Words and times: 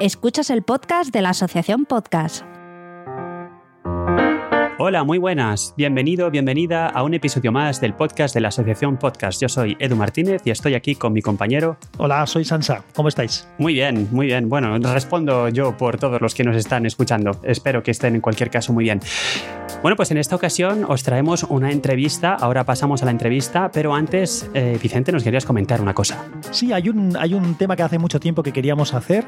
Escuchas 0.00 0.50
el 0.50 0.62
podcast 0.62 1.12
de 1.12 1.22
la 1.22 1.30
Asociación 1.30 1.84
Podcast. 1.84 2.44
Hola, 4.80 5.02
muy 5.02 5.18
buenas. 5.18 5.74
Bienvenido, 5.76 6.30
bienvenida 6.30 6.86
a 6.86 7.02
un 7.02 7.12
episodio 7.12 7.50
más 7.50 7.80
del 7.80 7.94
podcast 7.94 8.32
de 8.32 8.40
la 8.40 8.48
Asociación 8.48 8.96
Podcast. 8.96 9.42
Yo 9.42 9.48
soy 9.48 9.76
Edu 9.80 9.96
Martínez 9.96 10.42
y 10.44 10.52
estoy 10.52 10.74
aquí 10.74 10.94
con 10.94 11.12
mi 11.12 11.20
compañero. 11.20 11.76
Hola, 11.96 12.24
soy 12.28 12.44
Sansa. 12.44 12.84
¿Cómo 12.94 13.08
estáis? 13.08 13.48
Muy 13.58 13.74
bien, 13.74 14.06
muy 14.12 14.26
bien. 14.26 14.48
Bueno, 14.48 14.78
respondo 14.78 15.48
yo 15.48 15.76
por 15.76 15.98
todos 15.98 16.20
los 16.20 16.32
que 16.32 16.44
nos 16.44 16.54
están 16.54 16.86
escuchando. 16.86 17.32
Espero 17.42 17.82
que 17.82 17.90
estén 17.90 18.14
en 18.14 18.20
cualquier 18.20 18.50
caso 18.50 18.72
muy 18.72 18.84
bien. 18.84 19.00
Bueno, 19.82 19.96
pues 19.96 20.12
en 20.12 20.18
esta 20.18 20.36
ocasión 20.36 20.84
os 20.88 21.02
traemos 21.02 21.42
una 21.42 21.72
entrevista. 21.72 22.34
Ahora 22.34 22.64
pasamos 22.64 23.02
a 23.02 23.04
la 23.04 23.10
entrevista, 23.10 23.70
pero 23.72 23.94
antes, 23.94 24.48
eh, 24.54 24.78
Vicente, 24.80 25.10
nos 25.10 25.24
querías 25.24 25.44
comentar 25.44 25.80
una 25.80 25.94
cosa. 25.94 26.24
Sí, 26.52 26.72
hay 26.72 26.88
un, 26.88 27.16
hay 27.16 27.34
un 27.34 27.56
tema 27.56 27.74
que 27.74 27.82
hace 27.82 27.98
mucho 27.98 28.20
tiempo 28.20 28.44
que 28.44 28.52
queríamos 28.52 28.94
hacer 28.94 29.24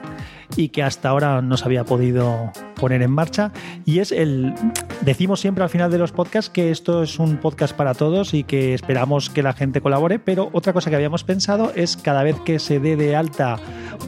y 0.57 0.69
que 0.69 0.85
hasta 0.85 1.09
ahora 1.09 1.43
no 1.43 1.57
se 1.57 1.65
había 1.65 1.85
podido 1.85 2.53
poner 2.77 3.03
en 3.03 3.11
marcha 3.11 3.53
y 3.85 3.99
es 3.99 4.13
el... 4.13 4.55
Decimos 5.03 5.40
siempre 5.41 5.65
al 5.65 5.71
final 5.71 5.91
de 5.91 5.99
los 5.99 6.13
podcasts 6.13 6.51
que 6.51 6.71
esto 6.71 7.03
es 7.03 7.19
un 7.19 7.39
podcast 7.39 7.75
para 7.75 7.95
todos 7.95 8.35
y 8.35 8.45
que 8.45 8.75
esperamos 8.75 9.31
que 9.31 9.43
la 9.43 9.55
gente 9.55 9.81
colabore, 9.81 10.19
pero 10.19 10.51
otra 10.53 10.73
cosa 10.73 10.91
que 10.91 10.97
habíamos 10.97 11.25
pensado 11.25 11.73
es 11.75 11.97
cada 11.97 12.23
vez 12.23 12.37
que 12.45 12.59
se 12.59 12.79
dé 12.79 12.97
de 12.97 13.17
alta 13.17 13.59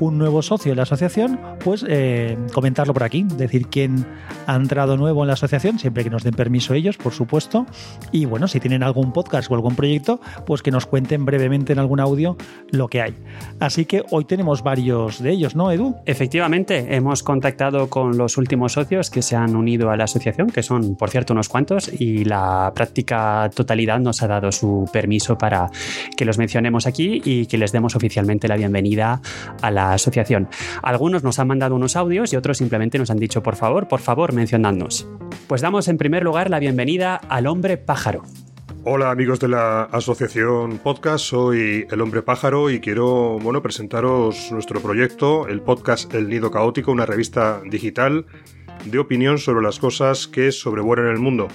un 0.01 0.19
nuevo 0.19 0.43
socio 0.43 0.73
en 0.73 0.77
la 0.77 0.83
asociación, 0.83 1.41
pues 1.65 1.85
eh, 1.89 2.37
comentarlo 2.53 2.93
por 2.93 3.05
aquí, 3.05 3.25
decir 3.37 3.69
quién 3.69 4.07
ha 4.47 4.55
entrado 4.55 4.97
nuevo 4.97 5.23
en 5.23 5.29
la 5.29 5.35
asociación, 5.35 5.79
siempre 5.79 6.05
que 6.05 6.11
nos 6.11 6.23
den 6.23 6.35
permiso 6.35 6.75
ellos, 6.75 6.97
por 6.99 7.13
supuesto. 7.13 7.67
Y 8.11 8.27
bueno, 8.27 8.47
si 8.49 8.61
tienen 8.61 8.83
algún 8.83 9.13
podcast 9.13 9.51
o 9.51 9.55
algún 9.55 9.75
proyecto, 9.75 10.21
pues 10.47 10.63
que 10.63 10.71
nos 10.71 10.87
cuenten 10.87 11.25
brevemente 11.25 11.73
en 11.73 11.79
algún 11.79 12.01
audio 12.01 12.37
lo 12.71 12.89
que 12.89 13.01
hay. 13.01 13.15
Así 13.59 13.87
que 13.87 14.05
hoy 14.11 14.25
tenemos 14.25 14.63
varios 14.63 15.23
de 15.23 15.31
ellos, 15.31 15.57
¿no, 15.57 15.71
Edu? 15.71 15.97
Efectivamente, 16.05 16.95
hemos 16.95 17.23
contactado 17.23 17.89
con 17.89 18.19
los 18.19 18.37
últimos 18.37 18.73
socios 18.73 19.11
que 19.11 19.23
se 19.23 19.37
han 19.37 19.57
unido 19.57 19.91
a 19.91 19.97
la 19.97 20.05
asociación, 20.05 20.51
que 20.51 20.63
son, 20.63 20.97
por 20.97 21.11
cierto, 21.11 21.22
unos 21.31 21.49
cuantos, 21.49 21.91
y 21.93 22.25
la 22.25 22.73
práctica 22.75 23.51
totalidad 23.55 24.01
nos 24.01 24.23
ha 24.23 24.29
dado 24.29 24.51
su 24.51 24.89
permiso 24.93 25.39
para 25.39 25.71
que 26.17 26.25
los 26.25 26.39
mencionemos 26.39 26.87
aquí 26.87 27.23
y 27.25 27.47
que 27.47 27.59
les 27.59 27.73
demos 27.73 27.95
oficialmente 27.95 28.49
la 28.49 28.57
bienvenida 28.57 29.21
a 29.61 29.71
la 29.71 29.93
asociación. 29.93 30.49
Algunos 30.83 31.23
nos 31.23 31.39
han 31.39 31.49
mandado 31.49 31.77
unos 31.77 31.97
audios 31.97 32.33
y 32.33 32.37
otros 32.37 32.59
simplemente 32.59 32.99
nos 32.99 33.11
han 33.11 33.19
dicho, 33.19 33.43
por 33.43 33.57
favor, 33.57 33.89
por 33.89 34.01
favor, 34.01 34.33
mencionadnos. 34.33 35.07
Pues 35.47 35.61
damos 35.61 35.89
en 35.89 35.99
primer 35.99 36.23
lugar 36.23 36.51
la 36.51 36.59
bienvenida 36.59 37.17
al 37.17 37.47
hombre 37.47 37.77
pájaro. 37.77 38.23
Hola 38.85 39.13
amigos 39.13 39.39
de 39.39 39.47
la 39.47 39.85
asociación 39.85 40.79
podcast, 40.79 41.25
soy 41.25 41.87
el 41.89 42.01
hombre 42.01 42.23
pájaro 42.23 42.69
y 42.69 42.81
quiero 42.81 43.39
bueno, 43.39 43.63
presentaros 43.63 44.51
nuestro 44.51 44.81
proyecto, 44.81 45.47
el 45.47 45.61
podcast 45.61 46.13
El 46.15 46.29
Nido 46.29 46.51
Caótico, 46.51 46.91
una 46.91 47.07
revista 47.07 47.61
digital 47.65 48.27
de 48.85 48.99
opinión 48.99 49.39
sobre 49.39 49.63
las 49.63 49.79
cosas 49.79 50.27
que 50.27 50.53
sobrevuelan 50.53 51.07
el 51.07 51.19
mundo. 51.19 51.49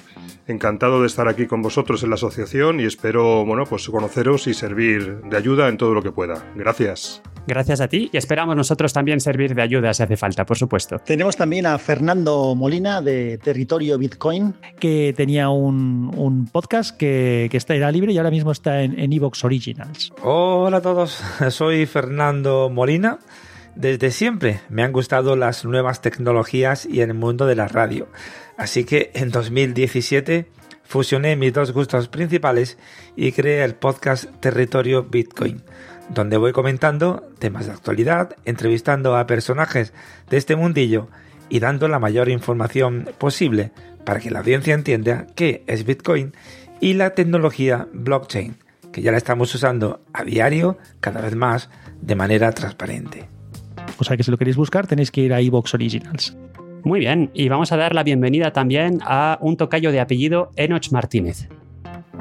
Encantado 0.48 1.02
de 1.02 1.08
estar 1.08 1.28
aquí 1.28 1.46
con 1.46 1.62
vosotros 1.62 2.04
en 2.04 2.10
la 2.10 2.16
asociación 2.16 2.80
y 2.80 2.86
espero 2.86 3.46
bueno, 3.46 3.66
pues 3.66 3.88
conoceros 3.90 4.48
y 4.48 4.54
servir 4.54 5.22
de 5.22 5.38
ayuda 5.38 5.68
en 5.68 5.78
todo 5.78 5.94
lo 5.94 6.02
que 6.02 6.12
pueda. 6.12 6.52
Gracias. 6.56 7.22
Gracias 7.48 7.80
a 7.80 7.88
ti 7.88 8.10
y 8.12 8.18
esperamos 8.18 8.56
nosotros 8.56 8.92
también 8.92 9.22
servir 9.22 9.56
de 9.56 9.62
ayuda 9.62 9.94
si 9.94 10.04
hace 10.04 10.18
falta, 10.18 10.46
por 10.46 10.58
supuesto. 10.58 11.00
Tenemos 11.00 11.38
también 11.38 11.66
a 11.66 11.78
Fernando 11.78 12.56
Molina 12.56 13.02
de 13.02 13.38
Territorio 13.38 13.98
Bitcoin, 13.98 14.54
que 14.80 15.14
tenía 15.16 15.50
un, 15.50 16.14
un 16.16 16.48
podcast 16.48 16.96
que, 16.98 17.48
que 17.50 17.58
está, 17.58 17.76
era 17.76 17.90
libre 17.92 18.12
y 18.12 18.18
ahora 18.18 18.32
mismo 18.32 18.52
está 18.52 18.82
en 18.84 19.14
Evox 19.14 19.46
Originals. 19.46 20.12
Hola 20.24 20.78
a 20.78 20.82
todos, 20.82 21.22
soy 21.50 21.86
Fernando 21.86 22.70
Molina. 22.70 23.20
Desde 23.78 24.10
siempre 24.10 24.62
me 24.70 24.82
han 24.82 24.92
gustado 24.92 25.36
las 25.36 25.64
nuevas 25.64 26.02
tecnologías 26.02 26.88
y 26.88 27.02
el 27.02 27.14
mundo 27.14 27.46
de 27.46 27.54
la 27.54 27.68
radio. 27.68 28.08
Así 28.58 28.86
que 28.86 29.12
en 29.14 29.30
2017 29.30 30.48
fusioné 30.84 31.36
mis 31.36 31.54
dos 31.54 31.74
gustos 31.74 32.08
principales 32.08 32.80
y 33.16 33.34
creé 33.34 33.64
el 33.64 33.76
podcast 33.76 34.32
Territorio 34.40 35.04
Bitcoin, 35.04 35.62
donde 36.10 36.38
voy 36.38 36.54
comentando 36.54 37.30
temas 37.38 37.68
de 37.68 37.74
actualidad, 37.74 38.36
entrevistando 38.46 39.16
a 39.16 39.28
personajes 39.28 39.94
de 40.28 40.38
este 40.38 40.56
mundillo 40.56 41.08
y 41.48 41.60
dando 41.60 41.88
la 41.88 42.00
mayor 42.00 42.30
información 42.30 43.08
posible 43.20 43.70
para 44.06 44.20
que 44.20 44.32
la 44.32 44.40
audiencia 44.40 44.74
entienda 44.74 45.28
qué 45.36 45.64
es 45.68 45.86
Bitcoin 45.86 46.34
y 46.80 46.96
la 46.96 47.12
tecnología 47.12 47.88
blockchain, 47.94 48.58
que 48.92 49.04
ya 49.04 49.12
la 49.12 49.18
estamos 49.18 49.54
usando 49.54 50.02
a 50.14 50.24
diario 50.24 50.80
cada 51.00 51.22
vez 51.22 51.36
más 51.36 51.70
de 52.02 52.16
manera 52.16 52.52
transparente. 52.54 53.37
O 54.00 54.04
sea 54.04 54.18
que 54.18 54.24
si 54.24 54.32
lo 54.32 54.38
queréis 54.38 54.58
buscar 54.58 54.88
tenéis 54.88 55.12
que 55.12 55.22
ir 55.22 55.34
a 55.34 55.42
iVox 55.42 55.74
Originals. 55.74 56.38
Muy 56.84 57.00
bien, 57.00 57.32
y 57.34 57.50
vamos 57.50 57.72
a 57.72 57.78
dar 57.78 57.94
la 57.94 58.04
bienvenida 58.04 58.54
también 58.54 59.00
a 59.04 59.38
un 59.42 59.58
tocayo 59.58 59.92
de 59.92 60.00
apellido 60.00 60.52
Enoch 60.56 60.92
Martínez. 60.92 61.50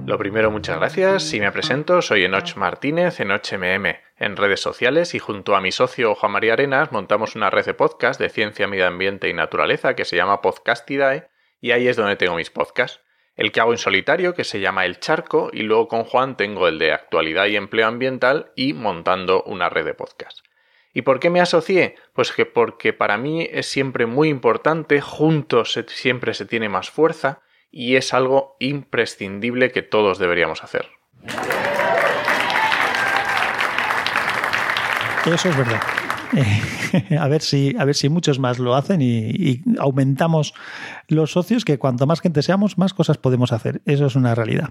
Lo 0.07 0.19
primero, 0.19 0.51
muchas 0.51 0.79
gracias. 0.79 1.25
Si 1.25 1.41
me 1.41 1.53
presento, 1.53 2.01
soy 2.01 2.25
Enoch 2.25 2.57
Martínez, 2.57 3.21
Enoch 3.21 3.53
MM, 3.53 3.97
en 4.19 4.37
redes 4.37 4.61
sociales 4.61 5.15
y 5.15 5.19
junto 5.19 5.57
a 5.57 5.61
mi 5.61 5.73
socio 5.73 6.15
Juan 6.15 6.33
María 6.33 6.53
Arenas 6.53 6.93
montamos 6.93 7.35
una 7.35 7.51
red 7.51 7.65
de 7.65 7.75
podcast 7.75 8.21
de 8.21 8.29
ciencia, 8.29 8.69
medio 8.69 8.87
ambiente 8.87 9.29
y 9.29 9.35
naturaleza 9.35 9.95
que 9.95 10.05
se 10.05 10.17
llama 10.17 10.43
Podcastidae 10.43 11.29
y 11.61 11.73
ahí 11.73 11.89
es 11.89 11.97
donde 11.97 12.17
tengo 12.17 12.37
mis 12.37 12.51
podcasts. 12.51 13.01
El 13.35 13.53
que 13.53 13.61
hago 13.61 13.73
en 13.73 13.79
solitario, 13.79 14.35
que 14.35 14.45
se 14.45 14.61
llama 14.61 14.87
El 14.87 14.99
Charco, 14.99 15.51
y 15.53 15.63
luego 15.63 15.89
con 15.89 16.05
Juan 16.05 16.37
tengo 16.37 16.69
el 16.69 16.79
de 16.79 16.93
actualidad 16.93 17.47
y 17.47 17.57
empleo 17.57 17.87
ambiental 17.87 18.53
y 18.57 18.73
montando 18.73 19.43
una 19.43 19.69
red 19.69 19.85
de 19.85 19.95
podcast. 19.95 20.46
¿Y 20.97 21.03
por 21.03 21.21
qué 21.21 21.29
me 21.29 21.43
asocié? 21.43 21.97
Pues 22.15 22.33
que 22.33 22.47
porque 22.47 22.95
para 22.95 23.19
mí 23.19 23.47
es 23.53 23.67
siempre 23.67 24.07
muy 24.07 24.31
importante, 24.31 25.03
juntos 25.03 25.79
siempre 25.89 26.33
se 26.33 26.47
tiene 26.47 26.71
más 26.71 26.89
fuerza 26.89 27.43
y 27.71 27.97
es 27.97 28.15
algo 28.15 28.57
imprescindible 28.61 29.73
que 29.73 29.83
todos 29.83 30.19
deberíamos 30.19 30.65
hacer. 30.65 30.87
Eso 35.27 35.51
es 35.51 35.57
verdad. 35.59 35.83
a, 37.21 37.29
ver 37.29 37.43
si, 37.43 37.77
a 37.79 37.85
ver 37.85 37.95
si 37.95 38.09
muchos 38.09 38.39
más 38.39 38.59
lo 38.59 38.75
hacen 38.75 39.03
y, 39.03 39.29
y, 39.29 39.63
aumentamos 39.79 40.55
los 41.09 41.33
socios, 41.33 41.67
que 41.67 41.79
cuanto 41.79 42.07
más 42.07 42.23
gente 42.23 42.41
seamos, 42.41 42.79
más 42.79 42.95
cosas 42.95 43.19
podemos 43.19 43.53
hacer. 43.53 43.83
Eso 43.85 44.07
es 44.07 44.17
una 44.17 44.35
realidad. 44.35 44.71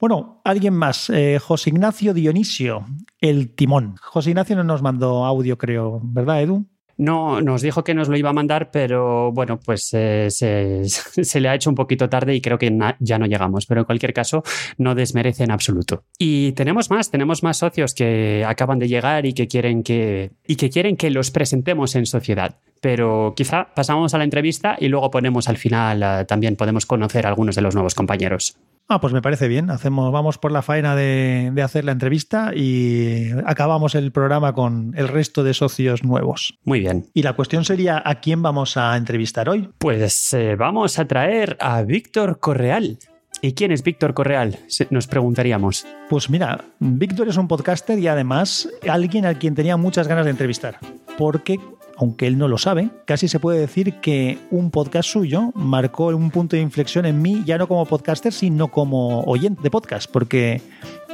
Bueno, 0.00 0.40
alguien 0.44 0.72
más, 0.72 1.10
eh, 1.10 1.38
José 1.38 1.68
Ignacio 1.68 2.14
Dionisio, 2.14 2.86
el 3.20 3.54
timón. 3.54 3.96
José 4.00 4.30
Ignacio 4.30 4.56
no 4.56 4.64
nos 4.64 4.80
mandó 4.80 5.26
audio, 5.26 5.58
creo, 5.58 6.00
¿verdad, 6.02 6.40
Edu? 6.40 6.66
No, 6.96 7.40
nos 7.40 7.60
dijo 7.60 7.84
que 7.84 7.94
nos 7.94 8.08
lo 8.08 8.16
iba 8.16 8.30
a 8.30 8.32
mandar, 8.34 8.70
pero 8.70 9.30
bueno, 9.32 9.58
pues 9.58 9.90
eh, 9.92 10.28
se, 10.30 11.40
le 11.40 11.48
ha 11.48 11.54
hecho 11.54 11.68
un 11.68 11.76
poquito 11.76 12.08
tarde 12.08 12.34
y 12.34 12.40
creo 12.40 12.58
que 12.58 12.74
ya 12.98 13.18
no 13.18 13.26
llegamos. 13.26 13.66
Pero 13.66 13.82
en 13.82 13.84
cualquier 13.86 14.14
caso, 14.14 14.42
no 14.78 14.94
desmerece 14.94 15.44
en 15.44 15.50
absoluto. 15.50 16.04
Y 16.18 16.52
tenemos 16.52 16.90
más, 16.90 17.10
tenemos 17.10 17.42
más 17.42 17.58
socios 17.58 17.94
que 17.94 18.44
acaban 18.46 18.78
de 18.78 18.88
llegar 18.88 19.26
y 19.26 19.34
que 19.34 19.48
quieren 19.48 19.82
que, 19.82 20.32
y 20.46 20.56
que, 20.56 20.70
quieren 20.70 20.96
que 20.96 21.10
los 21.10 21.30
presentemos 21.30 21.94
en 21.94 22.06
sociedad. 22.06 22.58
Pero 22.82 23.34
quizá 23.36 23.68
pasamos 23.74 24.12
a 24.14 24.18
la 24.18 24.24
entrevista 24.24 24.76
y 24.78 24.88
luego 24.88 25.10
ponemos 25.10 25.48
al 25.48 25.58
final, 25.58 26.02
uh, 26.02 26.24
también 26.26 26.56
podemos 26.56 26.86
conocer 26.86 27.26
a 27.26 27.30
algunos 27.30 27.54
de 27.54 27.62
los 27.62 27.74
nuevos 27.74 27.94
compañeros. 27.94 28.56
Ah, 28.92 29.00
pues 29.00 29.12
me 29.12 29.22
parece 29.22 29.46
bien. 29.46 29.70
Hacemos, 29.70 30.10
vamos 30.10 30.36
por 30.36 30.50
la 30.50 30.62
faena 30.62 30.96
de, 30.96 31.52
de, 31.54 31.62
hacer 31.62 31.84
la 31.84 31.92
entrevista 31.92 32.50
y 32.52 33.30
acabamos 33.46 33.94
el 33.94 34.10
programa 34.10 34.52
con 34.52 34.94
el 34.96 35.06
resto 35.06 35.44
de 35.44 35.54
socios 35.54 36.02
nuevos. 36.02 36.58
Muy 36.64 36.80
bien. 36.80 37.06
Y 37.14 37.22
la 37.22 37.34
cuestión 37.34 37.64
sería, 37.64 38.02
¿a 38.04 38.16
quién 38.16 38.42
vamos 38.42 38.76
a 38.76 38.96
entrevistar 38.96 39.48
hoy? 39.48 39.70
Pues 39.78 40.32
eh, 40.32 40.56
vamos 40.56 40.98
a 40.98 41.04
traer 41.04 41.56
a 41.60 41.82
Víctor 41.82 42.40
Correal. 42.40 42.98
¿Y 43.42 43.52
quién 43.52 43.70
es 43.70 43.84
Víctor 43.84 44.12
Correal? 44.12 44.58
Nos 44.90 45.06
preguntaríamos. 45.06 45.86
Pues 46.08 46.28
mira, 46.28 46.64
Víctor 46.80 47.28
es 47.28 47.36
un 47.36 47.46
podcaster 47.46 47.96
y 47.96 48.08
además 48.08 48.68
alguien 48.88 49.24
al 49.24 49.38
quien 49.38 49.54
tenía 49.54 49.76
muchas 49.76 50.08
ganas 50.08 50.24
de 50.24 50.32
entrevistar. 50.32 50.78
Porque 51.16 51.60
aunque 52.00 52.26
él 52.26 52.38
no 52.38 52.48
lo 52.48 52.56
sabe, 52.56 52.88
casi 53.04 53.28
se 53.28 53.40
puede 53.40 53.60
decir 53.60 54.00
que 54.00 54.38
un 54.50 54.70
podcast 54.70 55.06
suyo 55.06 55.52
marcó 55.54 56.06
un 56.06 56.30
punto 56.30 56.56
de 56.56 56.62
inflexión 56.62 57.04
en 57.04 57.20
mí, 57.20 57.42
ya 57.44 57.58
no 57.58 57.68
como 57.68 57.84
podcaster, 57.84 58.32
sino 58.32 58.68
como 58.68 59.20
oyente 59.24 59.60
de 59.62 59.70
podcast, 59.70 60.10
porque 60.10 60.62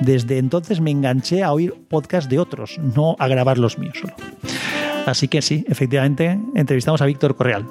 desde 0.00 0.38
entonces 0.38 0.80
me 0.80 0.92
enganché 0.92 1.42
a 1.42 1.52
oír 1.52 1.74
podcasts 1.88 2.30
de 2.30 2.38
otros, 2.38 2.78
no 2.78 3.16
a 3.18 3.26
grabar 3.26 3.58
los 3.58 3.78
míos 3.78 3.98
solo. 4.00 4.14
Así 5.06 5.26
que 5.26 5.42
sí, 5.42 5.64
efectivamente, 5.68 6.38
entrevistamos 6.54 7.02
a 7.02 7.06
Víctor 7.06 7.34
Correal. 7.34 7.66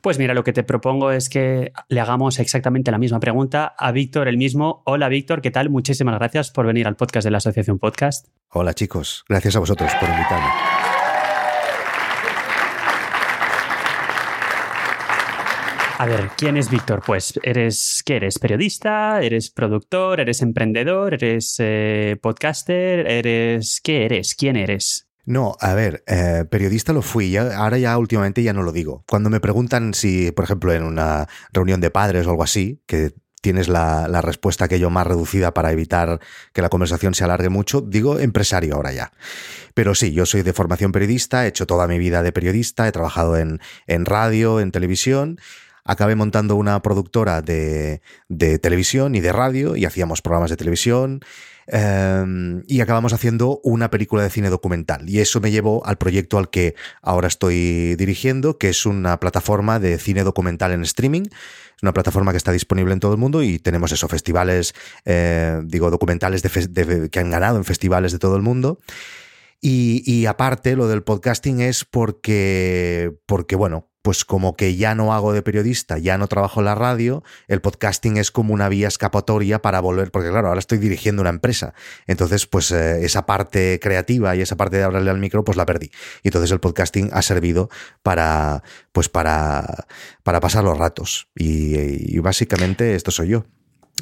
Pues 0.00 0.18
mira, 0.18 0.34
lo 0.34 0.44
que 0.44 0.52
te 0.52 0.62
propongo 0.62 1.12
es 1.12 1.28
que 1.28 1.72
le 1.88 2.00
hagamos 2.00 2.38
exactamente 2.40 2.90
la 2.90 2.98
misma 2.98 3.20
pregunta 3.20 3.74
a 3.78 3.92
Víctor 3.92 4.26
el 4.28 4.38
mismo. 4.38 4.82
Hola 4.86 5.08
Víctor, 5.08 5.40
¿qué 5.40 5.52
tal? 5.52 5.70
Muchísimas 5.70 6.16
gracias 6.16 6.50
por 6.50 6.66
venir 6.66 6.86
al 6.86 6.96
podcast 6.96 7.24
de 7.24 7.30
la 7.30 7.38
Asociación 7.38 7.78
Podcast. 7.78 8.28
Hola 8.50 8.74
chicos, 8.74 9.24
gracias 9.28 9.56
a 9.56 9.60
vosotros 9.60 9.90
por 10.00 10.08
invitarme. 10.08 10.95
A 15.98 16.04
ver, 16.04 16.30
¿quién 16.36 16.58
es 16.58 16.68
Víctor? 16.68 17.02
Pues 17.06 17.40
eres, 17.42 18.02
¿qué 18.04 18.16
eres? 18.16 18.38
¿Periodista? 18.38 19.22
¿Eres 19.22 19.48
productor? 19.48 20.20
¿Eres 20.20 20.42
emprendedor? 20.42 21.14
¿Eres 21.14 21.56
eh, 21.58 22.18
podcaster? 22.20 23.10
¿Eres 23.10 23.80
qué 23.82 24.04
eres? 24.04 24.34
¿Quién 24.34 24.56
eres? 24.56 25.08
No, 25.24 25.56
a 25.58 25.72
ver, 25.72 26.04
eh, 26.06 26.44
periodista 26.50 26.92
lo 26.92 27.00
fui, 27.00 27.30
ya, 27.30 27.56
ahora 27.56 27.78
ya 27.78 27.96
últimamente 27.96 28.42
ya 28.42 28.52
no 28.52 28.62
lo 28.62 28.72
digo. 28.72 29.04
Cuando 29.08 29.30
me 29.30 29.40
preguntan 29.40 29.94
si, 29.94 30.32
por 30.32 30.44
ejemplo, 30.44 30.74
en 30.74 30.82
una 30.82 31.28
reunión 31.50 31.80
de 31.80 31.90
padres 31.90 32.26
o 32.26 32.30
algo 32.30 32.42
así, 32.42 32.82
que 32.86 33.12
tienes 33.40 33.68
la, 33.68 34.06
la 34.06 34.20
respuesta 34.20 34.66
aquello 34.66 34.90
más 34.90 35.06
reducida 35.06 35.54
para 35.54 35.72
evitar 35.72 36.20
que 36.52 36.60
la 36.60 36.68
conversación 36.68 37.14
se 37.14 37.24
alargue 37.24 37.48
mucho, 37.48 37.80
digo 37.80 38.18
empresario 38.18 38.74
ahora 38.74 38.92
ya. 38.92 39.12
Pero 39.72 39.94
sí, 39.94 40.12
yo 40.12 40.26
soy 40.26 40.42
de 40.42 40.52
formación 40.52 40.92
periodista, 40.92 41.46
he 41.46 41.48
hecho 41.48 41.66
toda 41.66 41.88
mi 41.88 41.98
vida 41.98 42.22
de 42.22 42.32
periodista, 42.32 42.86
he 42.86 42.92
trabajado 42.92 43.38
en, 43.38 43.60
en 43.86 44.04
radio, 44.04 44.60
en 44.60 44.72
televisión 44.72 45.38
acabé 45.86 46.14
montando 46.14 46.56
una 46.56 46.82
productora 46.82 47.40
de, 47.42 48.02
de, 48.28 48.58
televisión 48.58 49.14
y 49.14 49.20
de 49.20 49.32
radio 49.32 49.76
y 49.76 49.84
hacíamos 49.84 50.22
programas 50.22 50.50
de 50.50 50.56
televisión. 50.56 51.20
Um, 51.68 52.62
y 52.68 52.80
acabamos 52.80 53.12
haciendo 53.12 53.60
una 53.64 53.90
película 53.90 54.22
de 54.22 54.30
cine 54.30 54.50
documental. 54.50 55.08
Y 55.08 55.18
eso 55.18 55.40
me 55.40 55.50
llevó 55.50 55.84
al 55.84 55.98
proyecto 55.98 56.38
al 56.38 56.48
que 56.48 56.76
ahora 57.02 57.26
estoy 57.26 57.96
dirigiendo, 57.96 58.56
que 58.56 58.68
es 58.68 58.86
una 58.86 59.18
plataforma 59.18 59.80
de 59.80 59.98
cine 59.98 60.22
documental 60.22 60.72
en 60.72 60.82
streaming. 60.82 61.22
Es 61.22 61.82
una 61.82 61.92
plataforma 61.92 62.30
que 62.30 62.38
está 62.38 62.52
disponible 62.52 62.92
en 62.92 63.00
todo 63.00 63.12
el 63.12 63.18
mundo 63.18 63.42
y 63.42 63.58
tenemos 63.58 63.90
eso, 63.90 64.06
festivales, 64.06 64.74
eh, 65.04 65.60
digo, 65.64 65.90
documentales 65.90 66.42
que 67.10 67.18
han 67.18 67.30
ganado 67.30 67.56
en 67.56 67.64
festivales 67.64 68.12
de 68.12 68.18
todo 68.18 68.36
el 68.36 68.42
mundo. 68.42 68.78
Y, 69.60 70.02
y, 70.06 70.26
aparte, 70.26 70.76
lo 70.76 70.86
del 70.86 71.02
podcasting 71.02 71.60
es 71.60 71.84
porque, 71.84 73.12
porque, 73.26 73.56
bueno, 73.56 73.88
pues 74.06 74.24
como 74.24 74.54
que 74.54 74.76
ya 74.76 74.94
no 74.94 75.12
hago 75.12 75.32
de 75.32 75.42
periodista, 75.42 75.98
ya 75.98 76.16
no 76.16 76.28
trabajo 76.28 76.60
en 76.60 76.66
la 76.66 76.76
radio, 76.76 77.24
el 77.48 77.60
podcasting 77.60 78.18
es 78.18 78.30
como 78.30 78.54
una 78.54 78.68
vía 78.68 78.86
escapatoria 78.86 79.60
para 79.60 79.80
volver, 79.80 80.12
porque 80.12 80.28
claro, 80.28 80.46
ahora 80.46 80.60
estoy 80.60 80.78
dirigiendo 80.78 81.22
una 81.22 81.30
empresa. 81.30 81.74
Entonces, 82.06 82.46
pues 82.46 82.70
eh, 82.70 83.04
esa 83.04 83.26
parte 83.26 83.80
creativa 83.82 84.36
y 84.36 84.42
esa 84.42 84.54
parte 84.54 84.76
de 84.76 84.84
hablarle 84.84 85.10
al 85.10 85.18
micro, 85.18 85.42
pues 85.42 85.56
la 85.56 85.66
perdí. 85.66 85.90
Y 86.22 86.28
entonces 86.28 86.52
el 86.52 86.60
podcasting 86.60 87.10
ha 87.12 87.20
servido 87.20 87.68
para, 88.04 88.62
pues 88.92 89.08
para, 89.08 89.88
para 90.22 90.38
pasar 90.38 90.62
los 90.62 90.78
ratos. 90.78 91.26
Y, 91.34 91.74
y 92.16 92.20
básicamente 92.20 92.94
esto 92.94 93.10
soy 93.10 93.30
yo. 93.30 93.44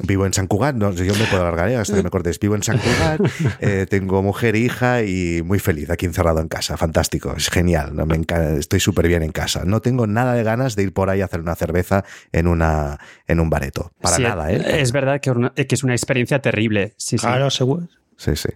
Vivo 0.03 0.25
en 0.25 0.33
San 0.33 0.47
Cugat, 0.47 0.75
no, 0.75 0.91
yo 0.91 1.13
me 1.15 1.25
puedo 1.25 1.41
alargar 1.41 1.69
¿eh? 1.69 1.77
hasta 1.77 1.95
que 1.95 2.03
me 2.03 2.09
cortes. 2.09 2.37
Vivo 2.37 2.55
en 2.55 2.63
San 2.63 2.77
Cugat, 2.79 3.21
eh, 3.61 3.85
tengo 3.89 4.21
mujer 4.21 4.55
e 4.55 4.59
hija 4.59 5.03
y 5.03 5.41
muy 5.41 5.59
feliz 5.59 5.89
aquí 5.89 6.05
encerrado 6.05 6.41
en 6.41 6.49
casa. 6.49 6.75
Fantástico, 6.75 7.33
es 7.37 7.49
genial. 7.49 7.95
¿no? 7.95 8.05
Me 8.05 8.19
estoy 8.59 8.81
súper 8.81 9.07
bien 9.07 9.23
en 9.23 9.31
casa. 9.31 9.63
No 9.65 9.81
tengo 9.81 10.05
nada 10.05 10.33
de 10.33 10.43
ganas 10.43 10.75
de 10.75 10.83
ir 10.83 10.93
por 10.93 11.09
ahí 11.09 11.21
a 11.21 11.25
hacer 11.25 11.39
una 11.39 11.55
cerveza 11.55 12.03
en, 12.33 12.47
una, 12.47 12.99
en 13.27 13.39
un 13.39 13.49
bareto. 13.49 13.93
Para 14.01 14.17
sí, 14.17 14.23
nada, 14.23 14.51
¿eh? 14.51 14.81
Es 14.81 14.91
verdad 14.91 15.21
que, 15.21 15.31
una, 15.31 15.51
que, 15.51 15.67
es 15.69 15.83
una 15.83 15.93
experiencia 15.93 16.41
terrible. 16.41 16.93
Sí, 16.97 17.17
sí. 17.17 17.25
Claro, 17.25 17.49
seguro. 17.49 17.87
Sí, 18.17 18.35
sí. 18.35 18.49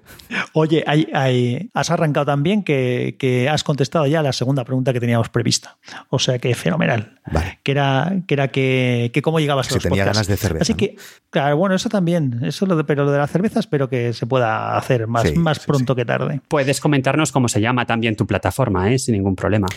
Oye, 0.54 0.84
hay, 0.88 1.10
hay, 1.14 1.70
has 1.74 1.92
arrancado 1.92 2.26
también 2.26 2.64
que, 2.64 3.18
que, 3.20 3.50
has 3.50 3.64
contestado 3.64 4.08
ya 4.08 4.24
la 4.24 4.32
segunda 4.32 4.64
pregunta 4.64 4.94
que 4.94 5.02
teníamos 5.02 5.30
prevista. 5.30 5.78
O 6.10 6.18
sea 6.18 6.40
que 6.40 6.56
fenomenal. 6.56 7.20
Vale. 7.32 7.60
Que 7.64 7.72
era 7.72 8.22
que, 8.26 8.34
era 8.34 8.48
que, 8.48 9.12
que 9.14 9.22
cómo 9.22 9.40
llegabas 9.40 9.68
si 9.68 9.74
a 9.74 9.76
los 9.76 9.84
tenía 9.84 10.06
podcasts. 10.06 10.18
ganas 10.18 10.28
de 10.28 10.38
cerveza. 10.38 10.62
Así 10.64 10.74
que, 10.76 10.96
claro, 11.30 11.58
bueno, 11.58 11.76
eso 11.76 11.90
también. 11.90 12.40
Eso 12.44 12.66
lo 12.66 12.78
de, 12.78 12.86
pero 12.86 13.04
lo 13.04 13.12
de 13.12 13.18
la 13.18 13.28
cerveza 13.28 13.60
espero 13.60 13.90
que 13.90 14.14
se 14.14 14.26
pueda 14.26 14.78
hacer 14.78 15.08
más, 15.08 15.24
Sí, 15.24 15.36
más 15.36 15.58
sí, 15.58 15.64
pronto 15.68 15.94
que 15.94 16.06
tarde. 16.06 16.42
Puedes 16.48 16.80
comentarnos 16.80 17.32
cómo 17.34 17.50
se 17.50 17.60
llama 17.60 17.86
también 17.86 18.16
tu 18.16 18.26
plataforma, 18.26 18.92
¿eh? 18.92 18.98
sin 18.98 19.14
ningún 19.14 19.36
problema. 19.36 19.68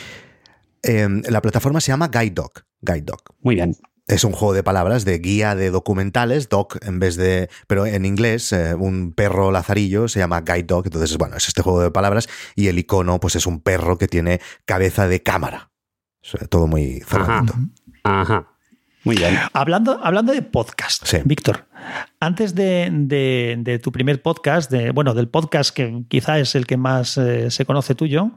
Eh, 0.83 1.09
la 1.29 1.41
plataforma 1.43 1.81
se 1.81 1.93
llama 1.93 2.09
Guide 2.09 2.31
Dog. 2.31 2.53
Guide 2.81 3.03
Dog. 3.03 3.23
Muy 3.41 3.57
bien. 3.57 3.77
Es 4.09 4.25
un 4.25 4.33
juego 4.33 4.53
de 4.53 4.63
palabras 4.65 5.05
de 5.05 5.19
guía 5.21 5.55
de 5.55 5.71
documentales, 5.71 6.49
doc 6.49 6.77
en 6.85 6.99
vez 6.99 7.17
de. 7.17 7.49
Pero 7.69 7.87
en 7.87 8.05
inglés, 8.05 8.53
eh, 8.53 8.75
un 8.75 9.13
perro 9.13 9.53
lazarillo 9.53 10.09
se 10.09 10.19
llama 10.19 10.41
guide 10.41 10.65
dog. 10.65 10.87
Entonces, 10.87 11.17
bueno, 11.19 11.37
es 11.37 11.47
este 11.49 11.63
juego 11.63 11.81
de 11.83 11.91
palabras 11.93 12.29
y 12.57 12.67
el 12.69 12.79
icono, 12.79 13.21
pues 13.21 13.37
es 13.37 13.47
un 13.47 13.61
perro 13.61 13.99
que 13.99 14.09
tiene 14.09 14.41
cabeza 14.65 15.07
de 15.07 15.23
cámara. 15.23 15.71
O 16.23 16.27
sea, 16.37 16.47
todo 16.49 16.67
muy 16.67 17.01
cerradito. 17.07 17.55
Ajá. 18.03 18.49
Muy 19.05 19.17
bien. 19.17 19.37
Hablando, 19.53 19.99
hablando 20.05 20.33
de 20.33 20.43
podcast, 20.43 21.05
Sí. 21.07 21.19
Víctor, 21.25 21.67
antes 22.21 22.55
de, 22.55 22.89
de- 22.93 23.57
de 23.59 23.79
tu 23.81 23.91
primer 23.91 24.23
podcast, 24.23 24.71
de, 24.71 24.93
bueno, 24.93 25.13
del 25.15 25.29
podcast 25.29 25.75
que 25.75 26.05
quizá 26.09 26.39
es 26.39 26.55
el 26.55 26.69
que 26.69 26.77
más 26.77 27.19
eh, 27.19 27.51
se 27.51 27.65
conoce 27.65 27.97
tuyo, 27.97 28.31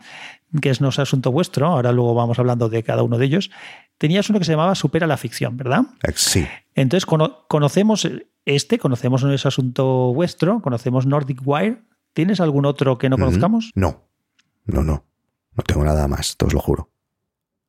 que 0.61 0.71
es 0.71 0.81
No 0.81 0.89
es 0.89 0.97
Asunto 0.97 1.31
Vuestro, 1.31 1.67
ahora 1.67 1.91
luego 1.91 2.15
vamos 2.15 2.39
hablando 2.39 2.67
de 2.69 2.81
cada 2.81 3.03
uno 3.03 3.19
de 3.19 3.25
ellos, 3.27 3.51
tenías 3.97 4.29
uno 4.29 4.39
que 4.39 4.45
se 4.45 4.51
llamaba 4.51 4.75
Supera 4.75 5.07
la 5.07 5.17
Ficción, 5.17 5.57
¿verdad? 5.57 5.83
Sí. 6.15 6.45
Entonces 6.75 7.05
cono- 7.05 7.45
conocemos 7.47 8.07
este, 8.45 8.77
conocemos 8.77 9.23
No 9.23 9.33
es 9.33 9.45
Asunto 9.45 10.13
Vuestro, 10.13 10.61
conocemos 10.61 11.05
Nordic 11.05 11.41
Wire. 11.43 11.81
¿Tienes 12.13 12.39
algún 12.39 12.65
otro 12.65 12.97
que 12.97 13.09
no 13.09 13.17
conozcamos? 13.17 13.71
No. 13.75 14.03
No, 14.65 14.83
no. 14.83 15.03
No 15.53 15.63
tengo 15.65 15.83
nada 15.83 16.07
más, 16.07 16.37
te 16.37 16.45
os 16.45 16.53
lo 16.53 16.59
juro. 16.59 16.89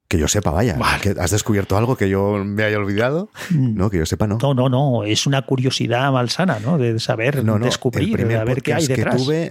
Que 0.08 0.18
yo 0.18 0.28
sepa, 0.28 0.50
vaya. 0.52 0.76
Vale. 0.78 1.00
que 1.00 1.20
¿Has 1.20 1.30
descubierto 1.32 1.76
algo 1.76 1.96
que 1.96 2.08
yo 2.08 2.44
me 2.44 2.62
haya 2.62 2.78
olvidado? 2.78 3.28
No, 3.50 3.90
que 3.90 3.98
yo 3.98 4.06
sepa, 4.06 4.26
no. 4.28 4.38
No, 4.40 4.54
no, 4.54 4.68
no, 4.68 5.02
es 5.04 5.26
una 5.26 5.42
curiosidad 5.42 6.12
malsana, 6.12 6.58
¿no? 6.60 6.78
De 6.78 7.00
saber, 7.00 7.44
No, 7.44 7.58
no, 7.58 7.64
descubrir, 7.64 8.16
de 8.26 8.44
ver 8.44 8.62
qué 8.62 8.74
hay 8.74 8.86
que 8.86 8.94
detrás. 8.96 9.16
tuve- 9.16 9.50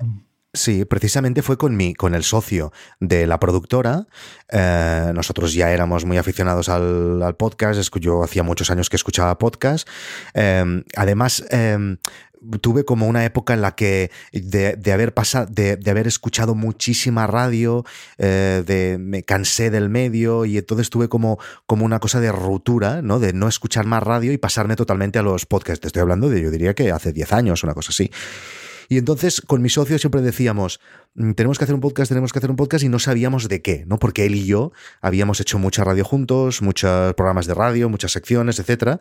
Sí, 0.55 0.85
precisamente 0.85 1.41
fue 1.41 1.57
con 1.57 1.75
mi, 1.75 1.93
con 1.93 2.15
el 2.15 2.23
socio 2.23 2.71
de 2.99 3.27
la 3.27 3.39
productora. 3.39 4.07
Eh, 4.49 5.11
nosotros 5.13 5.53
ya 5.53 5.71
éramos 5.71 6.05
muy 6.05 6.17
aficionados 6.17 6.69
al, 6.69 7.35
podcast. 7.37 7.79
Yo 7.99 8.23
hacía 8.23 8.43
muchos 8.43 8.71
años 8.71 8.89
que 8.89 8.95
escuchaba 8.95 9.37
podcast. 9.37 9.87
Eh, 10.33 10.83
además, 10.95 11.45
eh, 11.51 11.97
tuve 12.61 12.85
como 12.85 13.07
una 13.07 13.25
época 13.25 13.53
en 13.53 13.61
la 13.61 13.75
que 13.75 14.11
de, 14.31 14.91
haber 14.91 15.13
pasado, 15.13 15.47
de 15.49 15.89
haber 15.89 16.07
escuchado 16.07 16.55
muchísima 16.55 17.27
radio, 17.27 17.85
eh, 18.17 18.63
de, 18.65 18.97
me 18.99 19.23
cansé 19.23 19.69
del 19.69 19.89
medio 19.89 20.45
y 20.45 20.57
entonces 20.57 20.89
tuve 20.89 21.09
como, 21.09 21.39
como 21.65 21.85
una 21.85 21.99
cosa 21.99 22.19
de 22.19 22.31
ruptura, 22.31 23.01
¿no? 23.01 23.19
De 23.19 23.33
no 23.33 23.47
escuchar 23.47 23.85
más 23.85 24.03
radio 24.03 24.31
y 24.31 24.37
pasarme 24.37 24.75
totalmente 24.75 25.19
a 25.19 25.23
los 25.23 25.45
podcasts. 25.45 25.81
Te 25.81 25.87
estoy 25.87 26.01
hablando 26.01 26.29
de, 26.29 26.41
yo 26.41 26.51
diría 26.51 26.73
que 26.73 26.91
hace 26.91 27.11
10 27.13 27.33
años, 27.33 27.63
una 27.63 27.73
cosa 27.73 27.89
así. 27.91 28.11
Y 28.89 28.97
entonces 28.97 29.41
con 29.41 29.61
mi 29.61 29.69
socio 29.69 29.97
siempre 29.99 30.21
decíamos, 30.21 30.79
"Mm, 31.15 31.31
tenemos 31.31 31.57
que 31.57 31.63
hacer 31.63 31.75
un 31.75 31.81
podcast, 31.81 32.09
tenemos 32.09 32.31
que 32.31 32.39
hacer 32.39 32.49
un 32.49 32.55
podcast 32.55 32.83
y 32.83 32.89
no 32.89 32.99
sabíamos 32.99 33.47
de 33.47 33.61
qué, 33.61 33.83
¿no? 33.87 33.97
Porque 33.99 34.25
él 34.25 34.35
y 34.35 34.45
yo 34.45 34.71
habíamos 35.01 35.39
hecho 35.39 35.59
mucha 35.59 35.83
radio 35.83 36.03
juntos, 36.05 36.61
muchos 36.61 37.13
programas 37.15 37.47
de 37.47 37.53
radio, 37.53 37.89
muchas 37.89 38.11
secciones, 38.11 38.59
etcétera. 38.59 38.99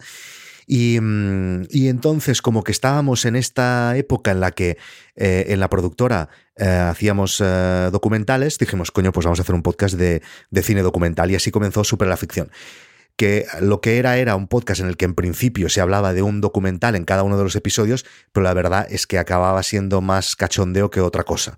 Y, 0.67 0.99
mm, 1.01 1.65
y 1.71 1.89
entonces, 1.89 2.41
como 2.41 2.65
que 2.65 2.73
estábamos 2.73 3.25
en 3.25 3.37
esta 3.37 3.97
época 3.97 4.31
en 4.31 4.41
la 4.41 4.51
que 4.53 4.79
eh, 5.17 5.47
en 5.49 5.61
la 5.61 5.69
productora 5.69 6.29
eh, 6.57 6.67
hacíamos 6.67 7.41
eh, 7.45 7.91
documentales, 7.93 8.59
dijimos, 8.59 8.91
coño, 8.91 9.13
pues 9.13 9.25
vamos 9.25 9.41
a 9.41 9.43
hacer 9.43 9.55
un 9.55 9.63
podcast 9.63 9.97
de, 9.97 10.23
de 10.51 10.63
cine 10.63 10.82
documental. 10.82 11.31
Y 11.31 11.35
así 11.35 11.51
comenzó 11.51 11.85
Super 11.85 12.08
la 12.08 12.17
Ficción 12.17 12.51
que 13.17 13.47
lo 13.61 13.81
que 13.81 13.99
era 13.99 14.19
era 14.19 14.35
un 14.35 14.49
podcast 14.49 14.81
en 14.81 14.89
el 14.89 14.97
que 14.97 15.05
en 15.05 15.15
principio 15.15 15.69
se 15.69 15.81
hablaba 15.81 16.13
de 16.13 16.23
un 16.23 16.41
documental 16.41 16.97
en 16.97 17.05
cada 17.05 17.23
uno 17.23 17.39
de 17.39 17.44
los 17.44 17.55
episodios, 17.55 18.05
pero 18.33 18.44
la 18.44 18.55
verdad 18.55 18.87
es 18.91 19.06
que 19.06 19.19
acababa 19.19 19.63
siendo 19.63 20.01
más 20.01 20.37
cachondeo 20.37 20.91
que 20.91 21.01
otra 21.01 21.23
cosa. 21.23 21.56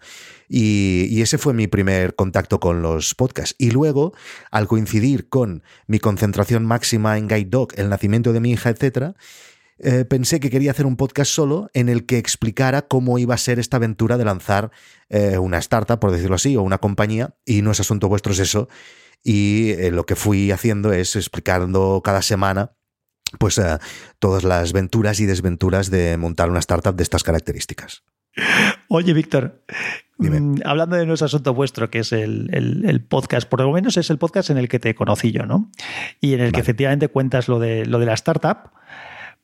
Y, 0.49 1.21
ese 1.23 1.39
fue 1.39 1.55
mi 1.55 1.67
primer 1.67 2.15
contacto 2.15 2.61
con 2.61 2.83
los 2.83 3.15
podcasts. 3.15 3.57
Y 3.59 3.71
luego, 3.71 4.13
al 4.51 4.69
coincidir 4.69 5.29
con 5.29 5.63
mi 5.87 5.99
concentración 5.99 6.65
máxima 6.65 7.19
en 7.19 7.27
Guide 7.27 7.51
Dog, 7.51 7.69
el 7.77 7.89
nacimiento 7.89 8.33
de 8.33 8.41
mi 8.41 8.53
hija, 8.53 8.71
etcétera, 8.71 9.15
eh, 9.79 10.05
pensé 10.05 10.41
que 10.41 10.51
quería 10.51 10.71
hacer 10.71 10.87
un 10.87 10.97
podcast 10.97 11.31
solo 11.31 11.71
en 11.75 11.89
el 11.89 12.07
que 12.07 12.19
explicara 12.19 12.83
cómo 12.83 13.19
iba 13.19 13.35
a 13.35 13.39
ser 13.39 13.59
esta 13.59 13.77
aventura 13.77 14.17
de 14.17 14.25
lanzar 14.25 14.71
eh, 15.09 15.37
una 15.39 15.59
startup, 15.59 15.99
por 15.99 16.13
decirlo 16.13 16.37
así, 16.37 16.57
o 16.57 16.63
una 16.63 16.79
compañía, 16.79 17.35
y 17.45 17.63
no 17.63 17.73
es 17.73 17.81
asunto 17.81 18.09
vuestro, 18.09 18.33
es 18.33 18.39
eso. 18.39 18.69
Y 19.29 19.71
eh, 19.73 19.91
lo 19.91 20.07
que 20.07 20.15
fui 20.15 20.53
haciendo 20.53 20.93
es 20.93 21.17
explicando 21.17 22.01
cada 22.05 22.23
semana 22.23 22.71
pues 23.41 23.59
eh, 23.59 23.79
todas 24.21 24.45
las 24.45 24.73
venturas 24.73 25.19
y 25.19 25.27
desventuras 25.27 25.91
de 25.91 26.17
montar 26.17 26.49
una 26.49 26.61
startup 26.61 26.95
de 26.95 27.03
estas 27.03 27.25
características. 27.25 28.05
Oye, 28.89 29.13
Víctor, 29.15 29.65
Dime. 30.17 30.39
mm, 30.41 30.61
hablando 30.65 30.95
de 30.95 31.13
es 31.13 31.23
Asunto 31.23 31.53
Vuestro, 31.53 31.91
que 31.91 31.99
es 31.99 32.13
el, 32.13 32.49
el- 32.53 32.89
el 32.89 33.05
podcast, 33.05 33.49
por 33.49 33.61
lo 33.63 33.73
menos 33.73 33.97
es 33.97 34.11
el 34.11 34.19
podcast 34.19 34.51
en 34.51 34.59
el 34.59 34.69
que 34.69 34.79
te 34.79 34.95
conocí 34.95 35.33
yo, 35.33 35.45
¿no? 35.45 35.73
Y 36.21 36.35
en 36.35 36.41
el 36.41 36.53
que 36.53 36.61
efectivamente 36.61 37.09
cuentas 37.09 37.49
lo 37.49 37.59
de, 37.59 37.85
lo 37.85 37.99
de 37.99 38.07
la 38.07 38.15
startup. 38.15 38.71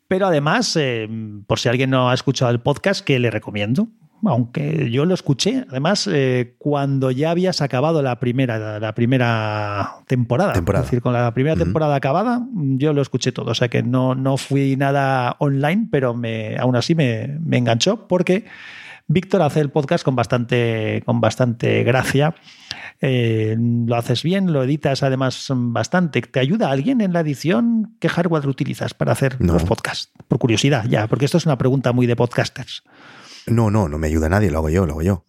Pero 0.07 0.27
además, 0.29 0.77
eh, 0.77 1.09
por 1.49 1.59
si 1.59 1.69
alguien 1.69 1.91
no 1.91 2.09
ha 2.09 2.15
escuchado 2.15 2.53
el 2.53 2.61
podcast, 2.61 3.05
que 3.05 3.19
le 3.19 3.31
recomiendo, 3.33 3.89
aunque 4.25 4.91
yo 4.91 5.05
lo 5.05 5.15
escuché, 5.15 5.65
además, 5.69 6.09
eh, 6.11 6.55
cuando 6.59 7.11
ya 7.11 7.31
habías 7.31 7.61
acabado 7.61 8.03
la 8.03 8.21
primera, 8.21 8.79
la 8.79 8.95
primera 8.95 9.97
temporada. 10.07 10.53
Temporada. 10.53 10.85
Es 10.85 10.91
decir, 10.91 11.03
con 11.03 11.13
la 11.13 11.33
primera 11.35 11.57
temporada 11.57 11.95
acabada, 11.97 12.47
yo 12.55 12.93
lo 12.93 13.03
escuché 13.03 13.33
todo. 13.33 13.51
O 13.51 13.55
sea 13.55 13.69
que 13.69 13.83
no, 13.83 14.15
no 14.15 14.37
fui 14.37 14.77
nada 14.77 15.37
online, 15.39 15.89
pero 15.91 16.15
me, 16.15 16.57
aún 16.59 16.77
así 16.77 16.95
me, 16.95 17.39
me 17.41 17.59
enganchó 17.59 18.07
porque 18.07 18.45
Víctor 19.09 19.43
hace 19.43 19.61
el 19.61 19.71
podcast 19.71 20.05
con 20.05 20.15
bastante, 20.17 21.03
con 21.05 21.21
bastante 21.21 21.83
gracia. 21.83 22.35
Eh, 23.05 23.57
lo 23.59 23.97
haces 23.97 24.23
bien, 24.23 24.53
lo 24.53 24.63
editas 24.63 25.03
además 25.03 25.47
bastante. 25.51 26.23
¿Te 26.23 26.39
ayuda 26.39 26.71
alguien 26.71 27.01
en 27.01 27.13
la 27.13 27.21
edición? 27.21 27.97
¿Qué 27.99 28.09
hardware 28.09 28.47
utilizas 28.47 28.95
para 28.95 29.11
hacer 29.11 29.41
No. 29.41 29.55
los 29.55 29.65
podcasts? 29.65 30.13
Por 30.29 30.39
curiosidad, 30.39 30.85
ya, 30.89 31.09
porque 31.09 31.25
esto 31.25 31.39
es 31.39 31.45
una 31.47 31.59
pregunta 31.59 31.91
muy 31.93 32.07
de 32.07 32.15
podcasters. 32.15 32.85
No, 33.47 33.71
no, 33.71 33.89
no 33.89 33.99
me 33.99 34.07
ayuda 34.07 34.29
nadie, 34.29 34.51
lo 34.51 34.59
hago 34.59 34.71
yo, 34.71 34.87
lo 34.87 34.93
hago 34.93 35.03
yo. 35.03 35.25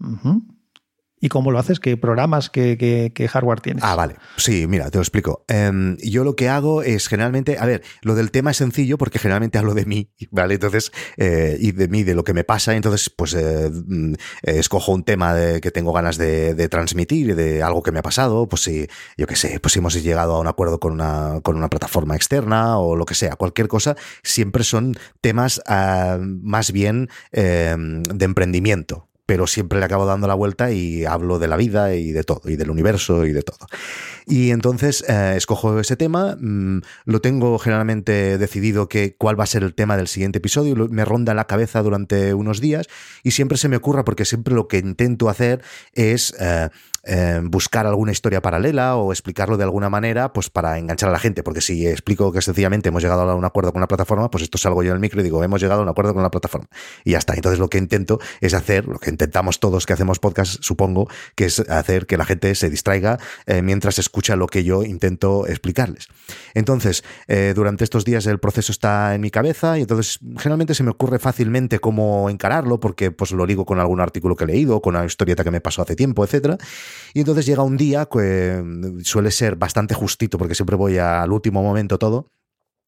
Y 1.23 1.29
cómo 1.29 1.51
lo 1.51 1.59
haces, 1.59 1.79
qué 1.79 1.95
programas, 1.95 2.49
qué, 2.49 3.29
hardware 3.31 3.61
tienes. 3.61 3.81
Ah, 3.81 3.95
vale. 3.95 4.17
Sí, 4.35 4.67
mira, 4.67 4.91
te 4.91 4.97
lo 4.97 5.01
explico. 5.01 5.45
Em, 5.47 5.95
yo 5.99 6.25
lo 6.25 6.35
que 6.35 6.49
hago 6.49 6.83
es 6.83 7.07
generalmente, 7.07 7.57
a 7.57 7.65
ver, 7.65 7.81
lo 8.01 8.13
del 8.13 8.29
tema 8.29 8.51
es 8.51 8.57
sencillo 8.57 8.97
porque 8.97 9.19
generalmente 9.19 9.57
hablo 9.57 9.73
de 9.73 9.85
mí, 9.85 10.11
¿vale? 10.31 10.55
Entonces, 10.55 10.91
eh, 11.15 11.55
y 11.61 11.71
de 11.71 11.87
mí, 11.87 12.03
de 12.03 12.13
lo 12.13 12.25
que 12.25 12.33
me 12.33 12.43
pasa, 12.43 12.75
entonces, 12.75 13.09
pues 13.09 13.35
eh, 13.35 13.71
mm, 13.71 14.15
escojo 14.41 14.91
un 14.91 15.05
tema 15.05 15.33
que 15.61 15.71
tengo 15.71 15.93
ganas 15.93 16.17
de, 16.17 16.55
de, 16.55 16.67
transmitir, 16.67 17.37
de 17.37 17.63
algo 17.63 17.83
que 17.83 17.93
me 17.93 17.99
ha 17.99 18.03
pasado, 18.03 18.49
pues 18.49 18.63
si, 18.63 18.87
yo 19.17 19.25
qué 19.25 19.37
sé, 19.37 19.61
pues 19.61 19.71
si 19.71 19.79
hemos 19.79 19.93
llegado 19.93 20.35
a 20.35 20.41
un 20.41 20.47
acuerdo 20.47 20.81
con 20.81 20.91
una, 20.91 21.39
con 21.41 21.55
una 21.55 21.69
plataforma 21.69 22.17
externa 22.17 22.79
o 22.79 22.97
lo 22.97 23.05
que 23.05 23.15
sea, 23.15 23.37
cualquier 23.37 23.69
cosa, 23.69 23.95
siempre 24.23 24.65
son 24.65 24.97
temas 25.21 25.61
ah, 25.67 26.17
más 26.19 26.73
bien 26.73 27.07
em, 27.31 28.03
de 28.03 28.25
emprendimiento, 28.25 29.07
pero 29.25 29.47
siempre 29.47 29.79
le 29.79 29.85
acabo 29.85 30.05
dando 30.05 30.27
la 30.27 30.33
vuelta 30.33 30.71
y 30.71 31.05
hablo 31.05 31.39
de 31.39 31.47
la 31.47 31.55
vida 31.55 31.95
y 31.95 32.11
de 32.11 32.23
todo, 32.23 32.41
y 32.49 32.55
del 32.55 32.69
universo 32.69 33.25
y 33.25 33.31
de 33.31 33.41
todo. 33.41 33.67
Y 34.25 34.51
entonces 34.51 35.03
eh, 35.07 35.33
escojo 35.35 35.79
ese 35.79 35.95
tema, 35.95 36.37
mm, 36.39 36.81
lo 37.05 37.21
tengo 37.21 37.57
generalmente 37.59 38.37
decidido 38.37 38.89
que 38.89 39.15
cuál 39.15 39.39
va 39.39 39.45
a 39.45 39.47
ser 39.47 39.63
el 39.63 39.73
tema 39.73 39.95
del 39.97 40.07
siguiente 40.07 40.39
episodio, 40.39 40.75
me 40.89 41.05
ronda 41.05 41.33
la 41.33 41.45
cabeza 41.45 41.81
durante 41.81 42.33
unos 42.33 42.59
días 42.59 42.87
y 43.23 43.31
siempre 43.31 43.57
se 43.57 43.69
me 43.69 43.77
ocurra 43.77 44.03
porque 44.03 44.25
siempre 44.25 44.53
lo 44.53 44.67
que 44.67 44.77
intento 44.77 45.29
hacer 45.29 45.61
es... 45.93 46.35
Eh, 46.39 46.69
eh, 47.03 47.41
buscar 47.43 47.85
alguna 47.85 48.13
historia 48.13 48.41
paralela 48.41 48.95
o 48.95 49.11
explicarlo 49.11 49.57
de 49.57 49.65
alguna 49.65 49.89
manera, 49.89 50.33
pues 50.33 50.49
para 50.49 50.77
enganchar 50.77 51.09
a 51.09 51.11
la 51.11 51.19
gente, 51.19 51.43
porque 51.43 51.61
si 51.61 51.85
explico 51.85 52.31
que 52.31 52.41
sencillamente 52.41 52.89
hemos 52.89 53.03
llegado 53.03 53.21
a 53.21 53.35
un 53.35 53.45
acuerdo 53.45 53.73
con 53.73 53.81
una 53.81 53.87
plataforma, 53.87 54.31
pues 54.31 54.43
esto 54.43 54.57
salgo 54.57 54.83
yo 54.83 54.91
en 54.91 54.95
el 54.95 55.01
micro 55.01 55.19
y 55.19 55.23
digo, 55.23 55.43
hemos 55.43 55.61
llegado 55.61 55.81
a 55.81 55.83
un 55.83 55.89
acuerdo 55.89 56.13
con 56.13 56.23
la 56.23 56.31
plataforma. 56.31 56.67
Y 57.03 57.11
ya 57.11 57.17
está. 57.17 57.33
Entonces 57.33 57.59
lo 57.59 57.69
que 57.69 57.77
intento 57.77 58.19
es 58.39 58.53
hacer, 58.53 58.87
lo 58.87 58.99
que 58.99 59.09
intentamos 59.09 59.59
todos 59.59 59.85
que 59.85 59.93
hacemos 59.93 60.19
podcast, 60.19 60.63
supongo, 60.63 61.09
que 61.35 61.45
es 61.45 61.59
hacer 61.59 62.05
que 62.05 62.17
la 62.17 62.25
gente 62.25 62.55
se 62.55 62.69
distraiga 62.69 63.19
mientras 63.61 63.99
escucha 63.99 64.13
escucha 64.13 64.35
lo 64.35 64.45
que 64.45 64.63
yo 64.63 64.83
intento 64.83 65.47
explicarles. 65.47 66.07
Entonces, 66.53 67.03
eh, 67.27 67.53
durante 67.55 67.83
estos 67.83 68.05
días 68.05 68.27
el 68.27 68.39
proceso 68.39 68.71
está 68.71 69.15
en 69.15 69.21
mi 69.21 69.31
cabeza 69.31 69.79
y 69.79 69.81
entonces 69.81 70.19
generalmente 70.37 70.75
se 70.75 70.83
me 70.83 70.91
ocurre 70.91 71.17
fácilmente 71.17 71.79
cómo 71.79 72.29
encararlo 72.29 72.79
porque 72.79 73.09
pues 73.09 73.31
lo 73.31 73.47
ligo 73.47 73.65
con 73.65 73.79
algún 73.79 74.01
artículo 74.01 74.35
que 74.35 74.43
he 74.43 74.47
leído, 74.47 74.83
con 74.83 74.95
una 74.95 75.03
historieta 75.03 75.43
que 75.43 75.49
me 75.49 75.61
pasó 75.61 75.81
hace 75.81 75.95
tiempo, 75.95 76.23
etcétera. 76.23 76.59
Y 77.13 77.19
entonces 77.19 77.45
llega 77.45 77.63
un 77.63 77.77
día 77.77 78.07
que 78.11 78.61
mm, 78.63 79.01
suele 79.01 79.31
ser 79.31 79.55
bastante 79.55 79.93
justito 79.93 80.37
porque 80.37 80.55
siempre 80.55 80.75
voy 80.75 80.97
al 80.97 81.31
último 81.31 81.61
momento 81.63 81.97
todo 81.97 82.27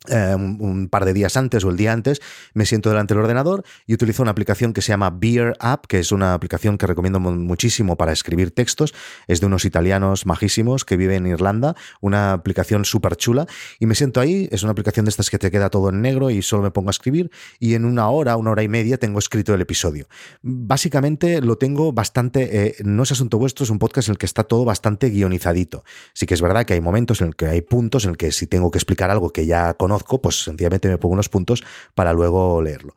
eh, 0.09 0.35
un, 0.35 0.87
par 0.89 1.05
de 1.05 1.13
días 1.13 1.37
antes 1.37 1.63
o 1.63 1.69
el 1.69 1.77
día 1.77 1.93
antes, 1.93 2.21
me 2.53 2.65
siento 2.65 2.89
delante 2.89 3.13
del 3.13 3.23
ordenador 3.23 3.63
y 3.85 3.93
utilizo 3.93 4.21
una 4.21 4.31
aplicación 4.31 4.73
que 4.73 4.81
se 4.81 4.89
llama 4.89 5.09
Beer 5.09 5.55
App, 5.59 5.85
que 5.85 5.99
es 5.99 6.11
una 6.11 6.33
aplicación 6.33 6.77
que 6.77 6.87
recomiendo 6.87 7.19
muchísimo 7.19 7.97
para 7.97 8.11
escribir 8.11 8.51
textos. 8.51 8.93
Es 9.27 9.41
de 9.41 9.47
unos 9.47 9.65
italianos 9.65 10.25
majísimos 10.25 10.85
que 10.85 10.97
viven 10.97 11.25
en 11.25 11.33
Irlanda, 11.33 11.75
una 12.01 12.33
aplicación 12.33 12.85
súper 12.85 13.15
chula. 13.15 13.47
Y 13.79 13.85
me 13.85 13.95
siento 13.95 14.19
ahí, 14.19 14.47
es 14.51 14.63
una 14.63 14.71
aplicación 14.71 15.05
de 15.05 15.09
estas 15.09 15.29
que 15.29 15.39
te 15.39 15.51
queda 15.51 15.69
todo 15.69 15.89
en 15.89 16.01
negro 16.01 16.29
y 16.29 16.41
solo 16.41 16.63
me 16.63 16.71
pongo 16.71 16.89
a 16.89 16.91
escribir. 16.91 17.31
Y 17.59 17.73
en 17.73 17.85
una 17.85 18.09
hora, 18.09 18.37
una 18.37 18.51
hora 18.51 18.63
y 18.63 18.67
media, 18.67 18.97
tengo 18.97 19.19
escrito 19.19 19.53
el 19.53 19.61
episodio. 19.61 20.07
Básicamente 20.41 21.41
lo 21.41 21.57
tengo 21.57 21.93
bastante, 21.93 22.67
eh, 22.67 22.75
no 22.83 23.03
es 23.03 23.11
asunto 23.11 23.37
vuestro, 23.37 23.63
es 23.63 23.69
un 23.69 23.79
podcast 23.79 24.09
en 24.09 24.13
el 24.13 24.17
que 24.17 24.25
está 24.25 24.43
todo 24.43 24.65
bastante 24.65 25.09
guionizadito. 25.09 25.83
Sí 26.13 26.25
que 26.25 26.33
es 26.33 26.41
verdad 26.41 26.65
que 26.65 26.73
hay 26.73 26.81
momentos 26.81 27.21
en 27.21 27.27
el 27.27 27.35
que 27.35 27.47
hay 27.47 27.61
puntos 27.61 28.05
en 28.05 28.11
el 28.11 28.17
que 28.17 28.31
si 28.31 28.47
tengo 28.47 28.71
que 28.71 28.77
explicar 28.77 29.09
algo 29.09 29.31
que 29.31 29.45
ya 29.45 29.73
conozco, 29.73 29.94
pues 30.03 30.43
sencillamente 30.43 30.87
me 30.87 30.97
pongo 30.97 31.13
unos 31.13 31.29
puntos 31.29 31.63
para 31.93 32.13
luego 32.13 32.61
leerlo. 32.61 32.95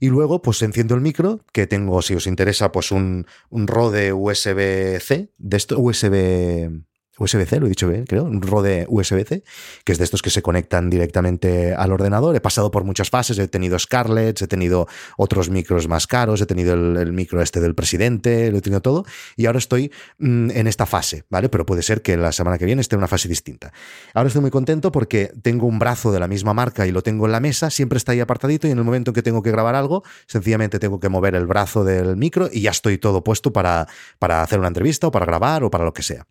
Y 0.00 0.08
luego, 0.08 0.42
pues 0.42 0.60
enciendo 0.62 0.94
el 0.94 1.00
micro, 1.00 1.40
que 1.52 1.66
tengo, 1.66 2.02
si 2.02 2.14
os 2.14 2.26
interesa, 2.26 2.72
pues 2.72 2.90
un, 2.90 3.26
un 3.48 3.66
Rode 3.66 4.12
USB-C, 4.12 5.30
de 5.38 5.56
esto, 5.56 5.78
USB 5.78 6.84
USB-C, 7.18 7.60
lo 7.60 7.66
he 7.66 7.68
dicho 7.68 7.88
bien, 7.88 8.04
creo, 8.06 8.24
un 8.24 8.42
Rode 8.42 8.86
USB-C, 8.88 9.44
que 9.84 9.92
es 9.92 9.98
de 9.98 10.04
estos 10.04 10.22
que 10.22 10.30
se 10.30 10.42
conectan 10.42 10.90
directamente 10.90 11.74
al 11.74 11.92
ordenador. 11.92 12.34
He 12.34 12.40
pasado 12.40 12.70
por 12.70 12.84
muchas 12.84 13.10
fases, 13.10 13.38
he 13.38 13.46
tenido 13.46 13.78
Scarlett, 13.78 14.42
he 14.42 14.46
tenido 14.46 14.88
otros 15.16 15.48
micros 15.48 15.86
más 15.86 16.06
caros, 16.06 16.40
he 16.40 16.46
tenido 16.46 16.74
el, 16.74 17.12
micro 17.12 17.40
este 17.40 17.60
del 17.60 17.74
presidente, 17.74 18.50
lo 18.50 18.58
he 18.58 18.60
tenido 18.60 18.80
todo, 18.80 19.04
y 19.36 19.46
ahora 19.46 19.58
estoy 19.58 19.92
mm, 20.18 20.50
en 20.50 20.66
esta 20.66 20.86
fase, 20.86 21.24
¿vale? 21.30 21.48
Pero 21.48 21.64
puede 21.64 21.82
ser 21.82 22.02
que 22.02 22.16
la 22.16 22.32
semana 22.32 22.58
que 22.58 22.64
viene 22.64 22.80
esté 22.80 22.96
en 22.96 22.98
una 22.98 23.08
fase 23.08 23.28
distinta. 23.28 23.72
Ahora 24.12 24.28
estoy 24.28 24.42
muy 24.42 24.50
contento 24.50 24.90
porque 24.90 25.32
tengo 25.42 25.66
un 25.66 25.78
brazo 25.78 26.10
de 26.10 26.18
la 26.18 26.26
misma 26.26 26.54
marca 26.54 26.86
y 26.86 26.92
lo 26.92 27.02
tengo 27.02 27.26
en 27.26 27.32
la 27.32 27.40
mesa, 27.40 27.70
siempre 27.70 27.96
está 27.96 28.12
ahí 28.12 28.20
apartadito 28.20 28.66
y 28.66 28.72
en 28.72 28.78
el 28.78 28.84
momento 28.84 29.10
en 29.10 29.14
que 29.14 29.22
tengo 29.22 29.42
que 29.42 29.50
grabar 29.50 29.76
algo, 29.76 30.02
sencillamente 30.26 30.78
tengo 30.78 30.98
que 30.98 31.08
mover 31.08 31.36
el 31.36 31.46
brazo 31.46 31.84
del 31.84 32.16
micro 32.16 32.48
y 32.52 32.62
ya 32.62 32.70
estoy 32.70 32.98
todo 32.98 33.22
puesto 33.22 33.52
para, 33.52 33.86
para 34.18 34.42
hacer 34.42 34.58
una 34.58 34.68
entrevista 34.68 35.06
o 35.06 35.10
para 35.10 35.26
grabar 35.26 35.62
o 35.62 35.70
para 35.70 35.84
lo 35.84 35.92
que 35.92 36.02
sea. 36.02 36.26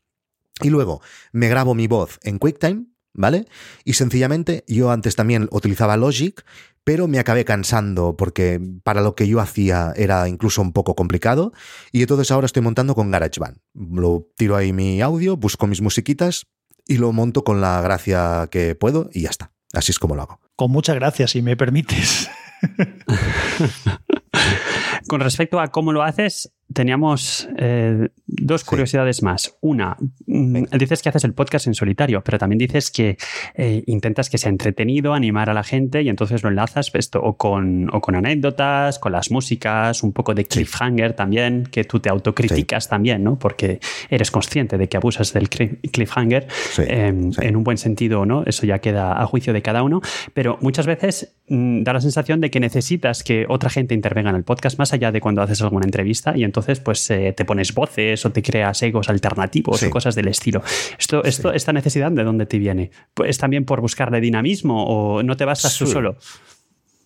Y 0.62 0.70
luego 0.70 1.02
me 1.32 1.50
grabo 1.50 1.74
mi 1.74 1.88
voz 1.88 2.20
en 2.24 2.38
QuickTime, 2.38 2.86
¿vale? 3.14 3.46
Y 3.84 3.94
sencillamente 3.94 4.64
yo 4.68 4.92
antes 4.92 5.16
también 5.16 5.48
utilizaba 5.52 5.98
Logic, 5.98 6.44
pero 6.84 7.08
me 7.08 7.20
acabé 7.20 7.46
cansando 7.46 8.16
porque 8.18 8.60
para 8.84 9.02
lo 9.02 9.16
que 9.16 9.28
yo 9.28 9.40
hacía 9.40 9.94
era 9.96 10.28
incluso 10.28 10.62
un 10.62 10.74
poco 10.74 10.96
complicado 10.96 11.54
y 11.92 12.02
entonces 12.02 12.30
ahora 12.32 12.46
estoy 12.46 12.62
montando 12.62 12.96
con 12.96 13.10
GarageBand. 13.10 13.58
Lo 13.74 14.28
tiro 14.36 14.56
ahí 14.56 14.74
mi 14.74 15.02
audio, 15.02 15.38
busco 15.38 15.68
mis 15.68 15.82
musiquitas 15.82 16.48
y 16.86 16.98
lo 16.98 17.12
monto 17.14 17.44
con 17.44 17.62
la 17.62 17.82
gracia 17.82 18.48
que 18.52 18.76
puedo 18.76 19.10
y 19.14 19.22
ya 19.22 19.30
está. 19.30 19.54
Así 19.74 19.92
es 19.92 20.00
como 20.00 20.16
lo 20.16 20.24
hago. 20.24 20.40
Con 20.56 20.72
muchas 20.72 20.96
gracias, 20.96 21.32
si 21.32 21.42
me 21.42 21.58
permites. 21.58 22.30
Con 25.08 25.20
respecto 25.20 25.60
a 25.60 25.70
cómo 25.70 25.92
lo 25.92 26.04
haces, 26.04 26.53
teníamos 26.74 27.48
eh, 27.58 28.10
dos 28.26 28.64
curiosidades 28.64 29.24
más. 29.24 29.58
Una, 29.62 29.98
mm, 30.26 30.64
dices 30.78 31.02
que 31.02 31.10
haces 31.10 31.24
el 31.24 31.34
podcast 31.34 31.68
en 31.68 31.74
solitario, 31.74 32.24
pero 32.24 32.38
también 32.38 32.60
dices 32.60 32.92
que 32.92 33.18
eh, 33.56 33.84
intentas 33.88 34.30
que 34.30 34.38
sea 34.38 34.50
entretenido, 34.50 35.14
animar 35.14 35.50
a 35.50 35.54
la 35.54 35.64
gente 35.64 36.02
y 36.02 36.10
entonces 36.10 36.44
lo 36.44 36.50
enlazas 36.50 36.92
esto 36.94 37.22
o 37.22 37.38
con, 37.38 37.90
o 37.94 38.02
con 38.02 38.16
anécdotas, 38.16 39.00
con 39.00 39.12
las 39.12 39.32
músicas, 39.32 40.04
un 40.04 40.14
poco 40.14 40.34
de 40.34 40.46
cliffhanger 40.46 41.14
también, 41.14 41.64
que 41.72 41.84
tú 41.84 42.00
te 42.00 42.10
autocriticas 42.10 42.88
también, 42.88 43.24
¿no? 43.24 43.38
Porque 43.38 43.80
eres 44.10 44.32
consciente 44.32 44.78
de 44.78 44.88
que 44.88 44.98
abusas 44.98 45.34
del 45.34 45.50
cliffhanger 45.50 46.48
em, 46.88 47.32
en 47.40 47.56
un 47.56 47.64
buen 47.64 47.78
sentido, 47.78 48.26
¿no? 48.26 48.44
Eso 48.46 48.66
ya 48.66 48.80
queda 48.80 49.22
a 49.22 49.26
juicio 49.26 49.54
de 49.54 49.62
cada 49.62 49.84
uno, 49.84 50.02
pero 50.34 50.58
muchas 50.62 50.86
veces 50.86 51.36
mm, 51.48 51.84
da 51.84 51.94
la 51.94 52.02
sensación 52.02 52.42
de 52.42 52.50
que 52.50 52.60
necesitas 52.60 53.24
que 53.24 53.46
otra 53.50 53.70
gente 53.70 53.94
intervenga 53.94 54.30
en 54.30 54.36
el 54.36 54.44
podcast 54.44 54.78
más 54.80 54.94
allá 54.94 55.12
de 55.12 55.22
cuando 55.22 55.42
haces 55.42 55.62
alguna 55.62 55.86
entrevista 55.86 56.34
y 56.36 56.44
entonces 56.44 56.63
pues 56.84 57.10
eh, 57.12 57.34
te 57.36 57.46
pones 57.46 57.74
voces 57.74 58.26
o 58.26 58.32
te 58.32 58.42
creas 58.42 58.82
egos 58.84 59.10
alternativos 59.10 59.82
o 59.84 59.90
cosas 59.90 60.16
del 60.16 60.28
estilo. 60.28 60.64
Esto, 60.98 61.24
esto, 61.24 61.54
¿Esta 61.54 61.74
necesidad 61.74 62.12
de 62.12 62.24
dónde 62.24 62.46
te 62.46 62.58
viene? 62.58 62.92
¿Es 63.26 63.38
también 63.38 63.66
por 63.66 63.82
buscarle 63.82 64.22
dinamismo 64.22 64.86
o 64.86 65.24
no 65.24 65.38
te 65.38 65.46
bastas 65.46 65.78
tú 65.78 65.88
solo? 65.88 66.18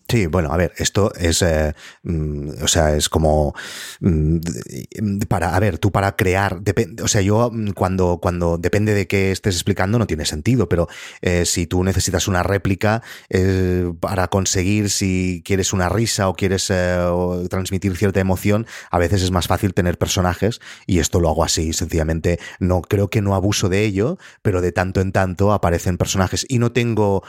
Sí, 0.10 0.26
bueno, 0.28 0.54
a 0.54 0.58
ver, 0.58 0.72
esto 0.78 1.12
es, 1.16 1.42
eh, 1.42 1.76
mm, 2.04 2.64
o 2.64 2.68
sea, 2.70 2.96
es 2.96 3.10
como 3.10 3.54
mm, 4.00 4.38
para, 5.28 5.54
a 5.54 5.60
ver, 5.60 5.80
tú 5.80 5.92
para 5.92 6.16
crear, 6.16 6.62
o 7.04 7.10
sea, 7.10 7.20
yo 7.20 7.52
mm, 7.52 7.72
cuando, 7.72 8.20
cuando 8.22 8.58
depende 8.58 8.94
de 8.94 9.06
qué 9.06 9.34
estés 9.34 9.56
explicando 9.56 10.00
no 10.00 10.08
tiene 10.08 10.24
sentido, 10.24 10.70
pero 10.70 10.88
eh, 11.22 11.44
si 11.46 11.68
tú 11.68 11.84
necesitas 11.84 12.30
una 12.30 12.42
réplica 12.42 13.04
eh, 13.30 13.92
para 14.00 14.30
conseguir 14.30 14.90
si 14.92 15.42
quieres 15.44 15.74
una 15.74 15.90
risa 15.90 16.30
o 16.30 16.36
quieres 16.36 16.72
transmitir 17.50 17.98
cierta 17.98 18.22
emoción, 18.22 18.66
a 18.90 19.00
veces 19.00 19.24
es 19.24 19.32
más 19.32 19.48
fácil 19.48 19.74
tener 19.74 19.98
personajes 19.98 20.62
y 20.86 21.00
esto 21.00 21.20
lo 21.20 21.30
hago 21.30 21.44
así, 21.44 21.74
sencillamente, 21.74 22.40
no 22.60 22.82
creo 22.82 23.10
que 23.10 23.22
no 23.22 23.36
abuso 23.36 23.68
de 23.68 23.84
ello, 23.84 24.18
pero 24.42 24.62
de 24.62 24.72
tanto 24.72 25.02
en 25.02 25.12
tanto 25.12 25.52
aparecen 25.52 25.98
personajes. 25.98 26.46
Y 26.48 26.60
no 26.60 26.72
tengo 26.72 27.24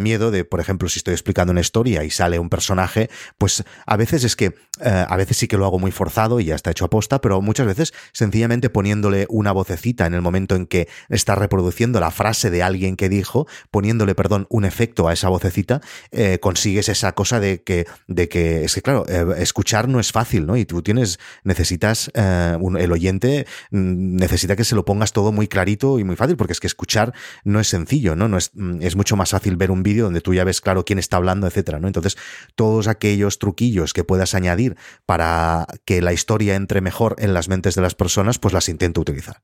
miedo 0.00 0.30
de, 0.32 0.44
por 0.44 0.58
ejemplo, 0.60 0.88
si 0.88 0.98
estoy 0.98 1.14
explicando 1.14 1.52
una 1.52 1.60
historia 1.60 2.02
y 2.02 2.10
sale 2.16 2.38
un 2.38 2.48
personaje, 2.48 3.08
pues 3.38 3.64
a 3.86 3.96
veces 3.96 4.24
es 4.24 4.36
que, 4.36 4.54
eh, 4.80 5.04
a 5.08 5.16
veces 5.16 5.36
sí 5.36 5.48
que 5.48 5.56
lo 5.56 5.64
hago 5.64 5.78
muy 5.78 5.90
forzado 5.90 6.40
y 6.40 6.46
ya 6.46 6.54
está 6.54 6.70
hecho 6.70 6.84
a 6.84 6.90
posta, 6.90 7.20
pero 7.20 7.40
muchas 7.40 7.66
veces 7.66 7.94
sencillamente 8.12 8.70
poniéndole 8.70 9.26
una 9.28 9.52
vocecita 9.52 10.06
en 10.06 10.14
el 10.14 10.22
momento 10.22 10.54
en 10.54 10.66
que 10.66 10.88
está 11.08 11.34
reproduciendo 11.34 12.00
la 12.00 12.10
frase 12.10 12.50
de 12.50 12.62
alguien 12.62 12.96
que 12.96 13.08
dijo, 13.08 13.46
poniéndole, 13.70 14.14
perdón, 14.14 14.46
un 14.50 14.64
efecto 14.64 15.08
a 15.08 15.12
esa 15.12 15.28
vocecita, 15.28 15.80
eh, 16.10 16.38
consigues 16.40 16.88
esa 16.88 17.12
cosa 17.12 17.40
de 17.40 17.62
que, 17.62 17.86
de 18.06 18.28
que, 18.28 18.64
es 18.64 18.74
que 18.74 18.82
claro, 18.82 19.04
eh, 19.08 19.24
escuchar 19.38 19.88
no 19.88 20.00
es 20.00 20.12
fácil, 20.12 20.46
¿no? 20.46 20.56
Y 20.56 20.64
tú 20.64 20.82
tienes, 20.82 21.18
necesitas, 21.44 22.10
el 22.14 22.92
oyente 22.92 23.46
mm, 23.70 24.16
necesita 24.16 24.56
que 24.56 24.64
se 24.64 24.74
lo 24.74 24.84
pongas 24.84 25.12
todo 25.12 25.32
muy 25.32 25.48
clarito 25.48 25.98
y 25.98 26.04
muy 26.04 26.16
fácil, 26.16 26.36
porque 26.36 26.52
es 26.52 26.60
que 26.60 26.66
escuchar 26.66 27.12
no 27.44 27.60
es 27.60 27.68
sencillo, 27.68 28.16
¿no? 28.16 28.28
no 28.28 28.38
es, 28.38 28.50
mm, 28.54 28.82
es 28.82 28.96
mucho 28.96 29.16
más 29.16 29.30
fácil 29.30 29.56
ver 29.56 29.70
un 29.70 29.82
vídeo 29.82 30.04
donde 30.04 30.20
tú 30.20 30.34
ya 30.34 30.44
ves 30.44 30.60
claro 30.60 30.84
quién 30.84 30.98
está 30.98 31.16
hablando, 31.16 31.46
etcétera, 31.46 31.80
¿no? 31.80 31.86
Entonces, 31.86 32.05
todos 32.54 32.86
aquellos 32.86 33.38
truquillos 33.38 33.92
que 33.92 34.04
puedas 34.04 34.34
añadir 34.34 34.76
para 35.06 35.66
que 35.84 36.02
la 36.02 36.12
historia 36.12 36.54
entre 36.54 36.80
mejor 36.80 37.16
en 37.18 37.34
las 37.34 37.48
mentes 37.48 37.74
de 37.74 37.82
las 37.82 37.94
personas, 37.94 38.38
pues 38.38 38.54
las 38.54 38.68
intento 38.68 39.00
utilizar. 39.00 39.42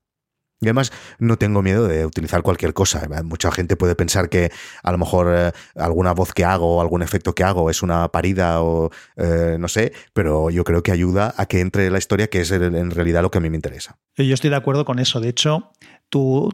Y 0.63 0.67
además 0.67 0.93
no 1.19 1.37
tengo 1.37 1.61
miedo 1.61 1.87
de 1.87 2.05
utilizar 2.05 2.41
cualquier 2.41 2.73
cosa. 2.73 3.05
Mucha 3.23 3.51
gente 3.51 3.75
puede 3.75 3.95
pensar 3.95 4.29
que 4.29 4.49
a 4.81 4.91
lo 4.93 4.97
mejor 4.97 5.33
eh, 5.35 5.51
alguna 5.75 6.13
voz 6.13 6.33
que 6.33 6.45
hago 6.45 6.79
algún 6.79 7.01
efecto 7.01 7.35
que 7.35 7.43
hago 7.43 7.69
es 7.69 7.83
una 7.83 8.07
parida 8.09 8.61
o 8.61 8.89
eh, 9.17 9.57
no 9.59 9.67
sé, 9.67 9.91
pero 10.13 10.49
yo 10.49 10.63
creo 10.63 10.81
que 10.81 10.93
ayuda 10.93 11.33
a 11.37 11.47
que 11.47 11.59
entre 11.59 11.89
la 11.91 11.97
historia, 11.97 12.29
que 12.29 12.41
es 12.41 12.51
en 12.51 12.91
realidad 12.91 13.21
lo 13.21 13.29
que 13.29 13.39
a 13.39 13.41
mí 13.41 13.49
me 13.49 13.57
interesa. 13.57 13.97
Yo 14.15 14.33
estoy 14.33 14.51
de 14.51 14.55
acuerdo 14.55 14.85
con 14.85 14.99
eso. 14.99 15.19
De 15.19 15.27
hecho, 15.27 15.71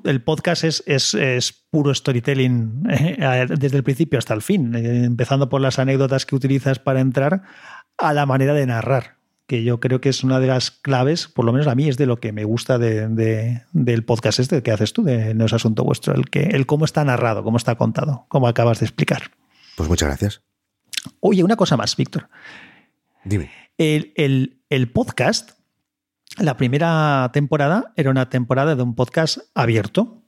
el 0.04 0.22
podcast 0.24 0.64
es, 0.64 0.84
es, 0.88 1.66
puro 1.70 1.94
storytelling 1.94 2.84
eh, 2.90 3.48
desde 3.58 3.78
el 3.78 3.84
principio 3.84 4.20
hasta 4.20 4.34
el 4.34 4.42
fin, 4.42 4.76
empezando 4.76 5.50
por 5.50 5.62
las 5.62 5.80
anécdotas 5.80 6.26
que 6.26 6.36
utilizas 6.36 6.80
para 6.80 7.00
entrar 7.00 7.44
a 7.98 8.14
la 8.14 8.26
manera 8.26 8.54
de 8.54 8.66
narrar 8.66 9.20
que 9.50 9.64
yo 9.64 9.80
creo 9.80 10.00
que 10.00 10.10
es 10.10 10.24
una 10.24 10.40
de 10.40 10.46
las 10.46 10.70
claves, 10.70 11.28
por 11.28 11.44
lo 11.44 11.52
menos 11.52 11.66
a 11.66 11.74
mí 11.74 11.90
es 11.90 11.98
de 11.98 12.06
lo 12.06 12.20
que 12.20 12.32
me 12.32 12.44
gusta 12.44 12.78
de, 12.78 13.64
del 13.74 14.06
podcast 14.06 14.38
este 14.38 14.62
que 14.62 14.72
haces 14.72 14.94
tú, 14.94 15.02
de 15.04 15.34
No 15.34 15.46
es 15.46 15.54
Asunto 15.54 15.84
Vuestro, 15.84 16.14
el, 16.14 16.30
que, 16.30 16.42
el 16.42 16.68
cómo 16.68 16.86
está 16.86 17.04
narrado, 17.04 17.44
cómo 17.44 17.58
está 17.58 17.74
contado, 17.74 18.26
como 18.28 18.48
acabas 18.48 18.80
de 18.80 18.86
explicar. 18.86 19.32
Pues 19.76 19.90
muchas 19.90 20.08
gracias. 20.08 20.44
Oye, 21.20 21.44
una 21.44 21.56
cosa 21.56 21.78
más, 21.78 21.96
Víctor. 21.96 22.30
Dime. 23.24 23.50
El, 23.80 24.62
el 24.70 24.92
podcast, 24.92 25.59
la 26.38 26.58
primera 26.58 27.30
temporada 27.34 27.94
era 27.96 28.12
una 28.12 28.30
temporada 28.30 28.76
de 28.76 28.84
un 28.84 28.96
podcast 28.96 29.40
abierto. 29.56 30.24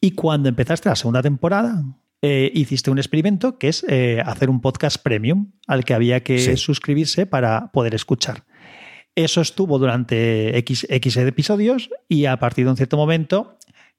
Y 0.00 0.12
cuando 0.12 0.48
empezaste 0.48 0.88
la 0.88 0.96
segunda 0.96 1.22
temporada, 1.22 1.84
eh, 2.22 2.50
hiciste 2.54 2.90
un 2.90 2.98
experimento 2.98 3.58
que 3.58 3.68
es 3.68 3.84
eh, 3.88 4.22
hacer 4.24 4.50
un 4.50 4.60
podcast 4.60 5.02
premium 5.02 5.52
al 5.66 5.84
que 5.84 5.94
había 5.94 6.22
que 6.22 6.56
suscribirse 6.56 7.26
para 7.26 7.70
poder 7.72 7.94
escuchar. 7.94 8.44
Eso 9.14 9.40
estuvo 9.40 9.78
durante 9.78 10.56
X, 10.58 10.86
X 10.88 11.16
episodios 11.16 11.90
y 12.08 12.26
a 12.26 12.38
partir 12.38 12.64
de 12.64 12.70
un 12.70 12.76
cierto 12.76 12.96
momento 12.96 13.58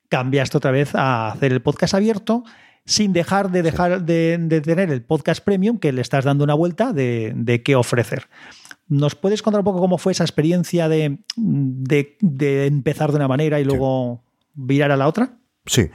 cambiaste 0.10 0.58
otra 0.58 0.72
vez 0.72 0.94
a 0.96 1.32
hacer 1.32 1.52
el 1.52 1.62
podcast 1.62 1.94
abierto 1.94 2.44
sin 2.86 3.14
dejar 3.14 3.52
de 3.52 3.62
dejar 3.62 4.04
de, 4.04 4.62
tener 4.64 4.92
el 4.92 5.04
podcast 5.04 5.44
premium 5.44 5.78
que 5.78 5.92
le 5.92 6.02
estás 6.02 6.26
dando 6.26 6.44
una 6.44 6.54
vuelta 6.54 6.94
de, 6.94 7.62
qué 7.64 7.76
ofrecer. 7.76 8.28
¿Nos 8.92 9.16
puedes 9.16 9.42
contar 9.42 9.62
un 9.62 9.64
poco 9.64 9.80
cómo 9.80 9.98
fue 9.98 10.12
esa 10.12 10.26
experiencia 10.26 10.90
de, 10.90 11.24
empezar 11.38 13.12
de 13.12 13.16
una 13.16 13.30
manera 13.30 13.62
y 13.62 13.64
luego 13.64 14.22
virar 14.54 14.92
a 14.92 14.98
la 14.98 15.08
otra? 15.08 15.38
Sí. 15.66 15.90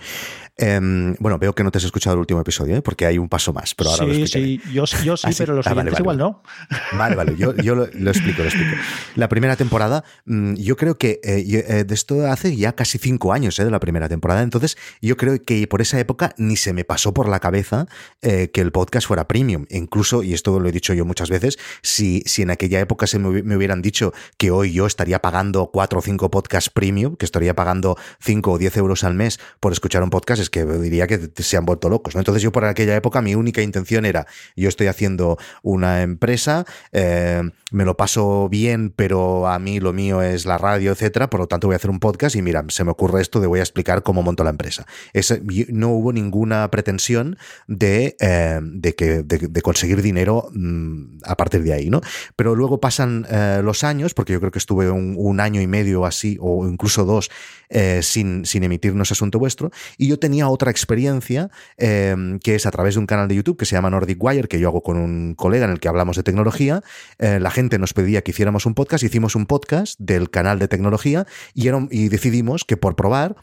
Em, 0.59 1.15
bueno, 1.19 1.39
veo 1.39 1.55
que 1.55 1.63
no 1.63 1.71
te 1.71 1.77
has 1.77 1.85
escuchado 1.85 2.15
el 2.15 2.21
último 2.21 2.41
episodio, 2.41 2.77
¿eh? 2.77 2.83
porque 2.83 3.05
hay 3.05 3.19
un 3.19 3.29
paso 3.29 3.53
más, 3.53 3.75
pero 3.75 3.91
ahora 3.91 4.07
sí, 4.07 4.27
Sí, 4.27 4.61
yo, 4.73 4.87
sí, 4.87 4.97
ah, 5.11 5.31
pero 5.37 5.55
los 5.55 5.67
ah, 5.67 5.85
igual 5.99 6.17
no. 6.17 6.43
Vale, 6.93 7.15
vale, 7.15 7.37
yo, 7.37 7.53
lo, 7.75 7.85
explico, 7.85 8.43
lo 8.43 8.49
explico. 8.49 8.77
La 9.17 9.29
primera 9.29 9.57
temporada, 9.57 10.03
mm, 10.25 10.55
yo 10.55 10.77
creo 10.77 10.97
que 10.97 11.21
eh, 11.23 11.65
eh, 11.69 11.85
de 11.85 11.95
esto 11.95 12.27
hace 12.27 12.57
ya 12.57 12.75
casi 12.75 12.97
cinco 12.97 13.35
años 13.35 13.57
de 13.57 13.71
la 13.71 13.81
primera 13.81 14.09
temporada, 14.09 14.43
entonces 14.43 14.79
yo 15.03 15.19
creo 15.19 15.43
que 15.43 15.67
por 15.67 15.83
esa 15.83 16.01
época 16.01 16.35
ni 16.39 16.57
se 16.57 16.73
me 16.73 16.85
pasó 16.85 17.13
por 17.13 17.29
la 17.29 17.41
cabeza 17.41 17.87
que 18.21 18.61
el 18.61 18.73
podcast 18.73 19.07
fuera 19.07 19.29
premium. 19.29 19.67
Incluso, 19.71 20.23
y 20.23 20.35
esto 20.35 20.59
lo 20.59 20.69
he 20.69 20.73
dicho 20.73 20.95
yo 20.95 21.05
muchas 21.05 21.31
veces, 21.31 21.59
si, 21.83 22.23
si 22.27 22.43
en 22.43 22.51
aquella 22.51 22.81
época 22.81 23.07
se 23.07 23.19
me, 23.19 23.43
me 23.43 23.57
hubieran 23.57 23.83
dicho 23.83 24.13
que 24.39 24.51
hoy 24.51 24.73
yo 24.73 24.87
estaría 24.87 25.21
pagando 25.21 25.71
cuatro 25.73 25.99
o 25.99 26.03
cinco 26.03 26.31
podcasts 26.31 26.71
premium, 26.71 27.17
que 27.17 27.25
estaría 27.25 27.55
pagando 27.55 27.97
cinco 28.21 28.53
o 28.53 28.59
diez 28.59 28.77
euros 28.77 29.05
al 29.05 29.15
mes 29.15 29.39
por 29.61 29.73
escuchar 29.73 30.03
un 30.03 30.11
podcast, 30.11 30.46
que 30.51 30.65
diría 30.65 31.07
que 31.07 31.31
se 31.37 31.57
han 31.57 31.65
vuelto 31.65 31.89
locos. 31.89 32.15
¿no? 32.15 32.21
Entonces 32.21 32.43
yo 32.43 32.53
por 32.53 32.65
aquella 32.65 32.97
época 32.97 33.23
mi 33.23 33.35
única 33.35 33.63
intención 33.63 34.05
era, 34.05 34.27
yo 34.57 34.69
estoy 34.69 34.87
haciendo 34.87 35.39
una 35.63 36.03
empresa, 36.03 36.65
eh, 36.93 37.43
me 37.77 37.85
lo 37.85 37.95
paso 37.95 38.49
bien, 38.49 38.91
pero 38.91 39.47
a 39.47 39.59
mí 39.59 39.81
lo 39.81 39.93
mío 39.93 40.23
es 40.23 40.47
la 40.47 40.57
radio, 40.57 40.93
etcétera, 40.93 41.29
por 41.29 41.41
lo 41.41 41.47
tanto 41.47 41.69
voy 41.69 41.75
a 41.75 41.77
hacer 41.77 41.91
un 41.91 42.01
podcast 42.01 42.35
y 42.35 42.41
mira, 42.41 42.65
se 42.69 42.85
me 42.85 42.91
ocurre 42.91 43.21
esto 43.21 43.39
de 43.39 43.47
voy 43.47 43.61
a 43.61 43.63
explicar 43.63 44.03
cómo 44.03 44.23
monto 44.23 44.45
la 44.45 44.51
empresa. 44.51 44.87
no 45.69 45.91
hubo 45.91 46.11
ninguna 46.15 46.71
pretensión 46.71 47.37
de, 47.67 48.17
eh, 48.19 48.61
de, 48.63 48.95
que, 48.95 49.23
de, 49.23 49.61
conseguir 49.61 50.01
dinero 50.01 50.49
mm, 50.55 51.19
a 51.25 51.37
partir 51.37 51.63
de 51.65 51.75
ahí, 51.75 51.91
¿no? 51.91 52.01
Pero 52.35 52.55
luego 52.55 52.81
pasan 52.81 53.27
eh, 53.29 53.61
los 53.63 53.85
años, 53.85 54.15
porque 54.15 54.33
yo 54.33 54.41
creo 54.41 54.53
que 54.53 54.59
estuve 54.59 54.91
un, 54.91 55.37
año 55.39 55.61
y 55.61 55.67
medio 55.67 56.07
así, 56.07 56.39
o 56.41 56.67
incluso 56.67 57.05
dos, 57.05 57.31
sin, 58.01 58.47
sin 58.47 58.65
emitirnos 58.65 59.13
asunto 59.13 59.39
vuestro, 59.39 59.71
y 59.99 60.09
yo 60.09 60.19
tenía 60.19 60.49
otra 60.49 60.71
experiencia 60.71 61.51
em, 61.77 62.39
que 62.39 62.55
es 62.55 62.65
a 62.65 62.71
través 62.71 62.95
de 62.95 63.01
un 63.01 63.07
canal 63.07 63.29
de 63.29 63.35
YouTube 63.35 63.59
que 63.59 63.67
se 63.67 63.77
llama 63.77 63.91
Nordic 63.91 64.17
Wire, 64.23 64.49
que 64.49 64.59
yo 64.59 64.69
hago 64.69 64.83
con 64.83 64.97
un 64.97 65.35
colega 65.35 65.67
en 65.67 65.73
el 65.73 65.81
que 65.81 65.89
hablamos 65.89 66.17
de 66.17 66.23
tecnología. 66.23 66.83
Eh, 67.19 67.39
la 67.39 67.51
gente 67.51 67.66
nos 67.79 67.93
pedía 67.93 68.23
que 68.23 68.31
hiciéramos 68.31 68.67
un 68.67 68.75
podcast, 68.75 69.05
hicimos 69.05 69.35
un 69.35 69.47
podcast 69.47 69.99
del 69.99 70.31
canal 70.31 70.59
de 70.59 70.69
tecnología 70.69 71.27
y, 71.55 72.09
decidimos 72.09 72.65
que 72.65 72.77
por 72.77 72.97
probar 72.97 73.37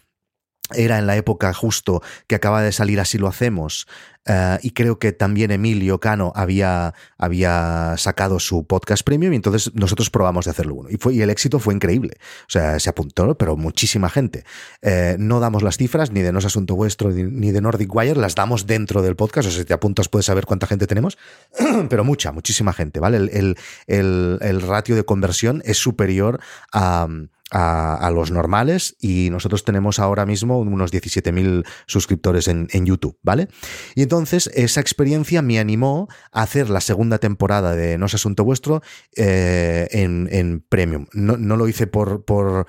era 0.74 0.98
en 0.98 1.08
la 1.08 1.18
época 1.18 1.54
justo 1.54 2.02
que 2.28 2.36
acaba 2.36 2.62
de 2.62 2.72
salir 2.72 3.00
Así 3.00 3.18
lo 3.18 3.28
hacemos, 3.28 3.88
eh, 4.26 4.58
y 4.62 4.72
creo 4.72 5.00
que 5.00 5.12
también 5.12 5.52
Emilio 5.52 6.00
Cano 6.00 6.32
había, 6.36 6.94
había 7.18 7.96
sacado 7.98 8.40
su 8.40 8.66
podcast 8.66 9.04
premium 9.04 9.34
y 9.34 9.36
entonces 9.36 9.74
nosotros 9.76 10.10
probamos 10.10 10.46
de 10.46 10.52
hacerlo 10.52 10.76
uno. 10.76 10.90
Y, 10.90 11.22
el 11.22 11.30
éxito 11.30 11.60
fue 11.60 11.74
increíble. 11.74 12.14
O 12.48 12.50
sea, 12.50 12.80
se 12.80 12.90
apuntó, 12.90 13.38
pero 13.38 13.58
muchísima 13.58 14.10
gente. 14.10 14.46
Eh, 14.82 15.16
no 15.20 15.40
damos 15.40 15.64
las 15.64 15.78
cifras 15.78 16.12
ni 16.12 16.22
de 16.22 16.32
No 16.32 16.40
es 16.40 16.46
Asunto 16.46 16.76
Vuestro 16.76 17.12
ni 17.12 17.52
de 17.52 17.62
Nordic 17.62 17.94
Wire, 17.94 18.16
las 18.16 18.36
damos 18.36 18.66
dentro 18.66 19.02
del 19.02 19.16
podcast. 19.16 19.50
O 19.50 19.52
sea, 19.52 19.60
si 19.62 19.66
te 19.66 19.74
apuntas 19.74 20.08
puedes 20.08 20.26
saber 20.26 20.46
cuánta 20.46 20.68
gente 20.68 20.88
tenemos, 20.88 21.18
pero 21.90 22.04
mucha, 22.04 22.32
muchísima 22.32 22.74
gente, 22.74 23.00
¿vale? 23.00 23.18
El, 23.18 23.58
el, 23.88 24.38
el 24.42 24.62
ratio 24.62 24.96
de 24.96 25.04
conversión 25.04 25.62
es 25.66 25.78
superior 25.78 26.40
a 26.72 27.08
a, 27.54 28.10
los 28.12 28.32
normales 28.32 28.96
y 29.00 29.30
nosotros 29.30 29.64
tenemos 29.64 30.00
ahora 30.00 30.26
mismo 30.26 30.60
unos 30.60 30.92
17.000 30.92 31.66
suscriptores 31.86 32.48
en, 32.48 32.68
YouTube, 32.86 33.18
¿vale? 33.22 33.48
Y 33.96 34.02
entonces 34.02 34.50
esa 34.56 34.82
experiencia 34.82 35.42
me 35.42 35.60
animó 35.60 36.10
a 36.32 36.42
hacer 36.42 36.70
la 36.70 36.82
segunda 36.82 37.20
temporada 37.20 37.76
de 37.76 37.98
No 37.98 38.08
es 38.08 38.14
Asunto 38.16 38.44
Vuestro 38.44 38.82
eh, 39.16 39.88
en, 39.92 40.66
Premium. 40.68 41.06
No, 41.14 41.38
lo 41.38 41.68
hice 41.68 41.88
por, 41.88 42.26
por, 42.26 42.66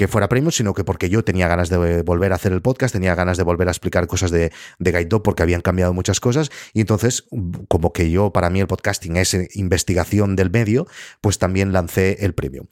porque 0.00 0.08
fuera 0.08 0.28
Premium, 0.30 0.50
sino 0.50 0.72
que 0.72 0.82
porque 0.82 1.10
yo 1.10 1.22
tenía 1.24 1.46
ganas 1.46 1.68
de 1.68 2.00
volver 2.00 2.32
a 2.32 2.36
hacer 2.36 2.52
el 2.52 2.62
podcast, 2.62 2.94
tenía 2.94 3.14
ganas 3.14 3.36
de 3.36 3.42
volver 3.42 3.68
a 3.68 3.70
explicar 3.70 4.06
cosas 4.06 4.30
de, 4.30 4.50
de 4.78 4.92
Guide 4.92 5.20
porque 5.20 5.42
habían 5.42 5.60
cambiado 5.60 5.92
muchas 5.92 6.20
cosas 6.20 6.50
y 6.72 6.80
entonces 6.80 7.26
como 7.68 7.92
que 7.92 8.10
yo, 8.10 8.32
para 8.32 8.48
mí 8.48 8.60
el 8.60 8.66
podcasting 8.66 9.18
es 9.18 9.36
investigación 9.54 10.36
del 10.36 10.50
medio, 10.50 10.86
pues 11.20 11.36
también 11.36 11.74
lancé 11.74 12.24
el 12.24 12.32
Premium. 12.32 12.68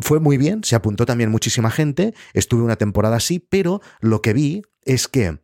Fue 0.00 0.20
muy 0.20 0.38
bien, 0.38 0.64
se 0.64 0.74
apuntó 0.74 1.04
también 1.04 1.30
muchísima 1.30 1.70
gente, 1.70 2.14
estuve 2.32 2.62
una 2.62 2.76
temporada 2.76 3.16
así, 3.16 3.40
pero 3.40 3.82
lo 4.00 4.22
que 4.22 4.32
vi 4.32 4.62
es 4.86 5.06
que 5.06 5.38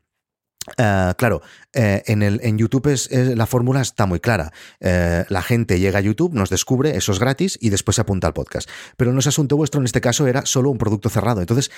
eh, 0.79 1.12
claro, 1.16 1.42
eh, 1.72 2.02
en, 2.07 2.22
el, 2.22 2.40
en 2.42 2.59
YouTube 2.59 2.88
es, 2.88 3.11
la 3.11 3.46
fórmula 3.46 3.81
está 3.81 4.07
muy 4.07 4.20
clara. 4.20 4.52
Eh, 4.81 5.24
la 5.29 5.42
gente 5.42 5.79
llega 5.79 5.98
a 5.98 6.02
YouTube, 6.02 6.35
nos 6.35 6.50
descubre, 6.50 6.96
eso 6.96 7.12
es 7.12 7.18
gratis 7.18 7.59
y 7.61 7.70
después 7.70 7.96
se 7.96 8.02
apunta 8.02 8.26
al 8.26 8.33
podcast. 8.33 8.68
Pero 8.96 9.12
no 9.12 9.20
es 9.20 9.26
asunto 9.26 9.57
vuestro, 9.57 9.81
en 9.81 9.85
este 9.85 10.00
caso 10.00 10.26
era 10.26 10.44
solo 10.46 10.70
un 10.70 10.79
producto 10.79 11.09
cerrado. 11.09 11.40
Entonces, 11.40 11.70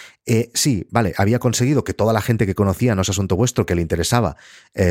sí, 0.54 0.86
vale, 0.90 1.14
había 1.16 1.38
conseguido 1.38 1.84
que 1.84 1.94
toda 1.94 2.12
la 2.12 2.20
gente 2.20 2.46
que 2.46 2.54
conocía 2.54 2.94
No 2.94 3.02
es 3.02 3.08
asunto 3.08 3.36
vuestro, 3.36 3.66
que 3.66 3.74
le 3.74 3.82
interesaba, 3.82 4.36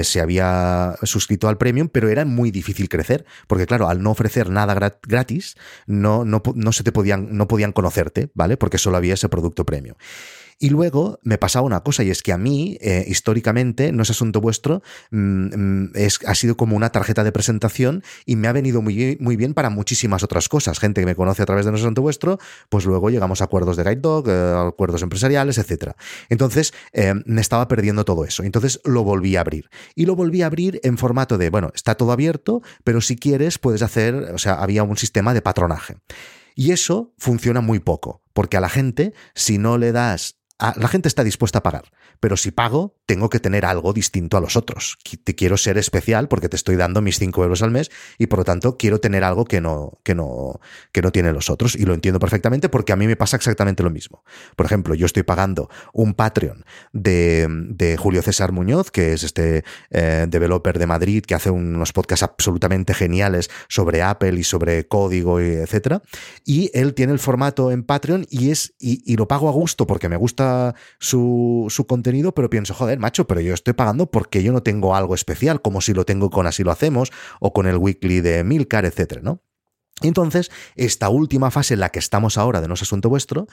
se 0.03 0.21
había 0.21 0.95
suscrito 1.03 1.47
al 1.47 1.57
premium, 1.57 1.89
pero 1.89 2.09
era 2.09 2.25
muy 2.25 2.51
difícil 2.51 2.89
crecer, 2.89 3.25
porque 3.47 3.65
claro, 3.65 3.89
al 3.89 4.01
no 4.01 4.11
ofrecer 4.11 4.49
nada 4.49 4.75
gratis, 5.07 5.55
no, 5.85 6.25
no, 6.25 6.41
no 6.55 6.71
se 6.71 6.83
te 6.83 6.91
podían, 6.91 7.35
no 7.35 7.47
podían 7.47 7.71
conocerte, 7.71 8.29
¿vale? 8.33 8.57
Porque 8.57 8.77
solo 8.77 8.97
había 8.97 9.15
ese 9.15 9.29
producto 9.29 9.65
premium. 9.65 9.95
Y 10.59 10.69
luego 10.69 11.19
me 11.21 11.37
pasaba 11.37 11.65
una 11.65 11.81
cosa, 11.81 12.03
y 12.03 12.09
es 12.09 12.23
que 12.23 12.33
a 12.33 12.37
mí, 12.37 12.77
eh, 12.81 13.05
históricamente, 13.07 13.91
no 13.91 14.01
es 14.01 14.09
asunto 14.09 14.41
vuestro, 14.41 14.81
mm, 15.11 15.55
mm, 15.55 15.91
es, 15.93 16.19
ha 16.25 16.33
sido 16.33 16.57
como 16.57 16.75
una 16.75 16.89
tarjeta 16.89 17.23
de 17.23 17.31
presentación 17.31 18.03
y 18.25 18.37
me 18.37 18.47
ha 18.47 18.53
venido 18.53 18.81
muy, 18.81 19.17
muy 19.19 19.35
bien 19.35 19.53
para 19.53 19.69
muchísimas 19.69 20.23
otras 20.23 20.49
cosas. 20.49 20.79
Gente 20.79 21.01
que 21.01 21.05
me 21.05 21.15
conoce 21.15 21.43
a 21.43 21.45
través 21.45 21.65
de 21.65 21.71
No 21.71 21.77
es 21.77 21.83
asunto 21.83 22.01
vuestro, 22.01 22.39
pues 22.69 22.85
luego 22.85 23.09
llegamos 23.09 23.41
a 23.41 23.43
acuerdos 23.43 23.77
de 23.77 23.83
Guide 23.83 23.97
Dog, 23.97 24.29
eh, 24.29 24.67
acuerdos 24.67 25.03
empresariales, 25.03 25.59
etc. 25.59 25.91
Entonces, 26.29 26.73
eh, 26.91 27.13
me 27.25 27.41
estaba 27.41 27.67
perdiendo 27.67 28.03
todo 28.03 28.25
eso. 28.25 28.43
Entonces 28.43 28.81
lo 28.83 29.03
volví 29.03 29.35
a 29.35 29.41
abrir. 29.41 29.69
Y 29.93 30.05
lo 30.05 30.15
volví 30.15 30.41
a 30.41 30.47
abrir 30.47 30.79
en 30.83 30.97
formato 30.97 31.37
de, 31.37 31.51
bueno, 31.51 31.71
está 31.75 31.95
todo 31.95 32.11
abierto, 32.11 32.63
pero 32.83 33.01
si 33.01 33.15
quieres 33.15 33.59
puedes 33.59 33.83
hacer, 33.83 34.15
o 34.33 34.37
sea, 34.39 34.55
había 34.55 34.83
un 34.83 34.97
sistema 34.97 35.35
de 35.35 35.41
patronaje. 35.41 35.97
Y 36.55 36.71
eso 36.71 37.13
funciona 37.19 37.61
muy 37.61 37.77
poco, 37.77 38.23
porque 38.33 38.57
a 38.57 38.61
la 38.61 38.69
gente, 38.69 39.13
si 39.35 39.59
no 39.59 39.77
le 39.77 39.91
das 39.91 40.36
la 40.59 40.87
gente 40.87 41.07
está 41.07 41.23
dispuesta 41.23 41.59
a 41.59 41.63
pagar, 41.63 41.91
pero 42.19 42.35
si 42.35 42.49
pago, 42.49 42.95
tengo 43.05 43.29
que 43.29 43.39
tener 43.39 43.63
algo 43.63 43.93
distinto 43.93 44.37
a 44.37 44.41
los 44.41 44.55
otros. 44.55 44.97
Te 45.23 45.35
quiero 45.35 45.55
ser 45.55 45.77
especial 45.77 46.27
porque 46.27 46.49
te 46.49 46.55
estoy 46.55 46.75
dando 46.75 47.01
mis 47.01 47.19
5 47.19 47.43
euros 47.43 47.61
al 47.61 47.69
mes 47.69 47.91
y 48.17 48.25
por 48.27 48.39
lo 48.39 48.45
tanto 48.45 48.75
quiero 48.75 48.99
tener 48.99 49.23
algo 49.23 49.45
que 49.45 49.61
no, 49.61 49.99
que 50.03 50.15
no, 50.15 50.59
que 50.91 51.03
no 51.03 51.11
tienen 51.11 51.35
los 51.35 51.51
otros. 51.51 51.75
Y 51.75 51.85
lo 51.85 51.93
entiendo 51.93 52.19
perfectamente 52.19 52.69
porque 52.69 52.91
a 52.91 52.95
mí 52.95 53.05
me 53.05 53.15
pasa 53.15 53.37
exactamente 53.37 53.83
lo 53.83 53.91
mismo. 53.91 54.23
Por 54.55 54.65
ejemplo, 54.65 54.95
yo 54.95 55.05
estoy 55.05 55.23
pagando 55.23 55.69
un 55.93 56.15
Patreon 56.15 56.65
de, 56.91 57.95
Julio 57.99 58.21
César 58.23 58.51
Muñoz, 58.51 58.89
que 58.89 59.13
es 59.13 59.23
este 59.23 59.63
eh, 59.91 60.25
developer 60.27 60.79
de 60.79 60.87
Madrid 60.87 61.23
que 61.23 61.35
hace 61.35 61.51
unos 61.51 61.93
podcasts 61.93 62.23
absolutamente 62.23 62.93
geniales 62.93 63.49
sobre 63.69 64.01
Apple 64.01 64.39
y 64.39 64.43
sobre 64.43 64.87
código, 64.87 65.39
y 65.39 65.49
etcétera. 65.49 66.01
Y 66.43 66.71
él 66.73 66.95
tiene 66.95 67.13
el 67.13 67.19
formato 67.19 67.71
en 67.71 67.83
Patreon 67.83 68.25
y 68.29 68.49
es, 68.49 68.73
y 68.79 69.15
lo 69.15 69.27
pago 69.27 69.49
a 69.49 69.51
gusto 69.51 69.85
porque 69.85 70.09
me 70.09 70.17
gusta 70.17 70.46
su, 70.99 71.67
su, 71.69 71.87
contenido, 71.87 72.33
pero 72.33 72.49
pienso, 72.49 72.73
joder, 72.73 72.99
macho, 72.99 73.27
pero 73.27 73.41
yo 73.41 73.53
estoy 73.53 73.73
pagando 73.73 74.11
porque 74.11 74.43
yo 74.43 74.51
no 74.51 74.63
tengo 74.63 74.95
algo 74.95 75.15
especial, 75.15 75.61
como 75.61 75.81
si 75.81 75.93
lo 75.93 76.05
tengo 76.05 76.29
con 76.29 76.47
Así 76.47 76.63
lo 76.63 76.71
hacemos 76.71 77.11
o 77.39 77.53
con 77.53 77.67
el 77.67 77.77
weekly 77.77 78.21
de 78.21 78.43
Milcar, 78.43 78.85
etcétera, 78.85 79.21
¿no? 79.21 79.41
Entonces, 80.01 80.51
esta 80.75 81.09
última 81.09 81.49
fase 81.49 81.73
en 81.73 81.79
la 81.79 81.89
que 81.89 81.99
estamos 81.99 82.37
ahora 82.37 82.61
de 82.61 82.67
No 82.67 82.75
es 82.75 82.83
Asunto 82.83 83.09
Vuestro, 83.09 83.47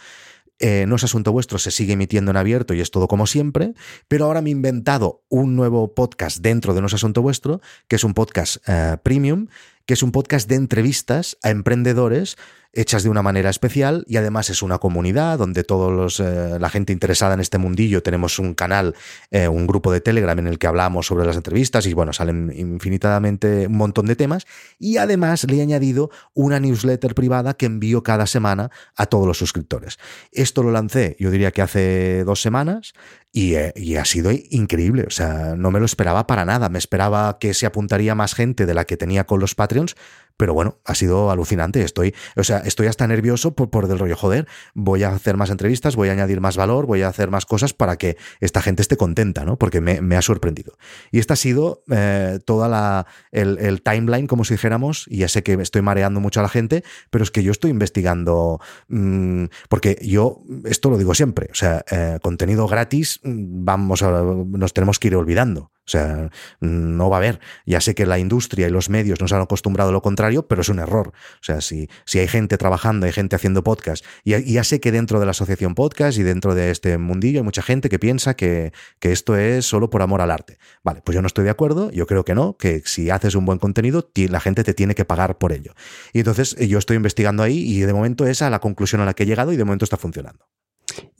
eh, 0.61 0.85
no 0.87 0.95
es 0.95 1.03
asunto 1.03 1.33
vuestro, 1.33 1.59
se 1.59 1.73
sigue 1.73 1.95
emitiendo 1.95 2.31
en 2.31 2.37
abierto 2.37 2.75
y 2.75 2.81
es 2.81 2.93
todo 2.93 3.09
como 3.09 3.27
siempre, 3.27 3.75
pero 4.07 4.27
ahora 4.27 4.41
me 4.41 4.51
he 4.51 4.53
inventado 4.53 5.25
un 5.29 5.57
nuevo 5.57 5.95
podcast 5.95 6.39
dentro 6.39 6.75
de 6.75 6.81
No 6.81 6.87
es 6.87 6.95
asunto 6.95 7.23
vuestro, 7.23 7.61
que 7.89 7.97
es 7.97 8.05
un 8.05 8.15
podcast 8.15 8.59
eh, 8.69 8.97
premium, 9.03 9.49
que 9.87 9.95
es 9.95 10.03
un 10.03 10.13
podcast 10.13 10.49
de 10.49 10.57
entrevistas 10.57 11.37
a 11.43 11.51
emprendedores 11.51 12.37
hechas 12.75 13.03
de 13.03 13.09
una 13.09 13.23
manera 13.23 13.51
especial 13.51 14.05
y 14.09 14.17
además 14.17 14.51
es 14.51 14.63
una 14.63 14.79
comunidad 14.79 15.39
donde 15.39 15.65
todos 15.65 16.21
eh, 16.21 16.59
la 16.59 16.69
gente 16.71 16.93
interesada 16.93 17.35
en 17.35 17.41
este 17.41 17.59
mundillo 17.59 18.03
tenemos 18.03 18.39
un 18.39 18.55
canal, 18.55 18.95
eh, 19.31 19.49
un 19.49 19.67
grupo 19.67 19.93
de 19.93 20.01
Telegram 20.01 20.39
en 20.39 20.49
el 20.49 20.59
que 20.59 20.67
hablamos 20.67 21.07
sobre 21.07 21.25
las 21.25 21.37
entrevistas 21.37 21.87
y 21.87 21.95
bueno, 21.95 22.13
salen 22.13 22.53
infinitamente 22.55 23.67
un 23.69 23.77
montón 23.77 24.07
de 24.07 24.17
temas 24.17 24.47
y 24.79 24.97
además 24.97 25.45
le 25.45 25.59
he 25.59 25.63
añadido 25.63 26.11
una 26.35 26.61
newsletter 26.61 27.15
privada 27.15 27.55
que 27.55 27.67
envío 27.67 28.03
cada 28.03 28.27
semana 28.27 28.71
a 28.97 29.07
todos 29.07 29.27
los 29.27 29.39
suscriptores. 29.39 29.99
Esto 30.33 30.63
lo 30.63 30.73
lancé, 30.73 31.17
yo 31.19 31.31
diría 31.31 31.53
que 31.53 31.63
hace 31.63 32.25
dos 32.25 32.43
semanas 32.43 32.95
y, 33.37 33.57
eh, 33.57 33.73
y, 33.75 33.97
ha 33.97 34.05
sido 34.05 34.31
increíble, 34.31 35.03
o 35.09 35.11
sea, 35.11 35.57
no 35.57 35.73
me 35.73 35.81
lo 35.81 35.87
esperaba 35.87 36.29
para 36.29 36.45
nada, 36.45 36.69
me 36.69 36.79
esperaba 36.79 37.41
que 37.41 37.53
se 37.53 37.67
apuntaría 37.67 38.15
más 38.15 38.33
gente 38.33 38.65
de 38.65 38.75
la 38.75 38.85
que 38.85 38.97
tenía 38.97 39.25
con 39.25 39.41
los 39.41 39.57
Patreons, 39.57 39.97
pero 40.37 40.55
bueno, 40.55 40.81
ha 40.85 40.95
sido 40.95 41.31
alucinante. 41.31 41.83
Estoy, 41.83 42.15
o 42.37 42.45
sea, 42.45 42.59
estoy 42.59 42.87
hasta 42.87 43.07
nervioso 43.07 43.55
por, 43.55 43.71
por 43.71 43.89
del 43.89 43.99
rollo, 43.99 44.17
joder, 44.17 44.47
voy 44.75 45.03
a 45.03 45.11
hacer 45.11 45.37
más 45.37 45.51
entrevistas, 45.51 45.97
voy 45.97 46.09
a 46.09 46.13
añadir 46.13 46.41
más 46.41 46.57
valor, 46.57 46.87
voy 46.87 47.03
a 47.03 47.09
hacer 47.09 47.31
más 47.31 47.47
cosas 47.47 47.73
para 47.73 47.97
que 47.97 48.17
esta 48.41 48.63
gente 48.63 48.83
esté 48.83 48.97
contenta, 48.97 49.45
¿no? 49.45 49.57
Porque 49.57 49.81
me, 49.81 50.17
ha 50.17 50.23
sorprendido. 50.23 50.77
Y 51.11 51.19
esta 51.19 51.35
ha 51.35 51.37
sido 51.37 51.83
eh, 51.91 52.39
toda 52.45 52.69
la, 52.69 53.07
el, 53.33 53.83
timeline, 53.83 54.27
como 54.27 54.45
si 54.45 54.55
dijéramos, 54.55 55.07
y 55.09 55.19
ya 55.19 55.29
sé 55.29 55.43
que 55.43 55.55
estoy 55.55 55.83
mareando 55.83 56.21
mucho 56.21 56.41
a 56.41 56.43
la 56.43 56.49
gente, 56.49 56.85
pero 57.11 57.25
es 57.25 57.31
que 57.31 57.43
yo 57.43 57.53
estoy 57.53 57.71
investigando, 57.71 58.61
mm, 58.89 59.47
porque 59.69 59.99
yo, 60.03 60.43
esto 60.65 60.91
lo 60.91 60.99
digo 60.99 61.15
siempre, 61.15 61.49
o 61.51 61.55
sea, 61.55 61.85
eh, 61.91 62.19
contenido 62.23 62.67
gratis, 62.67 63.21
mm, 63.23 63.65
vamos 63.65 64.03
a, 64.03 64.11
nos 64.11 64.73
tenemos 64.73 64.99
que 64.99 65.09
ir 65.09 65.17
olvidando. 65.17 65.74
O 65.87 65.91
sea, 65.91 66.31
no 66.61 67.11
va 67.11 67.17
a 67.17 67.19
haber. 67.19 67.41
Ya 67.67 67.81
sé 67.81 67.95
que 67.95 68.07
la 68.07 68.19
industria 68.19 68.69
y 68.69 68.71
los 68.71 68.89
medios 68.89 69.21
nos 69.21 69.33
han 69.33 69.43
acostumbrado 69.43 69.91
a 69.91 69.93
lo 69.93 70.01
contrario, 70.01 70.47
pero 70.49 70.63
es 70.63 70.69
un 70.71 70.79
error. 70.79 71.09
O 71.09 71.43
sea, 71.43 71.61
si, 71.61 71.89
si 72.07 72.19
hay 72.19 72.29
gente 72.29 72.57
trabajando, 72.57 73.07
hay 73.07 73.13
gente 73.13 73.37
haciendo 73.37 73.63
podcast, 73.63 74.05
y, 74.25 74.53
ya 74.53 74.65
sé 74.65 74.81
que 74.81 74.93
dentro 74.93 75.21
de 75.21 75.27
la 75.27 75.33
asociación 75.33 75.75
podcast 75.75 76.19
y 76.19 76.23
dentro 76.23 76.55
de 76.55 76.71
este 76.71 76.97
mundillo 76.97 77.41
hay 77.41 77.45
mucha 77.45 77.63
gente 77.63 77.89
que 77.89 77.99
piensa 77.99 78.35
que, 78.35 78.73
que 78.99 79.13
esto 79.13 79.37
es 79.37 79.67
solo 79.67 79.91
por 79.91 80.03
amor 80.03 80.21
al 80.21 80.31
arte. 80.31 80.59
Vale, 80.83 81.03
pues 81.05 81.15
yo 81.15 81.21
no 81.21 81.27
estoy 81.27 81.45
de 81.45 81.51
acuerdo, 81.51 81.91
yo 81.91 82.07
creo 82.07 82.25
que 82.25 82.35
no, 82.35 82.57
que 82.57 82.83
si 82.85 83.11
haces 83.11 83.35
un 83.35 83.45
buen 83.45 83.59
contenido, 83.59 84.11
la 84.15 84.41
gente 84.41 84.65
te 84.65 84.75
tiene 84.75 84.95
que 84.95 85.05
pagar 85.05 85.39
por 85.39 85.53
ello. 85.53 85.75
Y 86.13 86.21
entonces 86.21 86.57
yo 86.57 86.79
estoy 86.79 86.97
investigando 86.97 87.43
ahí 87.43 87.59
y 87.59 87.81
de 87.81 87.93
momento 87.93 88.27
esa 88.27 88.47
es 88.47 88.51
la 88.51 88.61
conclusión 88.61 89.01
a 89.01 89.05
la 89.05 89.15
que 89.15 89.25
he 89.25 89.27
llegado 89.27 89.53
y 89.53 89.57
de 89.57 89.65
momento 89.65 89.85
está 89.85 89.97
funcionando. 89.97 90.47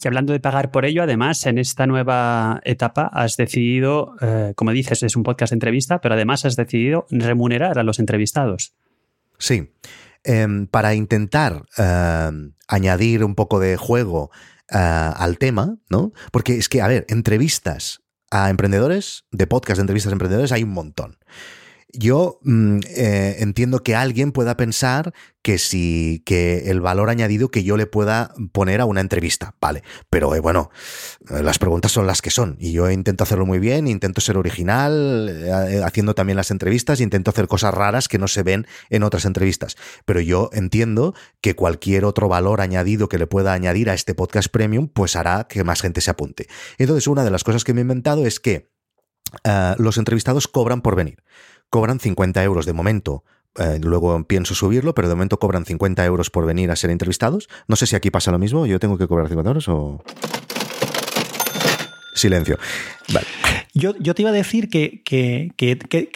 Y 0.03 0.07
hablando 0.07 0.33
de 0.33 0.41
pagar 0.41 0.71
por 0.71 0.85
ello, 0.85 1.03
además, 1.03 1.47
en 1.47 1.59
esta 1.59 1.87
nueva 1.87 2.61
etapa 2.65 3.11
has 3.13 3.37
decidido, 3.37 4.15
eh, 4.21 4.53
como 4.57 4.73
dices, 4.73 5.03
es 5.03 5.17
un 5.17 5.23
podcast 5.23 5.51
de 5.51 5.57
entrevista, 5.57 6.01
pero 6.01 6.15
además 6.15 6.45
has 6.45 6.57
decidido 6.57 7.07
remunerar 7.11 7.79
a 7.79 7.83
los 7.83 7.99
entrevistados. 7.99 8.75
Sí. 9.39 9.71
Em, 10.23 10.67
para 10.67 10.95
intentar 10.95 11.65
em, 11.77 12.53
añadir 12.67 13.25
un 13.25 13.35
poco 13.35 13.61
de 13.61 13.77
juego 13.77 14.31
eh, 14.71 14.79
al 14.79 15.39
tema, 15.39 15.77
¿no? 15.91 16.13
Porque 16.33 16.57
es 16.57 16.69
que, 16.69 16.81
a 16.81 16.89
ver, 16.89 17.05
entrevistas 17.09 18.03
a 18.31 18.49
emprendedores, 18.49 19.25
de 19.31 19.47
podcast 19.47 19.79
de 19.79 19.83
entrevistas 19.83 20.13
a 20.13 20.15
emprendedores, 20.15 20.53
hay 20.53 20.63
un 20.63 20.71
montón. 20.71 21.19
Yo 21.97 22.41
mm, 22.43 22.81
eh, 22.89 23.37
entiendo 23.39 23.83
que 23.85 23.95
alguien 23.95 24.33
pueda 24.33 24.57
pensar 24.57 25.15
que 25.43 25.59
si 25.59 26.23
que 26.27 26.71
el 26.71 26.81
valor 26.81 27.09
añadido 27.09 27.51
que 27.51 27.63
yo 27.63 27.77
le 27.77 27.87
pueda 27.87 28.35
poner 28.53 28.81
a 28.81 28.85
una 28.85 29.01
entrevista, 29.01 29.55
vale, 29.61 29.85
pero 30.11 30.35
eh, 30.35 30.41
bueno, 30.41 30.71
eh, 31.31 31.43
las 31.43 31.59
preguntas 31.59 31.93
son 31.93 32.07
las 32.07 32.21
que 32.21 32.31
son 32.31 32.57
y 32.59 32.73
yo 32.73 32.91
intento 32.91 33.23
hacerlo 33.23 33.47
muy 33.47 33.61
bien, 33.61 33.87
intento 33.87 34.21
ser 34.21 34.37
original, 34.39 35.83
haciendo 35.85 36.15
también 36.15 36.37
las 36.37 36.51
entrevistas, 36.51 37.01
intento 37.01 37.31
hacer 37.31 37.47
cosas 37.47 37.73
raras 37.75 38.09
que 38.09 38.19
no 38.19 38.27
se 38.27 38.43
ven 38.43 38.67
en 38.91 39.05
otras 39.05 39.25
entrevistas, 39.25 39.77
pero 40.05 40.21
yo 40.21 40.51
entiendo 40.53 41.15
que 41.41 41.55
cualquier 41.55 42.05
otro 42.07 42.29
valor 42.29 42.61
añadido 42.61 43.09
que 43.09 43.19
le 43.19 43.29
pueda 43.29 43.53
añadir 43.53 43.89
a 43.89 43.95
este 43.95 44.15
podcast 44.15 44.49
premium, 44.49 44.89
pues 44.89 45.15
hará 45.15 45.47
que 45.49 45.63
más 45.63 45.81
gente 45.81 46.01
se 46.01 46.11
apunte. 46.11 46.49
Entonces, 46.79 47.07
una 47.07 47.23
de 47.23 47.31
las 47.31 47.45
cosas 47.45 47.63
que 47.63 47.75
me 47.75 47.81
he 47.81 47.83
inventado 47.83 48.27
es 48.27 48.41
que 48.41 48.73
los 49.79 49.99
entrevistados 49.99 50.47
cobran 50.49 50.81
por 50.81 50.95
venir 50.95 51.23
cobran 51.75 51.99
50 51.99 52.45
euros 52.45 52.67
de 52.67 52.73
momento. 52.73 53.25
Eh, 53.57 53.81
luego 53.83 54.23
pienso 54.29 54.55
subirlo, 54.55 54.95
pero 54.95 55.09
de 55.09 55.17
momento 55.17 55.41
cobran 55.41 55.65
50 55.65 56.05
euros 56.05 56.31
por 56.31 56.47
venir 56.47 56.71
a 56.71 56.77
ser 56.77 56.91
entrevistados. 56.91 57.49
No 57.67 57.75
sé 57.75 57.89
si 57.89 57.97
aquí 57.97 58.13
pasa 58.13 58.31
lo 58.31 58.39
mismo. 58.39 58.65
¿Yo 58.65 58.79
tengo 58.79 58.97
que 58.97 59.09
cobrar 59.09 59.27
50 59.27 59.51
euros 59.51 59.69
o...? 59.69 60.01
Silencio. 62.15 62.61
Vale. 63.13 63.27
Yo, 63.77 63.93
te 63.95 64.23
iba 64.23 64.31
a 64.31 64.33
decir 64.33 64.69
que, 64.69 65.03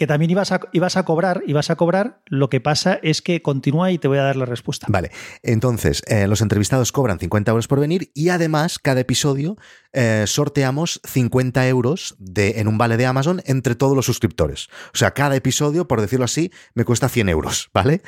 también 0.07 0.31
ibas 0.31 0.53
a, 0.53 0.61
ibas 0.71 0.95
a 0.95 1.03
cobrar, 1.03 1.43
ibas 1.45 1.69
a 1.69 1.75
cobrar, 1.75 2.21
lo 2.25 2.49
que 2.49 2.61
pasa 2.61 2.99
es 3.03 3.21
que 3.21 3.41
continúa 3.41 3.91
y 3.91 3.97
te 3.97 4.07
voy 4.07 4.17
a 4.17 4.23
dar 4.23 4.37
la 4.37 4.45
respuesta. 4.45 4.87
Vale, 4.89 5.11
entonces, 5.43 6.01
eh, 6.07 6.25
los 6.27 6.39
entrevistados 6.41 6.93
cobran 6.93 7.19
50 7.19 7.51
euros 7.51 7.67
por 7.67 7.81
venir 7.81 8.11
y 8.13 8.29
además 8.29 8.79
cada 8.79 9.01
episodio 9.01 9.57
eh, 9.91 10.23
sorteamos 10.25 11.01
50 11.05 11.67
euros 11.67 12.15
de, 12.17 12.61
en 12.61 12.69
un 12.69 12.77
vale 12.77 12.95
de 12.95 13.05
Amazon 13.05 13.41
entre 13.45 13.75
todos 13.75 13.93
los 13.93 14.05
suscriptores. 14.05 14.69
O 14.93 14.97
sea, 14.97 15.11
cada 15.11 15.35
episodio, 15.35 15.85
por 15.85 15.99
decirlo 15.99 16.23
así, 16.23 16.51
me 16.75 16.85
cuesta 16.85 17.09
100 17.09 17.27
euros, 17.27 17.69
¿vale? 17.73 18.01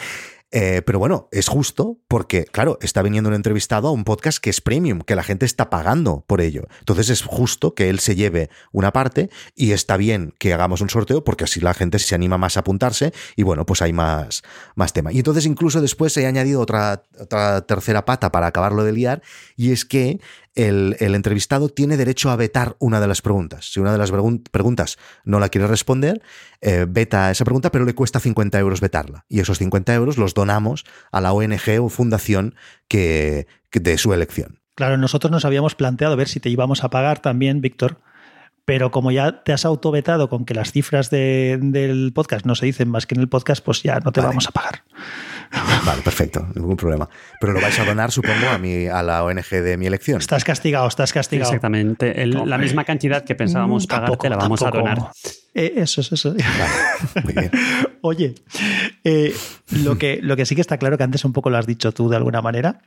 Eh, 0.51 0.81
pero 0.85 0.99
bueno, 0.99 1.29
es 1.31 1.47
justo 1.47 1.99
porque, 2.09 2.43
claro, 2.43 2.77
está 2.81 3.01
viniendo 3.01 3.29
un 3.29 3.35
entrevistado 3.35 3.87
a 3.87 3.91
un 3.91 4.03
podcast 4.03 4.37
que 4.39 4.49
es 4.49 4.59
premium, 4.59 4.99
que 4.99 5.15
la 5.15 5.23
gente 5.23 5.45
está 5.45 5.69
pagando 5.69 6.25
por 6.27 6.41
ello. 6.41 6.67
Entonces 6.79 7.09
es 7.09 7.23
justo 7.23 7.73
que 7.73 7.89
él 7.89 7.99
se 7.99 8.15
lleve 8.15 8.49
una 8.73 8.91
parte 8.91 9.29
y 9.55 9.71
está 9.71 9.95
bien 9.95 10.33
que 10.39 10.53
hagamos 10.53 10.81
un 10.81 10.89
sorteo 10.89 11.23
porque 11.23 11.45
así 11.45 11.61
la 11.61 11.73
gente 11.73 11.99
se 11.99 12.15
anima 12.15 12.37
más 12.37 12.57
a 12.57 12.61
apuntarse 12.61 13.13
y 13.37 13.43
bueno, 13.43 13.65
pues 13.65 13.81
hay 13.81 13.93
más, 13.93 14.43
más 14.75 14.91
tema. 14.91 15.13
Y 15.13 15.19
entonces 15.19 15.45
incluso 15.45 15.79
después 15.79 16.15
he 16.17 16.25
añadido 16.25 16.59
otra, 16.59 17.03
otra 17.17 17.61
tercera 17.61 18.03
pata 18.03 18.31
para 18.31 18.47
acabarlo 18.47 18.83
de 18.83 18.91
liar 18.91 19.21
y 19.55 19.71
es 19.71 19.85
que 19.85 20.19
el, 20.55 20.95
entrevistado 20.99 21.69
tiene 21.69 21.97
derecho 21.97 22.29
a 22.29 22.35
vetar 22.35 22.75
una 22.79 22.99
de 22.99 23.07
las 23.07 23.21
preguntas. 23.21 23.71
Si 23.71 23.79
una 23.79 23.91
de 23.91 23.97
las 23.97 24.11
preguntas 24.51 24.97
no 25.23 25.39
la 25.39 25.49
quiere 25.49 25.67
responder, 25.67 26.21
eh, 26.61 26.85
veta 26.87 27.31
esa 27.31 27.45
pregunta, 27.45 27.71
pero 27.71 27.85
le 27.85 27.95
cuesta 27.95 28.19
50 28.19 28.59
euros 28.59 28.81
vetarla. 28.81 29.25
Y 29.29 29.39
esos 29.39 29.57
50 29.59 29.93
euros 29.93 30.17
los 30.17 30.33
donamos 30.33 30.85
a 31.11 31.21
la 31.21 31.33
ONG 31.33 31.81
o 31.81 31.89
fundación 31.89 32.55
que, 32.87 33.47
de 33.71 33.97
su 33.97 34.13
elección. 34.13 34.59
Claro, 34.75 34.97
nosotros 34.97 35.31
nos 35.31 35.45
habíamos 35.45 35.75
planteado 35.75 36.15
ver 36.15 36.27
si 36.27 36.39
te 36.39 36.49
íbamos 36.49 36.83
a 36.83 36.89
pagar 36.89 37.19
también, 37.19 37.61
Víctor, 37.61 37.99
pero 38.71 38.89
como 38.89 39.11
ya 39.11 39.43
te 39.43 39.51
has 39.51 39.65
autovetado 39.65 40.29
con 40.29 40.45
que 40.45 40.53
las 40.53 40.71
cifras 40.71 41.09
del 41.09 42.13
podcast 42.15 42.45
no 42.45 42.55
se 42.55 42.67
dicen 42.67 42.87
más 42.87 43.05
que 43.05 43.15
en 43.15 43.19
el 43.19 43.27
podcast, 43.27 43.61
pues 43.61 43.83
ya 43.83 43.99
no 43.99 44.13
te 44.13 44.21
vamos 44.21 44.47
a 44.47 44.51
pagar. 44.51 44.83
Vale, 45.85 46.01
perfecto, 46.01 46.47
ningún 46.55 46.77
problema. 46.77 47.09
Pero 47.41 47.51
lo 47.51 47.59
vais 47.59 47.77
a 47.77 47.83
donar, 47.83 48.11
supongo, 48.11 48.47
a, 48.47 48.57
mi, 48.57 48.87
a 48.87 49.03
la 49.03 49.25
ONG 49.25 49.49
de 49.49 49.75
mi 49.75 49.87
elección. 49.87 50.19
Estás 50.19 50.45
castigado, 50.45 50.87
estás 50.87 51.11
castigado. 51.11 51.49
Exactamente. 51.49 52.25
la 52.25 52.57
misma 52.57 52.85
cantidad 52.85 53.25
que 53.25 53.35
pensábamos 53.35 53.83
mm, 53.83 53.87
pagarte 53.89 54.29
la 54.29 54.37
vamos 54.37 54.61
a 54.61 54.71
donar. 54.71 54.99
Eh, 55.53 55.73
eso 55.75 55.99
es 55.99 56.13
eso. 56.13 56.33
muy 57.25 57.33
bien. 57.33 57.51
Oye, 58.01 58.35
eh, 59.03 59.35
lo, 59.83 59.97
que, 59.97 60.19
lo 60.21 60.37
que 60.37 60.45
sí 60.45 60.55
que 60.55 60.61
está 60.61 60.77
claro, 60.77 60.97
que 60.97 61.03
antes 61.03 61.25
un 61.25 61.33
poco 61.33 61.49
lo 61.49 61.57
has 61.57 61.67
dicho 61.67 61.91
tú 61.91 62.07
de 62.07 62.15
alguna 62.15 62.41
manera, 62.41 62.83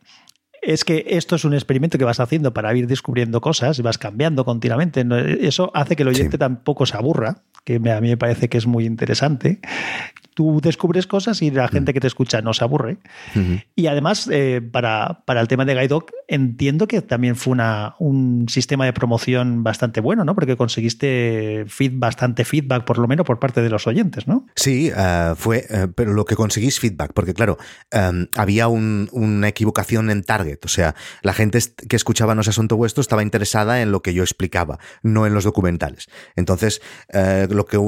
es 0.67 0.85
que 0.85 1.05
esto 1.09 1.37
es 1.37 1.45
un 1.45 1.55
experimento 1.55 1.99
que 1.99 2.05
vas 2.05 2.21
haciendo 2.21 2.53
para 2.53 2.75
ir 2.75 2.87
descubriendo 2.87 3.41
cosas 3.41 3.79
y 3.79 3.83
vas 3.83 3.99
cambiando 3.99 4.45
continuamente. 4.45 5.05
Eso 5.41 5.71
hace 5.75 5.97
que 5.97 6.03
el 6.03 6.09
oyente 6.09 6.39
tampoco 6.39 6.87
se 6.87 6.97
aburra, 6.97 7.43
que 7.65 7.77
a 7.77 8.01
mí 8.01 8.09
me 8.09 8.17
parece 8.17 8.49
que 8.49 8.59
es 8.59 8.67
muy 8.67 8.85
interesante 8.85 9.61
tú 10.35 10.61
descubres 10.61 11.07
cosas 11.07 11.41
y 11.43 11.51
la 11.51 11.69
gente 11.69 11.93
mm. 11.93 11.95
que 11.95 12.01
te 12.01 12.07
escucha 12.09 12.43
no 12.43 12.53
se 12.53 12.65
aburre. 12.65 12.99
Y 13.75 13.87
además, 13.87 14.29
eh, 14.31 14.61
para, 14.61 15.23
para, 15.25 15.41
el 15.41 15.49
tema 15.49 15.65
de 15.65 15.75
Guidoc, 15.75 16.11
entiendo 16.29 16.87
que 16.87 17.01
también 17.03 17.37
fue 17.37 17.53
una, 17.53 17.95
un 18.01 18.49
sistema 18.49 18.85
de 18.85 18.93
promoción 18.93 19.63
bastante 19.63 20.01
bueno, 20.01 20.25
¿no? 20.25 20.35
Porque 20.35 20.57
conseguiste 20.57 21.65
feed, 21.69 21.93
bastante 21.95 22.45
feedback, 22.45 22.85
por 22.85 22.99
lo 22.99 23.07
menos, 23.07 23.25
por 23.25 23.39
parte 23.39 23.63
de 23.63 23.71
los 23.71 23.87
oyentes, 23.87 24.27
¿no? 24.27 24.47
Sí, 24.57 24.91
eh, 24.95 25.33
fue, 25.37 25.65
eh, 25.71 25.89
pero 25.95 26.13
lo 26.13 26.25
que 26.25 26.35
conseguís 26.35 26.81
feedback, 26.81 27.13
porque 27.15 27.33
claro, 27.33 27.57
em, 27.91 28.27
había 28.37 28.69
una 28.69 29.49
equivocación 29.49 30.11
en 30.11 30.23
target, 30.25 30.59
o 30.65 30.69
sea, 30.69 30.95
la 31.23 31.33
gente 31.33 31.59
que 31.89 31.97
escuchaba 31.97 32.35
No 32.35 32.41
es 32.41 32.49
asunto 32.49 32.77
vuestro 32.77 33.01
estaba 33.01 33.23
interesada 33.23 33.81
en 33.83 33.93
lo 33.93 34.03
que 34.03 34.15
yo 34.15 34.23
explicaba, 34.23 34.79
no 35.03 35.27
en 35.27 35.35
los 35.35 35.45
documentales. 35.45 36.09
Entonces, 36.35 36.81
lo, 37.13 37.67
que, 37.67 37.79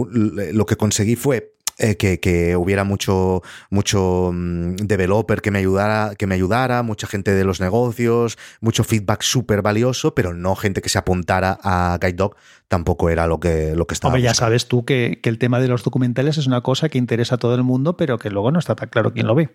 lo 0.53 0.67
que 0.67 0.77
conseguí 0.77 1.17
fue 1.17 1.56
eh, 1.79 1.97
que, 1.97 2.57
hubiera 2.57 2.85
mucho, 2.85 3.43
mucho 3.71 4.31
mm, 4.33 4.77
developer 4.77 5.43
que 5.43 5.51
me 5.51 5.59
ayudara, 5.59 6.15
que 6.17 6.27
me 6.27 6.35
ayudara, 6.35 6.83
mucha 6.83 7.07
gente 7.07 7.33
de 7.33 7.45
los 7.45 7.61
negocios, 7.61 8.39
mucho 8.61 8.83
feedback 8.83 9.23
súper 9.23 9.63
valioso, 9.63 10.15
pero 10.15 10.33
no 10.33 10.57
gente 10.57 10.81
que 10.81 10.89
se 10.89 10.99
apuntara 10.99 11.59
a 11.63 11.99
Guide 12.01 12.15
Dog 12.15 12.37
tampoco 12.69 13.11
era 13.11 13.27
lo 13.27 13.41
que, 13.41 13.75
lo 13.77 13.87
que 13.87 13.95
estaba. 13.95 14.13
Hombre, 14.13 14.23
ya 14.23 14.35
sabes 14.35 14.69
tú 14.69 14.85
que, 14.85 15.21
que, 15.23 15.29
el 15.29 15.39
tema 15.39 15.61
de 15.61 15.69
los 15.69 15.85
documentales 15.85 16.39
es 16.39 16.47
una 16.47 16.63
cosa 16.63 16.89
que 16.89 16.99
interesa 16.99 17.35
a 17.35 17.39
todo 17.39 17.55
el 17.55 17.63
mundo, 17.63 17.97
pero 17.97 18.19
que 18.19 18.31
luego 18.31 18.51
no 18.51 18.59
está 18.59 18.75
tan 18.75 18.89
claro 18.89 19.13
quién 19.13 19.27
lo 19.27 19.35
ve. 19.35 19.51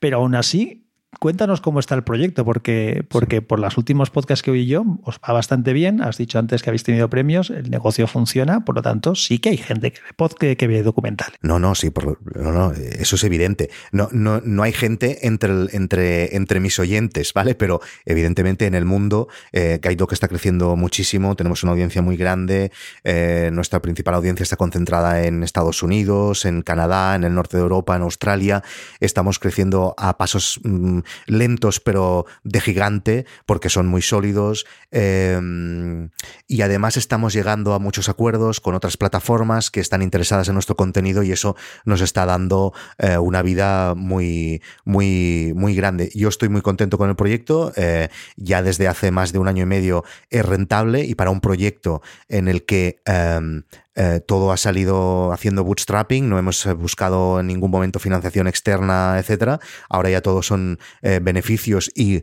Pero 0.00 0.18
aún 0.18 0.34
así, 0.34 0.87
Cuéntanos 1.20 1.60
cómo 1.62 1.80
está 1.80 1.94
el 1.94 2.04
proyecto, 2.04 2.44
porque, 2.44 3.04
porque 3.08 3.40
por 3.40 3.58
los 3.58 3.78
últimos 3.78 4.10
podcasts 4.10 4.42
que 4.42 4.50
oí 4.50 4.66
yo, 4.66 4.84
os 5.02 5.18
va 5.18 5.32
bastante 5.32 5.72
bien. 5.72 6.02
Has 6.02 6.18
dicho 6.18 6.38
antes 6.38 6.62
que 6.62 6.70
habéis 6.70 6.84
tenido 6.84 7.08
premios, 7.08 7.48
el 7.50 7.70
negocio 7.70 8.06
funciona, 8.06 8.64
por 8.64 8.76
lo 8.76 8.82
tanto, 8.82 9.14
sí 9.14 9.38
que 9.38 9.48
hay 9.48 9.56
gente 9.56 9.90
que 9.90 10.00
ve 10.00 10.12
podcast, 10.14 10.58
que, 10.58 10.66
ve 10.66 10.82
documental. 10.82 11.32
No, 11.40 11.58
no, 11.58 11.74
sí, 11.74 11.90
por, 11.90 12.18
no, 12.36 12.52
no, 12.52 12.72
eso 12.72 13.16
es 13.16 13.24
evidente. 13.24 13.70
No, 13.90 14.08
no, 14.12 14.40
no 14.44 14.62
hay 14.62 14.72
gente 14.72 15.26
entre, 15.26 15.52
entre, 15.72 16.36
entre 16.36 16.60
mis 16.60 16.78
oyentes, 16.78 17.32
¿vale? 17.32 17.54
Pero 17.54 17.80
evidentemente 18.04 18.66
en 18.66 18.74
el 18.74 18.84
mundo, 18.84 19.28
eh, 19.52 19.80
que 19.82 20.14
está 20.14 20.28
creciendo 20.28 20.76
muchísimo, 20.76 21.34
tenemos 21.36 21.62
una 21.62 21.72
audiencia 21.72 22.02
muy 22.02 22.16
grande, 22.16 22.70
eh, 23.02 23.50
nuestra 23.52 23.80
principal 23.80 24.14
audiencia 24.14 24.42
está 24.42 24.56
concentrada 24.56 25.24
en 25.24 25.42
Estados 25.42 25.82
Unidos, 25.82 26.44
en 26.44 26.62
Canadá, 26.62 27.16
en 27.16 27.24
el 27.24 27.34
norte 27.34 27.56
de 27.56 27.62
Europa, 27.62 27.96
en 27.96 28.02
Australia. 28.02 28.62
Estamos 29.00 29.38
creciendo 29.38 29.94
a 29.96 30.18
pasos 30.18 30.60
mm, 30.62 30.97
lentos 31.26 31.80
pero 31.80 32.26
de 32.44 32.60
gigante 32.60 33.26
porque 33.46 33.68
son 33.68 33.86
muy 33.86 34.02
sólidos 34.02 34.66
em, 34.90 36.10
y 36.46 36.62
además 36.62 36.96
estamos 36.96 37.32
llegando 37.32 37.74
a 37.74 37.78
muchos 37.78 38.08
acuerdos 38.08 38.60
con 38.60 38.74
otras 38.74 38.96
plataformas 38.96 39.70
que 39.70 39.80
están 39.80 40.02
interesadas 40.02 40.48
en 40.48 40.54
nuestro 40.54 40.76
contenido 40.76 41.22
y 41.22 41.32
eso 41.32 41.56
nos 41.84 42.00
está 42.00 42.26
dando 42.26 42.72
eh, 42.98 43.18
una 43.18 43.42
vida 43.42 43.94
muy, 43.94 44.62
muy, 44.84 45.52
muy 45.54 45.74
grande. 45.74 46.10
Yo 46.14 46.28
estoy 46.28 46.48
muy 46.48 46.62
contento 46.62 46.98
con 46.98 47.08
el 47.08 47.16
proyecto, 47.16 47.72
eh, 47.76 48.08
ya 48.36 48.62
desde 48.62 48.88
hace 48.88 49.10
más 49.10 49.32
de 49.32 49.38
un 49.38 49.48
año 49.48 49.62
y 49.62 49.66
medio 49.66 50.04
es 50.30 50.44
rentable 50.44 51.04
y 51.04 51.14
para 51.14 51.30
un 51.30 51.40
proyecto 51.40 52.02
en 52.28 52.48
el 52.48 52.64
que 52.64 53.00
em, 53.04 53.62
eh, 54.00 54.20
todo 54.24 54.52
ha 54.52 54.56
salido 54.56 55.32
haciendo 55.32 55.64
bootstrapping, 55.64 56.28
no 56.28 56.38
hemos 56.38 56.64
eh, 56.66 56.72
buscado 56.72 57.40
en 57.40 57.48
ningún 57.48 57.72
momento 57.72 57.98
financiación 57.98 58.46
externa, 58.46 59.18
etcétera. 59.18 59.58
Ahora 59.88 60.08
ya 60.08 60.22
todos 60.22 60.46
son 60.46 60.78
eh, 61.02 61.18
beneficios 61.20 61.90
y 61.96 62.22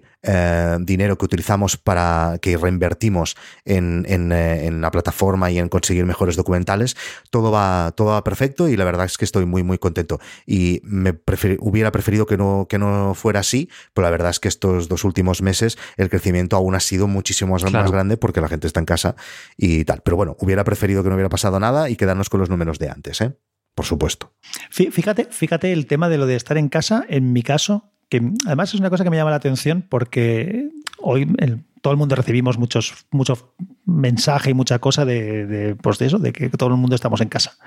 dinero 0.79 1.19
que 1.19 1.25
utilizamos 1.25 1.77
para 1.77 2.39
que 2.41 2.57
reinvertimos 2.57 3.37
en, 3.63 4.07
en, 4.09 4.81
la 4.81 4.89
plataforma 4.89 5.51
y 5.51 5.59
en 5.59 5.69
conseguir 5.69 6.03
mejores 6.03 6.35
documentales. 6.35 6.97
Todo 7.29 7.51
va, 7.51 7.93
todo 7.95 8.07
va 8.07 8.23
perfecto 8.23 8.67
y 8.67 8.75
la 8.75 8.85
verdad 8.85 9.05
es 9.05 9.19
que 9.19 9.25
estoy 9.25 9.45
muy, 9.45 9.61
muy 9.61 9.77
contento. 9.77 10.19
Y 10.47 10.81
me 10.83 11.13
hubiera 11.59 11.91
preferido 11.91 12.25
que 12.25 12.37
no, 12.37 12.65
que 12.67 12.79
no 12.79 13.13
fuera 13.13 13.41
así, 13.41 13.69
pero 13.93 14.05
la 14.05 14.09
verdad 14.09 14.31
es 14.31 14.39
que 14.39 14.47
estos 14.47 14.87
dos 14.87 15.03
últimos 15.03 15.43
meses 15.43 15.77
el 15.95 16.09
crecimiento 16.09 16.55
aún 16.55 16.73
ha 16.73 16.79
sido 16.79 17.07
muchísimo 17.07 17.53
más, 17.53 17.71
más 17.71 17.91
grande 17.91 18.17
porque 18.17 18.41
la 18.41 18.47
gente 18.47 18.65
está 18.65 18.79
en 18.79 18.87
casa 18.87 19.15
y 19.57 19.85
tal. 19.85 20.01
Pero 20.03 20.17
bueno, 20.17 20.35
hubiera 20.39 20.63
preferido 20.63 21.03
que 21.03 21.09
no 21.09 21.15
hubiera 21.15 21.29
pasado 21.29 21.59
nada 21.59 21.64
nada 21.65 21.89
y 21.89 21.95
quedarnos 21.95 22.29
con 22.29 22.39
los 22.39 22.49
números 22.49 22.79
de 22.79 22.89
antes, 22.89 23.21
¿eh? 23.21 23.37
Por 23.73 23.85
supuesto. 23.85 24.33
Fíjate, 24.69 25.25
fíjate 25.25 25.73
el 25.73 25.85
tema 25.85 26.07
de 26.07 26.17
lo 26.17 26.25
de 26.25 26.35
estar 26.35 26.57
en 26.57 26.69
casa, 26.69 27.05
en 27.09 27.33
mi 27.33 27.43
caso, 27.43 27.91
que 28.09 28.21
además 28.45 28.73
es 28.73 28.79
una 28.79 28.89
cosa 28.89 29.03
que 29.03 29.09
me 29.09 29.17
llama 29.17 29.31
la 29.31 29.37
atención 29.37 29.85
porque 29.89 30.69
hoy 30.99 31.27
todo 31.81 31.91
el 31.91 31.97
mundo 31.97 32.15
recibimos 32.15 32.57
muchos, 32.57 33.05
muchos 33.11 33.45
mensajes 33.85 34.51
y 34.51 34.53
mucha 34.53 34.79
cosa 34.79 35.03
de, 35.03 35.45
de, 35.45 35.75
pues 35.75 35.97
de 35.97 36.05
eso, 36.05 36.19
de 36.19 36.31
que 36.31 36.49
todo 36.49 36.69
el 36.69 36.77
mundo 36.77 36.95
estamos 36.95 37.19
en 37.19 37.27
casa 37.27 37.57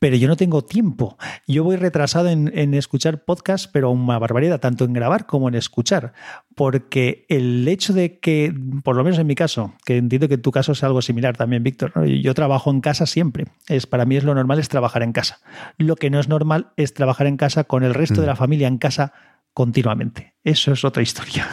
pero 0.00 0.16
yo 0.16 0.26
no 0.28 0.36
tengo 0.36 0.64
tiempo. 0.64 1.16
Yo 1.46 1.62
voy 1.62 1.76
retrasado 1.76 2.28
en, 2.30 2.74
escuchar 2.74 3.22
podcasts, 3.24 3.68
pero 3.68 3.90
una 3.90 4.18
barbaridad, 4.18 4.58
tanto 4.58 4.84
en 4.84 4.94
grabar 4.94 5.26
como 5.26 5.48
en 5.48 5.54
escuchar, 5.54 6.14
porque 6.56 7.26
el 7.28 7.68
hecho 7.68 7.92
de 7.92 8.18
que, 8.18 8.52
por 8.82 8.96
lo 8.96 9.04
menos 9.04 9.18
en 9.18 9.26
mi 9.26 9.34
caso, 9.34 9.74
que 9.84 9.98
entiendo 9.98 10.26
que 10.26 10.34
en 10.34 10.42
tu 10.42 10.50
caso 10.50 10.72
es 10.72 10.82
algo 10.82 11.02
similar 11.02 11.36
también, 11.36 11.62
Víctor, 11.62 11.92
yo 12.06 12.34
trabajo 12.34 12.70
en 12.70 12.80
casa 12.80 13.04
siempre. 13.04 13.44
Es, 13.68 13.86
para 13.86 14.06
mí 14.06 14.16
es 14.16 14.24
lo 14.24 14.34
normal 14.34 14.58
es 14.58 14.70
trabajar 14.70 15.02
en 15.02 15.12
casa. 15.12 15.38
Lo 15.76 15.96
que 15.96 16.08
no 16.08 16.18
es 16.18 16.28
normal 16.28 16.72
es 16.76 16.94
trabajar 16.94 17.26
en 17.26 17.36
casa 17.36 17.64
con 17.64 17.84
el 17.84 17.92
resto 17.92 18.22
de 18.22 18.26
la 18.26 18.34
mm. 18.34 18.38
familia 18.38 18.68
en 18.68 18.78
casa 18.78 19.12
continuamente. 19.52 20.34
Eso 20.44 20.72
es 20.72 20.82
otra 20.82 21.02
historia. 21.02 21.46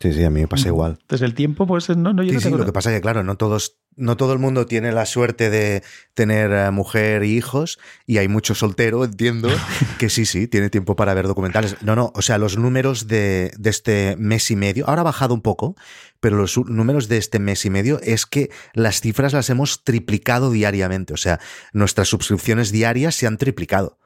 Sí, 0.00 0.12
sí, 0.12 0.22
a 0.22 0.30
mí 0.30 0.40
me 0.40 0.48
pasa 0.48 0.68
igual. 0.68 0.98
Entonces 1.00 1.24
el 1.24 1.34
tiempo, 1.34 1.66
pues 1.66 1.88
no, 1.88 2.12
no 2.12 2.22
yo 2.22 2.32
sí, 2.32 2.40
sí, 2.40 2.50
lo 2.50 2.64
que 2.64 2.72
pasa 2.72 2.90
es 2.90 2.96
que, 2.96 3.00
claro, 3.00 3.24
no 3.24 3.36
todos, 3.36 3.78
no 3.96 4.16
todo 4.16 4.32
el 4.32 4.38
mundo 4.38 4.64
tiene 4.66 4.92
la 4.92 5.06
suerte 5.06 5.50
de 5.50 5.82
tener 6.14 6.52
eh, 6.52 6.70
mujer 6.70 7.24
y 7.24 7.36
hijos, 7.36 7.80
y 8.06 8.18
hay 8.18 8.28
mucho 8.28 8.54
soltero, 8.54 9.04
entiendo, 9.04 9.48
que 9.98 10.08
sí, 10.08 10.24
sí, 10.24 10.46
tiene 10.46 10.70
tiempo 10.70 10.94
para 10.94 11.14
ver 11.14 11.26
documentales. 11.26 11.82
No, 11.82 11.96
no, 11.96 12.12
o 12.14 12.22
sea, 12.22 12.38
los 12.38 12.56
números 12.56 13.08
de, 13.08 13.50
de 13.58 13.70
este 13.70 14.14
mes 14.16 14.52
y 14.52 14.56
medio, 14.56 14.88
ahora 14.88 15.00
ha 15.00 15.04
bajado 15.04 15.34
un 15.34 15.42
poco, 15.42 15.74
pero 16.20 16.36
los 16.36 16.56
números 16.56 17.08
de 17.08 17.16
este 17.16 17.40
mes 17.40 17.64
y 17.64 17.70
medio 17.70 18.00
es 18.02 18.24
que 18.24 18.50
las 18.74 19.00
cifras 19.00 19.32
las 19.32 19.50
hemos 19.50 19.82
triplicado 19.82 20.52
diariamente, 20.52 21.12
o 21.12 21.16
sea, 21.16 21.40
nuestras 21.72 22.06
suscripciones 22.06 22.70
diarias 22.70 23.16
se 23.16 23.26
han 23.26 23.36
triplicado. 23.36 23.97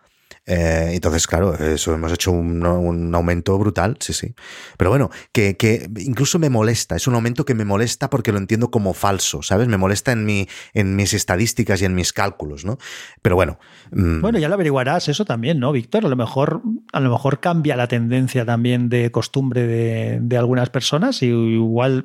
Eh, 0.47 0.91
entonces, 0.93 1.27
claro, 1.27 1.55
eso 1.55 1.95
hemos 1.95 2.13
hecho 2.13 2.31
un, 2.33 3.15
aumento 3.15 3.59
brutal, 3.59 3.97
sí, 4.01 4.13
sí. 4.13 4.35
Pero 4.77 4.91
bueno, 4.91 5.11
que, 5.33 5.57
que, 5.57 5.89
incluso 5.99 6.39
me 6.39 6.51
molesta, 6.51 6.97
es 6.97 7.07
un 7.07 7.15
aumento 7.15 7.45
que 7.45 7.55
me 7.55 7.65
molesta 7.65 8.11
porque 8.11 8.33
lo 8.33 8.39
entiendo 8.39 8.71
como 8.71 8.95
falso, 8.95 9.43
¿sabes? 9.43 9.69
Me 9.69 9.77
molesta 9.77 10.13
en, 10.13 10.25
mi, 10.25 10.49
en 10.75 10.97
mis 10.97 11.15
estadísticas 11.15 11.83
y 11.83 11.85
en 11.85 11.95
mis 11.95 12.13
cálculos, 12.13 12.65
¿no? 12.65 12.79
Pero 13.23 13.37
bueno. 13.37 13.59
Mm. 13.91 14.21
Bueno, 14.21 14.39
ya 14.39 14.49
lo 14.49 14.55
averiguarás 14.55 15.09
eso 15.09 15.25
también, 15.25 15.59
¿no, 15.59 15.73
Víctor? 15.73 16.07
A 16.07 16.09
lo 16.09 16.17
mejor, 16.17 16.63
a 16.93 17.01
lo 17.01 17.11
mejor 17.11 17.41
cambia 17.41 17.77
la 17.77 17.89
tendencia 17.89 18.45
también 18.45 18.89
de 18.89 19.11
costumbre 19.11 19.67
de, 19.67 20.19
de 20.21 20.37
algunas 20.37 20.71
personas 20.71 21.23
y 21.23 21.27
igual 21.27 22.05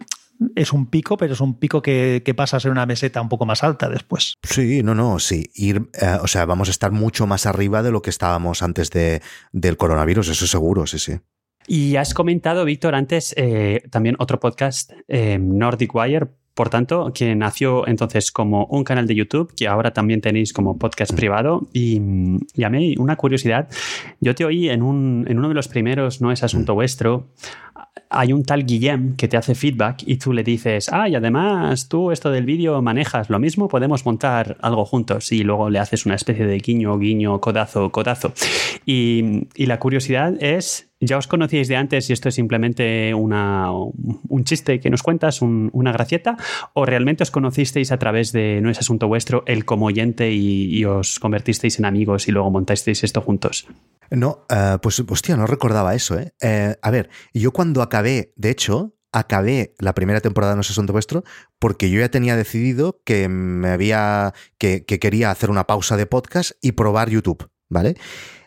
es 0.56 0.73
un 0.73 0.88
pico, 0.88 1.17
pero 1.17 1.34
es 1.34 1.41
un 1.41 1.60
pico 1.60 1.82
que, 1.82 2.21
pasa 2.36 2.58
a 2.58 2.60
ser 2.60 2.71
una 2.71 2.86
meseta 2.86 3.21
un 3.21 3.30
poco 3.30 3.45
más 3.45 3.63
alta 3.63 3.89
después. 3.89 4.36
Sí, 4.43 4.84
no, 4.84 4.93
no, 4.93 5.19
sí. 5.19 5.50
Ir, 5.56 5.89
eh, 6.00 6.17
o 6.21 6.28
sea, 6.28 6.45
vamos 6.45 6.67
a 6.67 6.71
estar 6.71 6.91
mucho 6.91 7.28
más 7.28 7.45
arriba 7.45 7.84
de 7.84 7.91
lo 7.91 8.02
que 8.02 8.10
estábamos 8.10 8.62
antes 8.62 8.89
de, 8.91 9.21
del 9.52 9.78
coronavirus, 9.78 10.30
eso 10.30 10.47
seguro, 10.47 10.86
sí, 10.88 11.00
sí. 11.00 11.19
Y 11.67 11.97
has 11.97 12.13
comentado, 12.13 12.63
Víctor, 12.63 12.95
antes 12.95 13.34
eh, 13.38 13.84
también 13.91 14.15
otro 14.19 14.39
podcast, 14.39 14.91
eh, 15.08 15.38
Nordic 15.38 15.93
Wire, 15.93 16.28
por 16.58 16.69
tanto, 16.69 17.12
que 17.13 17.36
nació 17.36 17.88
entonces 17.88 18.32
como 18.32 18.65
un 18.65 18.84
canal 18.84 19.06
de 19.06 19.13
YouTube, 19.13 19.54
que 19.56 19.67
ahora 19.67 19.93
también 19.93 20.21
tenéis 20.21 20.54
como 20.54 20.80
podcast 20.80 21.13
privado. 21.13 21.67
Y, 21.71 22.02
y 22.56 22.63
a 22.63 22.69
mí, 22.69 22.95
una 22.97 23.15
curiosidad, 23.15 23.69
yo 24.21 24.34
te 24.34 24.43
oí 24.43 24.69
en, 24.69 24.82
un, 24.82 25.26
en 25.28 25.38
uno 25.38 25.50
de 25.50 25.54
los 25.54 25.67
primeros, 25.67 26.19
no 26.19 26.32
es 26.32 26.41
asunto 26.41 26.73
vuestro, 26.73 27.28
hay 28.10 28.34
un 28.34 28.44
tal 28.44 28.66
Guillem 28.66 29.16
que 29.16 29.28
te 29.28 29.38
hace 29.38 29.56
feedback 29.56 30.04
y 30.06 30.18
tú 30.18 30.34
le 30.34 30.44
dices, 30.44 30.90
ah, 30.92 31.10
y 31.10 31.16
además 31.16 31.88
tú 31.88 32.12
esto 32.12 32.32
del 32.32 32.46
vídeo 32.46 32.82
manejas 32.82 33.30
lo 33.30 33.40
mismo, 33.40 33.68
podemos 33.68 34.06
montar 34.06 34.58
algo 34.62 34.86
juntos 34.86 35.32
y 35.32 35.44
luego 35.44 35.70
le 35.70 35.80
haces 35.80 36.06
una 36.06 36.16
especie 36.16 36.46
de 36.46 36.58
guiño, 36.60 36.98
guiño, 36.98 37.40
codazo, 37.42 37.92
codazo. 37.92 38.34
Y, 38.86 39.48
y 39.56 39.66
la 39.66 39.80
curiosidad 39.80 40.34
es, 40.42 40.90
¿ya 41.00 41.18
os 41.18 41.28
conocíais 41.28 41.68
de 41.68 41.76
antes 41.76 42.10
y 42.10 42.14
esto 42.14 42.30
es 42.30 42.36
simplemente 42.36 43.14
una, 43.14 43.72
un 43.72 44.44
chiste 44.44 44.80
que 44.80 44.90
nos 44.90 45.04
cuentas, 45.04 45.42
una 45.42 45.92
gracieta? 45.92 46.38
¿O 46.74 46.86
realmente 46.86 47.24
os 47.24 47.32
conocisteis 47.32 47.92
a 47.92 47.98
través 47.98 48.32
de 48.32 48.60
No 48.62 48.70
es 48.70 48.80
asunto 48.80 49.08
vuestro, 49.08 49.44
el 49.46 49.66
como 49.66 49.88
oyente 49.88 50.32
y, 50.32 50.86
os 50.86 51.20
convertisteis 51.20 51.80
en 51.80 51.86
amigos 51.86 52.28
y 52.28 52.32
luego 52.32 52.50
montasteis 52.50 53.04
esto 53.04 53.22
juntos? 53.22 53.68
No, 54.10 54.46
uh, 54.50 54.80
pues 54.82 55.04
hostia, 55.06 55.36
no 55.36 55.48
recordaba 55.48 55.94
eso, 55.96 56.18
¿eh? 56.18 56.34
¿eh? 56.42 56.76
A 56.82 56.92
ver, 56.92 57.10
yo 57.34 57.52
cuando 57.52 57.82
acabé, 57.82 58.32
de 58.38 58.52
hecho, 58.52 58.96
acabé 59.12 59.76
la 59.80 59.94
primera 59.94 60.22
temporada 60.22 60.54
de 60.54 60.58
No 60.58 60.62
es 60.62 60.70
asunto 60.70 60.94
vuestro 60.94 61.24
porque 61.60 61.90
yo 61.90 62.00
ya 62.00 62.10
tenía 62.10 62.36
decidido 62.38 63.02
que 63.04 63.28
me 63.28 63.70
había, 63.70 64.34
que, 64.58 64.86
que 64.86 65.00
quería 65.00 65.32
hacer 65.32 65.50
una 65.50 65.66
pausa 65.66 65.98
de 65.98 66.06
podcast 66.06 66.52
y 66.62 66.74
probar 66.74 67.10
YouTube, 67.10 67.50
¿vale? 67.70 67.98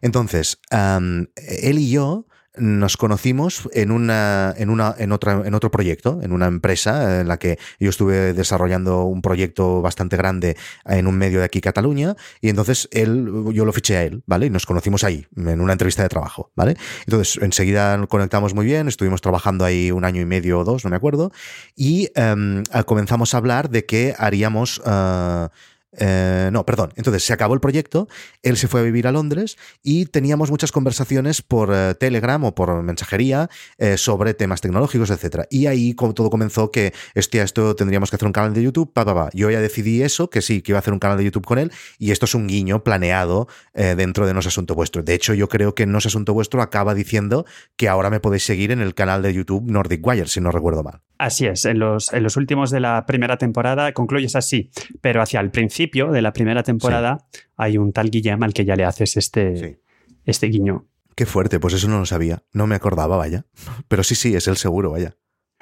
Entonces, 0.01 0.61
um, 0.73 1.27
él 1.37 1.79
y 1.79 1.91
yo 1.91 2.27
nos 2.57 2.97
conocimos 2.97 3.69
en 3.73 3.91
una, 3.91 4.53
en 4.57 4.71
una, 4.71 4.95
en 4.99 5.13
otra, 5.13 5.43
en 5.45 5.55
otro 5.55 5.71
proyecto, 5.71 6.21
en 6.23 6.33
una 6.33 6.47
empresa 6.47 7.21
en 7.21 7.29
la 7.29 7.39
que 7.39 7.59
yo 7.79 7.91
estuve 7.91 8.33
desarrollando 8.33 9.05
un 9.05 9.23
proyecto 9.23 9.81
bastante 9.83 10.17
grande 10.17 10.57
en 10.85 11.07
un 11.07 11.17
medio 11.17 11.39
de 11.39 11.45
aquí, 11.45 11.61
Cataluña, 11.61 12.17
y 12.41 12.49
entonces 12.49 12.89
él, 12.93 13.31
yo 13.53 13.65
lo 13.65 13.73
fiché 13.73 13.97
a 13.97 14.03
él, 14.03 14.23
¿vale? 14.27 14.47
Y 14.47 14.51
nos 14.51 14.67
conocimos 14.67 15.05
ahí, 15.05 15.27
en 15.37 15.61
una 15.61 15.73
entrevista 15.73 16.03
de 16.03 16.09
trabajo, 16.09 16.51
¿vale? 16.57 16.77
Entonces, 17.07 17.41
enseguida 17.43 18.05
conectamos 18.09 18.55
muy 18.55 18.67
bien, 18.67 18.89
estuvimos 18.89 19.21
trabajando 19.21 19.65
ahí 19.65 19.91
un 19.91 20.05
año 20.05 20.21
y 20.21 20.27
medio 20.27 20.61
o 20.61 20.65
dos, 20.65 20.85
no 20.85 20.91
me 20.91 20.97
acuerdo, 20.97 21.33
y 21.77 22.11
em, 22.15 22.65
comenzamos 22.85 23.35
a 23.35 23.39
hablar 23.39 23.71
de 23.71 23.85
que 23.87 24.15
haríamos. 24.19 24.79
Uh, 24.79 25.49
eh, 25.99 26.51
no, 26.53 26.65
perdón. 26.65 26.93
Entonces 26.97 27.25
se 27.25 27.33
acabó 27.33 27.55
el 27.55 27.61
proyecto, 27.61 28.09
él 28.43 28.57
se 28.57 28.69
fue 28.69 28.81
a 28.81 28.83
vivir 28.83 29.07
a 29.07 29.13
Londres 29.13 29.57
y 29.83 30.07
teníamos 30.07 30.51
muchas 30.51 30.73
conversaciones 30.73 31.43
por 31.43 31.73
eh, 31.75 31.95
Telegram 31.95 32.43
o 32.45 32.55
por 32.55 32.83
mensajería 32.83 33.51
eh, 33.79 33.97
sobre 33.97 34.35
temas 34.35 34.61
tecnológicos, 34.61 35.11
etcétera. 35.11 35.47
Y 35.51 35.67
ahí 35.67 35.95
todo 35.95 36.31
comenzó 36.31 36.71
que, 36.71 36.93
esto 37.15 37.77
tendríamos 37.77 38.11
que 38.11 38.17
hacer 38.17 38.27
un 38.27 38.33
canal 38.33 38.55
de 38.55 38.63
YouTube, 38.63 38.93
pa. 38.93 39.01
Yo 39.33 39.51
ya 39.51 39.61
decidí 39.61 40.03
eso, 40.03 40.31
que 40.31 40.43
sí, 40.43 40.63
que 40.63 40.73
iba 40.73 40.79
a 40.79 40.81
hacer 40.81 40.93
un 40.93 40.99
canal 40.99 41.17
de 41.17 41.25
YouTube 41.25 41.45
con 41.45 41.59
él 41.59 41.73
y 41.99 42.11
esto 42.11 42.27
es 42.27 42.35
un 42.35 42.47
guiño 42.47 42.85
planeado 42.85 43.49
dentro 43.73 44.27
de 44.27 44.35
No 44.35 44.41
es 44.41 44.47
Asunto 44.47 44.75
Vuestro. 44.75 45.03
De 45.03 45.15
hecho, 45.15 45.33
yo 45.33 45.49
creo 45.49 45.75
que 45.75 45.87
No 45.87 45.99
es 45.99 46.07
Asunto 46.07 46.35
Vuestro 46.35 46.61
acaba 46.61 46.95
diciendo 46.95 47.47
que 47.77 47.89
ahora 47.89 48.11
me 48.11 48.21
podéis 48.21 48.45
seguir 48.45 48.73
en 48.73 48.81
el 48.81 48.95
canal 48.95 49.23
de 49.23 49.33
YouTube 49.33 49.71
Nordic 49.71 50.07
Wire, 50.07 50.29
si 50.29 50.41
no 50.41 50.51
recuerdo 50.51 50.83
mal. 50.83 51.01
Así 51.21 51.45
es, 51.45 51.67
en 51.67 51.79
los, 51.79 52.15
en 52.15 52.23
los 52.23 52.39
últimos 52.39 52.71
de 52.71 52.81
la 52.81 53.05
primera 53.05 53.37
temporada 53.37 53.93
concluyes 53.93 54.37
así, 54.37 54.71
pero 55.03 55.21
hacia 55.21 55.39
el 55.41 55.51
principio 55.51 56.11
de 56.13 56.23
la 56.23 56.33
primera 56.33 56.63
temporada 56.63 57.27
hay 57.59 57.77
un 57.77 57.93
tal 57.93 58.09
Guillem 58.09 58.43
al 58.43 58.55
que 58.55 58.65
ya 58.65 58.75
le 58.75 58.87
haces 58.87 59.19
este, 59.19 59.83
este 60.25 60.47
guiño. 60.47 60.87
Qué 61.15 61.27
fuerte, 61.27 61.61
pues 61.61 61.75
eso 61.75 61.89
no 61.89 61.99
lo 61.99 62.07
sabía, 62.07 62.43
no 62.55 62.67
me 62.67 62.75
acordaba, 62.75 63.19
vaya. 63.19 63.45
Pero 63.89 64.03
sí, 64.03 64.15
sí, 64.15 64.35
es 64.35 64.49
el 64.49 64.57
seguro, 64.57 64.93
vaya. 64.93 65.15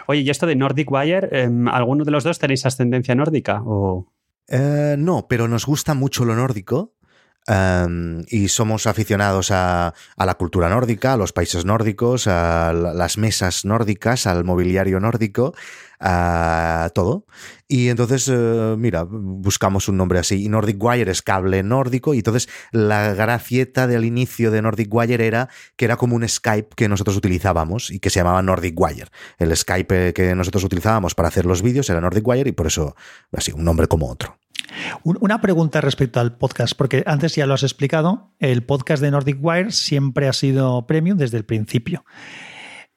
Oye, 0.06 0.20
¿y 0.20 0.30
esto 0.30 0.46
de 0.46 0.54
Nordic 0.54 0.92
Wire, 0.92 1.28
em, 1.32 1.66
alguno 1.66 2.04
de 2.04 2.12
los 2.12 2.22
dos 2.22 2.38
tenéis 2.38 2.64
ascendencia 2.64 3.16
nórdica? 3.16 3.60
O... 3.64 4.12
Eh, 4.46 4.94
no, 4.96 5.26
pero 5.28 5.48
nos 5.48 5.66
gusta 5.66 5.94
mucho 5.94 6.24
lo 6.24 6.36
nórdico 6.36 6.94
Em, 7.48 8.24
y 8.28 8.48
somos 8.48 8.86
aficionados 8.86 9.50
a, 9.50 9.94
la 10.18 10.34
cultura 10.34 10.68
nórdica, 10.68 11.14
a 11.14 11.16
los 11.16 11.32
países 11.32 11.64
nórdicos, 11.64 12.26
a 12.26 12.74
las 12.74 13.16
mesas 13.16 13.64
nórdicas, 13.64 14.26
al 14.26 14.44
mobiliario 14.44 15.00
nórdico, 15.00 15.54
a 16.00 16.90
todo. 16.94 17.26
Y 17.66 17.88
entonces, 17.88 18.28
eh, 18.32 18.76
mira, 18.78 19.04
buscamos 19.08 19.88
un 19.88 19.96
nombre 19.96 20.18
así. 20.18 20.44
Y 20.44 20.48
Nordic 20.48 20.82
Wire 20.82 21.10
es 21.10 21.22
cable 21.22 21.62
nórdico. 21.62 22.14
Y 22.14 22.18
entonces 22.18 22.48
la 22.72 23.14
gracieta 23.14 23.86
del 23.86 24.04
inicio 24.04 24.50
de 24.50 24.62
Nordic 24.62 24.92
Wire 24.92 25.26
era 25.26 25.48
que 25.76 25.84
era 25.84 25.96
como 25.96 26.16
un 26.16 26.28
Skype 26.28 26.70
que 26.76 26.88
nosotros 26.88 27.16
utilizábamos 27.16 27.90
y 27.90 28.00
que 28.00 28.10
se 28.10 28.20
llamaba 28.20 28.42
Nordic 28.42 28.78
Wire. 28.78 29.08
El 29.38 29.56
Skype 29.56 30.12
que 30.12 30.34
nosotros 30.34 30.64
utilizábamos 30.64 31.14
para 31.14 31.28
hacer 31.28 31.46
los 31.46 31.62
vídeos 31.62 31.88
era 31.90 32.00
Nordic 32.00 32.26
Wire 32.26 32.48
y 32.48 32.52
por 32.52 32.66
eso 32.66 32.96
así, 33.32 33.52
un 33.52 33.64
nombre 33.64 33.86
como 33.86 34.08
otro. 34.08 34.38
Una 35.02 35.40
pregunta 35.40 35.80
respecto 35.80 36.20
al 36.20 36.36
podcast, 36.36 36.74
porque 36.76 37.02
antes 37.06 37.34
ya 37.34 37.46
lo 37.46 37.54
has 37.54 37.62
explicado, 37.62 38.32
el 38.38 38.62
podcast 38.62 39.02
de 39.02 39.10
Nordic 39.10 39.38
Wire 39.40 39.72
siempre 39.72 40.28
ha 40.28 40.32
sido 40.32 40.86
premium 40.86 41.18
desde 41.18 41.38
el 41.38 41.44
principio. 41.44 42.04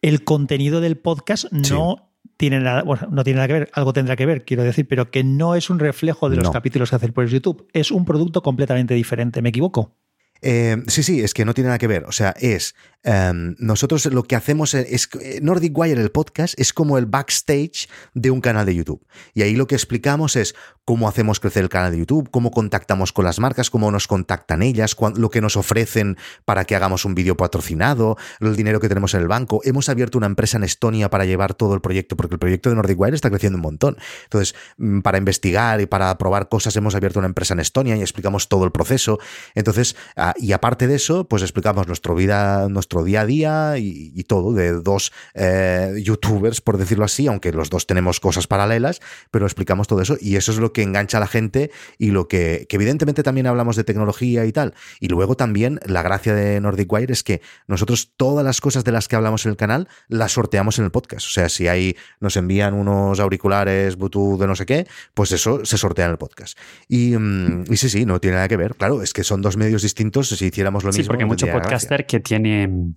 El 0.02 0.24
contenido 0.24 0.82
del 0.82 0.98
podcast 0.98 1.46
no 1.52 2.11
tiene 2.38 2.60
nada, 2.60 2.84
bueno, 2.84 3.08
no 3.12 3.24
tiene 3.24 3.38
nada 3.38 3.48
que 3.48 3.54
ver, 3.54 3.70
algo 3.74 3.94
tendrá 3.94 4.16
que 4.16 4.26
ver, 4.26 4.46
quiero 4.46 4.64
decir, 4.64 4.88
pero 4.88 5.12
que 5.12 5.24
no 5.24 5.56
es 5.56 5.70
un 5.70 5.80
reflejo 5.80 6.30
de 6.30 6.38
los 6.38 6.50
capítulos 6.50 6.90
que 6.90 6.96
hace 6.96 7.12
por 7.12 7.28
YouTube. 7.28 7.68
Es 7.74 7.92
un 7.92 8.06
producto 8.06 8.42
completamente 8.42 8.94
diferente, 8.94 9.42
¿me 9.42 9.50
equivoco? 9.50 9.96
Eh, 10.42 10.78
sí, 10.88 11.04
sí, 11.04 11.22
es 11.22 11.36
que 11.36 11.46
no 11.46 11.54
tiene 11.54 11.68
nada 11.68 11.78
que 11.78 11.88
ver. 11.88 12.06
O 12.06 12.12
sea, 12.12 12.34
es 12.40 12.74
Em, 13.04 13.56
nosotros 13.58 14.06
lo 14.06 14.24
que 14.24 14.36
hacemos 14.36 14.76
es, 14.76 15.10
Nordic 15.42 15.76
Wire, 15.76 16.00
el 16.00 16.12
podcast, 16.12 16.60
es 16.60 16.72
como 16.72 16.98
el 16.98 17.08
backstage 17.08 17.90
de 18.14 18.30
un 18.30 18.42
canal 18.42 18.66
de 18.66 18.76
YouTube. 18.76 19.06
Y 19.34 19.42
ahí 19.42 19.56
lo 19.56 19.66
que 19.66 19.76
explicamos 19.76 20.36
es 20.36 20.54
cómo 20.86 21.08
hacemos 21.08 21.40
crecer 21.40 21.64
el 21.64 21.70
canal 21.70 21.92
de 21.92 22.00
YouTube, 22.00 22.30
cómo 22.32 22.52
contactamos 22.52 23.14
con 23.14 23.26
las 23.26 23.40
marcas, 23.40 23.70
cómo 23.70 23.92
nos 23.92 24.08
contactan 24.08 24.62
ellas, 24.62 24.96
lo 25.16 25.30
que 25.30 25.42
nos 25.42 25.56
ofrecen 25.56 26.18
para 26.46 26.66
que 26.66 26.76
hagamos 26.76 27.06
un 27.06 27.16
vídeo 27.16 27.38
patrocinado, 27.38 28.18
el 28.40 28.56
dinero 28.56 28.80
que 28.80 28.90
tenemos 28.90 29.14
en 29.14 29.22
el 29.22 29.28
banco. 29.28 29.62
Hemos 29.64 29.90
abierto 29.90 30.18
una 30.18 30.28
empresa 30.28 30.58
en 30.58 30.64
Estonia 30.64 31.10
para 31.10 31.26
llevar 31.26 31.54
todo 31.54 31.76
el 31.76 31.82
proyecto, 31.82 32.16
porque 32.16 32.36
el 32.36 32.40
proyecto 32.40 32.70
de 32.70 32.76
Nordic 32.76 33.00
Wire 33.00 33.16
está 33.16 33.30
creciendo 33.30 33.58
un 33.58 33.64
montón. 33.64 33.98
Entonces, 34.24 34.56
mm, 34.78 35.02
para 35.02 35.18
investigar 35.18 35.82
y 35.82 35.86
para 35.86 36.18
probar 36.18 36.50
cosas, 36.50 36.76
hemos 36.76 36.96
abierto 36.96 37.20
una 37.20 37.28
empresa 37.28 37.54
en 37.54 37.60
Estonia 37.60 37.96
y 37.96 38.02
explicamos 38.02 38.48
todo 38.48 38.66
el 38.66 38.72
proceso. 38.72 39.20
Entonces, 39.56 39.96
ah, 40.16 40.34
y 40.38 40.52
aparte 40.52 40.88
de 40.88 40.96
eso, 40.96 41.28
pues 41.28 41.44
explicamos 41.44 41.88
nuestra 41.88 42.14
vida, 42.14 42.68
día 43.06 43.22
a 43.22 43.26
día 43.26 43.74
y, 43.78 44.24
todo, 44.24 44.54
de 44.54 44.74
dos 44.74 45.12
eh, 45.34 45.94
youtubers, 46.04 46.62
por 46.62 46.78
decirlo 46.78 47.06
así, 47.06 47.28
aunque 47.28 47.52
los 47.52 47.70
dos 47.70 47.88
tenemos 47.88 48.20
cosas 48.20 48.48
paralelas, 48.48 49.02
pero 49.30 49.46
explicamos 49.46 49.88
todo 49.88 50.02
eso 50.02 50.18
y 50.20 50.36
eso 50.36 50.52
es 50.52 50.58
lo 50.58 50.71
que 50.74 50.84
engancha 50.84 51.18
a 51.18 51.20
la 51.20 51.28
gente 51.28 51.72
y 51.98 52.12
lo 52.12 52.28
que, 52.28 52.68
evidentemente 52.70 53.24
también 53.24 53.48
hablamos 53.48 53.76
de 53.76 53.84
tecnología 53.84 54.46
y 54.46 54.52
tal. 54.52 54.74
Y 55.00 55.08
luego 55.08 55.36
también 55.36 55.80
la 55.86 56.04
gracia 56.04 56.34
de 56.34 56.60
Nordic 56.62 56.92
Wire 56.92 57.14
es 57.14 57.24
que 57.24 57.42
nosotros 57.68 58.14
todas 58.18 58.46
las 58.46 58.62
cosas 58.62 58.84
de 58.84 58.92
las 58.92 59.08
que 59.08 59.16
hablamos 59.16 59.46
en 59.46 59.52
el 59.52 59.58
canal 59.58 59.88
las 60.08 60.34
sorteamos 60.34 60.80
en 60.80 60.86
el 60.86 60.92
podcast. 60.92 61.28
O 61.28 61.30
sea, 61.30 61.50
si 61.50 61.68
ahí 61.68 61.96
nos 62.20 62.38
envían 62.38 62.74
unos 62.74 63.20
auriculares 63.20 63.98
Bluetooth 63.98 64.40
de 64.40 64.48
no 64.48 64.56
sé 64.56 64.66
qué, 64.66 64.88
pues 65.14 65.32
eso 65.32 65.66
se 65.66 65.78
sortea 65.78 66.06
en 66.06 66.12
el 66.12 66.18
podcast. 66.18 66.58
Y, 66.88 67.18
mm, 67.18 67.66
y 67.72 67.78
sí, 67.78 67.90
sí, 67.90 68.06
no 68.06 68.20
tiene 68.20 68.36
nada 68.36 68.48
que 68.48 68.58
ver. 68.58 68.76
Claro, 68.76 69.02
es 69.02 69.14
que 69.14 69.24
son 69.24 69.42
dos 69.42 69.58
medios 69.58 69.82
distintos. 69.82 70.30
Si 70.30 70.46
hiciéramos 70.46 70.84
lo 70.84 70.90
mismo. 70.90 71.04
Sí, 71.04 71.08
porque 71.08 71.26
mucho 71.26 71.48
podcaster 71.48 72.06
que 72.06 72.20
tiene 72.20 72.94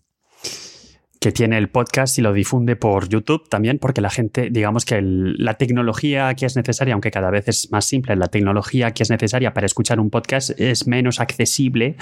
que 1.24 1.32
tiene 1.32 1.56
el 1.56 1.70
podcast 1.70 2.18
y 2.18 2.20
lo 2.20 2.34
difunde 2.34 2.76
por 2.76 3.08
YouTube 3.08 3.48
también, 3.48 3.78
porque 3.78 4.02
la 4.02 4.10
gente, 4.10 4.50
digamos 4.50 4.84
que 4.84 5.00
la 5.00 5.54
tecnología 5.54 6.34
que 6.34 6.44
es 6.44 6.54
necesaria, 6.54 6.92
aunque 6.92 7.10
cada 7.10 7.30
vez 7.30 7.48
es 7.48 7.72
más 7.72 7.86
simple, 7.86 8.14
la 8.14 8.28
tecnología 8.28 8.90
que 8.90 9.04
es 9.04 9.08
necesaria 9.08 9.54
para 9.54 9.64
escuchar 9.64 10.00
un 10.00 10.10
podcast 10.10 10.50
es 10.60 10.86
menos 10.86 11.20
accesible, 11.20 11.96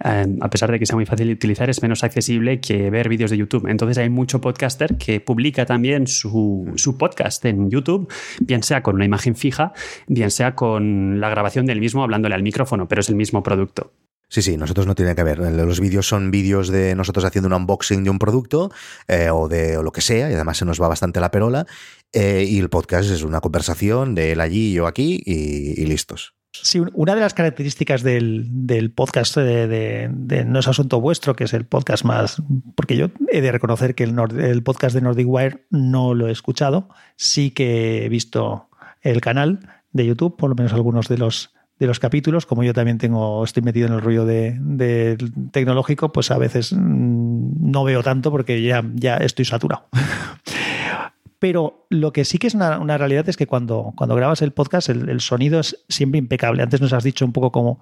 em, 0.00 0.38
a 0.40 0.50
pesar 0.50 0.72
de 0.72 0.80
que 0.80 0.86
sea 0.86 0.96
muy 0.96 1.06
fácil 1.06 1.28
de 1.28 1.34
utilizar, 1.34 1.70
es 1.70 1.80
menos 1.80 2.02
accesible 2.02 2.58
que 2.58 2.90
ver 2.90 3.08
vídeos 3.08 3.30
de 3.30 3.36
YouTube. 3.36 3.68
Entonces 3.68 3.98
hay 3.98 4.08
mucho 4.08 4.40
podcaster 4.40 4.96
que 4.96 5.20
publica 5.20 5.64
también 5.64 6.08
su, 6.08 6.72
su 6.74 6.98
podcast 6.98 7.44
en 7.44 7.70
YouTube, 7.70 8.12
bien 8.40 8.64
sea 8.64 8.82
con 8.82 8.96
una 8.96 9.04
imagen 9.04 9.36
fija, 9.36 9.74
bien 10.08 10.32
sea 10.32 10.56
con 10.56 11.20
la 11.20 11.28
grabación 11.28 11.66
del 11.66 11.78
mismo 11.78 12.02
hablándole 12.02 12.34
al 12.34 12.42
micrófono, 12.42 12.88
pero 12.88 13.00
es 13.00 13.08
el 13.08 13.14
mismo 13.14 13.44
producto. 13.44 13.92
Sí, 14.28 14.42
sí, 14.42 14.56
nosotros 14.56 14.86
no 14.86 14.94
tiene 14.94 15.14
que 15.14 15.22
ver. 15.22 15.38
Los 15.38 15.80
vídeos 15.80 16.08
son 16.08 16.30
vídeos 16.30 16.68
de 16.68 16.96
nosotros 16.96 17.24
haciendo 17.24 17.46
un 17.46 17.54
unboxing 17.54 18.02
de 18.02 18.10
un 18.10 18.18
producto 18.18 18.72
eh, 19.06 19.30
o 19.30 19.48
de 19.48 19.80
lo 19.82 19.92
que 19.92 20.00
sea, 20.00 20.30
y 20.30 20.34
además 20.34 20.58
se 20.58 20.64
nos 20.64 20.80
va 20.82 20.88
bastante 20.88 21.20
la 21.20 21.30
perola. 21.30 21.66
Eh, 22.12 22.44
y 22.48 22.58
el 22.58 22.68
podcast 22.68 23.10
es 23.10 23.22
una 23.22 23.40
conversación 23.40 24.14
de 24.14 24.32
él 24.32 24.40
allí 24.40 24.70
y 24.70 24.74
yo 24.74 24.86
aquí 24.86 25.22
y, 25.24 25.86
listos. 25.86 26.34
Sí, 26.50 26.82
una 26.94 27.14
de 27.14 27.20
las 27.20 27.34
características 27.34 28.02
del, 28.02 28.92
podcast 28.96 29.36
de, 29.36 30.08
No 30.46 30.58
es 30.58 30.68
Asunto 30.68 31.00
Vuestro, 31.00 31.36
que 31.36 31.44
es 31.44 31.52
el 31.52 31.66
podcast 31.66 32.04
más. 32.04 32.42
Porque 32.74 32.96
yo 32.96 33.10
he 33.30 33.40
de 33.40 33.52
reconocer 33.52 33.94
que 33.94 34.04
el, 34.04 34.16
el 34.40 34.62
podcast 34.62 34.94
de 34.94 35.02
Nordic 35.02 35.28
Wire 35.28 35.66
no 35.70 36.14
lo 36.14 36.28
he 36.28 36.32
escuchado. 36.32 36.88
Sí 37.16 37.50
que 37.50 38.04
he 38.04 38.08
visto 38.08 38.70
el 39.02 39.20
canal 39.20 39.60
de 39.92 40.06
YouTube, 40.06 40.36
por 40.36 40.48
lo 40.48 40.56
menos 40.56 40.72
algunos 40.72 41.08
de 41.08 41.18
los 41.18 41.55
de 41.78 41.86
los 41.86 42.00
capítulos, 42.00 42.46
como 42.46 42.62
yo 42.62 42.72
también 42.72 42.98
tengo, 42.98 43.44
estoy 43.44 43.62
metido 43.62 43.86
en 43.86 43.94
el 43.94 44.00
rollo 44.00 44.24
de, 44.24 45.18
tecnológico, 45.50 46.12
pues 46.12 46.30
a 46.30 46.38
veces 46.38 46.72
mm, 46.72 47.70
no 47.70 47.84
veo 47.84 48.02
tanto 48.02 48.30
porque 48.30 48.62
ya, 48.62 48.82
ya 48.94 49.16
estoy 49.18 49.44
saturado. 49.44 49.88
Pero 51.38 51.86
lo 51.90 52.12
que 52.12 52.24
sí 52.24 52.38
que 52.38 52.46
es 52.46 52.54
una, 52.54 52.78
realidad 52.96 53.28
es 53.28 53.36
que 53.36 53.46
cuando, 53.46 53.92
cuando 53.94 54.14
grabas 54.14 54.40
el 54.40 54.52
podcast, 54.52 54.88
el, 54.88 55.20
sonido 55.20 55.60
es 55.60 55.84
siempre 55.88 56.18
impecable. 56.18 56.62
Antes 56.62 56.80
nos 56.80 56.94
has 56.94 57.04
dicho 57.04 57.26
un 57.26 57.32
poco 57.32 57.52
cómo, 57.52 57.80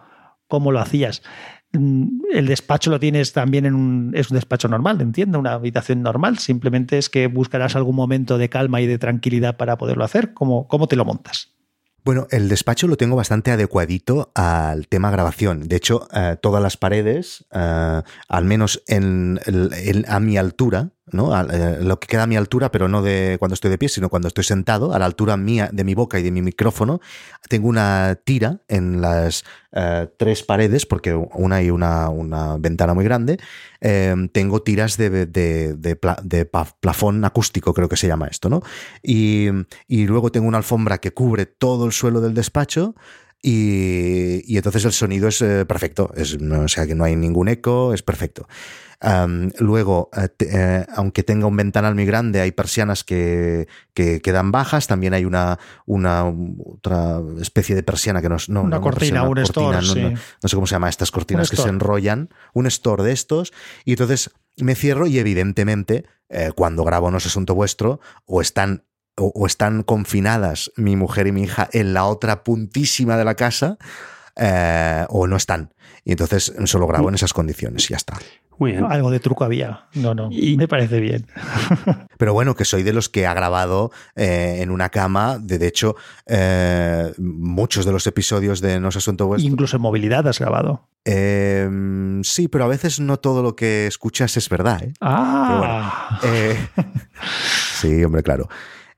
cómo 0.48 0.72
lo 0.72 0.80
hacías. 0.80 1.22
Mm, 1.72 2.22
el 2.32 2.46
despacho 2.46 2.90
lo 2.90 2.98
tienes 2.98 3.32
también 3.32 3.64
en 3.64 3.74
un, 3.74 4.10
es 4.16 4.28
un 4.28 4.34
despacho 4.34 4.66
normal, 4.66 5.00
entiendo, 5.00 5.38
una 5.38 5.52
habitación 5.52 6.02
normal. 6.02 6.38
Simplemente 6.38 6.98
es 6.98 7.08
que 7.08 7.28
buscarás 7.28 7.76
algún 7.76 7.94
momento 7.94 8.38
de 8.38 8.48
calma 8.48 8.80
y 8.80 8.88
de 8.88 8.98
tranquilidad 8.98 9.56
para 9.56 9.78
poderlo 9.78 10.02
hacer. 10.02 10.34
¿Cómo, 10.34 10.66
cómo 10.66 10.88
te 10.88 10.96
lo 10.96 11.04
montas? 11.04 11.54
Bueno, 12.04 12.26
el 12.30 12.50
despacho 12.50 12.86
lo 12.86 12.98
tengo 12.98 13.16
bastante 13.16 13.50
adecuadito 13.50 14.30
al 14.34 14.88
tema 14.88 15.10
grabación. 15.10 15.68
De 15.68 15.76
hecho, 15.76 16.06
eh, 16.12 16.36
todas 16.38 16.62
las 16.62 16.76
paredes, 16.76 17.46
eh, 17.50 18.02
al 18.28 18.44
menos 18.44 18.82
en, 18.86 19.40
a 20.06 20.20
mi 20.20 20.36
altura, 20.36 20.90
¿no? 21.12 21.38
Eh, 21.50 21.78
lo 21.82 22.00
que 22.00 22.06
queda 22.06 22.22
a 22.22 22.26
mi 22.26 22.36
altura, 22.36 22.70
pero 22.70 22.88
no 22.88 23.02
de 23.02 23.36
cuando 23.38 23.54
estoy 23.54 23.70
de 23.70 23.78
pie, 23.78 23.88
sino 23.88 24.08
cuando 24.08 24.28
estoy 24.28 24.44
sentado, 24.44 24.94
a 24.94 24.98
la 24.98 25.04
altura 25.04 25.36
mía 25.36 25.68
de 25.72 25.84
mi 25.84 25.94
boca 25.94 26.18
y 26.18 26.22
de 26.22 26.30
mi 26.30 26.40
micrófono, 26.40 27.00
tengo 27.48 27.68
una 27.68 28.18
tira 28.24 28.60
en 28.68 29.00
las 29.00 29.44
eh, 29.72 30.08
tres 30.16 30.42
paredes, 30.42 30.86
porque 30.86 31.14
una 31.14 31.56
hay 31.56 31.70
una, 31.70 32.08
ventana 32.58 32.94
muy 32.94 33.04
grande, 33.04 33.38
em, 33.80 34.28
tengo 34.28 34.62
tiras 34.62 34.96
de, 34.96 35.98
plafón 36.80 37.24
acústico, 37.24 37.74
creo 37.74 37.88
que 37.88 37.96
se 37.96 38.06
llama 38.06 38.28
esto, 38.28 38.48
¿no? 38.48 38.62
Y, 39.02 39.50
luego 39.88 40.30
tengo 40.30 40.46
una 40.46 40.58
alfombra 40.58 40.98
que 40.98 41.12
cubre 41.12 41.46
todo 41.46 41.86
el 41.86 41.92
suelo 41.92 42.20
del 42.20 42.34
despacho, 42.34 42.94
y, 43.42 44.56
entonces 44.56 44.86
el 44.86 44.92
sonido 44.92 45.28
es 45.28 45.42
eh, 45.42 45.66
perfecto, 45.66 46.10
o 46.14 46.68
sea 46.68 46.86
que 46.86 46.94
no 46.94 47.04
hay 47.04 47.14
ningún 47.14 47.48
eco, 47.48 47.92
es 47.92 48.02
perfecto 48.02 48.48
luego, 49.58 50.10
eh, 50.16 50.28
eh, 50.40 50.86
aunque 50.94 51.22
tenga 51.22 51.46
un 51.46 51.56
ventanal 51.56 51.94
muy 51.94 52.06
grande, 52.06 52.40
hay 52.40 52.52
persianas 52.52 53.04
que, 53.04 53.68
quedan 53.94 54.52
bajas. 54.52 54.86
También 54.86 55.14
hay 55.14 55.24
una, 55.24 55.58
una 55.86 56.24
otra 56.24 57.20
especie 57.40 57.74
de 57.74 57.82
persiana 57.82 58.22
que 58.22 58.28
no 58.28 58.36
es. 58.36 58.48
una 58.48 58.80
cortina, 58.80 59.28
un 59.28 59.38
store. 59.38 59.80
No, 59.80 60.48
sé 60.48 60.54
cómo 60.56 60.66
se 60.66 60.74
llama 60.74 60.88
estas 60.88 61.10
cortinas 61.10 61.50
que 61.50 61.56
se 61.56 61.68
enrollan. 61.68 62.30
Un 62.52 62.66
store 62.66 63.02
de 63.02 63.12
estos. 63.12 63.52
Y 63.84 63.92
entonces 63.92 64.30
me 64.56 64.74
cierro 64.74 65.06
y, 65.06 65.18
evidentemente, 65.18 66.04
eh, 66.28 66.52
cuando 66.54 66.84
grabo 66.84 67.10
No 67.10 67.18
es 67.18 67.26
asunto 67.26 67.54
vuestro, 67.54 68.00
o 68.26 68.40
están 68.40 68.84
o, 69.16 69.46
están 69.46 69.82
confinadas 69.82 70.72
mi 70.76 70.96
mujer 70.96 71.26
y 71.26 71.32
mi 71.32 71.44
hija 71.44 71.68
en 71.72 71.94
la 71.94 72.06
otra 72.06 72.42
puntísima 72.42 73.16
de 73.16 73.24
la 73.24 73.34
casa 73.34 73.78
eh, 74.36 75.06
o 75.08 75.26
no 75.26 75.36
están. 75.36 75.72
Y 76.04 76.12
entonces 76.12 76.52
solo 76.64 76.86
grabo 76.86 77.08
en 77.08 77.14
esas 77.14 77.32
condiciones 77.32 77.84
y 77.88 77.92
ya 77.92 77.96
está. 77.96 78.18
Muy 78.58 78.72
bien. 78.72 78.84
Algo 78.84 79.10
de 79.10 79.20
truco 79.20 79.44
había. 79.44 79.86
No, 79.94 80.14
no. 80.14 80.28
Y... 80.30 80.56
Me 80.56 80.68
parece 80.68 81.00
bien. 81.00 81.26
Pero 82.18 82.32
bueno, 82.32 82.54
que 82.54 82.64
soy 82.64 82.82
de 82.82 82.92
los 82.92 83.08
que 83.08 83.26
ha 83.26 83.34
grabado 83.34 83.90
eh, 84.16 84.58
en 84.60 84.70
una 84.70 84.88
cama. 84.88 85.38
De, 85.38 85.66
hecho, 85.66 85.96
eh, 86.26 87.12
muchos 87.18 87.84
de 87.84 87.92
los 87.92 88.06
episodios 88.06 88.60
de 88.60 88.80
No 88.80 88.90
se 88.90 88.98
asunto 88.98 89.26
vuestro. 89.26 89.50
Incluso 89.50 89.76
en 89.76 89.82
movilidad 89.82 90.26
has 90.28 90.38
grabado. 90.38 90.88
Em, 91.04 92.22
sí, 92.24 92.48
pero 92.48 92.64
a 92.64 92.68
veces 92.68 93.00
no 93.00 93.18
todo 93.18 93.42
lo 93.42 93.56
que 93.56 93.86
escuchas 93.86 94.36
es 94.36 94.48
verdad. 94.48 94.82
Ah. 95.00 96.20
sí, 97.80 98.04
hombre, 98.04 98.22
claro. 98.22 98.48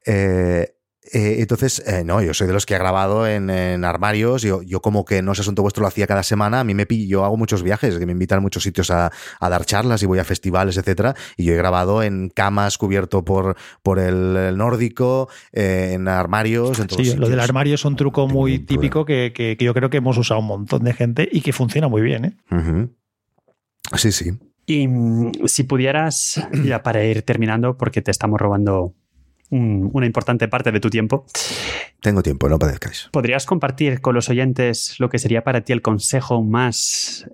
Eh, 0.04 0.75
eh, 1.12 1.36
entonces, 1.40 1.82
eh, 1.86 2.04
no, 2.04 2.22
yo 2.22 2.34
soy 2.34 2.46
de 2.46 2.52
los 2.52 2.66
que 2.66 2.74
ha 2.74 2.78
grabado 2.78 3.26
en, 3.26 3.50
armarios. 3.84 4.42
Yo, 4.42 4.62
yo, 4.62 4.80
como 4.80 5.04
que 5.04 5.22
no 5.22 5.32
es 5.32 5.40
asunto 5.40 5.62
vuestro, 5.62 5.82
lo 5.82 5.88
hacía 5.88 6.06
cada 6.06 6.22
semana. 6.22 6.60
A 6.60 6.64
mí 6.64 6.74
me 6.74 6.86
yo 7.06 7.24
hago 7.24 7.36
muchos 7.36 7.62
viajes, 7.62 7.98
que 7.98 8.06
me 8.06 8.12
invitan 8.12 8.38
a 8.38 8.40
muchos 8.40 8.62
sitios 8.62 8.90
a, 8.90 9.10
dar 9.40 9.64
charlas 9.64 10.02
y 10.02 10.06
voy 10.06 10.18
a 10.18 10.24
festivales, 10.24 10.76
etcétera. 10.76 11.14
Y 11.36 11.44
yo 11.44 11.54
he 11.54 11.56
grabado 11.56 12.02
en 12.02 12.30
camas 12.30 12.78
cubierto 12.78 13.24
por, 13.24 13.56
por 13.82 13.98
el, 13.98 14.56
nórdico, 14.56 15.28
en 15.52 16.08
armarios. 16.08 16.78
En 16.78 16.88
sí, 16.88 17.14
lo 17.16 17.28
del 17.28 17.40
armario 17.40 17.74
es 17.74 17.84
un 17.84 17.96
truco 17.96 18.26
muy 18.28 18.58
típico 18.58 19.04
que, 19.04 19.56
yo 19.60 19.74
creo 19.74 19.90
que 19.90 19.98
hemos 19.98 20.16
usado 20.18 20.40
un 20.40 20.46
montón 20.46 20.84
de 20.84 20.92
gente 20.92 21.28
y 21.30 21.40
que 21.40 21.52
funciona 21.52 21.88
muy 21.88 22.02
bien. 22.02 22.24
¿eh? 22.24 22.88
Sí, 23.94 24.12
sí. 24.12 24.32
Y 24.66 24.88
mm, 24.88 25.46
si 25.46 25.62
pudieras, 25.62 26.40
ya 26.64 26.82
para 26.82 27.04
ir 27.04 27.22
terminando, 27.22 27.76
porque 27.76 28.02
te 28.02 28.10
estamos 28.10 28.40
robando 28.40 28.94
una 29.50 30.06
importante 30.06 30.48
parte 30.48 30.72
de 30.72 30.80
tu 30.80 30.90
tiempo. 30.90 31.26
Tengo 32.00 32.22
tiempo, 32.22 32.48
no 32.48 32.58
padezcáis. 32.58 33.08
¿Podrías 33.12 33.46
compartir 33.46 34.00
con 34.00 34.14
los 34.14 34.28
oyentes 34.28 34.96
lo 34.98 35.08
que 35.08 35.18
sería 35.18 35.44
para 35.44 35.62
ti 35.62 35.72
el 35.72 35.82
consejo 35.82 36.42
más 36.42 37.28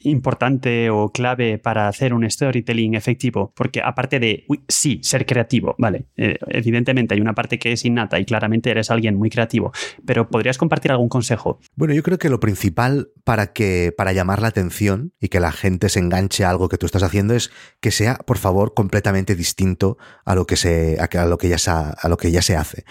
importante 0.00 0.90
o 0.90 1.10
clave 1.10 1.58
para 1.58 1.88
hacer 1.88 2.14
un 2.14 2.28
storytelling 2.28 2.94
efectivo? 2.94 3.52
Porque 3.54 3.80
aparte 3.82 4.20
de, 4.20 4.46
sí, 4.68 5.00
ser 5.02 5.26
creativo, 5.26 5.74
vale, 5.78 6.06
eh, 6.16 6.38
evidentemente 6.48 7.14
hay 7.14 7.20
una 7.20 7.34
parte 7.34 7.58
que 7.58 7.72
es 7.72 7.84
innata 7.84 8.18
y 8.18 8.24
claramente 8.24 8.70
eres 8.70 8.90
alguien 8.90 9.16
muy 9.16 9.30
creativo, 9.30 9.72
pero 10.04 10.28
¿podrías 10.28 10.58
compartir 10.58 10.90
algún 10.90 11.08
consejo? 11.08 11.60
Bueno, 11.74 11.94
yo 11.94 12.02
creo 12.02 12.18
que 12.18 12.28
lo 12.28 12.40
principal 12.40 13.08
para, 13.24 13.52
que, 13.52 13.92
para 13.96 14.12
llamar 14.12 14.42
la 14.42 14.48
atención 14.48 15.12
y 15.20 15.28
que 15.28 15.40
la 15.40 15.52
gente 15.52 15.88
se 15.88 16.00
enganche 16.00 16.44
a 16.44 16.50
algo 16.50 16.68
que 16.68 16.78
tú 16.78 16.86
estás 16.86 17.02
haciendo 17.02 17.34
es 17.34 17.50
que 17.80 17.90
sea, 17.90 18.16
por 18.26 18.38
favor, 18.38 18.74
completamente 18.74 19.34
distinto 19.34 19.98
a 20.24 20.34
lo 20.34 20.46
que, 20.46 20.56
se, 20.56 20.98
a 20.98 21.26
lo 21.26 21.38
que, 21.38 21.48
ya, 21.48 21.56
a 21.90 22.08
lo 22.08 22.16
que 22.16 22.30
ya 22.30 22.42
se 22.42 22.56
hace. 22.56 22.84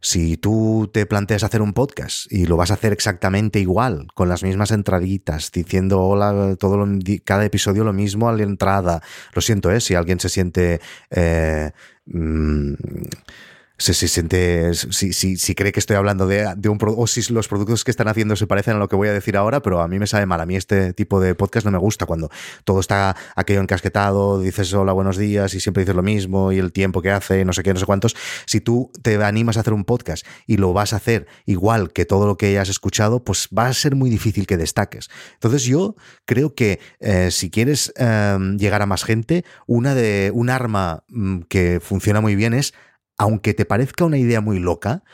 Si 0.00 0.36
tú 0.36 0.90
te 0.92 1.04
planteas 1.06 1.44
hacer 1.44 1.60
un 1.60 1.72
podcast 1.72 2.30
y 2.32 2.46
lo 2.46 2.56
vas 2.56 2.70
a 2.70 2.74
hacer 2.74 2.92
exactamente 2.92 3.60
igual, 3.60 4.06
con 4.14 4.28
las 4.28 4.42
mismas 4.42 4.70
entraditas, 4.70 5.52
diciendo 5.52 6.00
hola, 6.00 6.56
todo 6.58 6.86
cada 7.24 7.44
episodio 7.44 7.84
lo 7.84 7.92
mismo 7.92 8.28
a 8.28 8.32
la 8.32 8.42
entrada, 8.42 9.02
lo 9.34 9.42
siento, 9.42 9.70
¿eh? 9.70 9.80
si 9.80 9.94
alguien 9.94 10.20
se 10.20 10.28
siente... 10.28 10.80
Eh, 11.10 11.70
mm, 12.06 12.74
si, 13.80 13.94
siente, 14.08 14.74
si, 14.74 15.12
si, 15.12 15.54
cree 15.54 15.72
que 15.72 15.80
estoy 15.80 15.96
hablando 15.96 16.26
de, 16.26 16.54
de 16.56 16.68
un 16.68 16.78
o 16.80 17.06
si 17.06 17.32
los 17.32 17.48
productos 17.48 17.82
que 17.82 17.90
están 17.90 18.08
haciendo 18.08 18.36
se 18.36 18.46
parecen 18.46 18.76
a 18.76 18.78
lo 18.78 18.88
que 18.88 18.96
voy 18.96 19.08
a 19.08 19.12
decir 19.12 19.36
ahora, 19.38 19.62
pero 19.62 19.80
a 19.80 19.88
mí 19.88 19.98
me 19.98 20.06
sabe 20.06 20.26
mal. 20.26 20.40
A 20.40 20.46
mí 20.46 20.54
este 20.54 20.92
tipo 20.92 21.18
de 21.18 21.34
podcast 21.34 21.64
no 21.64 21.72
me 21.72 21.78
gusta 21.78 22.04
cuando 22.04 22.30
todo 22.64 22.80
está 22.80 23.16
aquello 23.36 23.60
encasquetado, 23.60 24.40
dices 24.40 24.72
hola, 24.74 24.92
buenos 24.92 25.16
días 25.16 25.54
y 25.54 25.60
siempre 25.60 25.82
dices 25.82 25.96
lo 25.96 26.02
mismo 26.02 26.52
y 26.52 26.58
el 26.58 26.72
tiempo 26.72 27.00
que 27.00 27.10
hace, 27.10 27.44
no 27.44 27.54
sé 27.54 27.62
qué, 27.62 27.72
no 27.72 27.80
sé 27.80 27.86
cuántos. 27.86 28.14
Si 28.44 28.60
tú 28.60 28.90
te 29.02 29.16
animas 29.22 29.56
a 29.56 29.60
hacer 29.60 29.72
un 29.72 29.84
podcast 29.84 30.26
y 30.46 30.58
lo 30.58 30.74
vas 30.74 30.92
a 30.92 30.96
hacer 30.96 31.26
igual 31.46 31.92
que 31.92 32.04
todo 32.04 32.26
lo 32.26 32.36
que 32.36 32.46
hayas 32.46 32.68
escuchado, 32.68 33.24
pues 33.24 33.48
va 33.56 33.66
a 33.66 33.72
ser 33.72 33.96
muy 33.96 34.10
difícil 34.10 34.46
que 34.46 34.58
destaques. 34.58 35.08
Entonces 35.34 35.64
yo 35.64 35.96
creo 36.26 36.54
que 36.54 36.80
eh, 37.00 37.30
si 37.30 37.50
quieres 37.50 37.94
em, 37.96 38.58
llegar 38.58 38.82
a 38.82 38.86
más 38.86 39.04
gente, 39.04 39.44
una 39.66 39.94
de 39.94 40.30
un 40.34 40.50
arma 40.50 41.02
mm, 41.08 41.40
que 41.48 41.80
funciona 41.80 42.20
muy 42.20 42.34
bien 42.34 42.52
es 42.52 42.74
aunque 43.20 43.52
te 43.52 43.66
parezca 43.66 44.06
una 44.06 44.16
idea 44.16 44.40
muy 44.40 44.58
loca, 44.60 45.04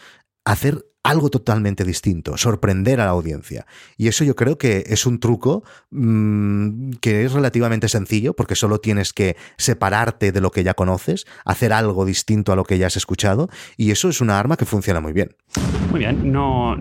hacer 0.44 0.86
algo 1.02 1.28
totalmente 1.28 1.82
distinto, 1.82 2.36
sorprender 2.36 3.00
a 3.00 3.04
la 3.04 3.10
audiencia. 3.10 3.66
Y 3.96 4.06
eso 4.06 4.22
yo 4.22 4.36
creo 4.36 4.58
que 4.58 4.84
es 4.86 5.06
un 5.06 5.18
truco 5.18 5.64
mm, 5.90 6.90
que 7.00 7.24
es 7.24 7.32
relativamente 7.32 7.88
sencillo, 7.88 8.34
porque 8.34 8.54
solo 8.54 8.78
tienes 8.78 9.12
que 9.12 9.36
separarte 9.56 10.30
de 10.30 10.40
lo 10.40 10.52
que 10.52 10.62
ya 10.62 10.74
conoces, 10.74 11.26
hacer 11.44 11.72
algo 11.72 12.04
distinto 12.04 12.52
a 12.52 12.56
lo 12.56 12.62
que 12.62 12.78
ya 12.78 12.86
has 12.86 12.96
escuchado, 12.96 13.48
y 13.76 13.90
eso 13.90 14.08
es 14.08 14.20
una 14.20 14.38
arma 14.38 14.56
que 14.56 14.66
funciona 14.66 15.00
muy 15.00 15.12
bien. 15.12 15.34
Muy 15.90 15.98
bien, 15.98 16.30
no... 16.30 16.76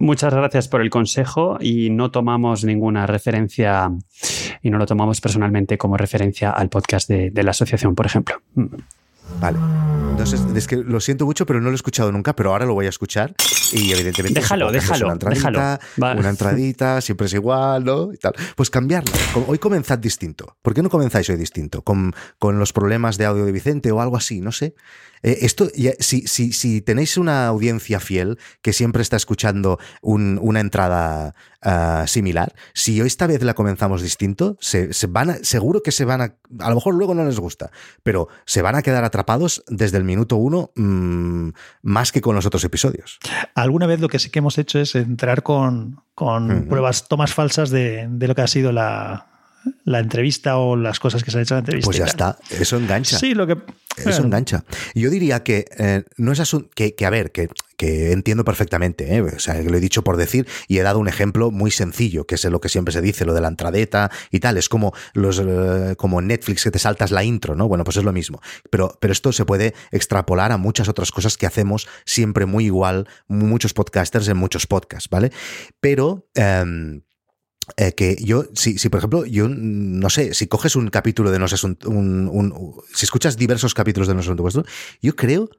Muchas 0.00 0.32
gracias 0.32 0.68
por 0.68 0.80
el 0.80 0.88
consejo 0.88 1.58
y 1.60 1.90
no 1.90 2.10
tomamos 2.10 2.64
ninguna 2.64 3.06
referencia 3.06 3.90
y 4.62 4.70
no 4.70 4.78
lo 4.78 4.86
tomamos 4.86 5.20
personalmente 5.20 5.76
como 5.76 5.96
referencia 5.96 6.52
al 6.52 6.68
podcast 6.68 7.08
de, 7.08 7.30
de 7.32 7.42
la 7.42 7.50
asociación, 7.50 7.96
por 7.96 8.06
ejemplo. 8.06 8.36
Vale. 9.40 9.58
Entonces, 10.10 10.40
es 10.54 10.66
que 10.66 10.76
lo 10.76 11.00
siento 11.00 11.26
mucho, 11.26 11.46
pero 11.46 11.60
no 11.60 11.66
lo 11.66 11.72
he 11.72 11.76
escuchado 11.76 12.10
nunca, 12.10 12.34
pero 12.34 12.50
ahora 12.50 12.66
lo 12.66 12.74
voy 12.74 12.86
a 12.86 12.88
escuchar. 12.88 13.34
Y 13.72 13.92
evidentemente. 13.92 14.40
Déjalo, 14.40 14.72
déjalo. 14.72 15.06
Una 15.06 15.12
entradita, 15.12 15.80
una 15.96 16.28
entradita, 16.28 17.00
siempre 17.02 17.26
es 17.26 17.34
igual, 17.34 17.84
¿no? 17.84 18.12
Y 18.12 18.16
tal. 18.16 18.32
Pues 18.56 18.70
cambiarla. 18.70 19.12
Hoy 19.46 19.58
comenzad 19.58 19.98
distinto. 19.98 20.56
¿Por 20.60 20.74
qué 20.74 20.82
no 20.82 20.90
comenzáis 20.90 21.28
hoy 21.30 21.36
distinto? 21.36 21.82
Con, 21.82 22.14
con 22.38 22.58
los 22.58 22.72
problemas 22.72 23.16
de 23.16 23.26
audio 23.26 23.44
de 23.44 23.52
Vicente 23.52 23.92
o 23.92 24.00
algo 24.00 24.16
así, 24.16 24.40
no 24.40 24.50
sé. 24.50 24.74
Eh, 25.22 25.38
esto, 25.42 25.68
si, 25.98 26.22
si, 26.26 26.52
si, 26.52 26.80
tenéis 26.80 27.16
una 27.16 27.46
audiencia 27.46 28.00
fiel 28.00 28.38
que 28.62 28.72
siempre 28.72 29.02
está 29.02 29.16
escuchando 29.16 29.78
una 30.02 30.60
entrada 30.60 31.34
ah, 31.62 32.04
similar, 32.06 32.54
si 32.74 33.00
esta 33.00 33.26
vez 33.26 33.42
la 33.42 33.54
comenzamos 33.54 34.02
distinto, 34.02 34.56
se, 34.60 34.90
van 35.08 35.44
seguro 35.44 35.82
que 35.82 35.92
se 35.92 36.04
van 36.04 36.20
a. 36.20 36.34
A 36.60 36.68
lo 36.68 36.76
mejor 36.76 36.94
luego 36.94 37.14
no 37.14 37.24
les 37.24 37.38
gusta, 37.38 37.70
pero 38.02 38.28
se 38.46 38.62
van 38.62 38.74
a 38.74 38.82
quedar 38.82 39.04
atrapados 39.04 39.64
desde 39.68 39.98
el 39.98 40.04
minuto 40.04 40.36
uno 40.36 40.70
mm, 40.76 41.50
más 41.82 42.12
que 42.12 42.20
con 42.20 42.34
los 42.34 42.46
otros 42.46 42.64
episodios. 42.64 43.18
Alguna 43.54 43.86
vez 43.86 44.00
lo 44.00 44.08
que 44.08 44.18
sí 44.18 44.30
que 44.30 44.38
hemos 44.38 44.58
hecho 44.58 44.78
es 44.78 44.94
entrar 44.94 45.42
con, 45.42 46.02
pruebas, 46.14 47.08
tomas 47.08 47.34
falsas 47.34 47.70
de 47.70 48.08
lo 48.08 48.34
que 48.34 48.42
ha 48.42 48.46
sido 48.46 48.72
la, 48.72 49.37
la 49.84 50.00
entrevista 50.00 50.58
o 50.58 50.76
las 50.76 51.00
cosas 51.00 51.24
que 51.24 51.30
se 51.30 51.38
han 51.38 51.42
hecho 51.42 51.54
en 51.54 51.56
la 51.56 51.60
entrevista. 51.60 51.86
Pues 51.86 51.98
ya 51.98 52.04
está, 52.04 52.38
eso 52.50 52.76
engancha. 52.76 53.18
Sí, 53.18 53.34
lo 53.34 53.46
que... 53.46 53.56
Eso 53.96 54.22
engancha. 54.22 54.64
Yo 54.94 55.10
diría 55.10 55.42
que 55.42 55.64
eh, 55.76 56.04
no 56.16 56.30
es 56.30 56.40
asunto, 56.40 56.70
que, 56.74 56.94
a 57.04 57.10
ver, 57.10 57.32
que, 57.32 57.48
que 57.76 58.12
entiendo 58.12 58.44
perfectamente, 58.44 59.14
¿eh? 59.14 59.22
o 59.22 59.38
sea, 59.38 59.60
que 59.60 59.68
lo 59.68 59.76
he 59.76 59.80
dicho 59.80 60.04
por 60.04 60.16
decir 60.16 60.46
y 60.68 60.78
he 60.78 60.82
dado 60.82 61.00
un 61.00 61.08
ejemplo 61.08 61.50
muy 61.50 61.70
sencillo, 61.70 62.24
que 62.24 62.36
es 62.36 62.44
lo 62.44 62.60
que 62.60 62.68
siempre 62.68 62.92
se 62.92 63.00
dice, 63.00 63.24
lo 63.24 63.34
de 63.34 63.40
la 63.40 63.48
entradeta 63.48 64.10
y 64.30 64.40
tal, 64.40 64.56
es 64.56 64.68
como 64.68 64.92
los 65.14 65.40
eh, 65.40 65.94
como 65.96 66.20
en 66.20 66.28
Netflix 66.28 66.62
que 66.62 66.70
te 66.70 66.78
saltas 66.78 67.10
la 67.10 67.24
intro, 67.24 67.56
¿no? 67.56 67.66
Bueno, 67.66 67.82
pues 67.82 67.96
es 67.96 68.04
lo 68.04 68.12
mismo. 68.12 68.40
Pero, 68.70 68.96
pero 69.00 69.12
esto 69.12 69.32
se 69.32 69.44
puede 69.44 69.74
extrapolar 69.90 70.52
a 70.52 70.58
muchas 70.58 70.88
otras 70.88 71.10
cosas 71.10 71.36
que 71.36 71.46
hacemos 71.46 71.88
siempre 72.04 72.46
muy 72.46 72.66
igual, 72.66 73.08
muchos 73.26 73.74
podcasters 73.74 74.28
en 74.28 74.36
muchos 74.36 74.66
podcasts, 74.66 75.08
¿vale? 75.08 75.32
Pero... 75.80 76.28
Eh, 77.76 77.92
que 77.92 78.16
yo, 78.22 78.44
si, 78.54 78.78
si 78.78 78.88
por 78.88 78.98
ejemplo, 78.98 79.24
yo 79.26 79.48
no 79.48 80.10
sé, 80.10 80.34
si 80.34 80.46
coges 80.46 80.76
un 80.76 80.88
capítulo 80.88 81.30
de 81.30 81.38
No 81.38 81.48
sé, 81.48 81.66
un, 81.86 82.74
si 82.94 83.04
escuchas 83.04 83.36
diversos 83.36 83.74
capítulos 83.74 84.08
de 84.08 84.14
No 84.14 84.22
sé, 84.22 84.32
vuestro, 84.32 84.64
yo 85.02 85.14
creo, 85.16 85.50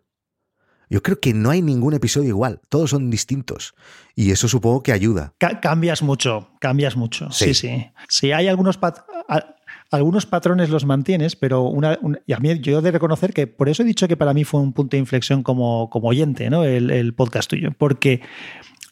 yo 0.90 1.04
creo 1.04 1.20
que 1.20 1.34
no 1.34 1.52
hay 1.52 1.62
ningún 1.62 1.94
episodio 1.94 2.30
igual, 2.30 2.62
todos 2.70 2.90
son 2.92 3.10
distintos. 3.10 3.76
Y 4.16 4.32
eso 4.32 4.48
supongo 4.48 4.82
que 4.82 4.92
ayuda. 4.92 5.34
cambias 5.62 6.02
mucho, 6.02 6.50
cambias 6.60 6.96
mucho. 6.96 7.32
Sí, 7.32 7.54
sí. 7.54 7.86
Si 8.08 8.32
hay 8.32 8.48
algunos 8.48 8.80
algunos 9.92 10.26
patrones 10.26 10.70
los 10.70 10.86
mantienes, 10.86 11.36
pero 11.36 11.64
una, 11.64 12.00
y 12.26 12.34
a 12.34 12.40
mí 12.40 12.60
yo 12.60 12.80
he 12.80 12.82
de 12.82 12.92
reconocer 12.92 13.34
que 13.34 13.48
por 13.48 13.70
eso 13.70 13.84
he 13.84 13.86
dicho 13.86 14.08
que 14.08 14.18
para 14.18 14.34
mí 14.34 14.44
fue 14.44 14.62
un 14.62 14.74
punto 14.74 14.96
de 14.96 15.00
inflexión 15.00 15.42
como, 15.44 15.90
como 15.90 16.10
oyente, 16.10 16.50
¿no? 16.50 16.64
El, 16.64 16.92
el 16.92 17.14
podcast 17.14 17.50
tuyo, 17.50 17.72
porque 17.78 18.22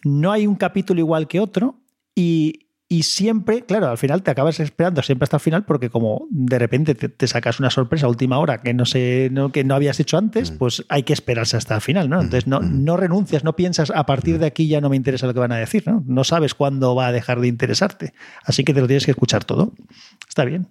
no 0.03 0.31
hay 0.31 0.47
un 0.47 0.55
capítulo 0.55 0.99
igual 0.99 1.27
que 1.27 1.39
otro 1.39 1.79
y, 2.15 2.66
y 2.89 3.03
siempre, 3.03 3.65
claro, 3.65 3.89
al 3.89 3.97
final 3.97 4.23
te 4.23 4.31
acabas 4.31 4.61
esperando 4.61 5.01
siempre 5.01 5.25
hasta 5.25 5.37
el 5.37 5.41
final 5.41 5.65
porque 5.65 5.89
como 5.89 6.25
de 6.29 6.57
repente 6.57 6.95
te, 6.95 7.27
sacas 7.27 7.59
una 7.59 7.69
sorpresa 7.69 8.05
a 8.05 8.09
última 8.09 8.39
hora 8.39 8.61
que 8.61 8.73
no 8.73 8.85
sé, 8.85 9.27
no, 9.31 9.51
que 9.51 9.65
no 9.65 9.75
habías 9.75 9.99
hecho 9.99 10.17
antes, 10.17 10.51
mm. 10.51 10.57
pues 10.57 10.85
hay 10.87 11.03
que 11.03 11.11
esperarse 11.11 11.57
hasta 11.57 11.75
el 11.75 11.81
final, 11.81 12.09
¿no? 12.09 12.21
Entonces 12.21 12.47
no, 12.47 12.61
mm. 12.61 12.85
no 12.85 12.95
renuncias, 12.95 13.43
no 13.43 13.57
piensas 13.57 13.91
a 13.91 14.05
partir 14.05 14.35
mm. 14.35 14.39
de 14.39 14.45
aquí 14.45 14.67
ya 14.69 14.79
no 14.79 14.89
me 14.89 14.95
interesa 14.95 15.27
lo 15.27 15.33
que 15.33 15.41
van 15.41 15.51
a 15.51 15.57
decir, 15.57 15.83
¿no? 15.85 16.01
No 16.07 16.23
sabes 16.23 16.53
cuándo 16.53 16.95
va 16.95 17.07
a 17.07 17.11
dejar 17.11 17.41
de 17.41 17.49
interesarte. 17.49 18.13
Así 18.45 18.63
que 18.63 18.73
te 18.73 18.79
lo 18.79 18.87
tienes 18.87 19.03
que 19.03 19.11
escuchar 19.11 19.43
todo. 19.43 19.73
Está 20.27 20.45
bien. 20.45 20.69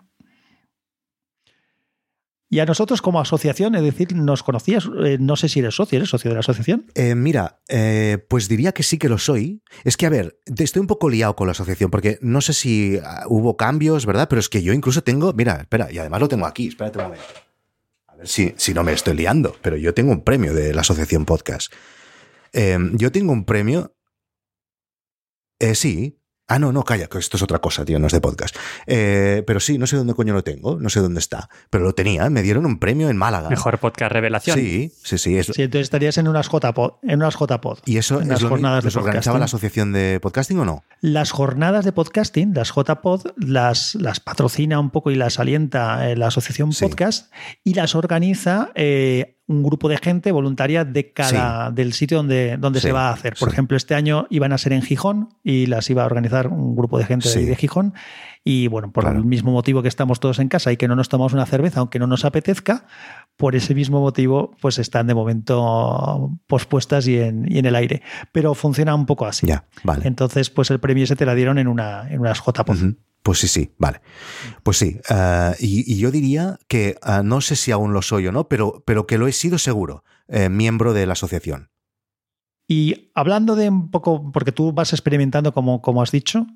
Y 2.49 2.61
a 2.61 2.65
nosotros 2.65 3.03
como 3.03 3.21
asociación, 3.21 3.75
es 3.75 3.83
decir, 3.83 4.15
¿nos 4.15 4.45
conocías? 4.45 4.89
Eh, 5.05 5.19
no 5.19 5.35
sé 5.35 5.49
si 5.49 5.59
eres 5.59 5.75
socio, 5.75 5.97
¿eres 5.97 6.11
socio 6.11 6.31
de 6.31 6.35
la 6.35 6.41
asociación? 6.41 6.87
Eh, 6.95 7.17
mira, 7.17 7.61
eh, 7.69 8.25
pues 8.29 8.49
diría 8.49 8.73
que 8.73 8.85
sí 8.85 8.99
que 8.99 9.09
lo 9.09 9.19
soy. 9.19 9.63
Es 9.83 9.97
que, 9.97 10.07
a 10.07 10.11
ver, 10.11 10.39
estoy 10.57 10.81
un 10.81 10.87
poco 10.87 11.09
liado 11.09 11.35
con 11.35 11.49
la 11.49 11.53
asociación 11.53 11.91
porque 11.91 12.19
no 12.21 12.41
sé 12.41 12.53
si 12.53 13.01
ah, 13.03 13.25
hubo 13.29 13.57
cambios, 13.57 14.07
¿verdad? 14.07 14.29
Pero 14.29 14.39
es 14.39 14.49
que 14.49 14.63
yo 14.63 14.73
incluso 14.73 15.03
tengo, 15.03 15.33
mira, 15.33 15.57
espera, 15.57 15.91
y 15.91 15.99
además 15.99 16.21
lo 16.21 16.29
tengo 16.29 16.47
aquí, 16.47 16.69
espérate 16.69 16.99
un 16.99 17.05
momento. 17.05 17.25
A 18.07 18.15
Sí, 18.25 18.55
si 18.57 18.73
no 18.75 18.85
me 18.85 18.93
estoy 18.93 19.17
liando, 19.17 19.57
pero 19.61 19.77
yo 19.77 19.93
tengo 19.93 20.13
un 20.13 20.23
premio 20.23 20.55
de 20.55 20.73
la 20.73 20.83
Asociación 20.83 21.25
Podcast. 21.25 21.73
Eh, 22.53 22.79
yo 22.93 23.11
tengo 23.11 23.33
un 23.33 23.45
premio. 23.45 23.93
Sí, 25.75 26.21
Ah, 26.49 26.61
no, 26.61 26.71
no, 26.73 26.85
calla, 26.85 27.09
que 27.09 27.19
esto 27.19 27.37
es 27.37 27.43
otra 27.43 27.59
cosa, 27.59 27.85
tío, 27.85 27.99
no 27.99 28.07
es 28.07 28.13
de 28.13 28.21
podcast. 28.21 28.55
Eh, 28.87 29.43
pero 29.47 29.59
sí, 29.59 29.79
no 29.79 29.87
sé 29.89 29.97
dónde 29.97 30.15
coño 30.15 30.33
lo 30.33 30.45
tengo, 30.45 30.79
no 30.79 30.89
sé 30.89 31.01
dónde 31.01 31.19
está. 31.19 31.49
Pero 31.71 31.83
lo 31.85 31.93
tenía, 31.95 32.31
me 32.31 32.43
dieron 32.43 32.67
un 32.67 32.79
premio 32.79 33.11
en 33.11 33.17
Málaga. 33.17 33.51
Mejor 33.51 33.79
podcast 33.79 34.13
revelación. 34.13 34.57
Sí, 34.57 34.93
sí, 35.03 35.19
sí. 35.19 35.43
sí, 35.43 35.63
entonces 35.63 35.83
estarías 35.87 36.19
en 36.19 36.29
unas 36.29 36.49
JPod. 36.49 36.93
En 37.03 37.17
unas 37.21 37.35
JPod 37.35 37.79
¿Y 37.85 37.97
eso 37.99 38.17
en 38.19 38.23
es 38.23 38.29
las 38.29 38.43
lo 38.43 38.49
jornadas 38.51 38.85
de 38.85 38.87
¿los 38.87 38.97
organizaba 38.97 39.35
podcasting. 39.35 39.41
la 39.41 39.45
asociación 39.45 39.93
de 39.93 40.21
podcasting 40.23 40.59
o 40.61 40.65
no? 40.65 40.85
Las 41.01 41.33
jornadas 41.33 41.85
de 41.85 41.91
podcasting, 41.93 42.55
las 42.55 42.73
JPod, 42.73 43.27
las, 43.37 43.97
las 43.97 44.21
patrocina 44.21 44.79
un 44.79 44.91
poco 44.91 45.11
y 45.11 45.17
las 45.17 45.41
alienta 45.41 46.09
eh, 46.09 46.17
la 46.17 46.29
asociación 46.29 46.73
Sí. 46.73 46.85
podcast 46.85 47.33
y 47.65 47.75
las 47.75 47.95
organiza 47.97 48.71
eh, 48.77 49.36
un 49.49 49.63
grupo 49.63 49.89
de 49.89 49.97
gente 49.99 50.33
voluntaria 50.33 50.85
de 50.85 51.13
cada 51.13 51.71
del 51.71 51.93
sitio 51.93 52.17
donde, 52.19 52.57
donde 52.59 52.81
Sí, 52.81 52.89
se 52.89 52.93
va 52.93 53.11
a 53.11 53.13
hacer. 53.13 53.35
Por 53.39 53.49
sí. 53.49 53.53
ejemplo, 53.55 53.77
este 53.77 53.95
año 53.95 54.27
iban 54.31 54.53
a 54.53 54.59
ser 54.59 54.73
en 54.73 54.83
Gijón 54.83 55.29
y 55.45 55.67
las 55.67 55.89
iba 55.89 56.03
a 56.03 56.07
organizar 56.07 56.49
un 56.49 56.75
grupo 56.75 56.99
de 56.99 57.05
gente 57.05 57.29
de, 57.33 57.47
de 57.47 57.57
Gijón. 57.57 57.95
Y 58.43 58.69
bueno, 58.69 58.93
por 58.93 59.05
Claro. 59.05 59.19
el 59.19 59.25
mismo 59.25 59.51
motivo 59.53 59.83
que 59.83 59.89
estamos 59.89 60.21
todos 60.21 60.39
en 60.39 60.49
casa 60.49 60.71
y 60.73 60.77
que 60.77 60.87
no 60.89 60.95
nos 60.97 61.09
tomamos 61.09 61.33
una 61.33 61.47
cerveza, 61.47 61.81
aunque 61.81 61.99
no 61.99 62.07
nos 62.07 62.25
apetezca, 62.25 62.87
por 63.37 63.55
ese 63.57 63.75
mismo 63.75 64.01
motivo, 64.01 64.57
pues 64.61 64.79
están 64.79 65.07
de 65.09 65.15
momento 65.15 66.31
pospuestas 66.47 67.07
y 67.09 67.19
en, 67.19 67.47
y 67.51 67.59
en 67.59 67.67
el 67.67 67.75
aire. 67.75 68.03
Pero 68.33 68.55
funciona 68.55 68.95
un 68.95 69.07
poco 69.07 69.27
así. 69.27 69.47
Ya, 69.47 69.65
vale. 69.85 70.07
Entonces, 70.07 70.51
pues 70.51 70.71
el 70.71 70.81
premio 70.81 71.05
ese 71.05 71.17
te 71.17 71.27
la 71.27 71.35
dieron 71.35 71.59
en, 71.59 71.69
una, 71.69 72.09
en 72.09 72.21
unas 72.21 72.39
JPod. 72.45 72.95
Pues 73.27 73.41
sí, 73.41 73.49
sí, 73.49 73.73
vale. 73.77 74.01
Pues 74.63 74.77
sí. 74.77 75.01
eh, 75.11 75.53
y, 75.59 75.93
y 75.93 75.99
yo 75.99 76.13
diría 76.13 76.61
que 76.69 76.91
eh, 76.91 77.23
no 77.25 77.41
sé 77.41 77.57
si 77.57 77.73
aún 77.73 77.93
lo 77.93 78.01
soy 78.01 78.29
o 78.29 78.31
no, 78.33 78.47
pero, 78.49 78.85
pero 78.87 79.05
que 79.09 79.19
lo 79.19 79.27
he 79.27 79.33
sido 79.33 79.59
seguro, 79.59 80.05
eh, 80.29 80.49
miembro 80.49 80.93
de 80.93 81.07
la 81.07 81.15
asociación. 81.15 81.71
Y 82.69 83.11
hablando 83.17 83.57
de 83.57 83.69
un 83.69 83.91
poco, 83.91 84.31
porque 84.31 84.53
tú 84.53 84.73
vas 84.73 84.93
experimentando 84.93 85.53
como, 85.53 85.83
como 85.83 86.03
has 86.03 86.13
dicho, 86.13 86.47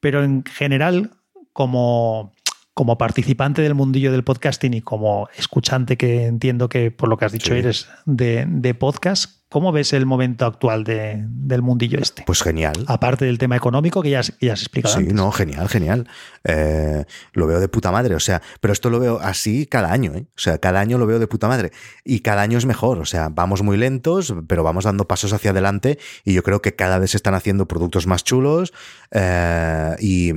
pero 0.00 0.24
en 0.24 0.42
general, 0.44 1.12
como, 1.52 2.32
como 2.74 2.98
participante 2.98 3.62
del 3.62 3.76
mundillo 3.76 4.10
del 4.10 4.24
podcasting 4.24 4.74
y 4.74 4.80
como 4.80 5.28
escuchante 5.36 5.96
que 5.96 6.26
entiendo 6.26 6.68
que 6.68 6.90
por 6.90 7.08
lo 7.08 7.16
que 7.16 7.26
has 7.26 7.32
dicho 7.32 7.52
Sí. 7.52 7.58
eres 7.60 7.88
de, 8.06 8.44
de 8.48 8.74
podcast, 8.74 9.41
¿cómo 9.52 9.70
ves 9.70 9.92
el 9.92 10.06
momento 10.06 10.46
actual 10.46 10.82
de- 10.82 11.24
del 11.28 11.62
mundillo 11.62 11.98
este? 12.00 12.24
Pues 12.26 12.42
genial. 12.42 12.72
Aparte 12.88 13.24
del 13.26 13.38
tema 13.38 13.54
económico 13.56 14.02
que 14.02 14.10
ya 14.10 14.22
que 14.22 14.46
ya 14.46 14.54
has 14.54 14.60
explicado. 14.62 14.94
Sí, 14.94 15.00
antes. 15.02 15.14
no, 15.14 15.30
genial, 15.30 15.68
genial. 15.68 16.08
Eh, 16.44 17.04
lo 17.34 17.46
veo 17.46 17.60
de 17.60 17.68
puta 17.68 17.92
madre, 17.92 18.14
o 18.16 18.20
sea, 18.20 18.42
pero 18.60 18.72
esto 18.72 18.90
lo 18.90 18.98
veo 18.98 19.20
así 19.20 19.66
cada 19.66 19.92
año, 19.92 20.12
¿eh? 20.14 20.26
O 20.36 20.40
sea, 20.40 20.58
cada 20.58 20.80
año 20.80 20.98
lo 20.98 21.06
veo 21.06 21.18
de 21.20 21.26
puta 21.28 21.46
madre. 21.46 21.70
Y 22.04 22.20
cada 22.20 22.42
año 22.42 22.58
es 22.58 22.66
mejor, 22.66 22.98
o 22.98 23.04
sea, 23.04 23.28
vamos 23.28 23.62
muy 23.62 23.76
lentos, 23.76 24.34
pero 24.48 24.64
vamos 24.64 24.84
dando 24.84 25.06
pasos 25.06 25.32
hacia 25.32 25.50
adelante 25.52 25.98
y 26.24 26.32
yo 26.34 26.42
creo 26.42 26.60
que 26.62 26.74
cada 26.74 26.98
vez 26.98 27.12
se 27.12 27.16
están 27.18 27.34
haciendo 27.34 27.68
productos 27.68 28.06
más 28.06 28.24
chulos 28.24 28.72
eh, 29.12 29.94
y, 30.00 30.30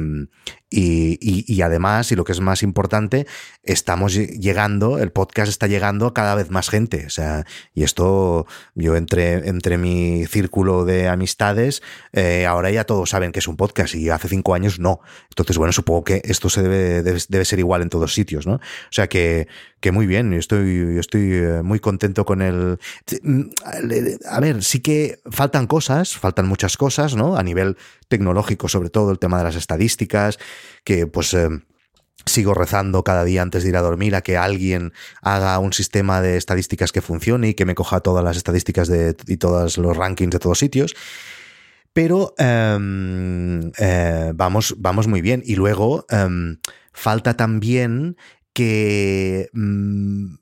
y, 0.70 1.18
y- 1.22 1.46
y 1.48 1.62
además, 1.62 2.12
y 2.12 2.16
lo 2.16 2.24
que 2.24 2.34
es 2.34 2.42
más 2.42 2.62
importante, 2.64 3.26
estamos 3.64 4.16
lle- 4.18 4.38
llegando, 4.40 5.00
el 5.00 5.12
podcast 5.12 5.50
está 5.50 5.68
llegando 5.68 6.08
a 6.08 6.14
cada 6.14 6.36
vez 6.36 6.50
más 6.52 6.70
gente, 6.70 7.06
o 7.06 7.10
sea, 7.10 7.46
y 7.74 7.84
esto 7.84 8.46
yo 8.74 8.96
entre, 9.06 9.48
entre 9.48 9.78
mi 9.78 10.26
círculo 10.26 10.84
de 10.84 11.08
amistades, 11.08 11.84
eh, 12.12 12.48
ahora 12.48 12.72
ya 12.72 12.84
todos 12.84 13.12
saben 13.12 13.32
que 13.32 13.40
es 13.40 13.48
un 13.48 13.56
podcast 13.56 13.94
y 13.94 14.10
hace 14.10 14.28
cinco 14.28 14.56
años 14.56 14.80
no. 14.80 15.00
Entonces, 15.30 15.58
bueno, 15.58 15.72
supongo 15.72 16.04
que 16.04 16.22
esto 16.26 16.50
se 16.50 16.64
debe, 16.64 17.04
debe, 17.04 17.46
ser 17.46 17.60
igual 17.60 17.84
en 17.84 17.90
todos 17.90 18.14
sitios, 18.14 18.48
¿no? 18.48 18.56
O 18.56 18.92
sea 18.92 19.08
que, 19.08 19.48
que 19.80 19.92
muy 19.92 20.08
bien, 20.08 20.32
yo 20.32 20.40
estoy, 20.40 20.96
yo 20.96 21.00
estoy 21.00 21.34
eh, 21.34 21.62
muy 21.64 21.80
contento 21.80 22.26
con 22.26 22.42
el... 22.42 22.80
A 24.30 24.40
ver, 24.40 24.64
sí 24.64 24.80
que 24.80 25.20
faltan 25.30 25.68
cosas, 25.68 26.18
faltan 26.18 26.48
muchas 26.48 26.78
cosas, 26.78 27.16
¿no? 27.16 27.38
A 27.38 27.44
nivel 27.44 27.78
tecnológico, 28.08 28.68
sobre 28.68 28.90
todo 28.90 29.12
el 29.12 29.20
tema 29.20 29.38
de 29.38 29.44
las 29.44 29.56
estadísticas, 29.56 30.40
que 30.84 31.06
pues... 31.06 31.34
eh, 31.36 31.50
sigo 32.26 32.54
rezando 32.54 33.04
cada 33.04 33.24
día 33.24 33.42
antes 33.42 33.64
de 33.64 33.70
ir 33.70 33.78
a 33.78 33.82
dormir 33.82 34.16
a 34.16 34.22
que 34.22 34.38
alguien 34.38 34.94
haga 35.22 35.58
un 35.60 35.74
sistema 35.74 36.22
de 36.22 36.38
estadísticas 36.38 36.92
que 36.92 37.02
funcione 37.02 37.50
y 37.50 37.54
que 37.54 37.66
me 37.66 37.76
coja 37.76 38.00
todas 38.00 38.24
las 38.24 38.38
estadísticas 38.38 38.88
de, 38.88 39.16
y 39.28 39.38
todos 39.38 39.78
los 39.78 39.96
rankings 39.96 40.32
de 40.32 40.40
todos 40.40 40.60
sitios. 40.60 40.96
Pero 41.94 42.34
em, 42.38 43.72
eh, 43.78 44.34
vamos, 44.36 44.76
vamos 44.78 45.08
muy 45.08 45.22
bien. 45.22 45.42
Y 45.46 45.56
luego 45.56 46.06
em, 46.10 46.58
falta 46.92 47.38
también 47.38 48.18
que 48.52 49.50
mm, 49.54 50.36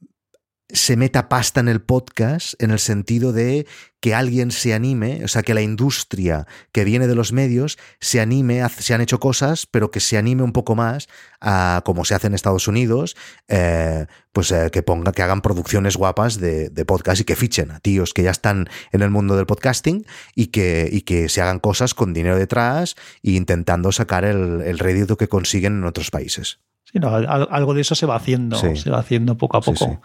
se 0.74 0.97
meta 0.97 1.30
pasta 1.30 1.59
en 1.59 1.67
el 1.69 1.82
podcast 1.82 2.61
en 2.61 2.71
el 2.71 2.80
sentido 2.80 3.32
de 3.32 3.65
que 4.01 4.13
alguien 4.15 4.51
se 4.51 4.74
anime, 4.74 5.24
o 5.24 5.28
sea, 5.30 5.43
que 5.43 5.53
la 5.53 5.61
industria 5.61 6.45
que 6.74 6.84
viene 6.84 7.07
de 7.07 7.15
los 7.15 7.32
medios 7.32 7.78
se 8.01 8.19
anime, 8.19 8.61
a- 8.61 8.67
se 8.69 8.93
han 8.93 8.99
hecho 8.99 9.19
cosas, 9.19 9.65
pero 9.65 9.91
que 9.91 9.99
se 10.01 10.17
anime 10.17 10.43
un 10.43 10.51
poco 10.51 10.76
más 10.76 11.07
a 11.39 11.84
como 11.86 12.03
se 12.03 12.15
hace 12.15 12.28
en 12.28 12.34
Estados 12.34 12.67
Unidos, 12.67 13.15
eh, 13.47 14.07
pues 14.34 14.51
eh, 14.51 14.71
que 14.74 14.82
ponga, 14.84 15.11
que 15.13 15.21
hagan 15.21 15.41
producciones 15.41 15.95
guapas 15.95 16.39
de, 16.39 16.69
de 16.69 16.86
podcast 16.86 17.21
y 17.21 17.24
que 17.24 17.36
fichen 17.38 17.71
a 17.71 17.80
tíos 17.80 18.13
que 18.13 18.24
ya 18.24 18.32
están 18.32 18.67
en 18.91 19.01
el 19.03 19.09
mundo 19.11 19.38
del 19.38 19.45
podcasting 19.45 20.05
y 20.36 20.47
que, 20.47 20.89
y 20.91 21.01
que 21.01 21.30
se 21.30 21.41
hagan 21.41 21.59
cosas 21.59 21.93
con 21.93 22.13
dinero 22.13 22.36
detrás 22.38 22.95
e 23.21 23.32
intentando 23.32 23.91
sacar 23.93 24.26
el, 24.26 24.61
el 24.63 24.80
rédito 24.80 25.15
que 25.17 25.30
consiguen 25.30 25.78
en 25.78 25.84
otros 25.86 26.09
países. 26.11 26.59
Sí, 26.91 26.99
no, 26.99 27.15
al- 27.15 27.47
algo 27.49 27.74
de 27.74 27.82
eso 27.82 27.95
se 27.95 28.05
va 28.05 28.17
haciendo, 28.17 28.57
Sí. 28.59 28.76
se 28.76 28.89
va 28.89 28.99
haciendo 28.99 29.38
poco 29.38 29.57
a 29.57 29.61
Sí, 29.61 29.71
poco. 29.71 30.01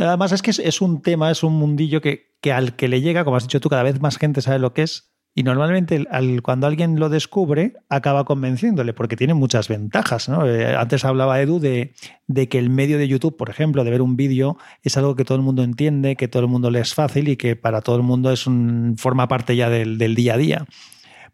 Además 0.00 0.32
es 0.32 0.42
que 0.42 0.50
es, 0.50 0.80
un 0.80 1.02
tema, 1.02 1.30
es 1.30 1.42
un 1.42 1.54
mundillo 1.54 2.00
que, 2.00 2.34
que 2.40 2.52
al 2.52 2.76
que 2.76 2.88
le 2.88 3.00
llega, 3.00 3.24
como 3.24 3.36
has 3.36 3.44
dicho 3.44 3.60
tú, 3.60 3.68
cada 3.68 3.82
vez 3.82 4.00
más 4.00 4.18
gente 4.18 4.40
sabe 4.40 4.58
lo 4.58 4.72
que 4.72 4.82
es. 4.82 5.12
Y 5.38 5.42
normalmente 5.42 6.06
al- 6.10 6.40
cuando 6.40 6.66
alguien 6.66 6.98
lo 6.98 7.10
descubre, 7.10 7.74
acaba 7.90 8.24
convenciéndole, 8.24 8.94
porque 8.94 9.16
tiene 9.16 9.34
muchas 9.34 9.68
ventajas. 9.68 10.30
¿no? 10.30 10.48
Eh, 10.48 10.74
antes 10.74 11.04
hablaba 11.04 11.40
Edu 11.42 11.60
de, 11.60 11.92
de 12.26 12.48
que 12.48 12.58
el 12.58 12.70
medio 12.70 12.96
de 12.96 13.06
YouTube, 13.06 13.36
por 13.36 13.50
ejemplo, 13.50 13.84
de 13.84 13.90
ver 13.90 14.00
un 14.00 14.16
vídeo, 14.16 14.56
es 14.82 14.96
algo 14.96 15.14
que 15.14 15.24
todo 15.24 15.36
el 15.36 15.44
mundo 15.44 15.62
entiende, 15.62 16.16
que 16.16 16.26
todo 16.28 16.42
el 16.42 16.48
mundo 16.48 16.70
le 16.70 16.80
es 16.80 16.94
fácil 16.94 17.28
y 17.28 17.36
que 17.36 17.54
para 17.54 17.82
todo 17.82 17.96
el 17.96 18.02
mundo 18.02 18.32
es 18.32 18.46
un, 18.46 18.94
forma 18.96 19.28
parte 19.28 19.56
ya 19.56 19.68
del, 19.68 19.98
del 19.98 20.14
día 20.14 20.34
a 20.34 20.38
día. 20.38 20.66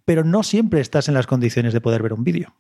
Pero 0.05 0.25
no 0.25 0.43
siempre 0.43 0.81
estás 0.81 1.07
en 1.07 1.15
las 1.15 1.29
condiciones 1.29 1.73
de 1.73 1.81
poder 1.81 2.03
ver 2.03 2.13
un 2.13 2.25
vídeo. 2.25 2.57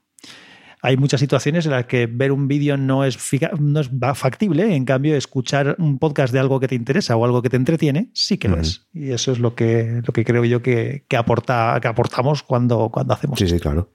Hay 0.85 0.97
muchas 0.97 1.20
situaciones 1.20 1.64
en 1.64 1.70
las 1.70 1.87
que 1.87 2.07
ver 2.07 2.33
un 2.33 2.49
vídeo 2.49 2.76
no 2.76 3.05
es, 3.05 3.16
no 3.61 3.80
es 3.80 3.91
factible, 4.14 4.74
en 4.74 4.85
cambio 4.85 5.16
escuchar 5.16 5.76
un 5.78 5.99
podcast 6.01 6.33
de 6.33 6.41
algo 6.41 6.59
que 6.59 6.66
te 6.66 6.74
interesa 6.74 7.14
o 7.16 7.24
algo 7.24 7.41
que 7.41 7.49
te 7.49 7.57
entretiene 7.57 8.11
sí 8.14 8.37
que 8.37 8.49
lo 8.49 8.59
es. 8.59 8.89
Y 8.93 9.12
eso 9.12 9.30
es 9.30 9.39
lo 9.39 9.55
que, 9.55 10.03
lo 10.05 10.12
que 10.12 10.24
creo 10.24 10.45
yo 10.45 10.61
que, 10.61 11.05
que, 11.07 11.16
aporta, 11.16 11.78
que 11.80 11.87
aportamos 11.87 12.43
cuando, 12.43 12.89
cuando 12.91 13.14
hacemos 13.14 13.39
Sí, 13.39 13.47
sí, 13.47 13.61
claro. 13.61 13.93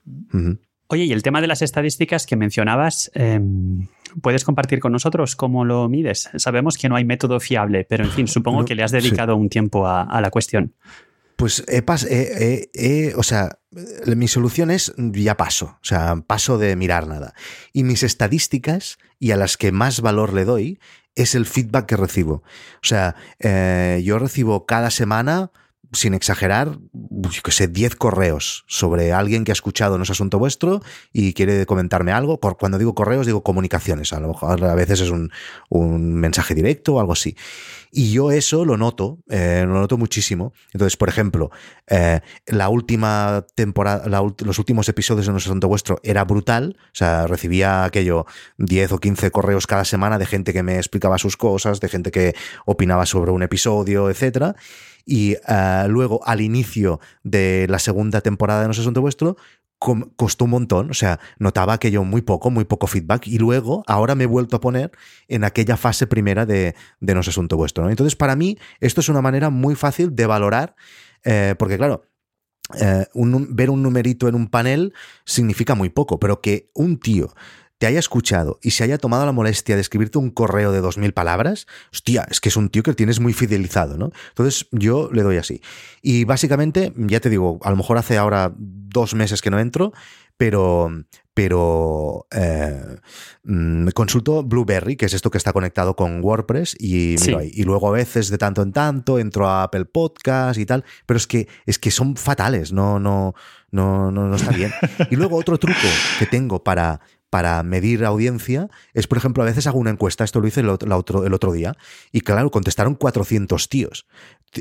Oye, 0.88 1.04
y 1.04 1.12
el 1.12 1.22
tema 1.22 1.42
de 1.42 1.46
las 1.46 1.60
estadísticas 1.60 2.24
que 2.24 2.36
mencionabas, 2.36 3.10
eh, 3.14 3.38
¿puedes 4.22 4.44
compartir 4.44 4.80
con 4.80 4.90
nosotros 4.92 5.36
cómo 5.36 5.66
lo 5.66 5.86
mides? 5.90 6.30
Sabemos 6.36 6.78
que 6.78 6.88
no 6.88 6.96
hay 6.96 7.04
método 7.04 7.38
fiable, 7.38 7.84
pero 7.86 8.04
en 8.04 8.10
fin, 8.10 8.26
supongo 8.26 8.60
No, 8.60 8.64
que 8.64 8.74
le 8.74 8.82
has 8.82 8.92
sí. 8.92 8.96
dedicado 8.96 9.36
un 9.36 9.50
tiempo 9.50 9.86
a, 9.86 10.04
a 10.04 10.20
la 10.22 10.30
cuestión. 10.30 10.72
Pues 11.38 11.62
he 11.68 11.84
he- 11.86 12.08
he- 12.10 12.70
he- 12.74 13.14
o 13.14 13.22
sea, 13.22 13.60
eh, 13.76 14.16
mi 14.16 14.26
solución 14.26 14.72
es 14.72 14.92
ya 14.96 15.36
paso, 15.36 15.66
o 15.80 15.84
sea, 15.84 16.16
paso 16.26 16.58
de 16.58 16.74
mirar 16.74 17.06
nada. 17.06 17.32
Y 17.72 17.84
mis 17.84 18.02
estadísticas 18.02 18.98
y 19.20 19.30
a 19.30 19.36
las 19.36 19.56
que 19.56 19.70
más 19.70 20.00
valor 20.00 20.34
le 20.34 20.44
doy 20.44 20.80
es 21.14 21.36
el 21.36 21.46
feedback 21.46 21.86
que 21.86 21.96
recibo. 21.96 22.42
O 22.82 22.86
sea, 22.86 23.14
eh, 23.38 24.02
yo 24.04 24.18
recibo 24.18 24.66
cada 24.66 24.90
semana, 24.90 25.52
sin 25.92 26.12
exagerar, 26.12 26.76
yo 26.92 27.42
que 27.42 27.52
sé, 27.52 27.68
10 27.68 27.94
correos 27.94 28.64
sobre 28.66 29.12
alguien 29.12 29.44
que 29.44 29.52
ha 29.52 29.54
escuchado 29.54 29.96
No 29.96 30.02
es 30.04 30.10
Asunto 30.10 30.38
Vuestro 30.40 30.82
y 31.12 31.32
quiere 31.34 31.64
comentarme 31.66 32.10
algo. 32.12 32.38
Cuando 32.40 32.78
digo 32.78 32.94
correos, 32.96 33.26
digo 33.26 33.42
comunicaciones. 33.42 34.12
A 34.12 34.18
lo 34.20 34.28
mejor 34.28 34.62
a 34.64 34.74
veces 34.74 35.00
es 35.02 35.10
un, 35.10 35.30
un 35.70 36.14
mensaje 36.14 36.54
directo 36.54 36.94
o 36.96 37.00
algo 37.00 37.12
así. 37.14 37.36
Y 37.90 38.12
yo 38.12 38.30
eso 38.30 38.64
lo 38.64 38.76
noto, 38.76 39.18
eh, 39.28 39.64
lo 39.66 39.74
noto 39.74 39.96
muchísimo. 39.96 40.52
Entonces, 40.72 40.96
por 40.96 41.08
ejemplo, 41.08 41.50
eh, 41.86 42.20
la 42.46 42.68
última 42.68 43.46
temporada, 43.54 44.08
la 44.08 44.20
los 44.44 44.58
últimos 44.58 44.88
episodios 44.88 45.26
de 45.26 45.32
Nuestro 45.32 45.52
Asunto 45.52 45.68
Vuestro 45.68 46.00
era 46.02 46.24
brutal. 46.24 46.76
O 46.78 46.94
sea, 46.94 47.26
recibía 47.26 47.84
aquello 47.84 48.26
10 48.58 48.92
o 48.92 48.98
15 48.98 49.30
correos 49.30 49.66
cada 49.66 49.84
semana 49.84 50.18
de 50.18 50.26
gente 50.26 50.52
que 50.52 50.62
me 50.62 50.76
explicaba 50.76 51.18
sus 51.18 51.36
cosas, 51.36 51.80
de 51.80 51.88
gente 51.88 52.10
que 52.10 52.34
opinaba 52.66 53.06
sobre 53.06 53.30
un 53.30 53.42
episodio, 53.42 54.10
etcétera. 54.10 54.54
Y 55.10 55.36
eh, 55.48 55.86
luego, 55.88 56.20
al 56.26 56.42
inicio 56.42 57.00
de 57.22 57.66
la 57.70 57.78
segunda 57.78 58.20
temporada 58.20 58.60
de 58.60 58.66
Nuestro 58.66 58.82
Asunto 58.82 59.00
Vuestro, 59.00 59.38
costó 59.78 60.44
un 60.44 60.50
montón, 60.50 60.90
o 60.90 60.94
sea, 60.94 61.20
notaba 61.38 61.74
aquello 61.74 62.02
muy 62.04 62.22
poco, 62.22 62.50
muy 62.50 62.64
poco 62.64 62.86
feedback 62.86 63.26
y 63.28 63.38
luego 63.38 63.84
ahora 63.86 64.14
me 64.14 64.24
he 64.24 64.26
vuelto 64.26 64.56
a 64.56 64.60
poner 64.60 64.90
en 65.28 65.44
aquella 65.44 65.76
fase 65.76 66.06
primera 66.06 66.46
de, 66.46 66.74
de 67.00 67.14
No 67.14 67.20
es 67.20 67.28
Asunto 67.28 67.56
Vuestro. 67.56 67.88
Entonces, 67.88 68.16
para 68.16 68.34
mí, 68.34 68.58
esto 68.80 69.00
es 69.00 69.08
una 69.08 69.22
manera 69.22 69.50
muy 69.50 69.76
fácil 69.76 70.14
de 70.16 70.26
valorar, 70.26 70.74
eh, 71.24 71.54
porque 71.58 71.76
claro, 71.76 72.02
eh, 72.78 73.06
ver 73.14 73.70
un 73.70 73.82
numerito 73.82 74.28
en 74.28 74.34
un 74.34 74.48
panel 74.48 74.92
significa 75.24 75.74
muy 75.74 75.88
poco, 75.88 76.18
pero 76.18 76.40
que 76.40 76.70
un 76.74 76.98
tío 76.98 77.32
te 77.78 77.86
haya 77.86 78.00
escuchado 78.00 78.58
y 78.62 78.72
se 78.72 78.84
haya 78.84 78.98
tomado 78.98 79.24
la 79.24 79.32
molestia 79.32 79.76
de 79.76 79.80
escribirte 79.80 80.18
un 80.18 80.30
correo 80.30 80.72
de 80.72 80.82
2.000 80.82 81.12
palabras, 81.14 81.66
hostia, 81.92 82.26
es 82.30 82.40
que 82.40 82.48
es 82.48 82.56
un 82.56 82.68
tío 82.68 82.82
que 82.82 82.92
tienes 82.94 83.20
muy 83.20 83.32
fidelizado, 83.32 83.96
¿no? 83.96 84.10
Entonces 84.30 84.66
yo 84.72 85.08
le 85.12 85.22
doy 85.22 85.36
así. 85.36 85.62
Y 86.02 86.24
básicamente, 86.24 86.92
ya 86.96 87.20
te 87.20 87.30
digo, 87.30 87.60
a 87.62 87.70
lo 87.70 87.76
mejor 87.76 87.98
hace 87.98 88.18
ahora 88.18 88.52
dos 88.56 89.14
meses 89.14 89.40
que 89.40 89.50
no 89.50 89.60
entro, 89.60 89.92
pero, 90.36 90.90
pero 91.34 92.26
eh, 92.30 92.96
mm, 93.44 93.88
consulto 93.88 94.42
Blueberry, 94.42 94.96
que 94.96 95.06
es 95.06 95.14
esto 95.14 95.30
que 95.30 95.38
está 95.38 95.52
conectado 95.52 95.94
con 95.94 96.24
WordPress, 96.24 96.76
y, 96.78 97.16
y 97.52 97.62
luego 97.64 97.88
a 97.88 97.92
veces 97.92 98.28
de 98.28 98.38
tanto 98.38 98.62
en 98.62 98.72
tanto 98.72 99.18
entro 99.18 99.48
a 99.48 99.64
Apple 99.64 99.84
Podcast 99.84 100.58
y 100.58 100.66
tal, 100.66 100.84
pero 101.06 101.16
es 101.16 101.26
que, 101.26 101.48
es 101.66 101.78
que 101.78 101.90
son 101.90 102.16
fatales, 102.16 102.72
no, 102.72 102.98
no, 103.00 103.34
no, 103.70 104.10
no, 104.10 104.28
no 104.28 104.36
está 104.36 104.50
bien. 104.50 104.72
Y 105.10 105.16
luego 105.16 105.36
otro 105.36 105.58
truco 105.58 105.78
que 106.18 106.26
tengo 106.26 106.62
para, 106.62 107.00
para 107.30 107.62
medir 107.62 108.04
audiencia 108.04 108.68
es, 108.94 109.06
por 109.06 109.18
ejemplo, 109.18 109.42
a 109.42 109.46
veces 109.46 109.66
hago 109.66 109.78
una 109.78 109.90
encuesta, 109.90 110.24
esto 110.24 110.40
lo 110.40 110.48
hice 110.48 110.60
el 110.60 110.68
otro, 110.68 111.24
el 111.24 111.34
otro 111.34 111.52
día, 111.52 111.76
y 112.12 112.22
claro, 112.22 112.50
contestaron 112.50 112.94
400 112.94 113.68
tíos. 113.68 114.06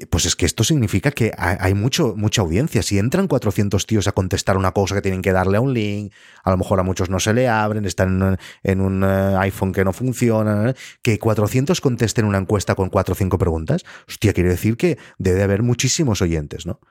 Pues 0.09 0.25
es 0.25 0.35
que 0.35 0.45
esto 0.45 0.65
significa 0.65 1.11
que 1.11 1.31
hay 1.37 1.73
mucho, 1.73 2.13
mucha 2.17 2.41
audiencia. 2.41 2.83
Si 2.83 2.99
entran 2.99 3.29
400 3.29 3.85
tíos 3.85 4.07
a 4.07 4.11
contestar 4.11 4.57
una 4.57 4.73
cosa 4.73 4.95
que 4.95 5.01
tienen 5.01 5.21
que 5.21 5.31
darle 5.31 5.57
a 5.57 5.61
un 5.61 5.73
link, 5.73 6.11
a 6.43 6.51
lo 6.51 6.57
mejor 6.57 6.81
a 6.81 6.83
muchos 6.83 7.09
no 7.09 7.21
se 7.21 7.33
le 7.33 7.47
abren, 7.47 7.85
están 7.85 8.37
en, 8.63 8.81
un 8.81 9.03
eh, 9.05 9.37
iPhone 9.37 9.71
que 9.71 9.85
no 9.85 9.93
funciona, 9.93 10.73
que 11.01 11.19
400 11.19 11.79
contesten 11.79 12.25
una 12.25 12.37
encuesta 12.37 12.75
con 12.75 12.89
4 12.89 13.13
o 13.13 13.15
5 13.15 13.37
preguntas, 13.37 13.85
hostia, 14.09 14.33
quiere 14.33 14.49
decir 14.49 14.75
que 14.75 14.97
debe 15.19 15.43
haber 15.43 15.63
muchísimos 15.63 16.21
oyentes, 16.21 16.65
¿no? 16.65 16.81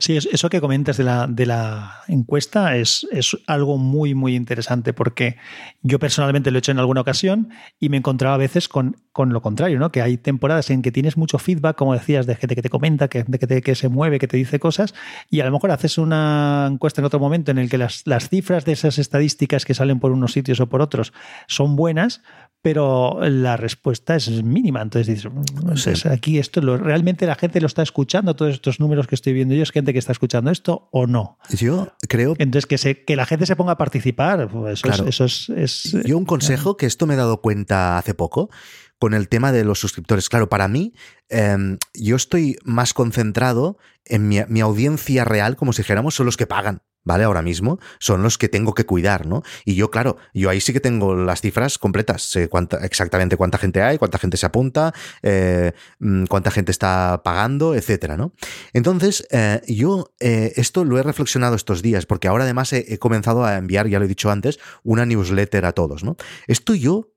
Sí, 0.00 0.16
eso 0.16 0.48
que 0.48 0.60
comentas 0.60 0.96
de 0.96 1.02
la, 1.02 1.26
de 1.26 1.44
la 1.44 2.02
encuesta 2.06 2.76
es, 2.76 3.06
es, 3.10 3.36
algo 3.46 3.78
muy, 3.78 4.14
muy 4.14 4.36
interesante 4.36 4.92
porque 4.92 5.36
yo 5.82 5.98
personalmente 5.98 6.50
lo 6.50 6.58
he 6.58 6.60
hecho 6.60 6.70
en 6.70 6.78
alguna 6.78 7.00
ocasión 7.00 7.48
y 7.80 7.88
me 7.88 7.96
encontraba 7.96 8.36
a 8.36 8.38
veces 8.38 8.68
con, 8.68 8.96
con 9.12 9.32
lo 9.32 9.42
contrario, 9.42 9.78
¿no? 9.80 9.90
Que 9.90 10.00
hay 10.00 10.16
temporadas 10.16 10.70
en 10.70 10.82
que 10.82 10.92
tienes 10.92 11.16
mucho 11.16 11.38
feedback, 11.38 11.76
como 11.76 11.94
decías, 11.94 12.26
de 12.26 12.36
gente 12.36 12.54
que 12.54 12.62
te 12.62 12.70
comenta, 12.70 13.08
que, 13.08 13.24
de 13.24 13.38
que, 13.38 13.62
que 13.62 13.74
se 13.74 13.88
mueve, 13.88 14.20
que 14.20 14.28
te 14.28 14.36
dice 14.36 14.60
cosas 14.60 14.94
y 15.30 15.40
a 15.40 15.46
lo 15.46 15.50
mejor 15.50 15.72
haces 15.72 15.98
una 15.98 16.68
encuesta 16.70 17.00
en 17.00 17.06
otro 17.06 17.18
momento 17.18 17.50
en 17.50 17.58
el 17.58 17.68
que 17.68 17.78
las, 17.78 18.06
las 18.06 18.28
cifras 18.28 18.64
de 18.64 18.72
esas 18.72 18.98
estadísticas 18.98 19.64
que 19.64 19.74
salen 19.74 19.98
por 19.98 20.12
unos 20.12 20.32
sitios 20.32 20.60
o 20.60 20.68
por 20.68 20.80
otros 20.80 21.12
son 21.48 21.74
buenas, 21.74 22.22
pero 22.62 23.20
la 23.22 23.56
respuesta 23.56 24.16
es 24.16 24.42
mínima. 24.42 24.82
Entonces 24.82 25.22
dices, 25.22 26.06
aquí 26.06 26.38
esto 26.38 26.60
lo, 26.60 26.76
realmente 26.76 27.26
la 27.26 27.36
gente 27.36 27.60
lo 27.60 27.66
está 27.66 27.82
escuchando, 27.82 28.34
todos 28.34 28.54
estos 28.54 28.80
números 28.80 29.06
que 29.06 29.14
estoy 29.14 29.32
viendo 29.32 29.54
yo, 29.54 29.62
es 29.62 29.70
gente 29.70 29.92
que 29.92 29.98
está 29.98 30.12
escuchando 30.12 30.50
esto 30.50 30.88
o 30.90 31.06
no. 31.06 31.38
Yo 31.50 31.92
creo. 32.08 32.34
Entonces, 32.38 32.66
que, 32.66 32.78
se, 32.78 33.04
que 33.04 33.16
la 33.16 33.26
gente 33.26 33.46
se 33.46 33.56
ponga 33.56 33.72
a 33.72 33.78
participar, 33.78 34.48
pues 34.48 34.82
eso, 34.84 35.24
es, 35.24 35.96
Yo 36.04 36.18
un 36.18 36.24
consejo 36.24 36.76
que 36.76 36.86
esto 36.86 37.06
me 37.06 37.14
he 37.14 37.16
dado 37.16 37.40
cuenta 37.40 37.98
hace 37.98 38.14
poco 38.14 38.50
con 38.98 39.14
el 39.14 39.28
tema 39.28 39.52
de 39.52 39.64
los 39.64 39.78
suscriptores. 39.78 40.28
Claro, 40.28 40.48
para 40.48 40.66
mí, 40.66 40.92
em, 41.28 41.78
yo 41.94 42.16
estoy 42.16 42.58
más 42.64 42.94
concentrado 42.94 43.78
en 44.04 44.26
mi, 44.26 44.40
mi, 44.48 44.60
audiencia 44.60 45.24
real, 45.24 45.56
como 45.56 45.72
si 45.72 45.82
dijéramos, 45.82 46.16
son 46.16 46.26
los 46.26 46.36
que 46.36 46.48
pagan. 46.48 46.82
¿Vale? 47.08 47.24
Ahora 47.24 47.40
mismo 47.40 47.80
son 47.98 48.22
los 48.22 48.36
que 48.36 48.48
tengo 48.48 48.74
que 48.74 48.84
cuidar, 48.84 49.26
¿no? 49.26 49.42
Y 49.64 49.74
yo, 49.74 49.90
claro, 49.90 50.18
yo 50.34 50.50
ahí 50.50 50.60
sí 50.60 50.74
que 50.74 50.80
tengo 50.80 51.16
las 51.16 51.40
cifras 51.40 51.78
completas, 51.78 52.22
sé 52.22 52.48
cuánta, 52.48 52.84
exactamente 52.84 53.38
cuánta 53.38 53.56
gente 53.56 53.80
hay, 53.82 53.96
cuánta 53.96 54.18
gente 54.18 54.36
se 54.36 54.44
apunta, 54.44 54.92
eh, 55.22 55.72
mm, 56.00 56.26
cuánta 56.26 56.50
gente 56.50 56.70
está 56.70 57.22
pagando, 57.24 57.74
etcétera, 57.74 58.18
¿no? 58.18 58.32
Entonces, 58.74 59.26
eh, 59.30 59.62
yo 59.66 60.12
eh, 60.20 60.52
esto 60.56 60.84
lo 60.84 60.98
he 60.98 61.02
reflexionado 61.02 61.56
estos 61.56 61.80
días, 61.80 62.04
porque 62.04 62.28
ahora 62.28 62.44
además 62.44 62.74
he, 62.74 62.98
comenzado 62.98 63.44
a 63.44 63.56
enviar, 63.56 63.88
ya 63.88 63.98
lo 63.98 64.04
he 64.04 64.08
dicho 64.08 64.30
antes, 64.30 64.58
una 64.84 65.06
newsletter 65.06 65.64
a 65.64 65.72
todos, 65.72 66.04
¿no? 66.04 66.16
Esto 66.46 66.74
yo 66.74 67.08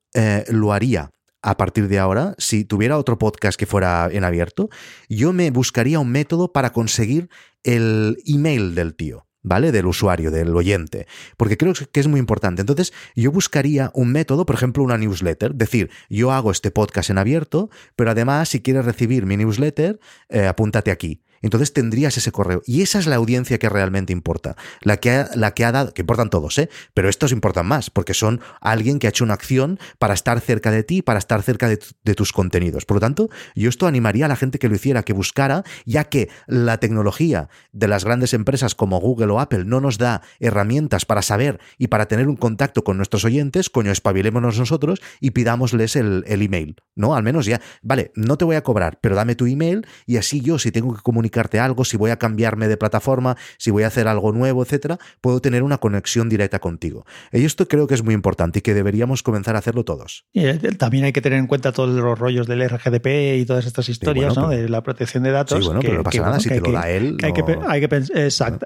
lo 0.49 0.73
haría 0.73 1.11
a 1.41 1.57
partir 1.57 1.87
de 1.87 1.99
ahora, 1.99 2.35
si 2.37 2.65
tuviera 2.65 2.97
otro 2.97 3.17
podcast 3.17 3.57
que 3.57 3.65
fuera 3.65 4.09
en 4.11 4.23
abierto, 4.23 4.69
yo 5.09 5.33
me 5.33 5.49
buscaría 5.51 5.99
un 5.99 6.11
método 6.11 6.53
para 6.53 6.71
conseguir 6.71 7.29
el 7.63 8.17
email 8.25 8.75
del 8.75 8.95
tío. 8.95 9.25
¿Vale? 9.43 9.71
Del 9.71 9.85
usuario, 9.85 10.31
del 10.31 10.55
oyente, 10.55 11.07
porque 11.37 11.57
creo 11.57 11.73
que 11.91 11.99
es 11.99 12.07
muy 12.07 12.19
importante. 12.19 12.61
Entonces, 12.61 12.93
yo 13.15 13.31
buscaría 13.31 13.91
un 13.93 14.11
método, 14.11 14.45
por 14.45 14.55
ejemplo, 14.55 14.83
una 14.83 14.97
newsletter, 14.97 15.55
decir, 15.55 15.89
yo 16.09 16.31
hago 16.31 16.51
este 16.51 16.71
podcast 16.71 17.09
en 17.09 17.17
abierto, 17.17 17.69
pero 17.95 18.11
además, 18.11 18.49
si 18.49 18.61
quieres 18.61 18.85
recibir 18.85 19.25
mi 19.25 19.37
newsletter, 19.37 19.99
eh, 20.29 20.47
apúntate 20.47 20.91
aquí 20.91 21.21
entonces 21.41 21.73
tendrías 21.73 22.17
ese 22.17 22.31
correo. 22.31 22.61
Y 22.65 22.81
esa 22.81 22.99
es 22.99 23.07
la 23.07 23.15
audiencia 23.15 23.57
que 23.57 23.69
realmente 23.69 24.13
importa. 24.13 24.55
La 24.81 24.97
que 24.97 25.11
ha, 25.11 25.29
la 25.35 25.53
que 25.53 25.65
ha 25.65 25.71
dado, 25.71 25.93
que 25.93 26.01
importan 26.01 26.29
todos, 26.29 26.57
¿eh? 26.57 26.69
Pero 26.93 27.09
estos 27.09 27.31
importan 27.31 27.65
más, 27.65 27.89
porque 27.89 28.13
son 28.13 28.41
alguien 28.59 28.99
que 28.99 29.07
ha 29.07 29.09
hecho 29.09 29.23
una 29.23 29.33
acción 29.33 29.79
para 29.99 30.13
estar 30.13 30.39
cerca 30.39 30.71
de 30.71 30.83
ti, 30.83 31.01
para 31.01 31.19
estar 31.19 31.41
cerca 31.41 31.67
de, 31.67 31.77
tus 32.15 32.33
contenidos. 32.33 32.85
Por 32.85 32.97
lo 32.97 33.01
tanto, 33.01 33.29
yo 33.55 33.69
esto 33.69 33.87
animaría 33.87 34.25
a 34.25 34.27
la 34.27 34.35
gente 34.35 34.59
que 34.59 34.67
lo 34.67 34.75
hiciera, 34.75 35.03
que 35.03 35.13
buscara, 35.13 35.63
ya 35.85 36.05
que 36.05 36.29
la 36.47 36.77
tecnología 36.79 37.49
de 37.71 37.87
las 37.87 38.03
grandes 38.03 38.33
empresas 38.33 38.75
como 38.75 38.99
Google 38.99 39.31
o 39.31 39.39
Apple 39.39 39.65
no 39.65 39.79
nos 39.79 39.97
da 39.97 40.21
herramientas 40.39 41.05
para 41.05 41.21
saber 41.21 41.59
y 41.77 41.87
para 41.87 42.07
tener 42.07 42.27
un 42.27 42.35
contacto 42.35 42.83
con 42.83 42.97
nuestros 42.97 43.25
oyentes, 43.25 43.69
coño, 43.69 43.91
espabilémonos 43.91 44.59
nosotros 44.59 45.01
y 45.19 45.31
pidámosles 45.31 45.95
el, 45.95 46.23
el 46.27 46.41
email, 46.41 46.75
¿no? 46.95 47.15
Al 47.15 47.23
menos 47.23 47.45
ya, 47.45 47.61
vale, 47.81 48.11
no 48.15 48.37
te 48.37 48.45
voy 48.45 48.57
a 48.57 48.63
cobrar, 48.63 48.99
pero 49.01 49.15
dame 49.15 49.35
tu 49.35 49.45
email 49.45 49.87
y 50.05 50.17
así 50.17 50.41
yo, 50.41 50.59
si 50.59 50.71
tengo 50.71 50.93
que 50.93 51.01
comunicar 51.01 51.30
algo, 51.59 51.85
si 51.85 51.97
voy 51.97 52.11
a 52.11 52.17
cambiarme 52.17 52.67
de 52.67 52.77
plataforma, 52.77 53.37
si 53.57 53.71
voy 53.71 53.83
a 53.83 53.87
hacer 53.87 54.07
algo 54.07 54.31
nuevo, 54.31 54.63
etcétera, 54.63 54.99
puedo 55.21 55.41
tener 55.41 55.63
una 55.63 55.77
conexión 55.77 56.29
directa 56.29 56.59
contigo. 56.59 57.05
Y 57.31 57.45
esto 57.45 57.67
creo 57.67 57.87
que 57.87 57.93
es 57.93 58.03
muy 58.03 58.13
importante 58.13 58.59
y 58.59 58.61
que 58.61 58.73
deberíamos 58.73 59.23
comenzar 59.23 59.55
a 59.55 59.59
hacerlo 59.59 59.83
todos. 59.83 60.25
Y 60.33 60.45
eh, 60.45 60.59
también 60.77 61.05
hay 61.05 61.13
que 61.13 61.21
tener 61.21 61.39
en 61.39 61.47
cuenta 61.47 61.71
todos 61.71 61.89
los 61.89 62.17
rollos 62.17 62.47
del 62.47 62.67
RGDP 62.67 63.39
y 63.39 63.45
todas 63.45 63.65
estas 63.65 63.89
historias, 63.89 64.35
¿no? 64.35 64.49
de 64.49 64.69
la 64.69 64.81
protección 64.83 65.23
de 65.23 65.31
datos. 65.31 65.59
Sí, 65.59 65.65
bueno, 65.65 65.81
pero 65.81 65.97
no 65.97 66.03
pasa 66.03 66.21
nada, 66.21 66.39
si 66.39 66.49
te 66.49 66.61
lo 66.61 66.71
da 66.71 66.89
él. 66.89 67.17
Hay 67.23 67.33
que, 67.33 67.43
hay 67.67 67.87
que 67.87 68.03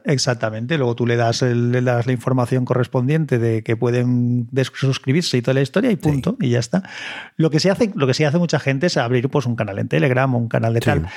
exactamente. 0.06 0.78
Luego 0.78 0.96
tú 0.96 1.06
le 1.06 1.16
das, 1.16 1.42
le 1.42 1.82
das 1.82 2.06
la 2.06 2.12
información 2.12 2.66
correspondiente 2.66 3.40
de 3.40 3.64
que 3.64 3.76
pueden 3.78 4.48
suscribirse 4.74 5.38
y 5.38 5.42
toda 5.42 5.56
la 5.56 5.62
historia 5.62 5.92
y 5.92 5.96
punto, 5.96 6.38
y 6.40 6.50
ya 6.50 6.60
está. 6.60 6.84
Lo 7.38 7.50
que 7.50 7.60
se 7.60 7.70
hace, 7.70 7.92
lo 7.96 8.08
que 8.08 8.14
se 8.14 8.26
hace 8.26 8.38
mucha 8.38 8.60
gente 8.60 8.88
es 8.88 8.98
abrir 8.98 9.30
pues 9.30 9.46
un 9.46 9.56
canal 9.56 9.80
en 9.80 9.88
Telegram 9.88 10.34
o 10.34 10.38
un 10.38 10.48
canal 10.48 10.74
de 10.74 10.80
tal 10.82 11.08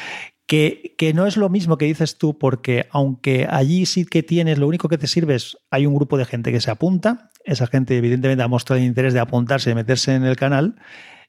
que, 0.49 0.94
que, 0.99 1.14
no 1.14 1.26
es 1.26 1.36
lo 1.36 1.49
mismo 1.51 1.78
que 1.78 1.84
dices 1.84 2.18
tú, 2.18 2.38
porque 2.38 2.88
aunque 2.90 3.46
allí 3.49 3.86
sí 3.86 4.05
que 4.05 4.24
tienes, 4.24 4.59
lo 4.59 4.66
único 4.66 4.88
que 4.88 4.99
te 4.99 5.07
sirve 5.07 5.36
es, 5.36 5.59
hay 5.70 5.86
un 5.86 5.94
grupo 5.94 6.18
de 6.18 6.24
gente 6.24 6.51
que 6.51 6.61
se 6.61 6.70
apunta, 6.70 7.30
esa 7.44 7.66
gente 7.66 7.96
evidentemente 7.96 8.42
ha 8.42 8.49
mostrado 8.49 8.82
interés 8.82 9.12
de 9.12 9.20
apuntarse 9.20 9.70
y 9.70 9.74
meterse 9.74 10.14
en 10.14 10.24
el 10.24 10.36
canal, 10.36 10.74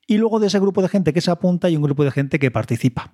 y 0.08 0.18
luego 0.18 0.40
de 0.40 0.48
ese 0.48 0.60
grupo 0.60 0.82
de 0.82 0.88
gente 0.88 1.14
que 1.14 1.22
se 1.22 1.30
apunta 1.30 1.68
hay 1.68 1.76
un 1.76 1.84
grupo 1.84 2.04
de 2.04 2.12
gente 2.12 2.40
que 2.40 2.50
participa 2.50 3.14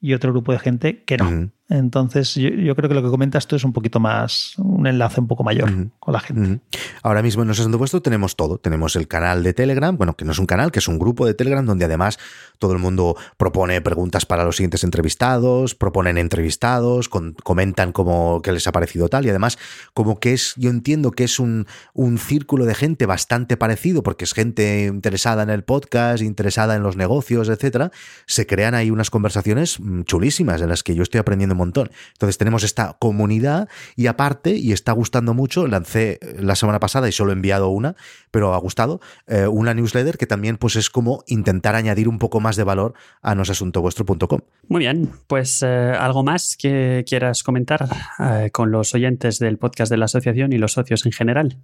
y 0.00 0.14
otro 0.14 0.32
grupo 0.32 0.52
de 0.52 0.58
gente 0.58 1.04
que 1.04 1.16
no. 1.16 1.50
Entonces, 1.70 2.34
yo, 2.34 2.76
creo 2.76 2.88
que 2.90 2.94
lo 2.94 3.02
que 3.02 3.08
comentas 3.08 3.46
tú 3.46 3.56
es 3.56 3.64
un 3.64 3.72
poquito 3.72 3.98
más, 3.98 4.54
un 4.58 4.86
enlace 4.86 5.18
un 5.18 5.26
poco 5.26 5.44
mayor 5.44 5.70
con 5.98 6.12
la 6.12 6.20
gente. 6.20 6.60
Ahora 7.02 7.22
mismo 7.22 7.42
en 7.42 7.46
Nuestro 7.46 7.78
Puesto 7.78 8.02
tenemos 8.02 8.36
todo. 8.36 8.58
Tenemos 8.58 8.96
el 8.96 9.08
canal 9.08 9.42
de 9.42 9.54
Telegram, 9.54 9.96
bueno, 9.96 10.14
que 10.14 10.26
no 10.26 10.32
es 10.32 10.38
un 10.38 10.44
canal, 10.44 10.70
que 10.70 10.80
es 10.80 10.88
un 10.88 10.98
grupo 10.98 11.24
de 11.24 11.32
Telegram 11.32 11.64
donde 11.64 11.86
además 11.86 12.18
todo 12.58 12.74
el 12.74 12.78
mundo 12.78 13.16
propone 13.38 13.80
preguntas 13.80 14.26
para 14.26 14.44
los 14.44 14.56
siguientes 14.56 14.84
entrevistados, 14.84 15.74
proponen 15.74 16.18
entrevistados, 16.18 17.08
comentan 17.08 17.92
cómo 17.92 18.42
que 18.42 18.52
les 18.52 18.66
ha 18.66 18.72
parecido 18.72 19.08
tal 19.08 19.24
y 19.24 19.30
además 19.30 19.58
como 19.94 20.20
que 20.20 20.34
es, 20.34 20.54
yo 20.56 20.68
entiendo 20.68 21.12
que 21.12 21.24
es 21.24 21.38
un, 21.38 21.66
un 21.94 22.18
círculo 22.18 22.66
de 22.66 22.74
gente 22.74 23.06
bastante 23.06 23.56
parecido 23.56 24.02
porque 24.02 24.24
es 24.24 24.34
gente 24.34 24.84
interesada 24.84 25.42
en 25.42 25.50
el 25.50 25.64
podcast, 25.64 26.22
interesada 26.22 26.76
en 26.76 26.82
los 26.82 26.96
negocios, 26.96 27.48
etcétera. 27.48 27.90
Se 28.26 28.46
crean 28.46 28.74
ahí 28.74 28.90
unas 28.90 29.08
conversaciones 29.08 29.80
mm, 29.80 30.02
chulísimas 30.02 30.60
en 30.60 30.68
las 30.68 30.82
que 30.82 30.94
yo 30.94 31.02
estoy 31.02 31.20
aprendiendo 31.20 31.53
un 31.54 31.58
montón. 31.58 31.90
Entonces 32.12 32.38
tenemos 32.38 32.62
esta 32.62 32.96
comunidad 32.98 33.68
y 33.96 34.06
aparte, 34.06 34.56
y 34.56 34.72
está 34.72 34.92
gustando 34.92 35.34
mucho, 35.34 35.66
lancé 35.66 36.18
la 36.38 36.54
semana 36.54 36.80
pasada 36.80 37.08
y 37.08 37.12
solo 37.12 37.30
he 37.30 37.34
enviado 37.34 37.68
una, 37.68 37.96
pero 38.30 38.54
ha 38.54 38.58
gustado, 38.58 39.00
eh, 39.26 39.46
una 39.46 39.74
newsletter 39.74 40.18
que 40.18 40.26
también 40.26 40.56
pues 40.56 40.76
es 40.76 40.90
como 40.90 41.24
intentar 41.26 41.74
añadir 41.74 42.08
un 42.08 42.18
poco 42.18 42.40
más 42.40 42.56
de 42.56 42.64
valor 42.64 42.94
a 43.22 43.34
nosasuntovuestro.com. 43.34 44.40
Muy 44.68 44.80
bien, 44.80 45.10
pues 45.26 45.62
eh, 45.62 45.66
algo 45.66 46.24
más 46.24 46.56
que 46.56 47.04
quieras 47.06 47.42
comentar 47.42 47.88
eh, 48.18 48.50
con 48.52 48.70
los 48.70 48.94
oyentes 48.94 49.38
del 49.38 49.58
podcast 49.58 49.90
de 49.90 49.98
la 49.98 50.06
asociación 50.06 50.52
y 50.52 50.58
los 50.58 50.72
socios 50.72 51.06
en 51.06 51.12
general. 51.12 51.58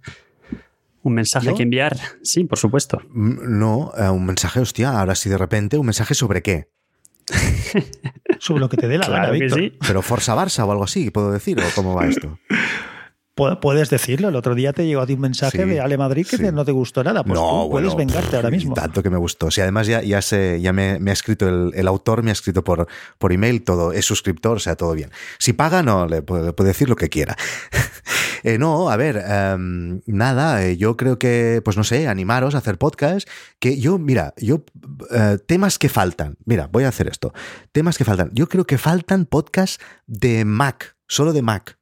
¿Un 1.03 1.13
mensaje 1.13 1.53
que 1.55 1.63
enviar? 1.63 1.97
Sí, 2.21 2.43
por 2.43 2.59
supuesto. 2.59 3.01
Mm, 3.09 3.59
no, 3.59 3.91
un 4.13 4.25
mensaje, 4.25 4.59
hostia, 4.59 4.99
ahora 4.99 5.15
sí 5.15 5.29
de 5.29 5.37
repente, 5.37 5.77
¿un 5.77 5.87
mensaje 5.87 6.13
sobre 6.13 6.43
qué? 6.43 6.69
Sobre 8.39 8.59
lo 8.59 8.69
que 8.69 8.77
te 8.77 8.87
dé 8.87 8.97
la 8.97 9.07
gana, 9.07 9.31
Víctor. 9.31 9.71
Pero 9.85 10.01
Forza 10.01 10.35
Barça 10.35 10.65
o 10.65 10.71
algo 10.71 10.83
así, 10.83 11.11
¿puedo 11.11 11.31
decir? 11.31 11.59
¿O 11.59 11.75
cómo 11.75 11.95
va 11.95 12.07
esto? 12.07 12.39
Puedes 13.33 13.89
decirlo. 13.89 14.27
El 14.27 14.35
otro 14.35 14.55
día 14.55 14.73
te 14.73 14.85
llegó 14.85 15.01
a 15.01 15.07
ti 15.07 15.13
un 15.13 15.21
mensaje 15.21 15.65
de 15.65 15.79
Ale 15.79 15.97
Madrid 15.97 16.27
que 16.29 16.51
no 16.51 16.65
te 16.65 16.73
gustó 16.73 17.03
nada. 17.03 17.23
Pues 17.23 17.39
no, 17.39 17.67
puedes 17.71 17.95
vengarte 17.95 18.35
ahora 18.35 18.49
mismo. 18.49 18.73
Tanto 18.73 19.01
que 19.01 19.09
me 19.09 19.17
gustó. 19.17 19.49
Si 19.49 19.61
además 19.61 19.87
ya, 19.87 20.01
ya, 20.01 20.21
sé, 20.21 20.59
ya 20.61 20.73
me, 20.73 20.99
ha 21.05 21.13
escrito 21.13 21.47
el, 21.47 21.87
autor, 21.87 22.23
me 22.23 22.31
ha 22.31 22.33
escrito 22.33 22.63
por, 22.63 22.87
por 23.17 23.31
email, 23.31 23.63
todo, 23.63 23.93
es 23.93 24.05
suscriptor, 24.05 24.57
o 24.57 24.59
sea, 24.59 24.75
todo 24.75 24.93
bien. 24.93 25.11
Si 25.39 25.53
paga, 25.53 25.81
no, 25.81 26.07
le 26.07 26.21
puedo, 26.21 26.51
decir 26.51 26.89
lo 26.89 26.95
que 26.95 27.09
quiera. 27.09 27.35
Eh, 28.43 28.57
no, 28.57 28.89
a 28.89 28.97
ver, 28.97 29.23
em, 29.23 30.01
nada, 30.07 30.65
eh, 30.65 30.75
yo 30.75 30.97
creo 30.97 31.19
que, 31.19 31.61
pues 31.63 31.77
no 31.77 31.83
sé, 31.83 32.07
animaros 32.07 32.55
a 32.55 32.57
hacer 32.57 32.79
podcast. 32.79 33.29
Que 33.59 33.79
yo, 33.79 33.99
mira, 33.99 34.33
yo, 34.37 34.63
eh, 35.11 35.37
temas 35.45 35.77
que 35.77 35.89
faltan. 35.89 36.37
Mira, 36.45 36.65
voy 36.65 36.85
a 36.85 36.87
hacer 36.87 37.07
esto. 37.07 37.33
Temas 37.71 37.99
que 37.99 38.03
faltan. 38.03 38.31
Yo 38.33 38.49
creo 38.49 38.65
que 38.65 38.79
faltan 38.79 39.25
podcasts 39.27 39.77
de 40.07 40.43
Mac, 40.43 40.97
solo 41.07 41.33
de 41.33 41.43
Mac. 41.43 41.77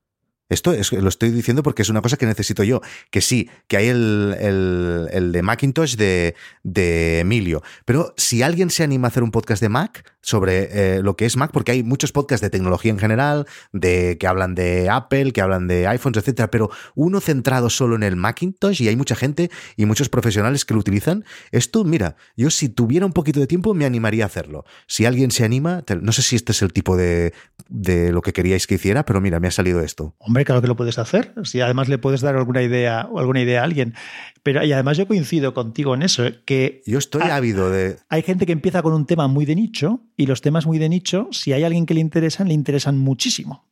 Esto 0.50 0.74
es, 0.74 0.92
lo 0.92 1.08
estoy 1.08 1.30
diciendo 1.30 1.62
porque 1.62 1.84
es 1.84 1.90
una 1.90 2.02
cosa 2.02 2.18
que 2.18 2.26
necesito 2.26 2.64
yo. 2.64 2.82
Que 3.12 3.22
sí, 3.22 3.50
que 3.68 3.78
hay 3.78 3.88
el, 3.88 5.08
el, 5.12 5.32
de 5.32 5.42
Macintosh 5.44 5.96
de, 5.96 6.36
de, 6.64 7.20
Emilio. 7.20 7.62
Pero 7.86 8.14
si 8.18 8.42
alguien 8.42 8.72
se 8.72 8.84
anima 8.84 9.08
a 9.08 9.10
hacer 9.10 9.22
un 9.22 9.32
podcast 9.32 9.62
de 9.62 9.70
Mac 9.70 10.12
sobre 10.22 10.70
eh, 10.72 11.02
lo 11.04 11.16
que 11.16 11.26
es 11.26 11.38
Mac, 11.38 11.52
porque 11.54 11.72
hay 11.72 11.84
muchos 11.84 12.12
podcasts 12.12 12.42
de 12.42 12.50
tecnología 12.50 12.92
en 12.92 13.00
general, 13.00 13.46
de 13.72 14.18
que 14.20 14.28
hablan 14.28 14.56
de 14.56 14.90
Apple, 14.90 15.32
que 15.34 15.42
hablan 15.42 15.68
de 15.68 15.88
iPhones, 15.88 16.18
etcétera, 16.18 16.50
pero 16.50 16.70
uno 16.96 17.22
centrado 17.22 17.70
solo 17.70 17.96
en 17.96 18.04
el 18.04 18.16
Macintosh 18.16 18.82
y 18.82 18.88
hay 18.88 18.96
mucha 18.96 19.16
gente 19.16 19.52
y 19.78 19.86
muchos 19.86 20.10
profesionales 20.10 20.66
que 20.66 20.74
lo 20.74 20.80
utilizan. 20.80 21.26
Esto, 21.52 21.84
mira, 21.84 22.16
yo 22.36 22.50
si 22.50 22.70
tuviera 22.70 23.06
un 23.06 23.14
poquito 23.14 23.40
de 23.40 23.48
tiempo 23.48 23.74
me 23.74 23.86
animaría 23.86 24.24
a 24.24 24.28
hacerlo. 24.28 24.66
Si 24.88 25.06
alguien 25.06 25.32
se 25.32 25.46
anima, 25.46 25.84
no 26.02 26.12
sé 26.12 26.22
si 26.22 26.36
este 26.36 26.52
es 26.52 26.62
el 26.62 26.74
tipo 26.74 26.98
de, 26.98 27.34
de 27.68 28.12
lo 28.12 28.22
que 28.22 28.34
queríais 28.34 28.68
que 28.68 28.76
hiciera, 28.76 29.06
pero 29.06 29.22
mira, 29.22 29.40
me 29.40 29.48
ha 29.48 29.52
salido 29.52 29.82
esto. 29.82 30.16
Hombre, 30.20 30.39
claro 30.46 30.62
que 30.62 30.68
lo 30.68 30.76
puedes 30.76 30.98
hacer. 31.00 31.34
Si 31.44 31.62
además 31.62 31.90
le 31.90 31.98
puedes 31.98 32.22
dar 32.22 32.36
alguna 32.36 32.62
idea 32.62 33.08
o 33.12 33.20
alguna 33.20 33.42
idea 33.42 33.62
a 33.62 33.64
alguien. 33.64 33.96
Pero 34.44 34.64
y 34.64 34.72
además 34.72 34.98
yo 34.98 35.08
coincido 35.08 35.54
contigo 35.54 35.94
en 35.96 36.02
eso, 36.02 36.24
que 36.46 36.82
yo 36.86 36.98
estoy 36.98 37.24
ávido 37.24 37.70
de. 37.70 37.98
Hay 38.10 38.22
gente 38.22 38.46
que 38.46 38.52
empieza 38.52 38.82
con 38.82 38.94
un 38.94 39.06
tema 39.06 39.28
muy 39.28 39.46
de 39.46 39.56
nicho 39.56 40.02
y 40.16 40.26
los 40.26 40.42
temas 40.42 40.66
muy 40.66 40.78
de 40.78 40.90
nicho, 40.90 41.28
si 41.32 41.54
hay 41.54 41.64
alguien 41.64 41.86
que 41.86 41.94
le 41.94 42.02
interesan, 42.02 42.48
le 42.48 42.54
interesan 42.54 42.98
muchísimo. 42.98 43.66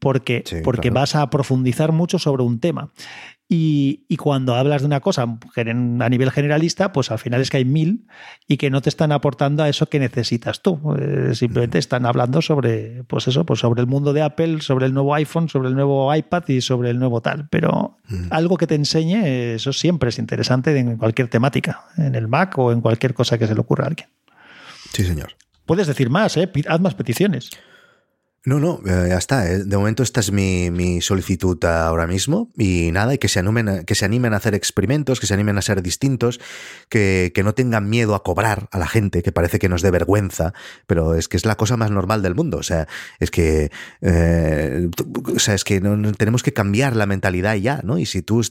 Porque, 0.00 0.44
porque 0.64 0.90
vas 0.90 1.14
a 1.14 1.30
profundizar 1.30 1.92
mucho 1.92 2.18
sobre 2.18 2.42
un 2.42 2.60
tema. 2.60 2.92
Y, 3.46 4.16
cuando 4.16 4.54
hablas 4.54 4.80
de 4.80 4.86
una 4.86 5.00
cosa 5.00 5.22
a 5.22 6.08
nivel 6.08 6.30
generalista, 6.30 6.92
pues 6.92 7.10
al 7.10 7.18
final 7.18 7.42
es 7.42 7.50
que 7.50 7.58
hay 7.58 7.64
mil 7.66 8.06
y 8.48 8.56
que 8.56 8.70
no 8.70 8.80
te 8.80 8.88
están 8.88 9.12
aportando 9.12 9.62
a 9.62 9.68
eso 9.68 9.86
que 9.86 9.98
necesitas 9.98 10.62
tú. 10.62 10.80
Eh, 10.98 11.34
simplemente 11.34 11.78
están 11.78 12.06
hablando 12.06 12.40
sobre, 12.40 13.04
pues 13.04 13.28
eso, 13.28 13.44
pues 13.44 13.60
sobre 13.60 13.82
el 13.82 13.86
mundo 13.86 14.14
de 14.14 14.22
Apple, 14.22 14.62
sobre 14.62 14.86
el 14.86 14.94
nuevo 14.94 15.14
iPhone, 15.14 15.50
sobre 15.50 15.68
el 15.68 15.74
nuevo 15.74 16.14
iPad 16.14 16.48
y 16.48 16.62
sobre 16.62 16.88
el 16.90 16.98
nuevo 16.98 17.20
tal. 17.20 17.48
Pero 17.50 17.98
algo 18.30 18.56
que 18.56 18.66
te 18.66 18.76
enseñe, 18.76 19.54
eso 19.54 19.74
siempre 19.74 20.08
es 20.08 20.18
interesante 20.18 20.76
en 20.76 20.96
cualquier 20.96 21.28
temática, 21.28 21.84
en 21.98 22.14
el 22.14 22.28
Mac 22.28 22.56
o 22.58 22.72
en 22.72 22.80
cualquier 22.80 23.12
cosa 23.12 23.36
que 23.36 23.46
se 23.46 23.54
le 23.54 23.60
ocurra 23.60 23.84
a 23.84 23.88
alguien. 23.88 24.08
Sí, 24.92 25.04
señor. 25.04 25.34
Puedes 25.66 25.86
decir 25.86 26.08
más, 26.08 26.36
¿eh? 26.36 26.50
haz 26.66 26.80
más 26.80 26.94
peticiones. 26.94 27.50
No, 28.46 28.60
no, 28.60 28.82
eh, 28.84 29.06
ya 29.08 29.16
está. 29.16 29.50
Eh. 29.50 29.64
De 29.64 29.76
momento 29.78 30.02
esta 30.02 30.20
es 30.20 30.30
mi, 30.30 31.00
solicitud 31.00 31.62
ahora 31.64 32.06
mismo 32.06 32.50
y 32.58 32.90
nada, 32.92 33.14
y 33.14 33.18
que 33.18 33.28
se, 33.28 33.38
animen, 33.38 33.84
que 33.86 33.94
se 33.94 34.04
animen 34.04 34.34
a 34.34 34.36
hacer 34.36 34.54
experimentos, 34.54 35.18
que 35.18 35.26
se 35.26 35.32
animen 35.32 35.56
a 35.56 35.62
ser 35.62 35.82
distintos, 35.82 36.40
que, 36.90 37.32
no 37.42 37.54
tengan 37.54 37.88
miedo 37.88 38.14
a 38.14 38.22
cobrar 38.22 38.68
a 38.70 38.78
la 38.78 38.86
gente, 38.86 39.22
que 39.22 39.32
parece 39.32 39.58
que 39.58 39.68
nos 39.70 39.80
dé 39.80 39.90
vergüenza, 39.90 40.52
pero 40.86 41.14
es 41.14 41.28
que 41.28 41.38
es 41.38 41.46
la 41.46 41.56
cosa 41.56 41.78
más 41.78 41.90
normal 41.90 42.20
del 42.20 42.34
mundo. 42.34 42.58
O 42.58 42.62
sea, 42.62 42.86
es 43.18 43.30
que, 43.30 43.70
eh, 44.02 44.90
o 45.34 45.38
sea, 45.38 45.54
es 45.54 45.64
que 45.64 45.80
tenemos 46.16 46.42
que 46.42 46.52
cambiar 46.52 46.96
la 46.96 47.06
mentalidad 47.06 47.54
ya, 47.54 47.80
¿no? 47.82 47.98
Y 47.98 48.04
si 48.04 48.20
tú 48.20 48.42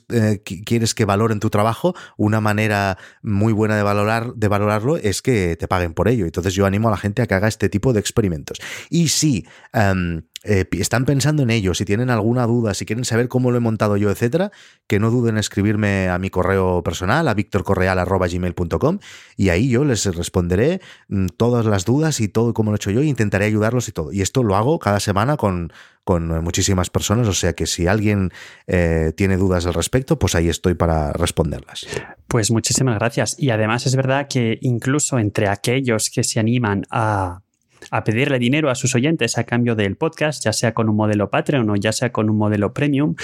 quieres 0.66 0.96
que 0.96 1.06
valoren 1.06 1.40
tu 1.40 1.52
trabajo, 1.52 1.96
una 2.18 2.42
manera 2.42 2.98
muy 3.22 3.54
buena 3.54 3.76
de, 3.76 3.84
valorar, 3.84 4.34
de 4.34 4.48
valorarlo 4.48 4.98
es 4.98 5.22
que 5.22 5.56
te 5.56 5.68
paguen 5.68 5.94
por 5.94 6.08
ello. 6.08 6.26
Entonces 6.26 6.56
yo 6.56 6.66
animo 6.66 6.88
a 6.88 6.92
la 6.92 6.98
gente 6.98 7.22
a 7.22 7.28
que 7.28 7.36
haga 7.36 7.48
este 7.48 7.70
tipo 7.70 7.94
de 7.94 8.00
experimentos. 8.00 8.60
Y 8.90 9.10
si 9.10 9.46
Em, 9.92 10.24
eh, 10.46 10.66
están 10.74 11.06
pensando 11.06 11.44
en 11.44 11.50
ello, 11.50 11.74
si 11.74 11.86
tienen 11.86 12.10
alguna 12.10 12.46
duda, 12.46 12.74
si 12.74 12.86
quieren 12.86 13.06
saber 13.06 13.30
cómo 13.30 13.50
lo 13.50 13.58
he 13.58 13.62
montado 13.62 13.96
yo, 13.96 14.12
etcétera, 14.12 14.52
que 14.88 15.00
no 15.00 15.10
duden 15.10 15.36
en 15.36 15.40
escribirme 15.40 16.10
a 16.10 16.20
mi 16.20 16.30
correo 16.30 16.84
personal, 16.84 17.30
a 17.30 17.34
victorcorreal.gmail.com 17.34 19.00
y 19.38 19.50
ahí 19.50 19.70
yo 19.70 19.86
les 19.86 20.06
responderé 20.14 20.82
mm, 21.08 21.28
todas 21.38 21.66
las 21.66 21.86
dudas 21.86 22.20
y 22.20 22.28
todo 22.28 22.54
cómo 22.54 22.72
lo 22.72 22.76
he 22.76 22.78
hecho 22.78 22.92
yo 22.92 23.00
e 23.00 23.06
intentaré 23.06 23.46
ayudarlos 23.46 23.88
y 23.88 23.94
todo. 23.94 24.12
Y 24.12 24.22
esto 24.22 24.44
lo 24.44 24.58
hago 24.58 24.80
cada 24.80 25.00
semana 25.00 25.38
con, 25.38 25.72
con 26.04 26.44
muchísimas 26.44 26.90
personas, 26.90 27.30
o 27.30 27.34
sea 27.34 27.54
que 27.54 27.66
si 27.66 27.88
alguien 27.88 28.32
eh, 28.68 29.14
tiene 29.16 29.38
dudas 29.38 29.66
al 29.66 29.74
respecto, 29.74 30.20
pues 30.20 30.36
ahí 30.36 30.50
estoy 30.50 30.74
para 30.74 31.14
responderlas. 31.14 31.88
Pues 32.28 32.52
muchísimas 32.52 33.00
gracias. 33.00 33.36
Y 33.40 33.52
además 33.52 33.86
es 33.86 33.96
verdad 33.96 34.28
que 34.30 34.58
incluso 34.62 35.20
entre 35.20 35.48
aquellos 35.48 36.10
que 36.10 36.26
se 36.26 36.42
animan 36.42 36.84
a 36.90 37.44
a 37.92 38.04
pedirle 38.04 38.40
dinero 38.40 38.70
a 38.70 38.76
sus 38.76 38.96
oyentes 38.96 39.38
a 39.38 39.44
cambio 39.44 39.76
del 39.76 39.96
podcast, 39.96 40.44
ya 40.44 40.54
sea 40.54 40.74
con 40.74 40.90
un 40.90 40.96
modelo 40.96 41.30
Patreon 41.30 41.70
o 41.70 41.76
ya 41.76 41.92
sea 41.92 42.12
con 42.12 42.30
un 42.30 42.38
modelo 42.38 42.74
Premium, 42.74 43.16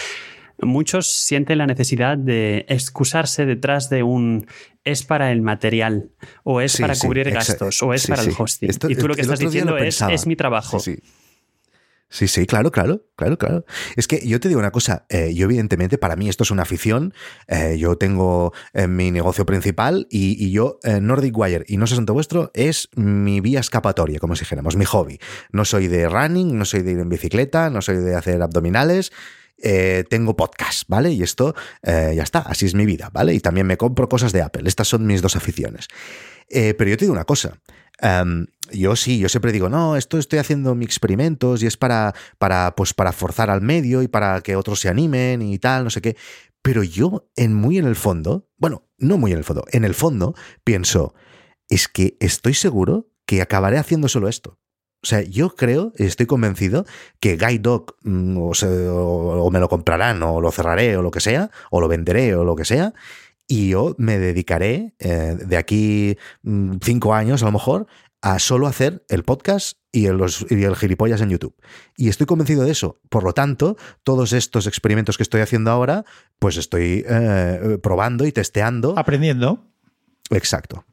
muchos 0.61 1.07
sienten 1.07 1.57
la 1.57 1.67
necesidad 1.67 2.17
de 2.17 2.65
excusarse 2.67 3.45
detrás 3.45 3.89
de 3.89 4.03
un 4.03 4.47
es 4.83 5.03
para 5.03 5.31
el 5.31 5.41
material 5.41 6.09
o 6.43 6.61
es 6.61 6.77
para 6.77 6.95
cubrir 6.95 7.29
gastos 7.31 7.81
o 7.83 7.93
es 7.93 8.07
para 8.07 8.23
el 8.23 8.33
hosting. 8.37 8.71
y 8.89 8.95
tú 8.95 9.07
lo 9.07 9.15
que 9.15 9.21
estás 9.21 9.39
diciendo 9.39 9.77
es 9.77 10.01
es 10.01 10.25
mi 10.25 10.35
trabajo. 10.35 10.79
Sí, 12.11 12.27
sí, 12.27 12.47
claro, 12.47 12.71
claro, 12.71 13.05
claro, 13.15 13.37
claro. 13.37 13.65
Es 13.95 14.07
que 14.07 14.27
yo 14.27 14.39
te 14.39 14.47
digo 14.47 14.59
una 14.59 14.71
cosa, 14.71 15.05
eh, 15.09 15.31
yo 15.35 15.45
evidentemente 15.45 15.99
para 15.99 16.15
mí 16.15 16.27
esto 16.27 16.41
es 16.41 16.49
una 16.49 16.63
afición, 16.63 17.13
eh, 17.47 17.77
yo 17.77 17.97
tengo 17.97 18.51
eh, 18.73 18.87
mi 18.87 19.11
negocio 19.11 19.45
principal 19.45 20.07
y, 20.09 20.49
yo 20.49 20.79
Nordic 20.83 21.37
Wire 21.37 21.65
y 21.67 21.77
no 21.77 21.85
sé 21.85 21.95
santo 21.95 22.13
vuestro 22.13 22.49
es 22.55 22.89
mi 22.95 23.41
vía 23.41 23.59
escapatoria, 23.59 24.17
como 24.17 24.35
si 24.35 24.39
dijéramos, 24.39 24.75
mi 24.75 24.85
hobby. 24.85 25.19
No 25.51 25.65
soy 25.65 25.87
de 25.87 26.09
running, 26.09 26.57
no 26.57 26.65
soy 26.65 26.81
de 26.81 26.93
ir 26.93 26.99
en 26.99 27.09
bicicleta, 27.09 27.69
no 27.69 27.83
soy 27.83 27.97
de 27.97 28.15
hacer 28.15 28.41
abdominales, 28.41 29.11
tengo 30.09 30.35
podcast, 30.35 30.85
¿vale? 30.87 31.11
Y 31.11 31.21
esto 31.21 31.53
ya 31.83 32.23
está, 32.23 32.39
así 32.39 32.65
es 32.65 32.73
mi 32.73 32.85
vida, 32.85 33.11
¿vale? 33.13 33.35
Y 33.35 33.39
también 33.39 33.67
me 33.67 33.77
compro 33.77 34.09
cosas 34.09 34.31
de 34.31 34.41
Apple, 34.41 34.67
estas 34.67 34.87
son 34.87 35.05
mis 35.05 35.21
dos 35.21 35.35
aficiones. 35.35 35.87
pero 36.49 36.85
yo 36.85 36.97
te 36.97 37.05
digo 37.05 37.13
una 37.13 37.25
cosa, 37.25 37.59
Em, 38.01 38.47
yo 38.71 38.95
sí, 38.95 39.19
yo 39.19 39.29
siempre 39.29 39.51
digo, 39.51 39.69
no, 39.69 39.95
esto 39.95 40.17
estoy 40.17 40.39
haciendo 40.39 40.75
mis 40.75 40.87
experimentos 40.87 41.63
y 41.63 41.67
es 41.67 41.77
para, 41.77 42.13
para, 42.37 42.75
pues, 42.75 42.93
para 42.93 43.11
forzar 43.11 43.49
al 43.49 43.61
medio 43.61 44.01
y 44.01 44.07
para 44.07 44.41
que 44.41 44.55
otros 44.55 44.79
se 44.79 44.89
animen 44.89 45.41
y 45.41 45.59
tal, 45.59 45.83
no 45.83 45.89
sé 45.89 46.01
qué. 46.01 46.15
Pero 46.61 46.83
yo, 46.83 47.29
en 47.35 47.53
muy 47.53 47.77
en 47.77 47.85
el 47.85 47.95
fondo, 47.95 48.49
bueno, 48.57 48.83
no 48.97 49.17
muy 49.17 49.31
en 49.31 49.37
el 49.37 49.43
fondo, 49.43 49.63
en 49.71 49.85
el 49.85 49.93
fondo, 49.93 50.35
pienso, 50.63 51.13
es 51.69 51.87
que 51.87 52.17
estoy 52.19 52.53
seguro 52.53 53.09
que 53.25 53.41
acabaré 53.41 53.77
haciendo 53.77 54.07
solo 54.07 54.27
esto. 54.27 54.59
O 55.01 55.07
sea, 55.07 55.21
yo 55.21 55.55
creo, 55.55 55.93
estoy 55.95 56.25
convencido 56.25 56.85
que 57.21 57.37
Guide 57.37 57.59
Dog 57.59 57.95
mm, 58.03 58.37
o, 58.37 59.49
me 59.51 59.59
lo 59.59 59.69
comprarán 59.69 60.21
o 60.23 60.41
lo 60.41 60.51
cerraré 60.51 60.97
o 60.97 61.01
lo 61.01 61.11
que 61.11 61.21
sea, 61.21 61.51
o 61.71 61.79
lo 61.79 61.87
venderé 61.87 62.35
o 62.35 62.43
lo 62.43 62.55
que 62.55 62.65
sea, 62.65 62.93
y 63.47 63.69
yo 63.69 63.95
me 63.97 64.19
dedicaré 64.19 64.93
eh, 64.99 65.37
de 65.39 65.57
aquí 65.57 66.17
mm, 66.43 66.77
cinco 66.81 67.13
años 67.13 67.41
a 67.41 67.45
lo 67.45 67.53
mejor 67.53 67.87
a 68.21 68.39
solo 68.39 68.67
hacer 68.67 69.05
el 69.09 69.23
podcast 69.23 69.77
y 69.91 70.05
el, 70.05 70.17
los, 70.17 70.45
y 70.49 70.63
el 70.63 70.75
gilipollas 70.75 71.21
en 71.21 71.29
YouTube. 71.29 71.55
Y 71.97 72.09
estoy 72.09 72.25
convencido 72.25 72.63
de 72.63 72.71
eso. 72.71 72.99
Por 73.09 73.23
lo 73.23 73.33
tanto, 73.33 73.77
todos 74.03 74.33
estos 74.33 74.67
experimentos 74.67 75.17
que 75.17 75.23
estoy 75.23 75.41
haciendo 75.41 75.71
ahora, 75.71 76.05
pues 76.37 76.57
estoy 76.57 77.05
eh, 77.07 77.77
probando 77.81 78.25
y 78.25 78.31
testeando. 78.31 78.97
Aprendiendo. 78.97 79.65
Exacto. 80.29 80.85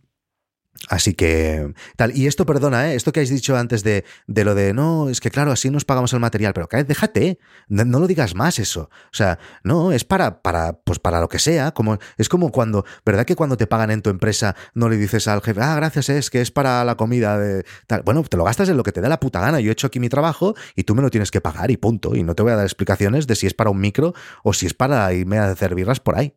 Así 0.89 1.14
que 1.14 1.72
tal. 1.97 2.16
Y 2.16 2.27
esto, 2.27 2.47
perdona, 2.47 2.91
¿eh? 2.91 2.95
esto 2.95 3.12
que 3.12 3.20
has 3.20 3.29
dicho 3.29 3.57
antes 3.57 3.83
de, 3.83 4.05
de, 4.27 4.45
lo 4.45 4.55
de 4.55 4.72
no, 4.72 5.09
es 5.09 5.20
que 5.20 5.31
claro, 5.31 5.53
así 5.53 5.70
nos 5.70 5.85
pagamos 5.85 6.12
el 6.12 6.20
material, 6.20 6.53
pero 6.53 6.68
déjate, 6.85 7.39
no, 7.68 7.85
no, 7.85 7.99
lo 7.99 8.07
digas 8.07 8.35
más 8.35 8.59
eso. 8.59 8.91
O 9.07 9.14
sea, 9.14 9.39
no, 9.64 9.93
es 9.93 10.05
para, 10.05 10.43
para, 10.43 10.74
pues 10.74 10.99
para 10.99 11.20
lo 11.20 11.29
que 11.29 11.39
sea. 11.39 11.72
Como, 11.72 11.99
es 12.18 12.29
como 12.29 12.51
cuando, 12.53 12.85
¿verdad 13.05 13.24
que 13.24 13.37
cuando 13.37 13.57
te 13.57 13.66
pagan 13.66 13.91
en 13.91 14.03
tu 14.03 14.11
empresa 14.11 14.55
no 14.74 14.89
le 14.89 14.97
dices 14.97 15.29
al 15.29 15.43
jefe, 15.43 15.61
ah, 15.61 15.74
gracias, 15.77 16.09
es 16.09 16.31
que 16.31 16.41
es 16.41 16.51
para 16.51 16.85
la 16.85 16.97
comida 16.97 17.39
de 17.39 17.64
tal? 17.87 18.03
Bueno, 18.05 18.22
te 18.22 18.37
lo 18.37 18.45
gastas 18.45 18.68
en 18.68 18.77
lo 18.77 18.83
que 18.83 18.93
te 18.93 19.01
dé 19.01 19.09
la 19.09 19.20
puta 19.20 19.41
gana. 19.41 19.61
Yo 19.61 19.70
he 19.70 19.72
hecho 19.72 19.87
aquí 19.87 20.01
mi 20.01 20.09
trabajo 20.09 20.55
y 20.74 20.85
tú 20.85 20.95
me 20.95 21.03
lo 21.03 21.11
tienes 21.11 21.31
que 21.31 21.41
pagar 21.41 21.70
y 21.70 21.77
punto. 21.77 22.14
Y 22.14 22.22
no 22.22 22.35
te 22.35 22.43
voy 22.43 22.53
a 22.53 22.57
dar 22.57 22.64
explicaciones 22.64 23.27
de 23.27 23.35
si 23.37 23.47
es 23.47 23.55
para 23.55 23.70
un 23.70 23.81
micro 23.81 24.14
o 24.45 24.53
si 24.53 24.66
es 24.66 24.74
para 24.74 25.12
irme 25.12 25.39
a 25.39 25.51
hacer 25.51 25.74
birras 25.74 26.01
por 26.01 26.16
ahí. 26.16 26.35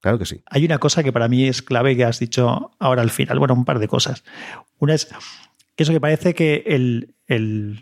Claro 0.00 0.18
que 0.18 0.26
sí. 0.26 0.42
Hay 0.46 0.64
una 0.64 0.78
cosa 0.78 1.02
que 1.02 1.12
para 1.12 1.28
mí 1.28 1.46
es 1.46 1.62
clave 1.62 1.96
que 1.96 2.04
has 2.04 2.18
dicho 2.18 2.70
ahora 2.78 3.02
al 3.02 3.10
final. 3.10 3.38
Bueno, 3.38 3.54
un 3.54 3.64
par 3.64 3.78
de 3.78 3.88
cosas. 3.88 4.24
Una 4.78 4.94
es 4.94 5.08
eso 5.82 5.92
que 5.92 6.00
parece 6.00 6.34
que 6.34 6.64
el, 6.66 7.14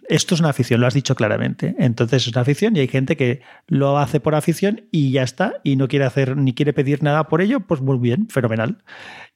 esto 0.08 0.34
es 0.34 0.40
una 0.40 0.50
afición, 0.50 0.80
lo 0.80 0.86
has 0.86 0.94
dicho 0.94 1.14
claramente. 1.14 1.74
Entonces 1.78 2.26
es 2.26 2.32
una 2.32 2.42
afición 2.42 2.76
y 2.76 2.80
hay 2.80 2.88
gente 2.88 3.16
que 3.16 3.40
lo 3.66 3.98
hace 3.98 4.20
por 4.20 4.34
afición 4.34 4.82
y 4.90 5.12
ya 5.12 5.22
está, 5.22 5.54
y 5.64 5.76
no 5.76 5.88
quiere 5.88 6.04
hacer 6.04 6.36
ni 6.36 6.52
quiere 6.52 6.72
pedir 6.72 7.02
nada 7.02 7.28
por 7.28 7.40
ello, 7.40 7.60
pues 7.60 7.80
muy 7.80 7.98
bien, 7.98 8.28
fenomenal. 8.28 8.82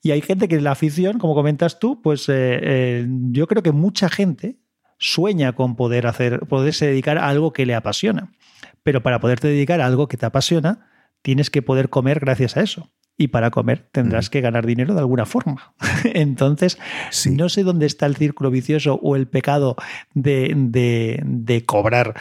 Y 0.02 0.10
hay 0.10 0.20
gente 0.20 0.46
que 0.46 0.60
la 0.60 0.72
afición, 0.72 1.18
como 1.18 1.34
comentas 1.34 1.78
tú, 1.78 2.02
pues 2.02 2.28
eh, 2.28 2.60
eh, 2.62 3.06
yo 3.30 3.46
creo 3.46 3.62
que 3.62 3.72
mucha 3.72 4.08
gente 4.10 4.58
sueña 4.98 5.52
con 5.54 5.74
poder 5.74 6.06
hacer, 6.06 6.40
poderse 6.40 6.86
dedicar 6.86 7.16
a 7.16 7.28
algo 7.28 7.52
que 7.52 7.64
le 7.64 7.74
apasiona. 7.74 8.32
Pero 8.82 9.02
para 9.02 9.20
poderte 9.20 9.48
dedicar 9.48 9.80
a 9.80 9.86
algo 9.86 10.06
que 10.06 10.18
te 10.18 10.26
apasiona, 10.26 10.86
tienes 11.22 11.50
que 11.50 11.62
poder 11.62 11.88
comer 11.88 12.20
gracias 12.20 12.56
a 12.56 12.62
eso. 12.62 12.92
y 13.16 13.28
para 13.28 13.50
comer 13.50 13.86
tendrás 13.92 14.30
que 14.30 14.40
ganar 14.40 14.64
dinero 14.64 14.94
de 14.94 15.00
alguna 15.00 15.26
forma. 15.26 15.74
Entonces, 16.04 16.78
no 17.30 17.50
sé 17.50 17.64
dónde 17.64 17.84
está 17.84 18.06
el 18.06 18.16
círculo 18.16 18.50
vicioso 18.50 18.98
o 19.02 19.14
el 19.14 19.28
pecado 19.28 19.76
de, 20.14 21.64
cobrar. 21.66 22.18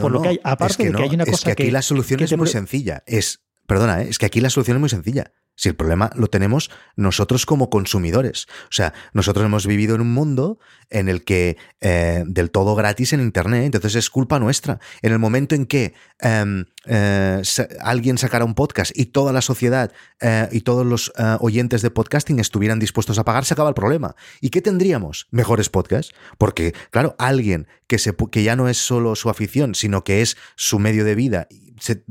por 0.00 0.10
lo 0.10 0.22
que 0.22 0.28
hay, 0.30 0.40
aparte 0.42 0.86
de 0.86 0.92
que 0.92 1.02
hay 1.04 1.14
una 1.14 1.24
cosa 1.24 1.54
que 1.54 1.62
aquí 1.62 1.70
la 1.70 1.82
solución 1.82 2.20
es 2.20 2.36
muy 2.36 2.48
sencilla. 2.48 3.04
Es, 3.06 3.44
perdona, 3.66 4.02
¿eh? 4.02 4.08
es 4.08 4.18
que 4.18 4.26
aquí 4.26 4.40
la 4.40 4.50
solución 4.50 4.78
es 4.78 4.80
muy 4.80 4.88
sencilla. 4.88 5.32
Si 5.60 5.68
el 5.68 5.74
problema 5.74 6.10
lo 6.14 6.28
tenemos 6.28 6.70
nosotros 6.96 7.44
como 7.44 7.68
consumidores. 7.68 8.46
O 8.64 8.72
sea, 8.72 8.94
nosotros 9.12 9.44
hemos 9.44 9.66
vivido 9.66 9.94
en 9.94 10.00
un 10.00 10.14
mundo 10.14 10.58
en 10.88 11.10
el 11.10 11.22
que 11.22 11.58
eh, 11.82 12.24
del 12.26 12.50
todo 12.50 12.74
gratis 12.74 13.12
en 13.12 13.20
Internet, 13.20 13.66
entonces 13.66 13.94
es 13.94 14.08
culpa 14.08 14.38
nuestra. 14.38 14.80
En 15.02 15.12
el 15.12 15.18
momento 15.18 15.54
en 15.54 15.66
que 15.66 15.92
em, 16.18 16.64
eh, 16.86 17.42
alguien 17.82 18.16
sacara 18.16 18.46
un 18.46 18.54
podcast 18.54 18.90
y 18.98 19.04
toda 19.04 19.34
la 19.34 19.42
sociedad 19.42 19.92
eh, 20.22 20.48
y 20.50 20.62
todos 20.62 20.86
los 20.86 21.12
oyentes 21.40 21.82
de 21.82 21.90
podcasting 21.90 22.38
estuvieran 22.38 22.78
dispuestos 22.78 23.18
a 23.18 23.24
pagar, 23.24 23.44
se 23.44 23.52
acaba 23.52 23.68
el 23.68 23.74
problema. 23.74 24.16
¿Y 24.40 24.48
qué 24.48 24.62
tendríamos? 24.62 25.28
Mejores 25.30 25.68
podcasts. 25.68 26.14
Porque, 26.38 26.72
claro, 26.90 27.16
alguien 27.18 27.68
que, 27.86 27.98
se, 27.98 28.16
que 28.30 28.42
ya 28.42 28.56
no 28.56 28.70
es 28.70 28.78
solo 28.78 29.14
su 29.14 29.28
afición, 29.28 29.74
sino 29.74 30.04
que 30.04 30.22
es 30.22 30.38
su 30.56 30.78
medio 30.78 31.04
de 31.04 31.14
vida 31.14 31.48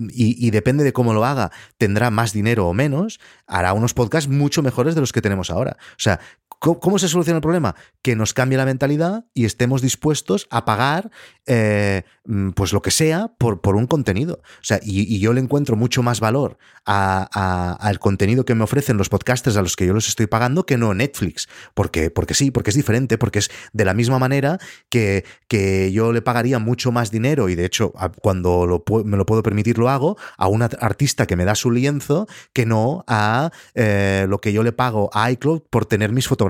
y, 0.09 0.51
depende 0.51 0.83
de 0.83 0.93
cómo 0.93 1.13
lo 1.13 1.25
haga, 1.25 1.51
tendrá 1.77 2.09
más 2.11 2.33
dinero 2.33 2.67
o 2.67 2.73
menos, 2.73 3.19
hará 3.47 3.73
unos 3.73 3.93
podcasts 3.93 4.29
mucho 4.29 4.61
mejores 4.61 4.95
de 4.95 5.01
los 5.01 5.11
que 5.11 5.21
tenemos 5.21 5.49
ahora. 5.49 5.77
O 5.79 5.99
sea, 5.99 6.19
¿Cómo, 6.59 6.99
se 6.99 7.07
soluciona 7.07 7.37
el 7.37 7.41
problema? 7.41 7.75
Que 8.01 8.17
nos 8.17 8.33
cambie 8.33 8.57
la 8.57 8.65
mentalidad 8.65 9.25
y 9.33 9.45
estemos 9.45 9.81
dispuestos 9.81 10.45
a 10.49 10.65
pagar 10.65 11.09
eh, 11.45 12.03
mm, 12.25 12.49
pues 12.49 12.73
lo 12.73 12.81
que 12.81 12.91
sea 12.91 13.31
por, 13.37 13.59
un 13.75 13.87
contenido. 13.87 14.41
O 14.43 14.63
sea, 14.63 14.81
y, 14.83 15.19
yo 15.19 15.31
le 15.31 15.39
encuentro 15.39 15.77
mucho 15.77 16.03
más 16.03 16.19
valor 16.19 16.57
al 16.83 17.99
contenido 17.99 18.43
que 18.43 18.55
me 18.55 18.63
ofrecen 18.63 18.97
los 18.97 19.07
podcasters 19.07 19.55
a 19.55 19.61
los 19.61 19.75
que 19.75 19.85
yo 19.85 19.93
los 19.93 20.07
estoy 20.09 20.27
pagando 20.27 20.65
que 20.65 20.77
no 20.77 20.93
Netflix. 20.93 21.47
Porque, 21.73 22.11
porque 22.11 22.33
sí, 22.33 22.51
porque 22.51 22.71
es 22.71 22.75
diferente, 22.75 23.17
porque 23.17 23.39
es 23.39 23.49
de 23.71 23.85
la 23.85 23.93
misma 23.93 24.19
manera 24.19 24.57
que, 24.89 25.23
que 25.47 25.93
yo 25.93 26.11
le 26.11 26.21
pagaría 26.21 26.59
mucho 26.59 26.91
más 26.91 27.09
dinero 27.09 27.47
y 27.47 27.55
de 27.55 27.65
hecho 27.65 27.93
cuando 28.21 28.83
me 29.05 29.17
lo 29.17 29.25
puedo 29.25 29.43
permitir 29.43 29.77
lo 29.77 29.89
hago 29.89 30.17
a 30.37 30.47
un 30.47 30.63
artista 30.63 31.25
que 31.25 31.35
me 31.35 31.45
da 31.45 31.55
su 31.55 31.71
lienzo 31.71 32.27
que 32.53 32.65
no 32.65 33.03
a 33.07 33.51
eh, 33.75 34.25
lo 34.27 34.39
que 34.39 34.51
yo 34.51 34.63
le 34.63 34.71
pago 34.71 35.09
a 35.13 35.31
iCloud 35.31 35.61
por 35.69 35.85
tener 35.85 36.11
mis 36.11 36.27
fotografías 36.27 36.48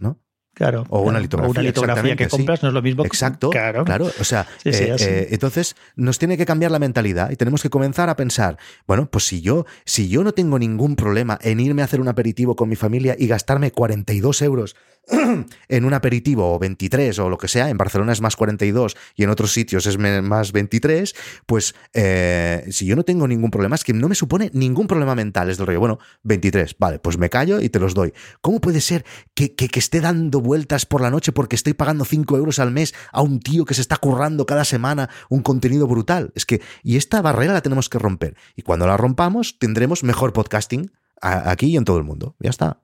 ¿no? 0.00 0.20
Claro. 0.58 0.86
O 0.88 1.02
una 1.02 1.20
litografía. 1.20 1.50
una 1.52 1.62
litografía 1.62 2.16
que 2.16 2.26
compras 2.26 2.64
no 2.64 2.68
es 2.70 2.74
lo 2.74 2.82
mismo. 2.82 3.04
Exacto. 3.04 3.50
Claro. 3.50 3.84
claro. 3.84 4.10
O 4.18 4.24
sea, 4.24 4.44
eh, 4.64 4.96
eh, 4.98 5.28
entonces 5.30 5.76
nos 5.94 6.18
tiene 6.18 6.36
que 6.36 6.44
cambiar 6.46 6.72
la 6.72 6.80
mentalidad 6.80 7.30
y 7.30 7.36
tenemos 7.36 7.62
que 7.62 7.70
comenzar 7.70 8.08
a 8.08 8.16
pensar, 8.16 8.58
bueno, 8.84 9.08
pues 9.08 9.24
si 9.24 9.40
yo, 9.40 9.66
si 9.84 10.08
yo 10.08 10.24
no 10.24 10.32
tengo 10.32 10.58
ningún 10.58 10.96
problema 10.96 11.38
en 11.42 11.60
irme 11.60 11.82
a 11.82 11.84
hacer 11.84 12.00
un 12.00 12.08
aperitivo 12.08 12.56
con 12.56 12.68
mi 12.68 12.74
familia 12.74 13.14
y 13.16 13.28
gastarme 13.28 13.70
42 13.70 14.42
euros 14.42 14.74
en 15.68 15.84
un 15.84 15.94
aperitivo 15.94 16.54
o 16.54 16.58
23 16.58 17.18
o 17.18 17.28
lo 17.28 17.38
que 17.38 17.48
sea, 17.48 17.70
en 17.70 17.78
Barcelona 17.78 18.12
es 18.12 18.20
más 18.20 18.36
42 18.36 18.96
y 19.14 19.24
en 19.24 19.30
otros 19.30 19.52
sitios 19.52 19.86
es 19.86 19.98
más 19.98 20.52
23, 20.52 21.14
pues 21.46 21.74
eh, 21.94 22.66
si 22.70 22.86
yo 22.86 22.96
no 22.96 23.04
tengo 23.04 23.26
ningún 23.26 23.50
problema, 23.50 23.74
es 23.74 23.84
que 23.84 23.92
no 23.92 24.08
me 24.08 24.14
supone 24.14 24.50
ningún 24.52 24.86
problema 24.86 25.14
mental, 25.14 25.50
es 25.50 25.58
del 25.58 25.66
rollo, 25.66 25.80
bueno, 25.80 25.98
23, 26.24 26.76
vale, 26.78 26.98
pues 26.98 27.18
me 27.18 27.30
callo 27.30 27.60
y 27.60 27.68
te 27.68 27.78
los 27.78 27.94
doy. 27.94 28.12
¿Cómo 28.40 28.60
puede 28.60 28.80
ser 28.80 29.04
que, 29.34 29.54
que, 29.54 29.68
que 29.68 29.78
esté 29.78 30.00
dando 30.00 30.40
vueltas 30.40 30.86
por 30.86 31.00
la 31.00 31.10
noche 31.10 31.32
porque 31.32 31.56
estoy 31.56 31.74
pagando 31.74 32.04
5 32.04 32.36
euros 32.36 32.58
al 32.58 32.70
mes 32.70 32.94
a 33.12 33.22
un 33.22 33.40
tío 33.40 33.64
que 33.64 33.74
se 33.74 33.80
está 33.80 33.96
currando 33.96 34.46
cada 34.46 34.64
semana 34.64 35.08
un 35.28 35.42
contenido 35.42 35.86
brutal? 35.86 36.32
Es 36.34 36.44
que, 36.44 36.60
y 36.82 36.96
esta 36.96 37.22
barrera 37.22 37.52
la 37.52 37.62
tenemos 37.62 37.88
que 37.88 37.98
romper. 37.98 38.36
Y 38.56 38.62
cuando 38.62 38.86
la 38.86 38.96
rompamos, 38.96 39.58
tendremos 39.58 40.02
mejor 40.04 40.32
podcasting 40.32 40.90
aquí 41.20 41.66
y 41.66 41.76
en 41.76 41.84
todo 41.84 41.98
el 41.98 42.04
mundo. 42.04 42.34
Ya 42.40 42.50
está. 42.50 42.78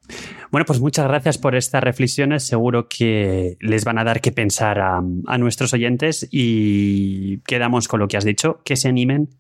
Bueno, 0.51 0.67
pues 0.67 0.81
muchas 0.81 1.09
gracias 1.09 1.37
por 1.37 1.57
estas 1.57 1.83
reflexiones. 1.83 2.45
Seguro 2.45 2.89
que 2.89 3.57
les 3.61 3.85
van 3.85 3.99
a 3.99 4.05
dar 4.05 4.21
que 4.21 4.31
pensar 4.31 4.79
a, 4.79 5.03
nuestros 5.39 5.73
oyentes 5.75 6.29
y 6.31 7.39
quedamos 7.39 7.89
con 7.89 7.99
lo 7.99 8.07
que 8.07 8.17
has 8.17 8.25
dicho, 8.25 8.61
que 8.65 8.77
se 8.77 8.89
animen. 8.89 9.31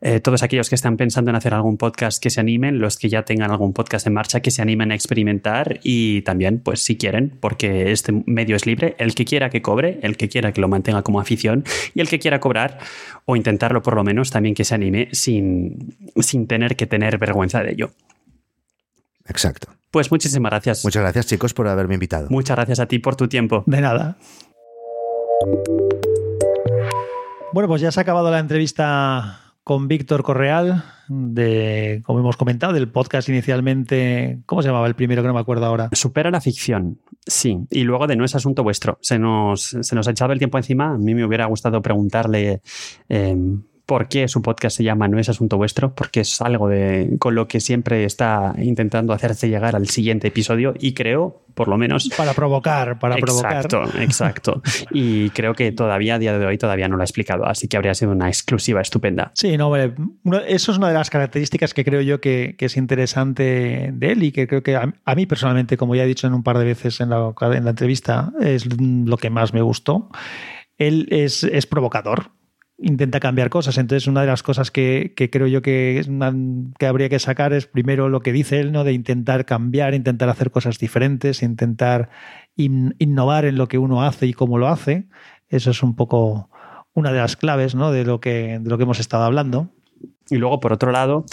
Eh, 0.00 0.20
todos 0.20 0.42
aquellos 0.42 0.70
que 0.70 0.76
están 0.76 0.96
pensando 0.96 1.30
en 1.30 1.36
hacer 1.36 1.52
algún 1.52 1.76
podcast, 1.76 2.22
que 2.22 2.30
se 2.30 2.40
animen. 2.40 2.78
Los 2.78 2.96
que 2.96 3.10
ya 3.10 3.24
tengan 3.24 3.50
algún 3.50 3.74
podcast 3.74 4.06
en 4.06 4.14
marcha, 4.14 4.40
que 4.40 4.50
se 4.50 4.62
animen 4.62 4.92
a 4.92 4.94
experimentar 4.94 5.78
y 5.82 6.22
también, 6.22 6.60
pues 6.60 6.80
si 6.80 6.96
quieren, 6.96 7.36
porque 7.38 7.92
este 7.92 8.12
medio 8.26 8.56
es 8.56 8.64
libre, 8.64 8.94
el 8.98 9.14
que 9.14 9.26
quiera 9.26 9.50
que 9.50 9.60
cobre, 9.60 9.98
el 10.02 10.16
que 10.16 10.28
quiera 10.28 10.52
que 10.52 10.60
lo 10.60 10.68
mantenga 10.68 11.02
como 11.02 11.20
afición 11.20 11.64
y 11.94 12.00
el 12.00 12.08
que 12.08 12.18
quiera 12.18 12.40
cobrar 12.40 12.78
o 13.30 13.36
intentarlo 13.36 13.82
por 13.82 13.94
lo 13.94 14.04
menos, 14.04 14.30
también 14.30 14.54
que 14.54 14.64
se 14.64 14.74
anime 14.74 15.08
sin, 15.12 15.96
sin 16.16 16.46
tener 16.46 16.76
que 16.76 16.86
tener 16.86 17.18
vergüenza 17.18 17.62
de 17.62 17.72
ello. 17.72 17.90
Exacto. 19.26 19.68
Pues 19.90 20.10
muchísimas 20.10 20.50
gracias. 20.50 20.84
Muchas 20.84 21.02
gracias, 21.02 21.26
chicos, 21.26 21.54
por 21.54 21.68
haberme 21.68 21.94
invitado. 21.94 22.28
Muchas 22.30 22.56
gracias 22.56 22.80
a 22.80 22.86
ti 22.86 22.98
por 22.98 23.16
tu 23.16 23.28
tiempo. 23.28 23.64
De 23.66 23.80
nada. 23.80 24.16
Bueno, 27.52 27.68
pues 27.68 27.80
ya 27.80 27.90
se 27.90 28.00
ha 28.00 28.02
acabado 28.02 28.30
la 28.30 28.38
entrevista 28.38 29.54
con 29.64 29.88
Víctor 29.88 30.22
Correal, 30.22 30.84
de, 31.10 32.02
como 32.04 32.20
hemos 32.20 32.36
comentado, 32.36 32.72
del 32.72 32.88
podcast 32.88 33.28
inicialmente. 33.28 34.38
¿Cómo 34.46 34.62
se 34.62 34.68
llamaba 34.68 34.86
el 34.86 34.94
primero 34.94 35.22
que 35.22 35.28
no 35.28 35.34
me 35.34 35.40
acuerdo 35.40 35.66
ahora? 35.66 35.90
Supera 35.92 36.30
la 36.30 36.40
ficción, 36.40 37.00
sí. 37.26 37.58
Y 37.68 37.82
luego 37.82 38.06
de 38.06 38.14
No 38.14 38.24
es 38.24 38.34
asunto 38.36 38.62
vuestro. 38.62 38.98
Se 39.02 39.18
nos, 39.18 39.76
se 39.80 39.94
nos 39.94 40.06
ha 40.06 40.12
echado 40.12 40.32
el 40.32 40.38
tiempo 40.38 40.56
encima. 40.56 40.94
A 40.94 40.98
mí 40.98 41.14
me 41.14 41.24
hubiera 41.24 41.46
gustado 41.46 41.82
preguntarle. 41.82 42.62
Eh, 43.08 43.36
por 43.90 44.06
qué 44.06 44.28
su 44.28 44.40
podcast 44.40 44.76
se 44.76 44.84
llama 44.84 45.08
No 45.08 45.18
es 45.18 45.28
asunto 45.28 45.56
vuestro, 45.56 45.96
porque 45.96 46.20
es 46.20 46.40
algo 46.40 46.68
de, 46.68 47.16
con 47.18 47.34
lo 47.34 47.48
que 47.48 47.58
siempre 47.58 48.04
está 48.04 48.54
intentando 48.56 49.12
hacerse 49.12 49.48
llegar 49.48 49.74
al 49.74 49.88
siguiente 49.88 50.28
episodio 50.28 50.74
y 50.78 50.94
creo, 50.94 51.42
por 51.56 51.66
lo 51.66 51.76
menos... 51.76 52.08
Para 52.16 52.32
provocar, 52.32 53.00
para 53.00 53.16
provocar. 53.16 53.64
Exacto, 53.64 53.82
exacto. 53.98 54.62
y 54.92 55.30
creo 55.30 55.54
que 55.54 55.72
todavía, 55.72 56.14
a 56.14 56.18
día 56.20 56.38
de 56.38 56.46
hoy, 56.46 56.56
todavía 56.56 56.86
no 56.86 56.94
lo 56.94 57.02
ha 57.02 57.04
explicado, 57.04 57.46
así 57.46 57.66
que 57.66 57.76
habría 57.78 57.92
sido 57.94 58.12
una 58.12 58.28
exclusiva 58.28 58.80
estupenda. 58.80 59.32
Sí, 59.34 59.56
no, 59.56 59.74
eso 59.74 60.70
es 60.70 60.78
una 60.78 60.86
de 60.86 60.94
las 60.94 61.10
características 61.10 61.74
que 61.74 61.84
creo 61.84 62.00
yo 62.00 62.20
que, 62.20 62.54
es 62.60 62.76
interesante 62.76 63.90
de 63.92 64.12
él 64.12 64.22
y 64.22 64.30
que 64.30 64.46
creo 64.46 64.62
que 64.62 64.76
a, 64.76 65.14
mí 65.16 65.26
personalmente, 65.26 65.76
como 65.76 65.96
ya 65.96 66.04
he 66.04 66.06
dicho 66.06 66.28
en 66.28 66.34
un 66.34 66.44
par 66.44 66.58
de 66.58 66.64
veces 66.64 67.00
en 67.00 67.10
la, 67.10 67.34
en 67.40 67.64
la 67.64 67.70
entrevista, 67.70 68.30
es 68.40 68.68
lo 68.80 69.16
que 69.16 69.30
más 69.30 69.52
me 69.52 69.62
gustó. 69.62 70.10
Él 70.78 71.08
es, 71.10 71.42
es 71.42 71.66
provocador, 71.66 72.30
intenta 72.82 73.20
cambiar 73.20 73.50
cosas. 73.50 73.78
Entonces, 73.78 74.06
una 74.06 74.22
de 74.22 74.26
las 74.26 74.42
cosas 74.42 74.70
que, 74.70 75.12
creo 75.30 75.46
yo 75.46 75.62
que, 75.62 76.02
que 76.78 76.86
habría 76.86 77.08
que 77.08 77.18
sacar 77.18 77.52
es 77.52 77.66
primero 77.66 78.08
lo 78.08 78.20
que 78.20 78.32
dice 78.32 78.60
él, 78.60 78.72
¿no? 78.72 78.84
De 78.84 78.92
intentar 78.92 79.44
cambiar, 79.44 79.94
intentar 79.94 80.28
hacer 80.28 80.50
cosas 80.50 80.78
diferentes, 80.78 81.42
intentar 81.42 82.10
innovar 82.56 83.44
en 83.44 83.56
lo 83.56 83.68
que 83.68 83.78
uno 83.78 84.02
hace 84.02 84.26
y 84.26 84.32
cómo 84.32 84.58
lo 84.58 84.68
hace. 84.68 85.08
Eso 85.48 85.70
es 85.70 85.82
un 85.82 85.96
poco 85.96 86.50
una 86.94 87.12
de 87.12 87.18
las 87.18 87.36
claves, 87.36 87.74
¿no? 87.74 87.92
De 87.92 88.04
lo 88.04 88.20
que, 88.20 88.58
de 88.60 88.70
lo 88.70 88.76
que 88.76 88.84
hemos 88.84 89.00
estado 89.00 89.24
hablando. 89.24 89.70
Y 90.30 90.36
luego, 90.36 90.60
por 90.60 90.72
otro 90.72 90.92
lado, 90.92 91.24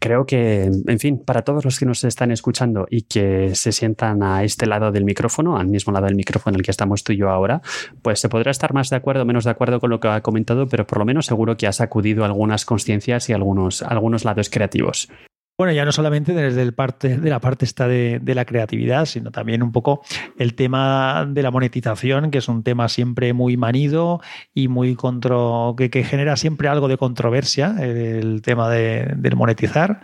creo 0.00 0.26
que, 0.26 0.64
en 0.64 0.98
fin, 0.98 1.18
para 1.18 1.42
todos 1.42 1.64
los 1.64 1.78
que 1.78 1.86
nos 1.86 2.04
están 2.04 2.30
escuchando 2.30 2.86
y 2.90 3.02
que 3.02 3.54
se 3.54 3.72
sientan 3.72 4.22
a 4.22 4.44
este 4.44 4.66
lado 4.66 4.92
del 4.92 5.04
micrófono, 5.04 5.56
al 5.56 5.66
mismo 5.66 5.94
lado 5.94 6.06
del 6.06 6.14
micrófono 6.14 6.54
en 6.54 6.60
el 6.60 6.64
que 6.64 6.70
estamos 6.70 7.04
tú 7.04 7.14
y 7.14 7.16
yo 7.16 7.30
ahora, 7.30 7.62
pues 8.02 8.20
se 8.20 8.28
podrá 8.28 8.50
estar 8.50 8.74
más 8.74 8.90
de 8.90 8.96
acuerdo 8.96 9.22
o 9.22 9.24
menos 9.24 9.44
de 9.44 9.50
acuerdo 9.50 9.80
con 9.80 9.88
lo 9.88 10.00
que 10.00 10.08
ha 10.08 10.20
comentado, 10.20 10.68
pero 10.68 10.86
por 10.86 10.98
lo 10.98 11.06
menos 11.06 11.24
seguro 11.24 11.56
que 11.56 11.66
ha 11.66 11.72
sacudido 11.72 12.24
algunas 12.26 12.66
conciencias 12.66 13.30
y 13.30 13.32
algunos, 13.32 13.82
algunos 13.82 14.26
lados 14.26 14.50
creativos. 14.50 15.08
Bueno, 15.56 15.72
ya 15.72 15.84
no 15.84 15.92
solamente 15.92 16.32
desde 16.32 16.62
el 16.62 16.74
parte, 16.74 17.16
de 17.16 17.30
la 17.30 17.40
parte 17.40 17.64
esta 17.64 17.86
de, 17.86 18.20
la 18.26 18.44
creatividad, 18.44 19.06
sino 19.06 19.30
también 19.30 19.62
un 19.62 19.70
poco 19.70 20.02
el 20.36 20.54
tema 20.56 21.26
de 21.28 21.42
la 21.44 21.52
monetización, 21.52 22.32
que 22.32 22.38
es 22.38 22.48
un 22.48 22.64
tema 22.64 22.88
siempre 22.88 23.32
muy 23.32 23.56
manido 23.56 24.20
y 24.52 24.66
muy 24.66 24.96
contro, 24.96 25.76
que, 25.76 26.02
genera 26.02 26.36
siempre 26.36 26.66
algo 26.66 26.88
de 26.88 26.98
controversia, 26.98 27.76
el 27.80 28.42
tema 28.42 28.68
de, 28.68 29.14
del 29.16 29.36
monetizar. 29.36 30.02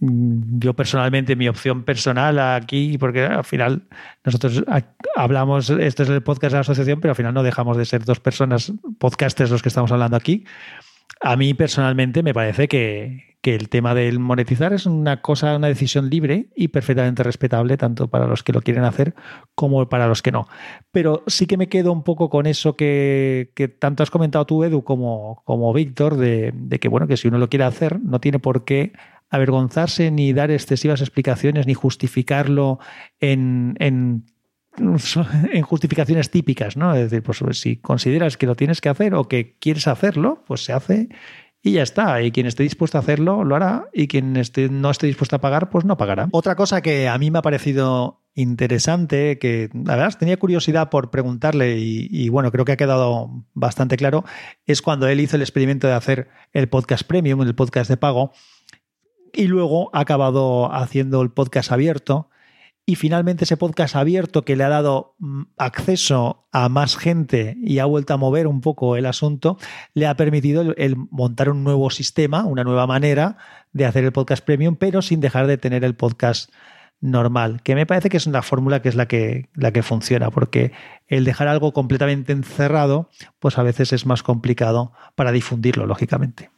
Yo 0.00 0.74
personalmente, 0.74 1.34
mi 1.34 1.48
opción 1.48 1.82
personal 1.84 2.38
aquí, 2.38 2.98
porque 2.98 3.24
al 3.24 3.44
final 3.44 3.88
nosotros 4.22 4.62
hablamos, 5.16 5.70
este 5.70 6.02
es 6.02 6.10
el 6.10 6.22
podcast 6.22 6.52
de 6.52 6.56
la 6.56 6.60
asociación, 6.60 7.00
pero 7.00 7.12
al 7.12 7.16
final 7.16 7.32
no 7.32 7.42
dejamos 7.42 7.78
de 7.78 7.86
ser 7.86 8.04
dos 8.04 8.20
personas, 8.20 8.70
podcasters 8.98 9.50
los 9.50 9.62
que 9.62 9.70
estamos 9.70 9.90
hablando 9.90 10.18
aquí. 10.18 10.44
A 11.22 11.36
mí 11.36 11.54
personalmente 11.54 12.22
me 12.22 12.34
parece 12.34 12.68
que, 12.68 13.27
que 13.40 13.54
el 13.54 13.68
tema 13.68 13.94
del 13.94 14.18
monetizar 14.18 14.72
es 14.72 14.86
una 14.86 15.22
cosa, 15.22 15.56
una 15.56 15.68
decisión 15.68 16.10
libre 16.10 16.48
y 16.56 16.68
perfectamente 16.68 17.22
respetable, 17.22 17.76
tanto 17.76 18.08
para 18.08 18.26
los 18.26 18.42
que 18.42 18.52
lo 18.52 18.62
quieren 18.62 18.84
hacer 18.84 19.14
como 19.54 19.88
para 19.88 20.08
los 20.08 20.22
que 20.22 20.32
no. 20.32 20.48
Pero 20.90 21.22
sí 21.26 21.46
que 21.46 21.56
me 21.56 21.68
quedo 21.68 21.92
un 21.92 22.02
poco 22.02 22.30
con 22.30 22.46
eso 22.46 22.76
que, 22.76 23.52
tanto 23.78 24.02
has 24.02 24.10
comentado 24.10 24.44
tú, 24.44 24.64
Edu, 24.64 24.82
como, 24.82 25.42
como 25.44 25.72
Víctor, 25.72 26.16
de, 26.16 26.52
que 26.80 26.88
bueno, 26.88 27.06
que 27.06 27.16
si 27.16 27.28
uno 27.28 27.38
lo 27.38 27.48
quiere 27.48 27.64
hacer, 27.64 28.00
no 28.00 28.20
tiene 28.20 28.40
por 28.40 28.64
qué 28.64 28.92
avergonzarse 29.30 30.10
ni 30.10 30.32
dar 30.32 30.50
excesivas 30.50 31.00
explicaciones 31.00 31.66
ni 31.66 31.74
justificarlo 31.74 32.78
en, 33.20 33.76
en 33.78 34.24
en 35.52 35.62
justificaciones 35.62 36.30
típicas, 36.30 36.76
¿no? 36.76 36.94
Es 36.94 37.10
decir, 37.10 37.22
pues 37.22 37.58
si 37.58 37.76
consideras 37.76 38.36
que 38.36 38.46
lo 38.46 38.54
tienes 38.54 38.80
que 38.80 38.88
hacer 38.88 39.14
o 39.14 39.28
que 39.28 39.56
quieres 39.58 39.88
hacerlo, 39.88 40.44
pues 40.46 40.64
se 40.64 40.72
hace 40.72 41.08
y 41.62 41.72
ya 41.72 41.82
está. 41.82 42.22
Y 42.22 42.30
quien 42.30 42.46
esté 42.46 42.62
dispuesto 42.62 42.98
a 42.98 43.00
hacerlo, 43.00 43.44
lo 43.44 43.56
hará. 43.56 43.88
Y 43.92 44.08
quien 44.08 44.36
esté, 44.36 44.68
no 44.68 44.90
esté 44.90 45.06
dispuesto 45.06 45.36
a 45.36 45.40
pagar, 45.40 45.70
pues 45.70 45.84
no 45.84 45.96
pagará. 45.96 46.28
Otra 46.32 46.56
cosa 46.56 46.82
que 46.82 47.08
a 47.08 47.18
mí 47.18 47.30
me 47.30 47.38
ha 47.38 47.42
parecido 47.42 48.20
interesante, 48.34 49.38
que 49.40 49.68
la 49.72 49.96
verdad 49.96 50.16
tenía 50.16 50.36
curiosidad 50.36 50.90
por 50.90 51.10
preguntarle 51.10 51.76
y, 51.78 52.28
bueno, 52.28 52.52
creo 52.52 52.64
que 52.64 52.70
ha 52.70 52.76
quedado 52.76 53.44
bastante 53.52 53.96
claro, 53.96 54.24
es 54.64 54.80
cuando 54.80 55.08
él 55.08 55.18
hizo 55.18 55.34
el 55.34 55.42
experimento 55.42 55.88
de 55.88 55.94
hacer 55.94 56.28
el 56.52 56.68
podcast 56.68 57.04
premium, 57.04 57.42
el 57.42 57.56
podcast 57.56 57.90
de 57.90 57.96
pago, 57.96 58.30
y 59.32 59.48
luego 59.48 59.90
ha 59.92 60.00
acabado 60.00 60.72
haciendo 60.72 61.20
el 61.20 61.32
podcast 61.32 61.72
abierto 61.72 62.30
y 62.88 62.96
finalmente 62.96 63.44
ese 63.44 63.58
podcast 63.58 63.96
abierto 63.96 64.46
que 64.46 64.56
le 64.56 64.64
ha 64.64 64.70
dado 64.70 65.14
mm, 65.18 65.42
acceso 65.58 66.48
a 66.52 66.70
más 66.70 66.96
gente 66.96 67.54
y 67.62 67.80
ha 67.80 67.84
vuelto 67.84 68.14
a 68.14 68.16
mover 68.16 68.46
un 68.46 68.62
poco 68.62 68.96
el 68.96 69.04
asunto, 69.04 69.58
le 69.92 70.06
ha 70.06 70.16
permitido 70.16 70.62
el, 70.74 70.96
montar 71.10 71.50
un 71.50 71.64
nuevo 71.64 71.90
sistema, 71.90 72.46
una 72.46 72.64
nueva 72.64 72.86
manera 72.86 73.36
de 73.74 73.84
hacer 73.84 74.04
el 74.04 74.12
podcast 74.12 74.42
premium, 74.42 74.76
pero 74.76 75.02
sin 75.02 75.20
dejar 75.20 75.46
de 75.46 75.58
tener 75.58 75.84
el 75.84 75.96
podcast 75.96 76.50
normal, 77.02 77.60
que 77.62 77.74
me 77.74 77.84
parece 77.84 78.08
que 78.08 78.16
es 78.16 78.26
una 78.26 78.40
fórmula 78.40 78.80
que 78.80 78.88
es 78.88 78.94
la 78.94 79.06
que, 79.06 79.50
la 79.52 79.70
que 79.70 79.82
funciona, 79.82 80.30
porque 80.30 80.72
el 81.08 81.26
dejar 81.26 81.46
algo 81.48 81.74
completamente 81.74 82.32
encerrado, 82.32 83.10
pues 83.38 83.58
a 83.58 83.62
veces 83.64 83.92
es 83.92 84.06
más 84.06 84.22
complicado 84.22 84.92
para 85.14 85.30
difundirlo, 85.30 85.84
lógicamente. 85.84 86.48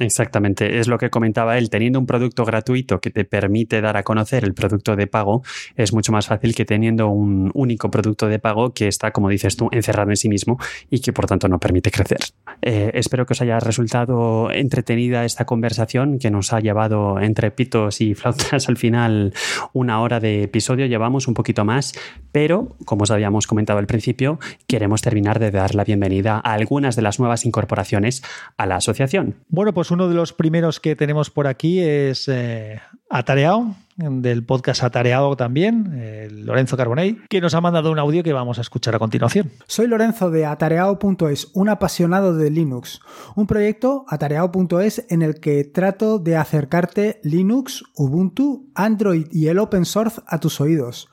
Exactamente, 0.00 0.78
es 0.78 0.86
lo 0.86 0.98
que 0.98 1.10
comentaba 1.10 1.58
él. 1.58 1.70
Teniendo 1.70 1.98
un 1.98 2.06
producto 2.06 2.44
gratuito 2.44 3.00
que 3.00 3.10
te 3.10 3.24
permite 3.24 3.80
dar 3.80 3.96
a 3.96 4.04
conocer 4.04 4.44
el 4.44 4.54
producto 4.54 4.94
de 4.94 5.06
pago, 5.06 5.42
es 5.76 5.92
mucho 5.92 6.12
más 6.12 6.26
fácil 6.26 6.54
que 6.54 6.64
teniendo 6.64 7.08
un 7.08 7.50
único 7.54 7.90
producto 7.90 8.28
de 8.28 8.38
pago 8.38 8.72
que 8.72 8.86
está, 8.86 9.10
como 9.10 9.28
dices 9.28 9.56
tú, 9.56 9.68
encerrado 9.72 10.10
en 10.10 10.16
sí 10.16 10.28
mismo 10.28 10.58
y 10.88 11.00
que 11.00 11.12
por 11.12 11.26
tanto 11.26 11.48
no 11.48 11.58
permite 11.58 11.90
crecer. 11.90 12.20
Eh, 12.62 12.92
espero 12.94 13.26
que 13.26 13.32
os 13.32 13.42
haya 13.42 13.58
resultado 13.58 14.50
entretenida 14.52 15.24
esta 15.24 15.44
conversación 15.44 16.18
que 16.18 16.30
nos 16.30 16.52
ha 16.52 16.60
llevado 16.60 17.20
entre 17.20 17.50
pitos 17.50 18.00
y 18.00 18.14
flautas 18.14 18.68
al 18.68 18.76
final 18.76 19.32
una 19.72 20.00
hora 20.00 20.20
de 20.20 20.44
episodio. 20.44 20.86
Llevamos 20.86 21.26
un 21.26 21.34
poquito 21.34 21.64
más, 21.64 21.92
pero 22.30 22.76
como 22.84 23.02
os 23.02 23.10
habíamos 23.10 23.46
comentado 23.46 23.78
al 23.78 23.86
principio, 23.86 24.38
queremos 24.66 25.02
terminar 25.02 25.38
de 25.40 25.50
dar 25.50 25.74
la 25.74 25.84
bienvenida 25.84 26.36
a 26.36 26.52
algunas 26.52 26.94
de 26.94 27.02
las 27.02 27.18
nuevas 27.18 27.44
incorporaciones 27.44 28.22
a 28.56 28.66
la 28.66 28.76
asociación. 28.76 29.36
Bueno, 29.48 29.72
pues 29.74 29.87
uno 29.90 30.08
de 30.08 30.14
los 30.14 30.32
primeros 30.32 30.80
que 30.80 30.96
tenemos 30.96 31.30
por 31.30 31.46
aquí 31.46 31.80
es 31.80 32.28
eh, 32.28 32.80
Atareado, 33.10 33.74
del 33.96 34.44
podcast 34.44 34.84
Atareado 34.84 35.36
también, 35.36 36.44
Lorenzo 36.44 36.76
Carbonell, 36.76 37.26
que 37.28 37.40
nos 37.40 37.54
ha 37.54 37.60
mandado 37.60 37.90
un 37.90 37.98
audio 37.98 38.22
que 38.22 38.32
vamos 38.32 38.58
a 38.58 38.60
escuchar 38.60 38.94
a 38.94 38.98
continuación. 38.98 39.50
Soy 39.66 39.88
Lorenzo 39.88 40.30
de 40.30 40.46
atareado.es, 40.46 41.50
un 41.54 41.68
apasionado 41.68 42.36
de 42.36 42.50
Linux, 42.50 43.00
un 43.34 43.46
proyecto 43.46 44.04
atareado.es 44.08 45.04
en 45.08 45.22
el 45.22 45.40
que 45.40 45.64
trato 45.64 46.18
de 46.18 46.36
acercarte 46.36 47.20
Linux, 47.24 47.82
Ubuntu, 47.96 48.70
Android 48.74 49.26
y 49.32 49.48
el 49.48 49.58
open 49.58 49.84
source 49.84 50.20
a 50.26 50.38
tus 50.38 50.60
oídos, 50.60 51.08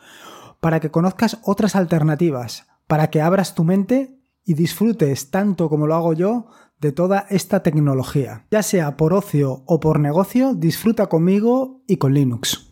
para 0.59 0.79
que 0.79 0.91
conozcas 0.91 1.39
otras 1.43 1.75
alternativas, 1.75 2.67
para 2.87 3.09
que 3.09 3.21
abras 3.21 3.55
tu 3.55 3.63
mente 3.63 4.15
y 4.45 4.53
disfrutes 4.53 5.31
tanto 5.31 5.69
como 5.69 5.87
lo 5.87 5.95
hago 5.95 6.13
yo 6.13 6.47
de 6.79 6.91
toda 6.91 7.25
esta 7.29 7.63
tecnología. 7.63 8.45
Ya 8.51 8.63
sea 8.63 8.95
por 8.95 9.13
ocio 9.13 9.63
o 9.65 9.79
por 9.79 9.99
negocio, 9.99 10.53
disfruta 10.53 11.07
conmigo 11.07 11.81
y 11.87 11.97
con 11.97 12.13
Linux. 12.13 12.71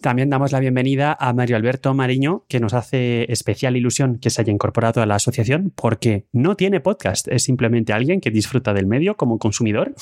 También 0.00 0.28
damos 0.28 0.52
la 0.52 0.60
bienvenida 0.60 1.16
a 1.18 1.32
Mario 1.32 1.56
Alberto 1.56 1.94
Mariño, 1.94 2.44
que 2.46 2.60
nos 2.60 2.74
hace 2.74 3.24
especial 3.32 3.74
ilusión 3.74 4.18
que 4.18 4.28
se 4.28 4.42
haya 4.42 4.52
incorporado 4.52 5.00
a 5.00 5.06
la 5.06 5.14
asociación 5.14 5.72
porque 5.74 6.26
no 6.30 6.56
tiene 6.56 6.80
podcast, 6.80 7.26
es 7.28 7.44
simplemente 7.44 7.94
alguien 7.94 8.20
que 8.20 8.30
disfruta 8.30 8.74
del 8.74 8.86
medio 8.86 9.16
como 9.16 9.38
consumidor 9.38 9.94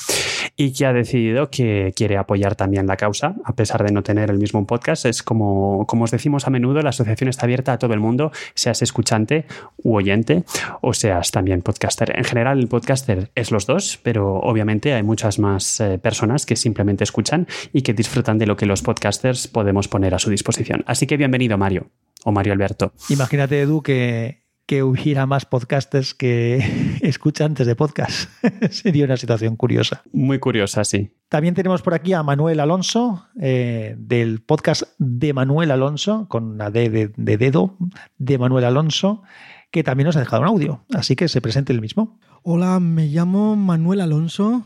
y 0.55 0.73
que 0.73 0.85
ha 0.85 0.93
decidido 0.93 1.49
que 1.49 1.93
quiere 1.95 2.17
apoyar 2.17 2.55
también 2.55 2.85
la 2.85 2.95
causa, 2.95 3.35
a 3.43 3.55
pesar 3.55 3.83
de 3.83 3.91
no 3.91 4.03
tener 4.03 4.29
el 4.29 4.37
mismo 4.37 4.65
podcast. 4.67 5.05
Es 5.05 5.23
como, 5.23 5.85
como 5.87 6.03
os 6.03 6.11
decimos 6.11 6.47
a 6.47 6.51
menudo, 6.51 6.81
la 6.81 6.89
asociación 6.89 7.29
está 7.29 7.45
abierta 7.45 7.73
a 7.73 7.79
todo 7.79 7.93
el 7.93 7.99
mundo, 7.99 8.31
seas 8.53 8.81
escuchante 8.81 9.45
u 9.77 9.95
oyente 9.95 10.43
o 10.81 10.93
seas 10.93 11.31
también 11.31 11.61
podcaster. 11.61 12.15
En 12.15 12.23
general, 12.23 12.59
el 12.59 12.67
podcaster 12.67 13.31
es 13.35 13.51
los 13.51 13.65
dos, 13.65 13.99
pero 14.03 14.35
obviamente 14.35 14.93
hay 14.93 15.03
muchas 15.03 15.39
más 15.39 15.79
eh, 15.79 15.97
personas 15.97 16.45
que 16.45 16.55
simplemente 16.55 17.03
escuchan 17.03 17.47
y 17.71 17.81
que 17.81 17.93
disfrutan 17.93 18.37
de 18.37 18.45
lo 18.45 18.55
que 18.55 18.65
los 18.65 18.81
podcasters 18.81 19.47
podemos 19.47 19.87
poner 19.87 20.13
a 20.13 20.19
su 20.19 20.29
disposición. 20.29 20.83
Así 20.85 21.07
que 21.07 21.17
bienvenido, 21.17 21.57
Mario, 21.57 21.89
o 22.23 22.31
Mario 22.31 22.53
Alberto. 22.53 22.93
Imagínate, 23.09 23.61
Edu, 23.61 23.81
que, 23.81 24.43
que 24.67 24.83
hubiera 24.83 25.25
más 25.25 25.45
podcasters 25.45 26.13
que 26.13 26.92
escuchantes 27.03 27.67
de 27.67 27.75
podcast. 27.75 28.29
Sería 28.71 29.05
una 29.05 29.17
situación 29.17 29.55
curiosa. 29.55 30.03
Muy 30.13 30.39
curiosa, 30.39 30.83
sí. 30.85 31.11
También 31.29 31.53
tenemos 31.53 31.81
por 31.81 31.93
aquí 31.93 32.13
a 32.13 32.23
Manuel 32.23 32.59
Alonso, 32.59 33.27
eh, 33.39 33.95
del 33.97 34.41
podcast 34.41 34.83
de 34.97 35.33
Manuel 35.33 35.71
Alonso, 35.71 36.27
con 36.29 36.45
una 36.45 36.71
D 36.71 36.89
de, 36.89 37.11
de, 37.15 37.37
dedo, 37.37 37.77
de 38.17 38.37
Manuel 38.37 38.65
Alonso, 38.65 39.23
que 39.71 39.83
también 39.83 40.05
nos 40.05 40.15
ha 40.15 40.21
dejado 40.21 40.43
un 40.43 40.47
audio. 40.47 40.85
Así 40.93 41.15
que 41.15 41.27
se 41.27 41.41
presente 41.41 41.73
el 41.73 41.81
mismo. 41.81 42.19
Hola, 42.41 42.79
me 42.79 43.07
llamo 43.07 43.55
Manuel 43.55 44.01
Alonso 44.01 44.63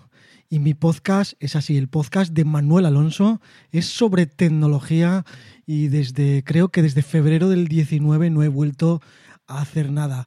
y 0.49 0.59
mi 0.59 0.73
podcast 0.73 1.33
es 1.39 1.55
así, 1.55 1.77
el 1.77 1.89
podcast 1.89 2.33
de 2.33 2.45
Manuel 2.45 2.85
Alonso 2.85 3.41
es 3.71 3.87
sobre 3.87 4.27
tecnología 4.27 5.25
y 5.65 5.87
desde 5.87 6.43
creo 6.43 6.69
que 6.69 6.81
desde 6.81 7.01
febrero 7.01 7.49
del 7.49 7.67
19 7.67 8.29
no 8.29 8.43
he 8.43 8.47
vuelto 8.47 9.01
a 9.47 9.61
hacer 9.61 9.91
nada 9.91 10.25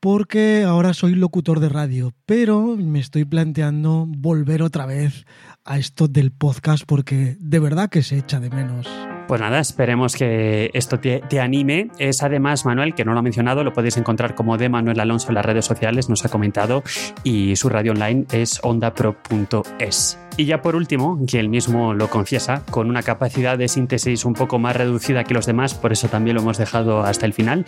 porque 0.00 0.64
ahora 0.66 0.94
soy 0.94 1.14
locutor 1.14 1.60
de 1.60 1.68
radio, 1.68 2.12
pero 2.26 2.76
me 2.76 3.00
estoy 3.00 3.24
planteando 3.24 4.04
volver 4.06 4.62
otra 4.62 4.86
vez 4.86 5.26
a 5.64 5.78
esto 5.78 6.08
del 6.08 6.30
podcast 6.30 6.84
porque 6.86 7.36
de 7.40 7.58
verdad 7.58 7.90
que 7.90 8.02
se 8.02 8.18
echa 8.18 8.40
de 8.40 8.50
menos. 8.50 8.88
Pues 9.26 9.40
nada, 9.40 9.60
esperemos 9.60 10.16
que 10.16 10.70
esto 10.72 10.98
te, 11.00 11.40
anime. 11.40 11.90
Es 11.98 12.22
además 12.22 12.64
Manuel, 12.64 12.94
que 12.94 13.04
no 13.04 13.12
lo 13.12 13.18
ha 13.18 13.22
mencionado, 13.22 13.62
lo 13.62 13.74
podéis 13.74 13.98
encontrar 13.98 14.34
como 14.34 14.56
de 14.56 14.70
Manuel 14.70 15.00
Alonso 15.00 15.28
en 15.28 15.34
las 15.34 15.44
redes 15.44 15.66
sociales, 15.66 16.08
nos 16.08 16.24
ha 16.24 16.30
comentado, 16.30 16.82
y 17.24 17.54
su 17.56 17.68
radio 17.68 17.92
online 17.92 18.24
es 18.32 18.58
ondapro.es. 18.62 20.18
Y 20.38 20.44
ya 20.44 20.62
por 20.62 20.76
último, 20.76 21.18
que 21.26 21.40
él 21.40 21.48
mismo 21.48 21.94
lo 21.94 22.08
confiesa, 22.08 22.62
con 22.70 22.88
una 22.88 23.02
capacidad 23.02 23.58
de 23.58 23.66
síntesis 23.66 24.24
un 24.24 24.34
poco 24.34 24.60
más 24.60 24.76
reducida 24.76 25.24
que 25.24 25.34
los 25.34 25.46
demás, 25.46 25.74
por 25.74 25.90
eso 25.90 26.06
también 26.06 26.36
lo 26.36 26.42
hemos 26.42 26.58
dejado 26.58 27.02
hasta 27.02 27.26
el 27.26 27.32
final, 27.32 27.66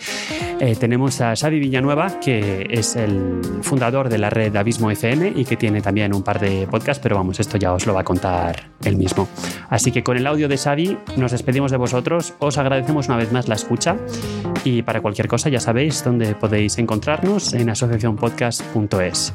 eh, 0.61 0.77
tenemos 0.79 1.19
a 1.19 1.35
Xavi 1.35 1.59
Villanueva, 1.59 2.21
que 2.21 2.67
es 2.69 2.95
el 2.95 3.41
fundador 3.61 4.07
de 4.07 4.17
la 4.19 4.29
red 4.29 4.55
Abismo 4.55 4.89
FM 4.89 5.33
y 5.35 5.43
que 5.43 5.57
tiene 5.57 5.81
también 5.81 6.15
un 6.15 6.23
par 6.23 6.39
de 6.39 6.65
podcasts, 6.65 7.03
pero 7.03 7.17
vamos, 7.17 7.41
esto 7.41 7.57
ya 7.57 7.73
os 7.73 7.85
lo 7.85 7.93
va 7.93 8.01
a 8.01 8.03
contar 8.05 8.69
él 8.85 8.95
mismo. 8.95 9.27
Así 9.69 9.91
que 9.91 10.01
con 10.01 10.15
el 10.15 10.25
audio 10.25 10.47
de 10.47 10.57
Xavi 10.57 10.97
nos 11.17 11.33
despedimos 11.33 11.71
de 11.71 11.77
vosotros, 11.77 12.35
os 12.39 12.57
agradecemos 12.57 13.09
una 13.09 13.17
vez 13.17 13.33
más 13.33 13.49
la 13.49 13.55
escucha 13.55 13.97
y 14.63 14.81
para 14.83 15.01
cualquier 15.01 15.27
cosa 15.27 15.49
ya 15.49 15.59
sabéis 15.59 16.05
dónde 16.05 16.35
podéis 16.35 16.77
encontrarnos 16.77 17.53
en 17.53 17.69
asociacionpodcast.es. 17.69 19.33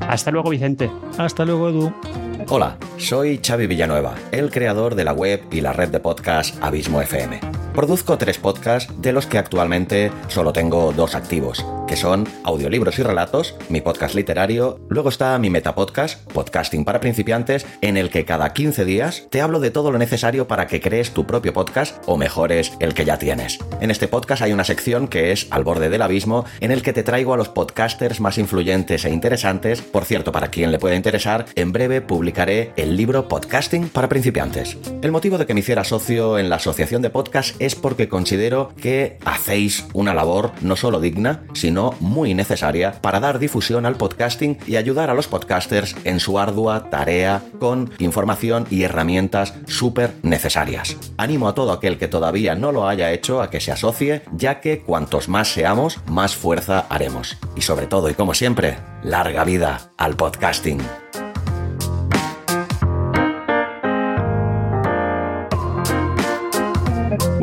Hasta 0.00 0.30
luego, 0.30 0.48
Vicente. 0.48 0.90
Hasta 1.18 1.44
luego, 1.44 1.68
Edu. 1.68 2.27
Hola, 2.50 2.78
soy 2.96 3.40
Xavi 3.46 3.66
Villanueva, 3.66 4.14
el 4.32 4.50
creador 4.50 4.94
de 4.94 5.04
la 5.04 5.12
web 5.12 5.42
y 5.50 5.60
la 5.60 5.74
red 5.74 5.90
de 5.90 6.00
podcast 6.00 6.56
Abismo 6.62 7.02
FM. 7.02 7.40
Produzco 7.74 8.16
tres 8.16 8.38
podcasts 8.38 8.90
de 9.02 9.12
los 9.12 9.26
que 9.26 9.36
actualmente 9.36 10.10
solo 10.28 10.54
tengo 10.54 10.92
dos 10.92 11.14
activos 11.14 11.62
que 11.88 11.96
son 11.96 12.28
audiolibros 12.44 12.98
y 12.98 13.02
relatos, 13.02 13.56
mi 13.70 13.80
podcast 13.80 14.14
literario, 14.14 14.78
luego 14.88 15.08
está 15.08 15.38
mi 15.38 15.48
metapodcast, 15.48 16.30
Podcasting 16.32 16.84
para 16.84 17.00
principiantes, 17.00 17.66
en 17.80 17.96
el 17.96 18.10
que 18.10 18.26
cada 18.26 18.52
15 18.52 18.84
días 18.84 19.26
te 19.30 19.40
hablo 19.40 19.58
de 19.58 19.70
todo 19.70 19.90
lo 19.90 19.98
necesario 19.98 20.46
para 20.46 20.66
que 20.66 20.82
crees 20.82 21.12
tu 21.12 21.26
propio 21.26 21.54
podcast 21.54 22.02
o 22.06 22.18
mejores 22.18 22.72
el 22.78 22.92
que 22.92 23.06
ya 23.06 23.18
tienes. 23.18 23.58
En 23.80 23.90
este 23.90 24.06
podcast 24.06 24.42
hay 24.42 24.52
una 24.52 24.64
sección 24.64 25.08
que 25.08 25.32
es 25.32 25.46
Al 25.50 25.64
borde 25.64 25.88
del 25.88 26.02
abismo, 26.02 26.44
en 26.60 26.72
el 26.72 26.82
que 26.82 26.92
te 26.92 27.02
traigo 27.02 27.32
a 27.32 27.38
los 27.38 27.48
podcasters 27.48 28.20
más 28.20 28.36
influyentes 28.36 29.06
e 29.06 29.10
interesantes. 29.10 29.80
Por 29.80 30.04
cierto, 30.04 30.30
para 30.30 30.48
quien 30.48 30.70
le 30.70 30.78
pueda 30.78 30.94
interesar, 30.94 31.46
en 31.54 31.72
breve 31.72 32.02
publicaré 32.02 32.72
el 32.76 32.96
libro 32.96 33.28
Podcasting 33.28 33.88
para 33.88 34.10
principiantes. 34.10 34.76
El 35.00 35.10
motivo 35.10 35.38
de 35.38 35.46
que 35.46 35.54
me 35.54 35.60
hiciera 35.60 35.84
socio 35.84 36.38
en 36.38 36.50
la 36.50 36.56
asociación 36.56 37.00
de 37.00 37.08
podcast 37.08 37.56
es 37.60 37.74
porque 37.74 38.10
considero 38.10 38.74
que 38.80 39.16
hacéis 39.24 39.86
una 39.94 40.12
labor 40.12 40.52
no 40.60 40.76
solo 40.76 41.00
digna, 41.00 41.44
sino 41.54 41.77
muy 42.00 42.34
necesaria 42.34 42.92
para 43.00 43.20
dar 43.20 43.38
difusión 43.38 43.86
al 43.86 43.96
podcasting 43.96 44.58
y 44.66 44.76
ayudar 44.76 45.10
a 45.10 45.14
los 45.14 45.28
podcasters 45.28 45.94
en 46.04 46.20
su 46.20 46.38
ardua 46.38 46.90
tarea 46.90 47.42
con 47.58 47.90
información 47.98 48.66
y 48.70 48.82
herramientas 48.82 49.54
súper 49.66 50.14
necesarias. 50.22 50.96
Animo 51.16 51.48
a 51.48 51.54
todo 51.54 51.72
aquel 51.72 51.98
que 51.98 52.08
todavía 52.08 52.54
no 52.54 52.72
lo 52.72 52.88
haya 52.88 53.12
hecho 53.12 53.40
a 53.40 53.50
que 53.50 53.60
se 53.60 53.72
asocie, 53.72 54.22
ya 54.32 54.60
que 54.60 54.80
cuantos 54.80 55.28
más 55.28 55.48
seamos, 55.48 56.00
más 56.06 56.34
fuerza 56.34 56.86
haremos. 56.88 57.36
Y 57.56 57.62
sobre 57.62 57.86
todo, 57.86 58.10
y 58.10 58.14
como 58.14 58.34
siempre, 58.34 58.78
larga 59.02 59.44
vida 59.44 59.92
al 59.96 60.16
podcasting. 60.16 60.80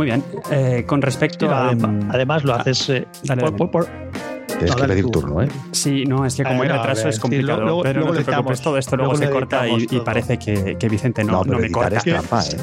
Muy 0.05 0.11
bien. 0.11 0.23
Eh, 0.51 0.83
con 0.85 1.01
respecto 1.01 1.49
a. 1.49 1.69
Además, 2.09 2.43
lo 2.43 2.53
ah, 2.53 2.57
haces. 2.57 2.89
Eh, 2.89 3.07
Tienes 3.15 4.75
que 4.75 4.83
pedir 4.83 5.09
turno, 5.09 5.41
¿eh? 5.41 5.49
Sí, 5.71 6.05
no, 6.05 6.25
es 6.25 6.35
que 6.35 6.43
como 6.43 6.61
hay 6.61 6.69
retraso 6.69 7.09
es 7.09 7.19
complicado. 7.19 7.81
pero 7.81 8.05
no 8.05 8.13
te 8.13 8.23
preocupes, 8.23 8.61
todo 8.61 8.77
esto 8.77 8.95
luego, 8.95 9.15
se 9.15 9.29
corta 9.31 9.67
y, 9.67 9.99
parece 10.01 10.37
que, 10.37 10.77
que, 10.77 10.89
Vicente 10.89 11.23
no, 11.23 11.43
no, 11.43 11.57
me 11.57 11.71
corta. 11.71 11.97
Es 11.97 12.03
trampa, 12.03 12.41
¿eh? 12.41 12.57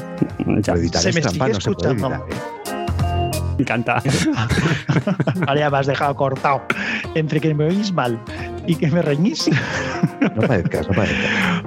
ya. 0.61 0.73
editar 0.73 1.01
se 1.01 1.09
es 1.09 1.19
trampa, 1.19 1.49
no 1.49 1.59
se 1.59 1.71
puede 1.71 1.91
editar. 1.91 2.21
Me 3.57 3.61
encanta. 3.61 4.01
Ahora 5.47 5.59
ya 5.59 5.69
me 5.69 5.77
has 5.77 5.87
dejado 5.87 6.15
cortado. 6.15 6.61
Entre 7.13 7.41
que 7.41 7.53
me 7.53 7.65
oís 7.65 7.91
mal 7.91 8.17
y 8.65 8.75
que 8.75 8.87
me 8.87 9.01
reñís. 9.01 9.49
No 10.35 10.41
parezcas, 10.47 10.87
no 10.87 10.95
parezcas. 10.95 11.63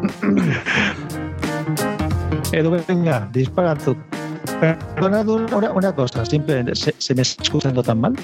Edu, 2.52 2.82
venga, 2.88 3.28
dispara 3.30 3.74
tú. 3.74 3.94
Perdona 4.60 5.20
una, 5.20 5.70
una 5.72 5.94
cosa, 5.94 6.24
simplemente, 6.24 6.74
¿se, 6.74 6.94
¿se, 6.98 7.14
me 7.14 7.22
está 7.22 7.42
escuchando 7.42 7.82
tan 7.82 8.00
mal? 8.00 8.14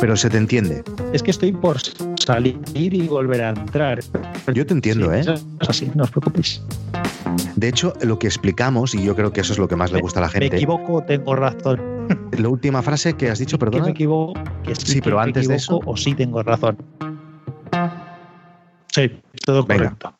Pero 0.00 0.16
se 0.16 0.28
te 0.28 0.36
entiende. 0.36 0.82
Es 1.12 1.22
que 1.22 1.30
estoy 1.30 1.52
por 1.52 1.78
salir 2.18 2.58
y 2.74 3.06
volver 3.06 3.42
a 3.42 3.50
entrar. 3.50 4.00
Yo 4.52 4.66
te 4.66 4.74
entiendo, 4.74 5.10
sí, 5.10 5.30
¿eh? 5.30 5.34
Es 5.60 5.68
así, 5.68 5.90
no 5.94 6.04
os 6.04 6.10
preocupéis. 6.10 6.62
De 7.56 7.68
hecho, 7.68 7.94
lo 8.02 8.18
que 8.18 8.26
explicamos, 8.26 8.94
y 8.94 9.02
yo 9.02 9.14
creo 9.14 9.32
que 9.32 9.40
eso 9.40 9.52
es 9.52 9.58
lo 9.58 9.68
que 9.68 9.76
más 9.76 9.92
le 9.92 10.00
gusta 10.00 10.20
a 10.20 10.22
la 10.22 10.28
gente. 10.28 10.50
Me 10.50 10.56
equivoco, 10.56 11.02
tengo 11.02 11.34
razón. 11.36 11.80
La 12.38 12.48
última 12.48 12.82
frase 12.82 13.14
que 13.14 13.30
has 13.30 13.38
dicho, 13.38 13.58
perdón. 13.58 13.80
Que 13.80 13.86
me 13.86 13.90
equivoco, 13.92 14.34
que 14.62 14.74
sí, 14.74 14.92
sí 14.92 15.00
pero 15.00 15.16
que 15.16 15.22
antes 15.22 15.48
me 15.48 15.54
de 15.54 15.58
eso. 15.58 15.80
O 15.84 15.96
sí 15.96 16.14
tengo 16.14 16.42
razón. 16.42 16.76
Sí, 18.92 19.10
todo 19.44 19.64
Venga. 19.64 19.84
correcto. 19.84 20.18